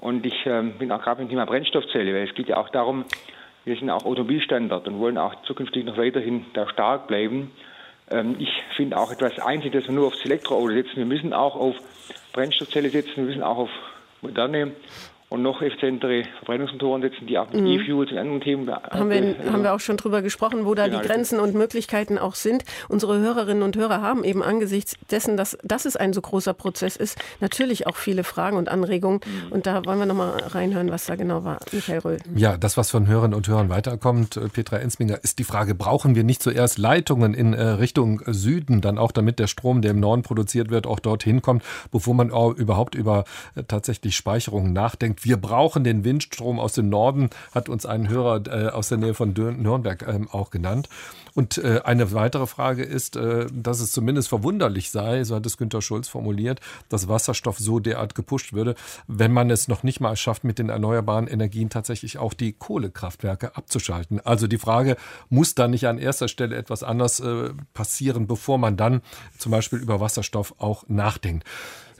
Und 0.00 0.24
ich 0.24 0.46
ähm, 0.46 0.72
bin 0.78 0.92
auch 0.92 1.02
gerade 1.02 1.20
beim 1.20 1.28
Thema 1.28 1.44
Brennstoffzelle, 1.44 2.14
weil 2.14 2.28
es 2.28 2.34
geht 2.34 2.48
ja 2.48 2.56
auch 2.56 2.68
darum, 2.68 3.04
wir 3.64 3.76
sind 3.76 3.90
auch 3.90 4.04
Automobilstandard 4.04 4.86
und 4.86 4.98
wollen 4.98 5.18
auch 5.18 5.42
zukünftig 5.42 5.84
noch 5.84 5.96
weiterhin 5.96 6.46
da 6.54 6.68
stark 6.68 7.08
bleiben. 7.08 7.50
Ähm, 8.10 8.36
ich 8.38 8.50
finde 8.76 8.96
auch 8.96 9.10
etwas 9.10 9.38
einzig, 9.38 9.72
dass 9.72 9.86
wir 9.86 9.94
nur 9.94 10.06
aufs 10.06 10.24
Elektroauto 10.24 10.70
setzen. 10.70 10.96
Wir 10.96 11.06
müssen 11.06 11.32
auch 11.32 11.56
auf 11.56 11.76
Brennstoffzelle 12.32 12.90
setzen, 12.90 13.16
wir 13.16 13.24
müssen 13.24 13.42
auch 13.42 13.58
auf 13.58 13.70
moderne 14.22 14.72
und 15.30 15.42
noch 15.42 15.60
effizientere 15.60 16.24
Verbrennungsmotoren 16.38 17.02
setzen, 17.02 17.26
die 17.26 17.36
auch 17.36 17.50
mit 17.52 17.60
mhm. 17.60 17.66
E-Fuels 17.66 18.10
und 18.12 18.18
anderen 18.18 18.40
Themen. 18.40 18.70
Haben 18.70 19.10
wir, 19.10 19.16
äh, 19.16 19.50
haben 19.50 19.62
wir 19.62 19.74
auch 19.74 19.80
schon 19.80 19.98
drüber 19.98 20.22
gesprochen, 20.22 20.64
wo 20.64 20.74
da 20.74 20.86
genau, 20.86 21.00
die 21.00 21.06
Grenzen 21.06 21.38
und 21.38 21.54
Möglichkeiten 21.54 22.16
auch 22.16 22.34
sind. 22.34 22.64
Unsere 22.88 23.18
Hörerinnen 23.18 23.62
und 23.62 23.76
Hörer 23.76 24.00
haben 24.00 24.24
eben 24.24 24.42
angesichts 24.42 24.96
dessen, 25.10 25.36
dass, 25.36 25.58
dass 25.62 25.84
es 25.84 25.96
ein 25.96 26.14
so 26.14 26.22
großer 26.22 26.54
Prozess 26.54 26.96
ist, 26.96 27.18
natürlich 27.40 27.86
auch 27.86 27.96
viele 27.96 28.24
Fragen 28.24 28.56
und 28.56 28.70
Anregungen. 28.70 29.20
Mhm. 29.24 29.52
Und 29.52 29.66
da 29.66 29.84
wollen 29.84 29.98
wir 29.98 30.06
nochmal 30.06 30.30
reinhören, 30.46 30.90
was 30.90 31.04
da 31.04 31.16
genau 31.16 31.44
war. 31.44 31.58
Michael 31.72 31.98
Röhl. 31.98 32.18
Ja, 32.34 32.56
das, 32.56 32.78
was 32.78 32.90
von 32.90 33.06
Hörerinnen 33.06 33.36
und 33.36 33.46
Hörern 33.48 33.68
weiterkommt, 33.68 34.38
äh, 34.38 34.48
Petra 34.48 34.78
Ensminger, 34.78 35.18
ist 35.22 35.38
die 35.38 35.44
Frage, 35.44 35.74
brauchen 35.74 36.14
wir 36.14 36.24
nicht 36.24 36.42
zuerst 36.42 36.78
Leitungen 36.78 37.34
in 37.34 37.52
äh, 37.52 37.62
Richtung 37.62 38.22
Süden, 38.26 38.80
dann 38.80 38.96
auch 38.96 39.12
damit 39.12 39.38
der 39.38 39.46
Strom, 39.46 39.82
der 39.82 39.90
im 39.90 40.00
Norden 40.00 40.22
produziert 40.22 40.70
wird, 40.70 40.86
auch 40.86 41.00
dorthin 41.00 41.42
kommt, 41.42 41.62
bevor 41.90 42.14
man 42.14 42.30
auch 42.30 42.54
überhaupt 42.54 42.94
über 42.94 43.24
äh, 43.54 43.62
tatsächlich 43.62 44.16
Speicherungen 44.16 44.72
nachdenkt? 44.72 45.17
Wir 45.22 45.36
brauchen 45.36 45.84
den 45.84 46.04
Windstrom 46.04 46.58
aus 46.58 46.72
dem 46.72 46.88
Norden, 46.88 47.30
hat 47.54 47.68
uns 47.68 47.86
ein 47.86 48.08
Hörer 48.08 48.42
äh, 48.46 48.68
aus 48.70 48.88
der 48.88 48.98
Nähe 48.98 49.14
von 49.14 49.32
Nürnberg 49.32 50.06
ähm, 50.06 50.28
auch 50.30 50.50
genannt. 50.50 50.88
Und 51.34 51.58
äh, 51.58 51.82
eine 51.84 52.12
weitere 52.12 52.48
Frage 52.48 52.82
ist, 52.82 53.14
äh, 53.14 53.46
dass 53.52 53.78
es 53.78 53.92
zumindest 53.92 54.28
verwunderlich 54.28 54.90
sei, 54.90 55.22
so 55.22 55.36
hat 55.36 55.46
es 55.46 55.56
Günter 55.56 55.80
Schulz 55.82 56.08
formuliert, 56.08 56.60
dass 56.88 57.08
Wasserstoff 57.08 57.58
so 57.58 57.78
derart 57.78 58.16
gepusht 58.16 58.52
würde, 58.52 58.74
wenn 59.06 59.32
man 59.32 59.48
es 59.50 59.68
noch 59.68 59.84
nicht 59.84 60.00
mal 60.00 60.16
schafft, 60.16 60.42
mit 60.42 60.58
den 60.58 60.68
erneuerbaren 60.68 61.28
Energien 61.28 61.70
tatsächlich 61.70 62.18
auch 62.18 62.34
die 62.34 62.54
Kohlekraftwerke 62.54 63.56
abzuschalten. 63.56 64.20
Also 64.24 64.48
die 64.48 64.58
Frage, 64.58 64.96
muss 65.28 65.54
da 65.54 65.68
nicht 65.68 65.86
an 65.86 65.98
erster 65.98 66.26
Stelle 66.26 66.56
etwas 66.56 66.82
anders 66.82 67.20
äh, 67.20 67.50
passieren, 67.72 68.26
bevor 68.26 68.58
man 68.58 68.76
dann 68.76 69.02
zum 69.38 69.52
Beispiel 69.52 69.78
über 69.78 70.00
Wasserstoff 70.00 70.54
auch 70.58 70.88
nachdenkt? 70.88 71.44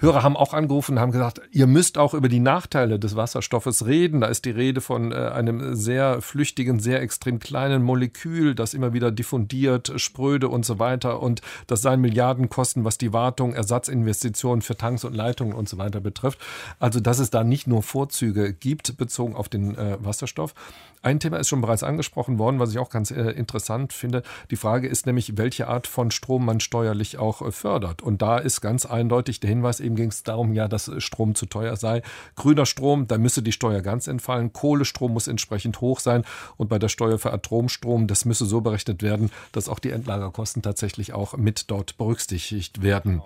Hörer 0.01 0.22
haben 0.22 0.36
auch 0.36 0.55
angerufen 0.55 0.92
und 0.92 1.01
haben 1.01 1.11
gesagt, 1.11 1.40
ihr 1.51 1.66
müsst 1.66 1.99
auch 1.99 2.14
über 2.14 2.28
die 2.28 2.38
Nachteile 2.38 2.99
des 3.01 3.16
Wasserstoffes 3.16 3.86
reden. 3.86 4.20
Da 4.20 4.28
ist 4.28 4.44
die 4.44 4.51
Rede 4.51 4.80
von 4.80 5.11
äh, 5.11 5.16
einem 5.16 5.74
sehr 5.74 6.22
flüchtigen, 6.22 6.78
sehr 6.78 7.03
extrem 7.03 7.40
kleinen 7.40 7.82
Molekül, 7.82 8.55
das 8.55 8.74
immer 8.74 8.92
wieder 8.92 9.11
diffundiert, 9.11 9.92
spröde 9.96 10.49
und 10.49 10.64
so 10.64 10.78
weiter. 10.78 11.20
Und 11.20 11.42
das 11.66 11.82
seien 11.82 12.01
Milliarden 12.01 12.49
kosten, 12.49 12.84
was 12.84 12.96
die 12.96 13.12
Wartung, 13.12 13.55
Ersatzinvestitionen 13.55 14.62
für 14.62 14.76
Tanks 14.76 15.05
und 15.05 15.14
Leitungen 15.14 15.53
und 15.53 15.68
so 15.68 15.78
weiter 15.78 16.01
betrifft. 16.01 16.38
Also, 16.78 17.01
dass 17.01 17.18
es 17.18 17.30
da 17.30 17.42
nicht 17.42 17.66
nur 17.66 17.82
Vorzüge 17.82 18.53
gibt, 18.53 18.96
bezogen 18.96 19.34
auf 19.34 19.49
den 19.49 19.76
äh, 19.76 19.99
Wasserstoff. 20.01 20.55
Ein 21.03 21.20
Thema 21.20 21.38
ist 21.38 21.49
schon 21.49 21.61
bereits 21.61 21.82
angesprochen 21.82 22.38
worden, 22.38 22.59
was 22.59 22.70
ich 22.70 22.78
auch 22.78 22.90
ganz 22.90 23.11
äh, 23.11 23.30
interessant 23.30 23.92
finde. 23.92 24.22
Die 24.51 24.57
Frage 24.57 24.88
ist 24.88 25.07
nämlich, 25.07 25.36
welche 25.36 25.68
Art 25.68 25.86
von 25.86 26.11
Strom 26.11 26.44
man 26.44 26.61
steuerlich 26.61 27.18
auch 27.18 27.42
äh, 27.42 27.53
fördert. 27.53 28.03
Und 28.03 28.20
da 28.20 28.38
ist 28.38 28.61
ganz 28.61 28.84
eindeutig 28.84 29.40
der 29.40 29.51
Hinweis, 29.51 29.80
eben 29.80 29.96
ging 29.96 30.09
es 30.09 30.22
darum, 30.22 30.53
ja, 30.55 30.66
dass 30.68 30.88
äh, 30.88 31.01
Strom 31.01 31.34
zu 31.34 31.46
teuer 31.46 31.76
sei. 31.76 32.03
Grüner 32.36 32.66
Strom, 32.66 33.07
da 33.07 33.18
müsse 33.18 33.42
die 33.42 33.53
Steuer 33.53 33.80
ganz 33.80 34.07
entfallen. 34.07 34.53
Kohlestrom 34.53 35.12
muss 35.12 35.28
entsprechend 35.28 35.80
hoch 35.80 36.01
sein. 36.01 36.24
Und 36.57 36.68
bei 36.68 36.78
der 36.78 36.88
Steuer 36.88 37.18
für 37.18 37.32
Atomstrom, 37.32 38.07
das 38.07 38.24
müsse 38.24 38.44
so 38.44 38.61
berechnet 38.61 39.03
werden, 39.03 39.30
dass 39.53 39.68
auch 39.68 39.78
die 39.78 39.90
Endlagerkosten 39.90 40.62
tatsächlich 40.62 41.12
auch 41.12 41.36
mit 41.36 41.70
dort 41.70 41.96
berücksichtigt 41.96 42.82
werden. 42.82 43.22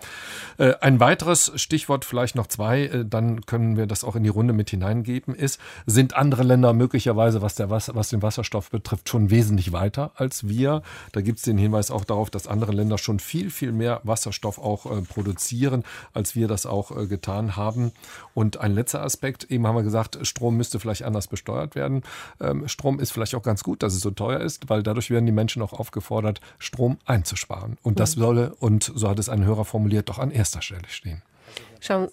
Äh, 0.58 0.74
ein 0.80 1.00
weiteres 1.00 1.52
Stichwort, 1.56 2.04
vielleicht 2.04 2.36
noch 2.36 2.46
zwei, 2.46 2.82
äh, 2.84 3.04
dann 3.04 3.46
können 3.46 3.76
wir 3.76 3.86
das 3.86 4.04
auch 4.04 4.16
in 4.16 4.22
die 4.22 4.28
Runde 4.28 4.52
mit 4.52 4.70
hineingeben, 4.70 5.34
ist, 5.34 5.60
sind 5.86 6.14
andere 6.14 6.42
Länder 6.42 6.72
möglicherweise, 6.72 7.42
was 7.42 7.54
der 7.54 7.61
der 7.62 7.70
Wasser, 7.70 7.94
was 7.94 8.08
den 8.08 8.22
Wasserstoff 8.22 8.70
betrifft, 8.70 9.08
schon 9.08 9.30
wesentlich 9.30 9.72
weiter 9.72 10.10
als 10.16 10.48
wir. 10.48 10.82
Da 11.12 11.20
gibt 11.20 11.38
es 11.38 11.44
den 11.44 11.58
Hinweis 11.58 11.90
auch 11.90 12.04
darauf, 12.04 12.28
dass 12.28 12.48
andere 12.48 12.72
Länder 12.72 12.98
schon 12.98 13.20
viel, 13.20 13.50
viel 13.50 13.72
mehr 13.72 14.00
Wasserstoff 14.02 14.58
auch 14.58 14.86
äh, 14.86 15.02
produzieren, 15.02 15.84
als 16.12 16.34
wir 16.34 16.48
das 16.48 16.66
auch 16.66 16.96
äh, 16.96 17.06
getan 17.06 17.56
haben. 17.56 17.92
Und 18.34 18.58
ein 18.58 18.72
letzter 18.72 19.02
Aspekt, 19.02 19.44
eben 19.44 19.66
haben 19.66 19.76
wir 19.76 19.84
gesagt, 19.84 20.18
Strom 20.26 20.56
müsste 20.56 20.80
vielleicht 20.80 21.04
anders 21.04 21.28
besteuert 21.28 21.76
werden. 21.76 22.02
Ähm, 22.40 22.66
Strom 22.66 22.98
ist 22.98 23.12
vielleicht 23.12 23.34
auch 23.36 23.42
ganz 23.42 23.62
gut, 23.62 23.82
dass 23.82 23.94
es 23.94 24.00
so 24.00 24.10
teuer 24.10 24.40
ist, 24.40 24.68
weil 24.68 24.82
dadurch 24.82 25.10
werden 25.10 25.26
die 25.26 25.32
Menschen 25.32 25.62
auch 25.62 25.72
aufgefordert, 25.72 26.40
Strom 26.58 26.98
einzusparen. 27.04 27.78
Und 27.82 28.00
das 28.00 28.12
solle, 28.12 28.54
und 28.56 28.90
so 28.94 29.08
hat 29.08 29.18
es 29.18 29.28
ein 29.28 29.44
Hörer 29.44 29.64
formuliert, 29.64 30.08
doch 30.08 30.18
an 30.18 30.30
erster 30.30 30.62
Stelle 30.62 30.88
stehen. 30.88 31.22
Schauen. 31.82 32.08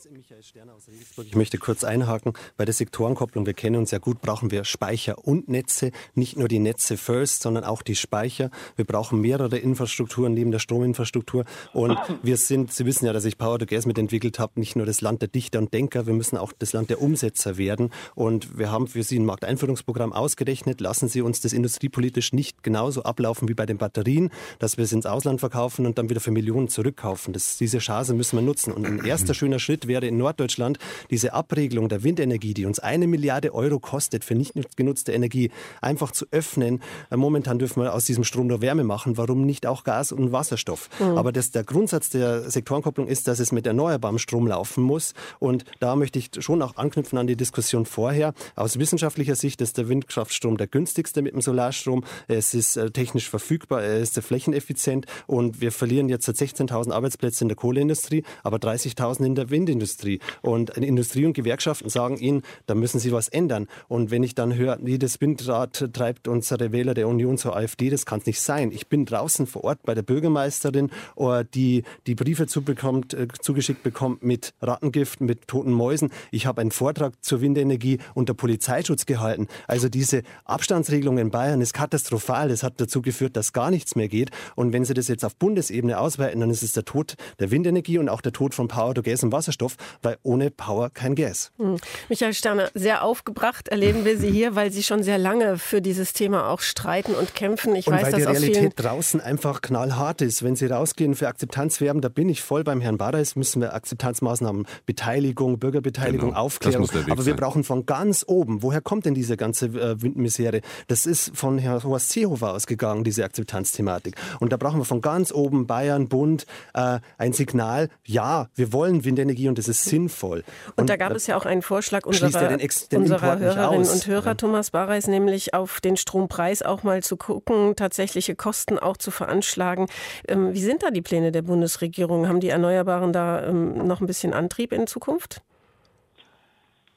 Ich 1.23 1.35
möchte 1.35 1.59
kurz 1.59 1.83
einhaken. 1.83 2.33
Bei 2.57 2.65
der 2.65 2.73
Sektorenkopplung, 2.73 3.45
wir 3.45 3.53
kennen 3.53 3.75
uns 3.75 3.91
ja 3.91 3.99
gut, 3.99 4.19
brauchen 4.19 4.49
wir 4.49 4.63
Speicher 4.63 5.27
und 5.27 5.47
Netze. 5.47 5.91
Nicht 6.15 6.37
nur 6.37 6.47
die 6.47 6.57
Netze 6.57 6.97
first, 6.97 7.43
sondern 7.43 7.63
auch 7.63 7.83
die 7.83 7.95
Speicher. 7.95 8.49
Wir 8.77 8.85
brauchen 8.85 9.21
mehrere 9.21 9.59
Infrastrukturen 9.59 10.33
neben 10.33 10.49
der 10.49 10.57
Strominfrastruktur. 10.57 11.45
Und 11.71 11.99
wir 12.23 12.37
sind, 12.37 12.73
Sie 12.73 12.87
wissen 12.87 13.05
ja, 13.05 13.13
dass 13.13 13.25
ich 13.25 13.37
Power 13.37 13.59
to 13.59 13.67
Gas 13.67 13.85
mitentwickelt 13.85 14.39
habe, 14.39 14.59
nicht 14.59 14.75
nur 14.75 14.87
das 14.87 15.01
Land 15.01 15.21
der 15.21 15.29
Dichter 15.29 15.59
und 15.59 15.71
Denker, 15.71 16.07
wir 16.07 16.15
müssen 16.15 16.37
auch 16.37 16.51
das 16.57 16.73
Land 16.73 16.89
der 16.89 16.99
Umsetzer 16.99 17.59
werden. 17.59 17.91
Und 18.15 18.57
wir 18.57 18.71
haben 18.71 18.87
für 18.87 19.03
Sie 19.03 19.19
ein 19.19 19.25
Markteinführungsprogramm 19.25 20.13
ausgerechnet. 20.13 20.81
Lassen 20.81 21.09
Sie 21.09 21.21
uns 21.21 21.41
das 21.41 21.53
industriepolitisch 21.53 22.33
nicht 22.33 22.63
genauso 22.63 23.03
ablaufen 23.03 23.47
wie 23.47 23.53
bei 23.53 23.67
den 23.67 23.77
Batterien, 23.77 24.31
dass 24.57 24.77
wir 24.77 24.83
es 24.85 24.93
ins 24.93 25.05
Ausland 25.05 25.41
verkaufen 25.41 25.85
und 25.85 25.99
dann 25.99 26.09
wieder 26.09 26.21
für 26.21 26.31
Millionen 26.31 26.69
zurückkaufen. 26.69 27.33
Das, 27.33 27.57
diese 27.57 27.77
Chance 27.77 28.15
müssen 28.15 28.35
wir 28.35 28.41
nutzen. 28.41 28.73
Und 28.73 28.87
ein 28.87 29.05
erster 29.05 29.35
schöner 29.35 29.58
schöner 29.59 29.69
Schritt 29.69 29.87
wäre 29.87 30.07
in 30.07 30.17
Norddeutschland 30.17 30.79
diese 31.09 31.33
Abregelung 31.33 31.89
der 31.89 32.03
Windenergie, 32.03 32.53
die 32.53 32.65
uns 32.65 32.79
eine 32.79 33.07
Milliarde 33.07 33.53
Euro 33.53 33.79
kostet 33.79 34.23
für 34.23 34.35
nicht 34.35 34.53
genutzte 34.75 35.11
Energie, 35.11 35.51
einfach 35.81 36.11
zu 36.11 36.25
öffnen. 36.31 36.81
Äh, 37.11 37.17
momentan 37.17 37.59
dürfen 37.59 37.83
wir 37.83 37.93
aus 37.93 38.05
diesem 38.05 38.23
Strom 38.23 38.47
nur 38.47 38.61
Wärme 38.61 38.83
machen. 38.83 39.17
Warum 39.17 39.45
nicht 39.45 39.65
auch 39.65 39.83
Gas 39.83 40.11
und 40.11 40.31
Wasserstoff? 40.31 40.89
Mhm. 40.99 41.17
Aber 41.17 41.31
das, 41.31 41.51
der 41.51 41.63
Grundsatz 41.63 42.09
der 42.09 42.49
Sektorenkopplung 42.49 43.07
ist, 43.07 43.27
dass 43.27 43.39
es 43.39 43.51
mit 43.51 43.67
erneuerbarem 43.67 44.17
Strom 44.17 44.47
laufen 44.47 44.83
muss. 44.83 45.13
Und 45.39 45.65
da 45.79 45.95
möchte 45.95 46.19
ich 46.19 46.29
schon 46.39 46.61
auch 46.61 46.77
anknüpfen 46.77 47.17
an 47.17 47.27
die 47.27 47.35
Diskussion 47.35 47.85
vorher. 47.85 48.33
Aus 48.55 48.79
wissenschaftlicher 48.79 49.35
Sicht 49.35 49.61
ist 49.61 49.77
der 49.77 49.89
Windkraftstrom 49.89 50.57
der 50.57 50.67
günstigste 50.67 51.21
mit 51.21 51.33
dem 51.33 51.41
Solarstrom. 51.41 52.03
Es 52.27 52.53
ist 52.53 52.77
äh, 52.77 52.91
technisch 52.91 53.29
verfügbar, 53.29 53.83
er 53.83 53.99
ist 53.99 54.19
flächeneffizient 54.19 55.05
und 55.27 55.61
wir 55.61 55.71
verlieren 55.71 56.09
jetzt 56.09 56.29
16.000 56.29 56.91
Arbeitsplätze 56.91 57.43
in 57.43 57.49
der 57.49 57.55
Kohleindustrie, 57.55 58.23
aber 58.43 58.57
30.000 58.57 59.25
in 59.25 59.35
der 59.35 59.48
Windindustrie. 59.49 60.19
Und 60.41 60.71
Industrie 60.71 61.25
und 61.25 61.33
Gewerkschaften 61.33 61.89
sagen 61.89 62.17
ihnen, 62.17 62.43
da 62.65 62.75
müssen 62.75 62.99
sie 62.99 63.11
was 63.11 63.27
ändern. 63.29 63.67
Und 63.87 64.11
wenn 64.11 64.23
ich 64.23 64.35
dann 64.35 64.55
höre, 64.55 64.79
jedes 64.85 65.21
Windrad 65.21 65.93
treibt 65.93 66.27
unsere 66.27 66.71
Wähler 66.71 66.93
der 66.93 67.07
Union 67.07 67.37
zur 67.37 67.55
AfD, 67.55 67.89
das 67.89 68.05
kann 68.05 68.19
es 68.19 68.25
nicht 68.25 68.41
sein. 68.41 68.71
Ich 68.71 68.87
bin 68.87 69.05
draußen 69.05 69.47
vor 69.47 69.63
Ort 69.63 69.83
bei 69.83 69.95
der 69.95 70.03
Bürgermeisterin, 70.03 70.89
äh, 71.17 71.45
die 71.53 71.83
die 72.07 72.15
Briefe 72.15 72.47
zubekommt, 72.47 73.13
äh, 73.13 73.27
zugeschickt 73.41 73.83
bekommt 73.83 74.23
mit 74.23 74.53
Rattengift, 74.61 75.21
mit 75.21 75.47
toten 75.47 75.71
Mäusen. 75.71 76.11
Ich 76.31 76.45
habe 76.45 76.61
einen 76.61 76.71
Vortrag 76.71 77.13
zur 77.23 77.41
Windenergie 77.41 77.99
unter 78.13 78.33
Polizeischutz 78.33 79.05
gehalten. 79.05 79.47
Also 79.67 79.89
diese 79.89 80.23
Abstandsregelung 80.45 81.17
in 81.17 81.31
Bayern 81.31 81.61
ist 81.61 81.73
katastrophal. 81.73 82.49
Das 82.49 82.63
hat 82.63 82.79
dazu 82.81 83.01
geführt, 83.01 83.35
dass 83.35 83.53
gar 83.53 83.71
nichts 83.71 83.95
mehr 83.95 84.07
geht. 84.07 84.31
Und 84.55 84.73
wenn 84.73 84.85
Sie 84.85 84.93
das 84.93 85.07
jetzt 85.07 85.25
auf 85.25 85.35
Bundesebene 85.35 85.99
ausweiten, 85.99 86.39
dann 86.39 86.49
ist 86.49 86.63
es 86.63 86.73
der 86.73 86.85
Tod 86.85 87.15
der 87.39 87.51
Windenergie 87.51 87.97
und 87.97 88.09
auch 88.09 88.21
der 88.21 88.33
Tod 88.33 88.53
von 88.53 88.67
Power 88.67 88.93
to 88.93 89.01
Gas 89.01 89.23
und 89.23 89.31
Wasserstoff, 89.39 89.75
weil 90.01 90.17
ohne 90.23 90.51
Power 90.51 90.89
kein 90.89 91.15
Gas. 91.15 91.51
Hm. 91.57 91.77
Michael 92.09 92.33
Sterner, 92.33 92.69
sehr 92.73 93.03
aufgebracht 93.03 93.69
erleben 93.69 94.03
wir 94.03 94.17
Sie 94.17 94.29
hier, 94.29 94.55
weil 94.55 94.71
Sie 94.71 94.83
schon 94.83 95.03
sehr 95.03 95.17
lange 95.17 95.57
für 95.57 95.81
dieses 95.81 96.13
Thema 96.13 96.49
auch 96.49 96.59
streiten 96.59 97.13
und 97.13 97.35
kämpfen. 97.35 97.75
Ich 97.75 97.87
und 97.87 97.93
weiß, 97.93 98.03
weil 98.03 98.11
dass 98.11 98.19
die 98.19 98.45
Realität 98.45 98.73
draußen 98.75 99.21
einfach 99.21 99.61
knallhart 99.61 100.21
ist. 100.21 100.43
Wenn 100.43 100.55
Sie 100.55 100.65
rausgehen 100.65 101.15
für 101.15 101.27
Akzeptanz 101.27 101.79
werben, 101.79 102.01
da 102.01 102.09
bin 102.09 102.27
ich 102.27 102.41
voll 102.41 102.63
beim 102.63 102.81
Herrn 102.81 102.97
Bareis, 102.97 103.35
müssen 103.35 103.61
wir 103.61 103.73
Akzeptanzmaßnahmen, 103.73 104.65
Beteiligung, 104.85 105.59
Bürgerbeteiligung, 105.59 106.29
genau. 106.29 106.41
Aufklärung. 106.41 106.89
Aber 107.09 107.25
wir 107.25 107.33
sein. 107.33 107.35
brauchen 107.35 107.63
von 107.63 107.85
ganz 107.85 108.25
oben, 108.27 108.61
woher 108.61 108.81
kommt 108.81 109.05
denn 109.05 109.13
diese 109.13 109.37
ganze 109.37 109.67
äh, 109.67 110.01
Windmisere? 110.01 110.61
Das 110.87 111.05
ist 111.05 111.31
von 111.35 111.57
Herrn 111.57 111.83
Horst 111.83 112.09
Seehofer 112.09 112.53
ausgegangen, 112.53 113.03
diese 113.03 113.23
Akzeptanzthematik. 113.23 114.15
Und 114.39 114.51
da 114.51 114.57
brauchen 114.57 114.79
wir 114.79 114.85
von 114.85 115.01
ganz 115.01 115.31
oben 115.31 115.67
Bayern, 115.67 116.07
Bund, 116.09 116.45
äh, 116.73 116.99
ein 117.17 117.33
Signal, 117.33 117.89
ja, 118.03 118.47
wir 118.55 118.73
wollen 118.73 119.05
Windenergie 119.05 119.28
Energie 119.29 119.47
und 119.47 119.57
das 119.57 119.67
ist 119.67 119.85
sinnvoll. 119.85 120.43
Und, 120.75 120.81
und 120.81 120.89
da 120.89 120.95
gab 120.95 121.11
es 121.13 121.27
ja 121.27 121.37
auch 121.37 121.45
einen 121.45 121.61
Vorschlag 121.61 122.05
unserer, 122.05 122.47
den 122.47 122.59
Ex, 122.59 122.89
den 122.89 123.01
unserer 123.01 123.39
Hörerinnen 123.39 123.87
und 123.87 124.07
Hörer, 124.07 124.35
Thomas 124.35 124.71
Bareis, 124.71 125.07
nämlich 125.07 125.53
auf 125.53 125.81
den 125.81 125.97
Strompreis 125.97 126.61
auch 126.63 126.83
mal 126.83 127.03
zu 127.03 127.17
gucken, 127.17 127.75
tatsächliche 127.75 128.35
Kosten 128.35 128.79
auch 128.79 128.97
zu 128.97 129.11
veranschlagen. 129.11 129.87
Ähm, 130.27 130.53
wie 130.53 130.59
sind 130.59 130.83
da 130.83 130.91
die 130.91 131.01
Pläne 131.01 131.31
der 131.31 131.43
Bundesregierung? 131.43 132.27
Haben 132.27 132.39
die 132.39 132.49
Erneuerbaren 132.49 133.13
da 133.13 133.47
ähm, 133.47 133.87
noch 133.87 134.01
ein 134.01 134.07
bisschen 134.07 134.33
Antrieb 134.33 134.73
in 134.73 134.87
Zukunft? 134.87 135.41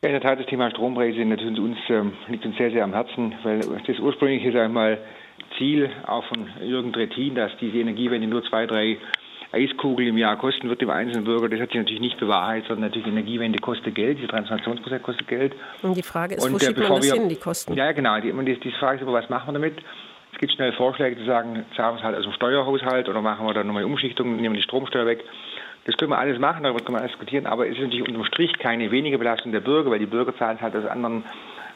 Ja, 0.03 0.09
in 0.09 0.15
der 0.15 0.23
Tat, 0.23 0.41
das 0.41 0.47
Thema 0.47 0.71
Strompreise 0.71 1.25
natürlich 1.25 1.61
uns, 1.61 1.79
ähm, 1.89 2.13
liegt 2.29 2.45
uns 2.45 2.57
sehr, 2.57 2.71
sehr 2.73 2.83
am 2.83 2.93
Herzen, 2.93 3.35
weil 3.45 3.61
das 3.61 3.99
ursprüngliche, 3.99 4.53
sag 4.53 4.67
ich 4.67 4.73
mal, 4.73 4.99
Ziel 5.59 5.91
auch 6.07 6.25
von 6.27 6.49
Jürgen 6.61 6.93
Trittin, 6.93 7.35
dass 7.35 7.53
diese 7.61 7.79
Energiewende 7.79 8.27
nur 8.27 8.43
zwei, 8.45 8.67
drei 8.67 8.99
Eiskugel 9.53 10.09
im 10.09 10.19
Jahr 10.19 10.37
kosten 10.37 10.69
wird 10.69 10.81
dem 10.81 10.91
einzelnen 10.91 11.25
Bürger, 11.25 11.49
das 11.49 11.61
hat 11.61 11.69
sich 11.71 11.79
natürlich 11.79 12.01
nicht 12.01 12.19
bewahrheitet, 12.19 12.69
sondern 12.69 12.89
natürlich 12.89 13.07
Energiewende 13.07 13.59
kostet 13.59 13.95
Geld, 13.95 14.19
die 14.19 14.27
Transformationsprozess 14.27 15.03
kostet 15.03 15.29
Geld. 15.29 15.55
Und 15.83 15.97
die 15.97 16.03
Frage 16.03 16.37
ist, 16.37 16.45
und, 16.45 16.55
wo 16.55 16.59
schiebt 16.59 16.79
man 16.79 16.97
das 16.97 17.05
wir, 17.05 17.15
hin, 17.15 17.29
die 17.29 17.37
Kosten? 17.37 17.75
Ja, 17.75 17.93
genau. 17.93 18.19
Die, 18.21 18.33
die, 18.33 18.61
die 18.61 18.73
Frage 18.73 18.97
ist 18.97 19.03
aber, 19.03 19.13
was 19.13 19.29
machen 19.29 19.49
wir 19.49 19.53
damit? 19.55 19.83
gibt 20.43 20.55
schnell 20.55 20.73
Vorschläge 20.73 21.17
zu 21.17 21.25
sagen, 21.25 21.65
zahlen 21.77 21.95
wir 21.95 21.99
es 21.99 22.03
halt 22.03 22.17
aus 22.17 22.25
dem 22.25 22.33
Steuerhaushalt 22.33 23.09
oder 23.09 23.23
machen 23.23 23.47
wir 23.47 23.55
dann 23.55 23.69
nochmal 23.69 23.85
Umschichtung, 23.85 24.37
nehmen 24.37 24.57
die 24.57 24.63
Stromsteuer 24.63 25.07
weg. 25.07 25.23
Das 25.85 25.97
können 25.97 26.11
wir 26.11 26.19
alles 26.19 26.41
machen, 26.41 26.65
darüber 26.65 26.81
können 26.81 26.99
wir 26.99 27.07
diskutieren, 27.07 27.47
aber 27.47 27.69
es 27.69 27.77
ist 27.77 27.83
natürlich 27.83 28.09
unterm 28.09 28.25
Strich 28.25 28.53
keine 28.59 28.91
weniger 28.91 29.19
Belastung 29.19 29.53
der 29.53 29.61
Bürger, 29.61 29.93
weil 29.93 30.01
die 30.01 30.07
Bürger 30.07 30.37
zahlen 30.37 30.57
es 30.57 30.63
halt 30.63 30.75
aus 30.75 30.85
anderen, 30.85 31.23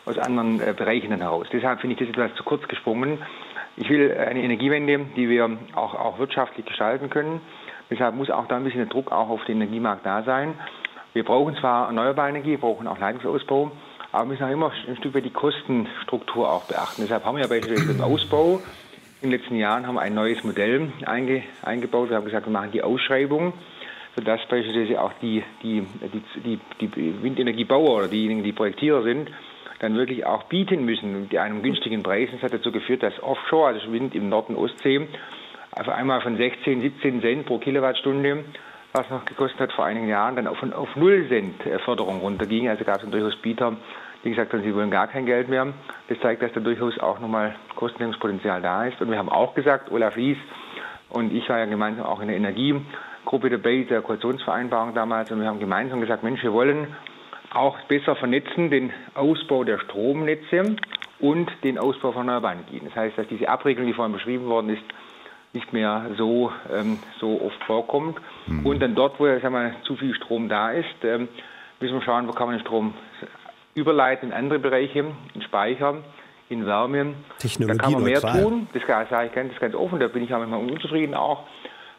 aus 0.04 0.18
anderen 0.18 0.60
äh, 0.60 0.74
Bereichen 0.76 1.10
dann 1.10 1.20
heraus. 1.20 1.46
Deshalb 1.52 1.80
finde 1.80 1.94
ich 1.94 2.00
das 2.00 2.08
etwas 2.08 2.36
zu 2.36 2.42
kurz 2.42 2.66
gesprungen. 2.66 3.18
Ich 3.76 3.88
will 3.88 4.12
eine 4.12 4.42
Energiewende, 4.42 5.06
die 5.14 5.28
wir 5.28 5.48
auch, 5.76 5.94
auch 5.94 6.18
wirtschaftlich 6.18 6.66
gestalten 6.66 7.08
können. 7.08 7.40
Deshalb 7.90 8.14
muss 8.14 8.30
auch 8.30 8.46
da 8.46 8.56
ein 8.56 8.64
bisschen 8.64 8.80
der 8.80 8.88
Druck 8.88 9.12
auch 9.12 9.28
auf 9.28 9.44
den 9.44 9.56
Energiemarkt 9.56 10.04
da 10.04 10.22
sein. 10.22 10.54
Wir 11.12 11.24
brauchen 11.24 11.56
zwar 11.56 11.86
erneuerbare 11.86 12.28
Energie, 12.28 12.50
wir 12.50 12.58
brauchen 12.58 12.86
auch 12.86 12.98
Leitungsausbau, 12.98 13.70
aber 14.12 14.24
wir 14.24 14.28
müssen 14.32 14.44
auch 14.44 14.50
immer 14.50 14.72
ein 14.86 14.96
Stück 14.96 15.14
weit 15.14 15.24
die 15.24 15.30
Kostenstruktur 15.30 16.50
auch 16.50 16.64
beachten. 16.64 17.02
Deshalb 17.02 17.24
haben 17.24 17.38
wir 17.38 17.48
beispielsweise 17.48 17.94
den 17.94 18.02
Ausbau. 18.02 18.60
In 19.22 19.30
den 19.30 19.40
letzten 19.40 19.56
Jahren 19.56 19.86
haben 19.86 19.94
wir 19.94 20.02
ein 20.02 20.14
neues 20.14 20.44
Modell 20.44 20.92
einge, 21.06 21.42
eingebaut. 21.62 22.10
Wir 22.10 22.16
haben 22.16 22.26
gesagt, 22.26 22.46
wir 22.46 22.52
machen 22.52 22.70
die 22.72 22.82
Ausschreibung, 22.82 23.54
sodass 24.14 24.40
beispielsweise 24.46 25.00
auch 25.00 25.12
die, 25.22 25.42
die, 25.62 25.86
die, 26.44 26.60
die, 26.80 26.88
die 26.88 27.22
Windenergiebauer 27.22 27.96
oder 27.96 28.08
diejenigen, 28.08 28.42
die 28.42 28.52
Projektierer 28.52 29.02
sind, 29.04 29.30
dann 29.78 29.94
wirklich 29.96 30.26
auch 30.26 30.44
bieten 30.44 30.84
müssen 30.84 31.22
mit 31.22 31.36
einem 31.36 31.62
günstigen 31.62 32.02
Preis. 32.02 32.28
Das 32.32 32.42
hat 32.42 32.52
dazu 32.52 32.72
geführt, 32.72 33.02
dass 33.02 33.22
Offshore, 33.22 33.68
also 33.68 33.92
Wind 33.92 34.14
im 34.14 34.28
Norden 34.28 34.54
Ostsee, 34.54 35.08
auf 35.78 35.88
einmal 35.88 36.20
von 36.20 36.36
16, 36.36 36.80
17 36.80 37.20
Cent 37.20 37.46
pro 37.46 37.58
Kilowattstunde 37.58 38.44
was 38.96 39.10
noch 39.10 39.24
gekostet 39.24 39.60
hat 39.60 39.72
vor 39.72 39.84
einigen 39.84 40.08
Jahren, 40.08 40.36
dann 40.36 40.46
auf, 40.46 40.62
auf 40.62 40.96
0 40.96 41.28
Cent 41.28 41.66
äh, 41.66 41.78
Förderung 41.80 42.20
runterging. 42.20 42.68
Also 42.68 42.84
gab 42.84 42.96
es 42.96 43.02
dann 43.02 43.10
durchaus 43.10 43.36
Bieter, 43.36 43.76
die 44.24 44.30
gesagt 44.30 44.52
haben, 44.52 44.62
sie 44.62 44.74
wollen 44.74 44.90
gar 44.90 45.06
kein 45.06 45.26
Geld 45.26 45.48
mehr. 45.48 45.66
Das 46.08 46.18
zeigt, 46.20 46.42
dass 46.42 46.52
da 46.52 46.60
durchaus 46.60 46.98
auch 46.98 47.20
nochmal 47.20 47.54
Kostensenkungspotenzial 47.74 48.62
da 48.62 48.86
ist. 48.86 49.00
Und 49.00 49.10
wir 49.10 49.18
haben 49.18 49.28
auch 49.28 49.54
gesagt, 49.54 49.90
Olaf 49.90 50.16
Lies 50.16 50.38
und 51.10 51.32
ich 51.32 51.48
war 51.48 51.58
ja 51.58 51.66
gemeinsam 51.66 52.06
auch 52.06 52.20
in 52.20 52.28
der 52.28 52.36
Energiegruppe 52.36 53.50
dabei, 53.50 53.86
der 53.88 54.02
Koalitionsvereinbarung 54.02 54.94
damals, 54.94 55.30
und 55.30 55.40
wir 55.40 55.46
haben 55.46 55.60
gemeinsam 55.60 56.00
gesagt, 56.00 56.22
Mensch, 56.22 56.42
wir 56.42 56.52
wollen 56.52 56.88
auch 57.52 57.78
besser 57.82 58.16
vernetzen 58.16 58.70
den 58.70 58.92
Ausbau 59.14 59.62
der 59.64 59.78
Stromnetze 59.78 60.76
und 61.20 61.50
den 61.62 61.78
Ausbau 61.78 62.12
von 62.12 62.22
erneuerbaren 62.22 62.60
Energien. 62.60 62.86
Das 62.86 62.96
heißt, 62.96 63.16
dass 63.16 63.28
diese 63.28 63.48
Abregelung, 63.48 63.86
die 63.86 63.94
vorhin 63.94 64.12
beschrieben 64.12 64.46
worden 64.46 64.70
ist, 64.70 64.82
nicht 65.56 65.72
mehr 65.72 66.06
so, 66.16 66.52
ähm, 66.72 66.98
so 67.18 67.40
oft 67.42 67.62
vorkommt. 67.64 68.18
Mhm. 68.46 68.64
Und 68.64 68.80
dann 68.80 68.94
dort, 68.94 69.18
wo 69.18 69.24
sagen 69.26 69.52
wir, 69.52 69.74
zu 69.82 69.96
viel 69.96 70.14
Strom 70.14 70.48
da 70.48 70.70
ist, 70.70 70.86
ähm, 71.02 71.28
müssen 71.80 71.94
wir 71.94 72.02
schauen, 72.02 72.28
wo 72.28 72.32
kann 72.32 72.46
man 72.46 72.56
den 72.56 72.64
Strom 72.64 72.94
überleiten 73.74 74.30
in 74.30 74.34
andere 74.34 74.58
Bereiche, 74.58 75.04
in 75.34 75.42
Speicher, 75.42 75.96
in 76.48 76.66
Wärme. 76.66 77.14
Technologie 77.38 77.78
da 77.78 77.84
kann 77.84 77.92
man 77.92 78.04
mehr 78.04 78.20
tun. 78.20 78.68
Das 78.72 78.82
sage 78.86 79.26
ich 79.26 79.32
ganz, 79.32 79.58
ganz 79.58 79.74
offen, 79.74 79.98
da 79.98 80.08
bin 80.08 80.22
ich 80.22 80.32
auch 80.32 80.38
manchmal 80.38 80.60
unzufrieden 80.60 81.14
auch. 81.14 81.44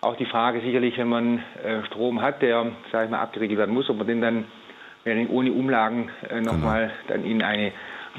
Auch 0.01 0.16
die 0.16 0.26
Frage 0.26 0.62
sicherlich, 0.62 0.97
wenn 0.97 1.10
man 1.10 1.39
äh, 1.64 1.84
Strom 1.88 2.22
hat, 2.22 2.41
der, 2.41 2.72
sage 2.91 3.05
ich 3.05 3.12
mal, 3.12 3.20
abgeregelt 3.20 3.58
werden 3.58 3.74
muss, 3.74 3.89
ob 3.89 3.97
man 3.97 4.08
den 4.08 4.22
dann 4.22 4.45
ohne 5.30 5.51
Umlagen 5.53 6.10
äh, 6.30 6.41
nochmal 6.41 6.91
genau. 7.08 7.20
dann 7.20 7.24
in 7.24 7.41
eine 7.41 7.72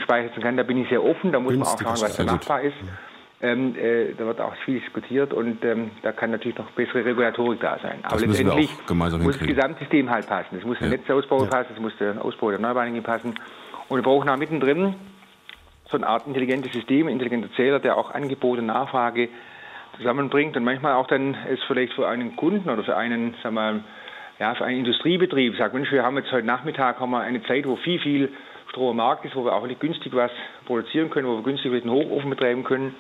Speicher 0.03 0.29
setzen 0.29 0.43
kann. 0.43 0.57
Da 0.57 0.63
bin 0.63 0.83
ich 0.83 0.89
sehr 0.89 1.05
offen, 1.05 1.33
da 1.33 1.39
muss 1.39 1.53
Günstig 1.53 1.87
man 1.87 1.95
auch 1.95 1.99
schauen, 1.99 2.09
was 2.09 2.17
da 2.17 2.25
machbar 2.25 2.63
ist. 2.63 2.77
Ja. 2.81 3.08
Ähm, 3.41 3.77
äh, 3.77 4.15
da 4.19 4.27
wird 4.27 4.41
auch 4.41 4.55
viel 4.65 4.81
diskutiert 4.81 5.33
und 5.33 5.65
ähm, 5.65 5.93
da 6.03 6.11
kann 6.11 6.33
natürlich 6.33 6.59
noch 6.59 6.73
bessere 6.73 7.05
Regulatorik 7.05 7.61
da 7.61 7.79
sein. 7.81 8.01
Aber 8.03 8.19
letztendlich 8.19 8.69
muss 8.89 9.39
das 9.39 9.47
Gesamtsystem 9.47 10.11
halt 10.11 10.27
passen. 10.27 10.57
Es 10.59 10.65
muss 10.65 10.77
der 10.81 10.89
ja. 10.89 10.97
Netzausbau 10.97 11.45
ja. 11.45 11.49
passen, 11.49 11.73
es 11.77 11.81
muss 11.81 11.97
der 12.01 12.25
Ausbau 12.25 12.51
der 12.51 12.59
Energien 12.59 13.05
passen. 13.05 13.35
Und 13.89 13.97
wir 13.97 14.03
brauchen 14.03 14.29
auch 14.29 14.37
mittendrin 14.37 14.97
so 15.89 15.97
eine 15.97 16.09
Art 16.09 16.27
intelligentes 16.27 16.73
System, 16.73 17.07
intelligenter 17.07 17.49
Zähler, 17.55 17.79
der 17.79 17.97
auch 17.97 18.13
Angebot 18.13 18.59
und 18.59 18.67
Nachfrage 18.67 19.29
zusammenbringt 19.97 20.57
und 20.57 20.65
manchmal 20.65 20.95
auch 20.95 21.07
dann 21.07 21.37
es 21.49 21.61
vielleicht 21.69 21.93
für 21.93 22.09
einen 22.09 22.35
Kunden 22.35 22.69
oder 22.69 22.83
für 22.83 22.97
einen, 22.97 23.35
sagen 23.43 23.55
wir 23.55 23.73
mal, 23.73 23.85
ja, 24.41 24.55
für 24.57 24.65
einen 24.65 24.79
Industriebetrieb 24.79 25.57
sagt, 25.57 25.75
Mensch, 25.75 25.93
wir 25.93 26.03
haben 26.03 26.17
jetzt 26.17 26.33
heute 26.33 26.47
Nachmittag 26.47 26.99
haben 26.99 27.11
wir 27.11 27.21
eine 27.21 27.43
Zeit, 27.45 27.67
wo 27.67 27.77
viel, 27.77 28.01
viel 28.01 28.33
Strom 28.71 28.91
am 28.91 28.97
Markt 28.97 29.25
ist, 29.25 29.37
wo 29.37 29.45
wir 29.45 29.53
auch 29.53 29.67
nicht 29.67 29.81
günstig 29.81 30.13
was 30.15 30.31
produzieren 30.67 31.09
können, 31.11 31.29
wo 31.29 31.37
wir 31.37 31.43
günstig 31.43 31.73
einen 31.73 31.91
Hochofen 31.91 32.31
betreiben 32.31 32.65
können 32.65 32.95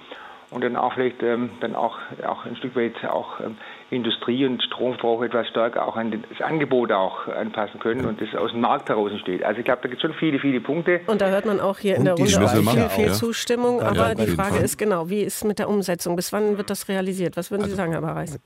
und 0.51 0.63
dann 0.63 0.77
auch 0.77 0.95
vielleicht 0.95 1.23
ähm, 1.23 1.51
dann 1.61 1.75
auch, 1.75 1.99
auch 2.27 2.45
ein 2.47 2.57
Stück 2.57 2.75
weit 2.77 3.05
auch 3.05 3.41
ähm, 3.41 3.57
Industrie 3.91 4.45
und 4.45 4.63
Stromverbrauch 4.63 5.23
etwas 5.23 5.49
stärker 5.49 5.87
auch 5.87 5.97
an 5.97 6.11
das 6.29 6.41
Angebot 6.43 6.93
auch 6.93 7.27
anpassen 7.29 7.81
können 7.81 8.05
und 8.05 8.21
das 8.21 8.35
aus 8.35 8.51
dem 8.51 8.61
Markt 8.61 8.89
heraus 8.89 9.11
entsteht. 9.11 9.43
Also 9.43 9.61
ich 9.61 9.65
glaube, 9.65 9.81
da 9.83 9.89
gibt 9.89 10.03
es 10.03 10.09
schon 10.09 10.19
viele, 10.19 10.39
viele 10.39 10.61
Punkte. 10.61 11.01
Und 11.07 11.21
da 11.21 11.29
hört 11.29 11.47
man 11.47 11.59
auch 11.59 11.79
hier 11.79 11.97
in 11.97 12.05
der 12.05 12.15
Runde 12.15 12.45
auch 12.45 12.73
viel, 12.73 12.89
viel 12.91 13.13
Zustimmung. 13.13 13.79
Ja, 13.79 13.87
aber 13.87 14.09
ja, 14.09 14.15
die 14.15 14.27
Frage 14.27 14.57
Fall. 14.57 14.65
ist 14.65 14.77
genau, 14.77 15.09
wie 15.09 15.23
ist 15.23 15.37
es 15.37 15.45
mit 15.45 15.59
der 15.59 15.71
Umsetzung? 15.71 16.17
Bis 16.17 16.33
wann 16.33 16.59
wird 16.59 16.69
das 16.69 16.89
realisiert? 16.89 17.37
Was 17.37 17.51
würden 17.51 17.63
also, 17.63 17.75
Sie 17.75 17.77
sagen, 17.77 17.93
Herr 17.93 18.03
Barreis? 18.03 18.39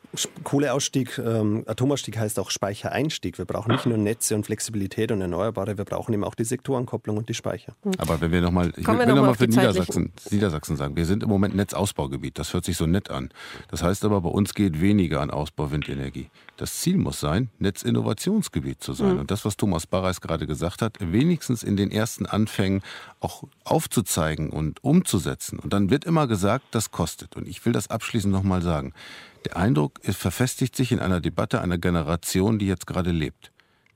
Kohleausstieg, 0.45 1.19
ähm, 1.19 1.65
Atomausstieg 1.67 2.19
heißt 2.19 2.39
auch 2.39 2.51
Speichereinstieg. 2.51 3.39
Wir 3.39 3.45
brauchen 3.45 3.73
nicht 3.73 3.87
nur 3.87 3.99
Netze 3.99 4.37
und 4.37 4.47
Flexibilität 4.47 5.11
und 5.11 5.21
Erneuerbare, 5.21 5.77
wir 5.77 5.85
brauchen 5.85 6.13
eben 6.15 6.23
auch 6.23 6.37
die 6.37 6.45
Sektorenkopplung 6.45 7.17
und 7.17 7.29
die 7.29 7.35
Speicher. 7.35 7.75
Hm. 7.83 7.93
Aber 7.99 8.21
wenn 8.21 8.31
wir 8.31 8.41
nochmal, 8.41 8.73
ich 8.77 8.87
will, 8.87 8.99
will 8.99 9.07
nochmal 9.07 9.35
für 9.35 9.49
Niedersachsen, 9.49 10.13
Niedersachsen 10.31 10.77
sagen, 10.77 10.97
wir 10.97 11.05
sind 11.05 11.25
im 11.25 11.29
Moment 11.29 11.57
Netzausbaugebiet. 11.57 12.39
Das 12.39 12.55
hört 12.55 12.65
sich 12.65 12.77
so 12.77 12.87
nett 12.87 13.11
an. 13.11 13.31
Das 13.71 13.83
heißt 13.83 14.05
aber, 14.05 14.21
bei 14.21 14.29
uns 14.29 14.55
geht 14.55 14.81
weniger 14.81 15.21
an 15.21 15.32
Ausbau 15.33 15.71
Windenergie. 15.71 16.03
Energie. 16.03 16.31
Das 16.57 16.81
Ziel 16.81 16.97
muss 16.97 17.21
sein, 17.21 17.51
Netzinnovationsgebiet 17.59 18.83
zu 18.83 18.93
sein. 18.93 19.15
Mhm. 19.15 19.21
Und 19.21 19.31
das, 19.31 19.45
was 19.45 19.57
Thomas 19.57 19.87
Barreis 19.87 20.21
gerade 20.21 20.47
gesagt 20.47 20.83
hat, 20.83 20.99
wenigstens 21.01 21.63
in 21.63 21.77
den 21.77 21.91
ersten 21.91 22.27
Anfängen 22.27 22.83
auch 23.21 23.45
aufzuzeigen 23.65 24.51
und 24.51 24.83
umzusetzen. 24.85 25.59
Und 25.59 25.73
dann 25.73 25.91
wird 25.91 26.05
immer 26.05 26.27
gesagt, 26.27 26.67
das 26.73 26.91
kostet. 26.91 27.37
Und 27.37 27.49
ich 27.49 27.65
will 27.65 27.73
das 27.73 27.89
abschließend 27.89 28.33
nochmal 28.33 28.63
sagen. 28.63 28.93
Der 29.45 29.57
Eindruck 29.57 29.99
ist, 30.03 30.19
verfestigt 30.19 30.77
sich 30.77 30.93
in 30.93 31.01
einer 31.01 31.21
Debatte 31.21 31.61
einer 31.61 31.79
Generation, 31.79 32.59
die 32.59 32.67
jetzt 32.67 32.87
gerade 32.87 33.11
lebt. 33.11 33.51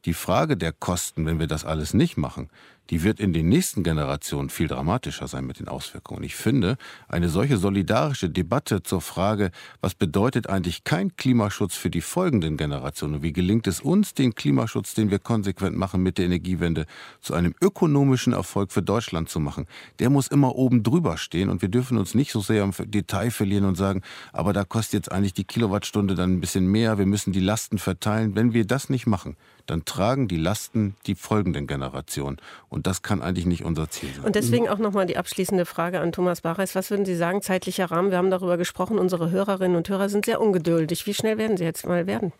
Die 0.04 0.14
Frage 0.14 0.56
der 0.56 0.72
Kosten, 0.72 1.26
wenn 1.26 1.40
wir 1.40 1.48
das 1.48 1.64
alles 1.64 1.92
nicht 1.92 2.16
machen, 2.16 2.48
die 2.90 3.02
wird 3.02 3.20
in 3.20 3.32
den 3.32 3.48
nächsten 3.48 3.82
Generationen 3.82 4.50
viel 4.50 4.68
dramatischer 4.68 5.28
sein 5.28 5.46
mit 5.46 5.58
den 5.58 5.68
Auswirkungen. 5.68 6.22
Ich 6.22 6.36
finde, 6.36 6.76
eine 7.08 7.28
solche 7.28 7.56
solidarische 7.56 8.30
Debatte 8.30 8.82
zur 8.82 9.00
Frage, 9.00 9.50
was 9.80 9.94
bedeutet 9.94 10.48
eigentlich 10.48 10.84
kein 10.84 11.16
Klimaschutz 11.16 11.74
für 11.74 11.90
die 11.90 12.00
folgenden 12.00 12.56
Generationen? 12.56 13.22
Wie 13.22 13.32
gelingt 13.32 13.66
es 13.66 13.80
uns, 13.80 14.14
den 14.14 14.34
Klimaschutz, 14.34 14.94
den 14.94 15.10
wir 15.10 15.18
konsequent 15.18 15.76
machen 15.76 16.02
mit 16.02 16.18
der 16.18 16.26
Energiewende, 16.26 16.86
zu 17.20 17.34
einem 17.34 17.54
ökonomischen 17.60 18.32
Erfolg 18.32 18.72
für 18.72 18.82
Deutschland 18.82 19.28
zu 19.28 19.40
machen? 19.40 19.66
Der 19.98 20.10
muss 20.10 20.28
immer 20.28 20.54
oben 20.54 20.82
drüber 20.82 21.18
stehen 21.18 21.48
und 21.48 21.62
wir 21.62 21.68
dürfen 21.68 21.98
uns 21.98 22.14
nicht 22.14 22.32
so 22.32 22.40
sehr 22.40 22.62
im 22.62 22.72
Detail 22.90 23.30
verlieren 23.30 23.64
und 23.64 23.76
sagen, 23.76 24.02
aber 24.32 24.52
da 24.52 24.64
kostet 24.64 24.94
jetzt 24.94 25.12
eigentlich 25.12 25.34
die 25.34 25.44
Kilowattstunde 25.44 26.14
dann 26.14 26.34
ein 26.34 26.40
bisschen 26.40 26.66
mehr, 26.66 26.98
wir 26.98 27.06
müssen 27.06 27.32
die 27.32 27.40
Lasten 27.40 27.78
verteilen. 27.78 28.34
Wenn 28.34 28.52
wir 28.52 28.66
das 28.66 28.88
nicht 28.90 29.06
machen, 29.06 29.36
dann 29.66 29.84
tragen 29.84 30.28
die 30.28 30.36
Lasten 30.36 30.96
die 31.06 31.14
folgenden 31.14 31.66
Generationen. 31.66 32.38
Und 32.68 32.75
das 32.84 33.02
kann 33.02 33.22
eigentlich 33.22 33.46
nicht 33.46 33.64
unser 33.64 33.88
Ziel 33.88 34.08
sein. 34.10 34.24
Und 34.24 34.34
deswegen 34.34 34.68
auch 34.68 34.78
nochmal 34.78 35.06
die 35.06 35.16
abschließende 35.16 35.64
Frage 35.64 36.00
an 36.00 36.10
Thomas 36.12 36.40
Bareis. 36.40 36.74
Was 36.74 36.90
würden 36.90 37.06
Sie 37.06 37.14
sagen, 37.14 37.42
zeitlicher 37.42 37.90
Rahmen? 37.90 38.10
Wir 38.10 38.18
haben 38.18 38.30
darüber 38.30 38.56
gesprochen, 38.56 38.98
unsere 38.98 39.30
Hörerinnen 39.30 39.76
und 39.76 39.88
Hörer 39.88 40.08
sind 40.08 40.26
sehr 40.26 40.40
ungeduldig. 40.40 41.06
Wie 41.06 41.14
schnell 41.14 41.38
werden 41.38 41.56
Sie 41.56 41.64
jetzt 41.64 41.86
mal 41.86 42.06
werden? 42.06 42.32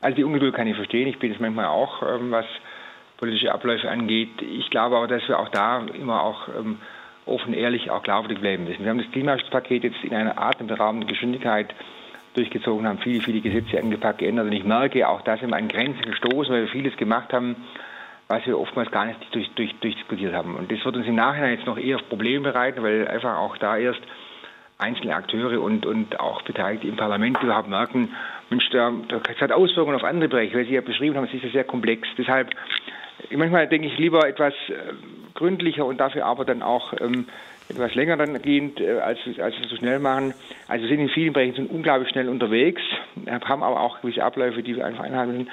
Also 0.00 0.16
die 0.16 0.24
Ungeduld 0.24 0.54
kann 0.54 0.66
ich 0.66 0.76
verstehen. 0.76 1.08
Ich 1.08 1.18
bin 1.18 1.32
es 1.32 1.40
manchmal 1.40 1.66
auch, 1.66 2.02
ähm, 2.02 2.30
was 2.30 2.46
politische 3.16 3.52
Abläufe 3.52 3.90
angeht. 3.90 4.30
Ich 4.42 4.70
glaube 4.70 4.96
aber, 4.96 5.08
dass 5.08 5.26
wir 5.28 5.38
auch 5.38 5.48
da 5.48 5.84
immer 5.86 6.22
auch 6.22 6.48
ähm, 6.48 6.78
offen, 7.26 7.52
ehrlich, 7.52 7.90
auch 7.90 8.02
glaubwürdig 8.02 8.40
bleiben 8.40 8.64
müssen. 8.64 8.82
Wir 8.82 8.90
haben 8.90 8.98
das 8.98 9.10
Klimaschutzpaket 9.12 9.84
jetzt 9.84 10.02
in 10.02 10.14
einer 10.14 10.40
atemberaubenden 10.40 11.08
Geschwindigkeit 11.08 11.74
durchgezogen 12.34 12.86
haben, 12.86 12.98
viele, 12.98 13.20
viele 13.20 13.40
Gesetze 13.40 13.78
angepackt, 13.78 14.18
geändert. 14.18 14.46
Und 14.46 14.52
ich 14.52 14.64
merke 14.64 15.08
auch, 15.08 15.22
dass 15.22 15.40
wir 15.40 15.52
an 15.52 15.68
Grenzen 15.68 16.02
gestoßen, 16.02 16.52
weil 16.52 16.62
wir 16.62 16.68
vieles 16.68 16.96
gemacht 16.96 17.32
haben, 17.32 17.56
was 18.28 18.46
wir 18.46 18.58
oftmals 18.58 18.90
gar 18.90 19.06
nicht 19.06 19.18
durch, 19.32 19.50
durch, 19.54 19.74
durchdiskutiert 19.80 20.34
haben. 20.34 20.54
Und 20.54 20.70
das 20.70 20.84
wird 20.84 20.96
uns 20.96 21.06
im 21.06 21.14
Nachhinein 21.14 21.54
jetzt 21.54 21.66
noch 21.66 21.78
eher 21.78 21.98
Probleme 21.98 22.52
bereiten, 22.52 22.82
weil 22.82 23.08
einfach 23.08 23.38
auch 23.38 23.56
da 23.56 23.76
erst 23.76 24.00
einzelne 24.76 25.14
Akteure 25.14 25.60
und, 25.60 25.86
und 25.86 26.20
auch 26.20 26.42
Beteiligte 26.42 26.86
im 26.86 26.96
Parlament 26.96 27.42
überhaupt 27.42 27.68
merken, 27.68 28.14
Mensch, 28.50 28.68
da, 28.70 28.92
das 29.08 29.40
hat 29.40 29.52
Auswirkungen 29.52 29.96
auf 29.96 30.04
andere 30.04 30.28
Bereiche, 30.28 30.56
weil 30.56 30.66
Sie 30.66 30.74
ja 30.74 30.80
beschrieben 30.80 31.16
haben, 31.16 31.24
es 31.24 31.34
ist 31.34 31.44
ja 31.44 31.50
sehr 31.50 31.64
komplex. 31.64 32.08
Deshalb, 32.16 32.50
manchmal 33.30 33.66
denke 33.66 33.88
ich 33.88 33.98
lieber 33.98 34.26
etwas 34.26 34.54
äh, 34.68 34.74
gründlicher 35.34 35.84
und 35.84 35.98
dafür 35.98 36.24
aber 36.24 36.44
dann 36.44 36.62
auch 36.62 36.94
ähm, 37.00 37.26
etwas 37.68 37.94
länger 37.94 38.16
dann 38.16 38.40
gehend, 38.40 38.80
äh, 38.80 39.00
als, 39.00 39.18
als 39.38 39.58
wir 39.58 39.68
so 39.68 39.76
schnell 39.76 39.98
machen. 39.98 40.32
Also 40.68 40.86
sind 40.86 41.00
in 41.00 41.08
vielen 41.08 41.32
Bereichen 41.32 41.66
unglaublich 41.66 42.08
schnell 42.10 42.28
unterwegs, 42.28 42.82
haben 43.26 43.62
aber 43.62 43.80
auch 43.80 44.00
gewisse 44.00 44.24
Abläufe, 44.24 44.62
die 44.62 44.76
wir 44.76 44.86
einfach 44.86 45.04
einhalten 45.04 45.32
müssen. 45.32 45.50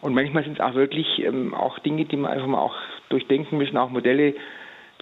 Und 0.00 0.14
manchmal 0.14 0.44
sind 0.44 0.54
es 0.54 0.60
auch 0.60 0.74
wirklich 0.74 1.06
ähm, 1.18 1.54
auch 1.54 1.78
Dinge, 1.80 2.04
die 2.04 2.16
man 2.16 2.32
einfach 2.32 2.46
mal 2.46 2.60
auch 2.60 2.76
durchdenken 3.08 3.58
müssen, 3.58 3.76
auch 3.76 3.90
Modelle 3.90 4.34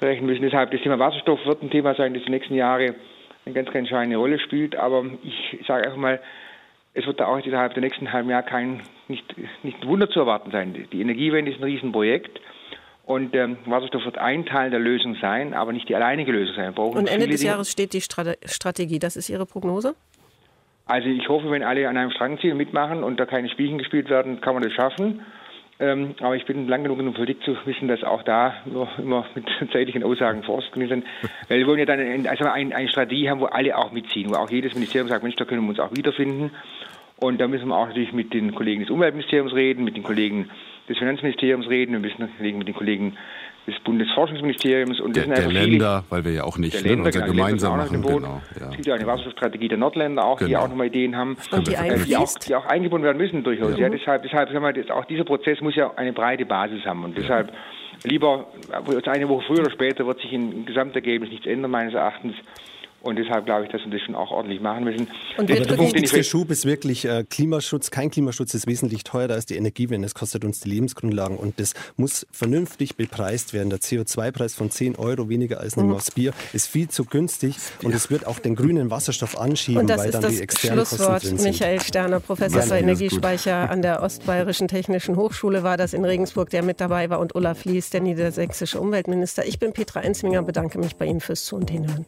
berechnen 0.01 0.26
müssen. 0.26 0.42
Deshalb 0.42 0.70
das 0.70 0.80
Thema 0.80 0.99
Wasserstoff 0.99 1.44
wird 1.44 1.62
ein 1.62 1.70
Thema 1.70 1.94
sein, 1.94 2.14
das 2.14 2.24
die 2.24 2.30
nächsten 2.30 2.55
Jahre 2.55 2.94
eine 3.44 3.55
ganz, 3.55 3.66
ganz 3.66 3.76
entscheidende 3.76 4.16
Rolle 4.16 4.38
spielt. 4.38 4.76
Aber 4.76 5.05
ich 5.22 5.64
sage 5.66 5.84
einfach 5.84 5.99
mal, 5.99 6.20
es 6.94 7.07
wird 7.07 7.20
da 7.20 7.26
auch 7.26 7.38
innerhalb 7.38 7.74
der 7.74 7.82
nächsten 7.82 8.12
halben 8.12 8.30
Jahre 8.30 8.44
kein 8.44 8.82
nicht, 9.09 9.24
nicht 9.62 9.82
ein 9.82 9.88
Wunder 9.88 10.09
zu 10.09 10.20
erwarten 10.20 10.51
sein. 10.51 10.86
Die 10.90 11.01
Energiewende 11.01 11.53
ist 11.53 11.59
ein 11.59 11.64
Riesenprojekt. 11.64 12.40
Und 13.05 13.36
ähm, 13.36 13.59
Wasserstoff 13.66 14.05
wird 14.05 14.18
ein 14.18 14.47
Teil 14.47 14.70
der 14.70 14.80
Lösung 14.80 15.16
sein, 15.20 15.55
aber 15.55 15.72
nicht 15.72 15.88
die 15.88 15.94
alleinige 15.94 16.32
Lösung 16.32 16.57
sein. 16.57 16.74
Und 16.74 17.07
Ende 17.07 17.28
des 17.28 17.40
Dinge. 17.40 17.53
Jahres 17.53 17.70
steht 17.70 17.92
die 17.92 18.01
Strategie. 18.01 18.99
Das 18.99 19.16
ist 19.16 19.28
Ihre 19.28 19.47
Prognose? 19.47 19.94
Also 20.87 21.09
ich 21.09 21.28
hoffe, 21.28 21.51
wenn 21.51 21.64
alle 21.64 21.89
an 21.89 21.97
einem 21.97 22.12
Strang 22.12 22.39
ziehen 22.39 22.53
und 22.53 22.59
mitmachen 22.59 23.03
und 23.03 23.18
da 23.18 23.26
keine 23.26 23.49
Spielchen 23.49 23.76
gespielt 23.76 24.09
werden, 24.09 24.41
kann 24.41 24.55
man 24.55 24.62
das 24.62 24.72
schaffen. 24.72 25.20
Ähm, 25.78 26.14
aber 26.20 26.37
ich 26.37 26.47
bin 26.47 26.68
lang 26.68 26.84
genug 26.84 27.01
in 27.01 27.07
der 27.07 27.12
Politik 27.12 27.43
zu 27.43 27.55
wissen, 27.66 27.89
dass 27.89 28.03
auch 28.03 28.22
da 28.22 28.55
nur 28.64 28.89
immer 28.97 29.26
mit 29.34 29.45
zeitlichen 29.72 30.05
Aussagen 30.05 30.45
vorausgegangen 30.45 30.89
sind. 30.89 31.05
Weil 31.49 31.59
wir 31.59 31.66
wollen 31.66 31.80
ja 31.80 31.84
dann 31.84 32.26
also 32.28 32.45
eine, 32.45 32.74
eine 32.74 32.89
Strategie 32.89 33.28
haben, 33.28 33.41
wo 33.41 33.47
alle 33.47 33.76
auch 33.76 33.91
mitziehen, 33.91 34.30
wo 34.30 34.37
auch 34.37 34.49
jedes 34.49 34.74
Ministerium 34.74 35.09
sagt, 35.09 35.24
Mensch, 35.24 35.37
da 35.37 35.45
können 35.45 35.62
wir 35.62 35.70
uns 35.70 35.80
auch 35.80 35.95
wiederfinden. 35.95 36.53
Und 37.18 37.41
da 37.41 37.49
müssen 37.49 37.68
wir 37.68 37.76
auch 37.76 37.89
natürlich 37.89 38.12
mit 38.12 38.32
den 38.32 38.55
Kollegen 38.55 38.82
des 38.82 38.91
Umweltministeriums 38.91 39.55
reden, 39.55 39.84
mit 39.84 39.97
den 39.97 40.03
Kollegen 40.03 40.51
des 40.89 40.99
Finanzministeriums 40.99 41.68
reden, 41.68 41.93
wir 41.93 41.99
müssen 41.99 42.28
mit 42.39 42.68
den 42.68 42.74
Kollegen 42.74 43.16
des 43.66 43.74
Bundesforschungsministeriums 43.80 45.00
und 45.00 45.16
der, 45.16 45.26
der 45.26 45.49
Länder, 45.49 46.04
weil 46.08 46.24
wir 46.24 46.32
ja 46.32 46.45
auch 46.45 46.57
nicht 46.57 46.84
ne, 46.84 46.96
unser 46.96 47.11
genau, 47.11 47.26
gemeinsam 47.26 47.76
machen. 47.76 48.00
Genau, 48.00 48.41
ja. 48.58 48.68
Es 48.68 48.76
gibt 48.76 48.86
ja 48.86 48.95
eine 48.95 49.07
Wasserstoffstrategie 49.07 49.68
der 49.68 49.78
Nordländer 49.78 50.24
auch, 50.24 50.38
genau. 50.38 50.49
die 50.49 50.57
auch 50.57 50.68
nochmal 50.68 50.86
Ideen 50.86 51.16
haben, 51.16 51.36
und 51.50 51.66
die, 51.66 51.74
äh, 51.74 51.99
die, 52.04 52.16
auch, 52.16 52.32
die, 52.38 52.54
auch, 52.54 52.66
eingebunden 52.66 53.04
werden 53.04 53.18
müssen 53.18 53.42
durchaus. 53.42 53.72
Ja. 53.72 53.78
ja 53.78 53.88
deshalb, 53.88 54.22
deshalb 54.22 54.50
sagen 54.53 54.64
wir, 54.64 54.96
auch 54.96 55.04
dieser 55.07 55.24
Prozess 55.24 55.61
muss 55.61 55.74
ja 55.74 55.92
eine 55.96 56.12
breite 56.12 56.46
Basis 56.46 56.84
haben 56.84 57.04
und 57.04 57.18
deshalb 57.18 57.53
lieber 58.04 58.46
eine 59.07 59.28
Woche 59.28 59.45
früher 59.46 59.61
oder 59.61 59.70
später 59.70 60.07
wird 60.07 60.20
sich 60.20 60.32
im 60.32 60.64
Gesamtergebnis 60.64 61.30
nichts 61.30 61.46
ändern 61.46 61.70
meines 61.70 61.95
Erachtens. 61.95 62.34
Und 63.07 63.16
deshalb 63.16 63.45
glaube 63.46 63.64
ich, 63.66 63.70
dass 63.70 63.83
wir 63.83 63.91
das 63.91 64.00
schon 64.03 64.16
auch 64.16 64.33
ordentlich 64.33 64.61
machen 64.61 64.83
müssen. 64.83 65.07
Und 65.37 65.49
der 65.49 65.78
wichtigste 65.78 66.24
Schub 66.24 66.50
ist 66.50 66.66
wirklich 66.66 67.04
äh, 67.04 67.24
Klimaschutz. 67.28 67.92
Kein 67.92 68.11
Klimaschutz 68.11 68.53
ist 68.54 68.66
wesentlich 68.66 69.04
teurer 69.04 69.34
als 69.34 69.46
die 69.46 69.54
Energiewende. 69.54 70.07
Es 70.07 70.14
kostet 70.14 70.45
uns 70.45 70.58
die 70.61 70.70
Lebensgrundlagen 70.70 71.37
und 71.37 71.61
das 71.61 71.74
muss 71.96 72.26
vernünftig 72.33 72.96
bepreist 72.96 73.54
werden. 73.54 73.70
Der 73.70 73.78
CO2-Preis 73.78 74.54
von 74.54 74.70
10 74.70 74.96
Euro 74.96 75.28
weniger 75.28 75.61
als 75.61 75.76
ein 75.76 75.87
mhm. 75.87 75.99
Bier 76.16 76.33
ist 76.53 76.66
viel 76.66 76.88
zu 76.88 77.04
günstig 77.04 77.57
und 77.84 77.95
es 77.95 78.11
wird 78.11 78.26
auch 78.26 78.41
den 78.41 78.57
grünen 78.57 78.91
Wasserstoff 78.91 79.38
anschieben, 79.38 79.88
weil 79.88 80.11
dann 80.11 80.28
die 80.28 80.41
externen 80.41 80.84
Schlusswort. 80.84 81.12
Kosten 81.12 81.28
drin 81.28 81.38
sind. 81.38 81.50
Michael 81.53 81.80
Sterner, 81.80 82.18
Professor 82.18 82.62
für 82.62 82.76
Energiespeicher 82.76 83.70
an 83.70 83.83
der 83.83 84.03
Ostbayerischen 84.03 84.66
Technischen 84.66 85.14
Hochschule 85.16 85.62
war 85.62 85.76
das 85.76 85.95
in 85.95 86.04
Regensburg, 86.04 86.50
der 86.50 86.64
mit 86.64 86.80
dabei 86.80 87.08
war 87.08 87.20
und 87.20 87.37
Ulla 87.37 87.54
Fließ, 87.54 87.91
der 87.91 88.00
niedersächsische 88.00 88.80
Umweltminister. 88.80 89.46
Ich 89.46 89.61
bin 89.61 89.72
Petra 89.72 90.00
Enzminger, 90.00 90.42
bedanke 90.42 90.78
mich 90.78 90.96
bei 90.96 91.07
Ihnen 91.07 91.20
fürs 91.20 91.45
Zu 91.45 91.57
und 91.57 91.70
Hinhören. 91.70 92.04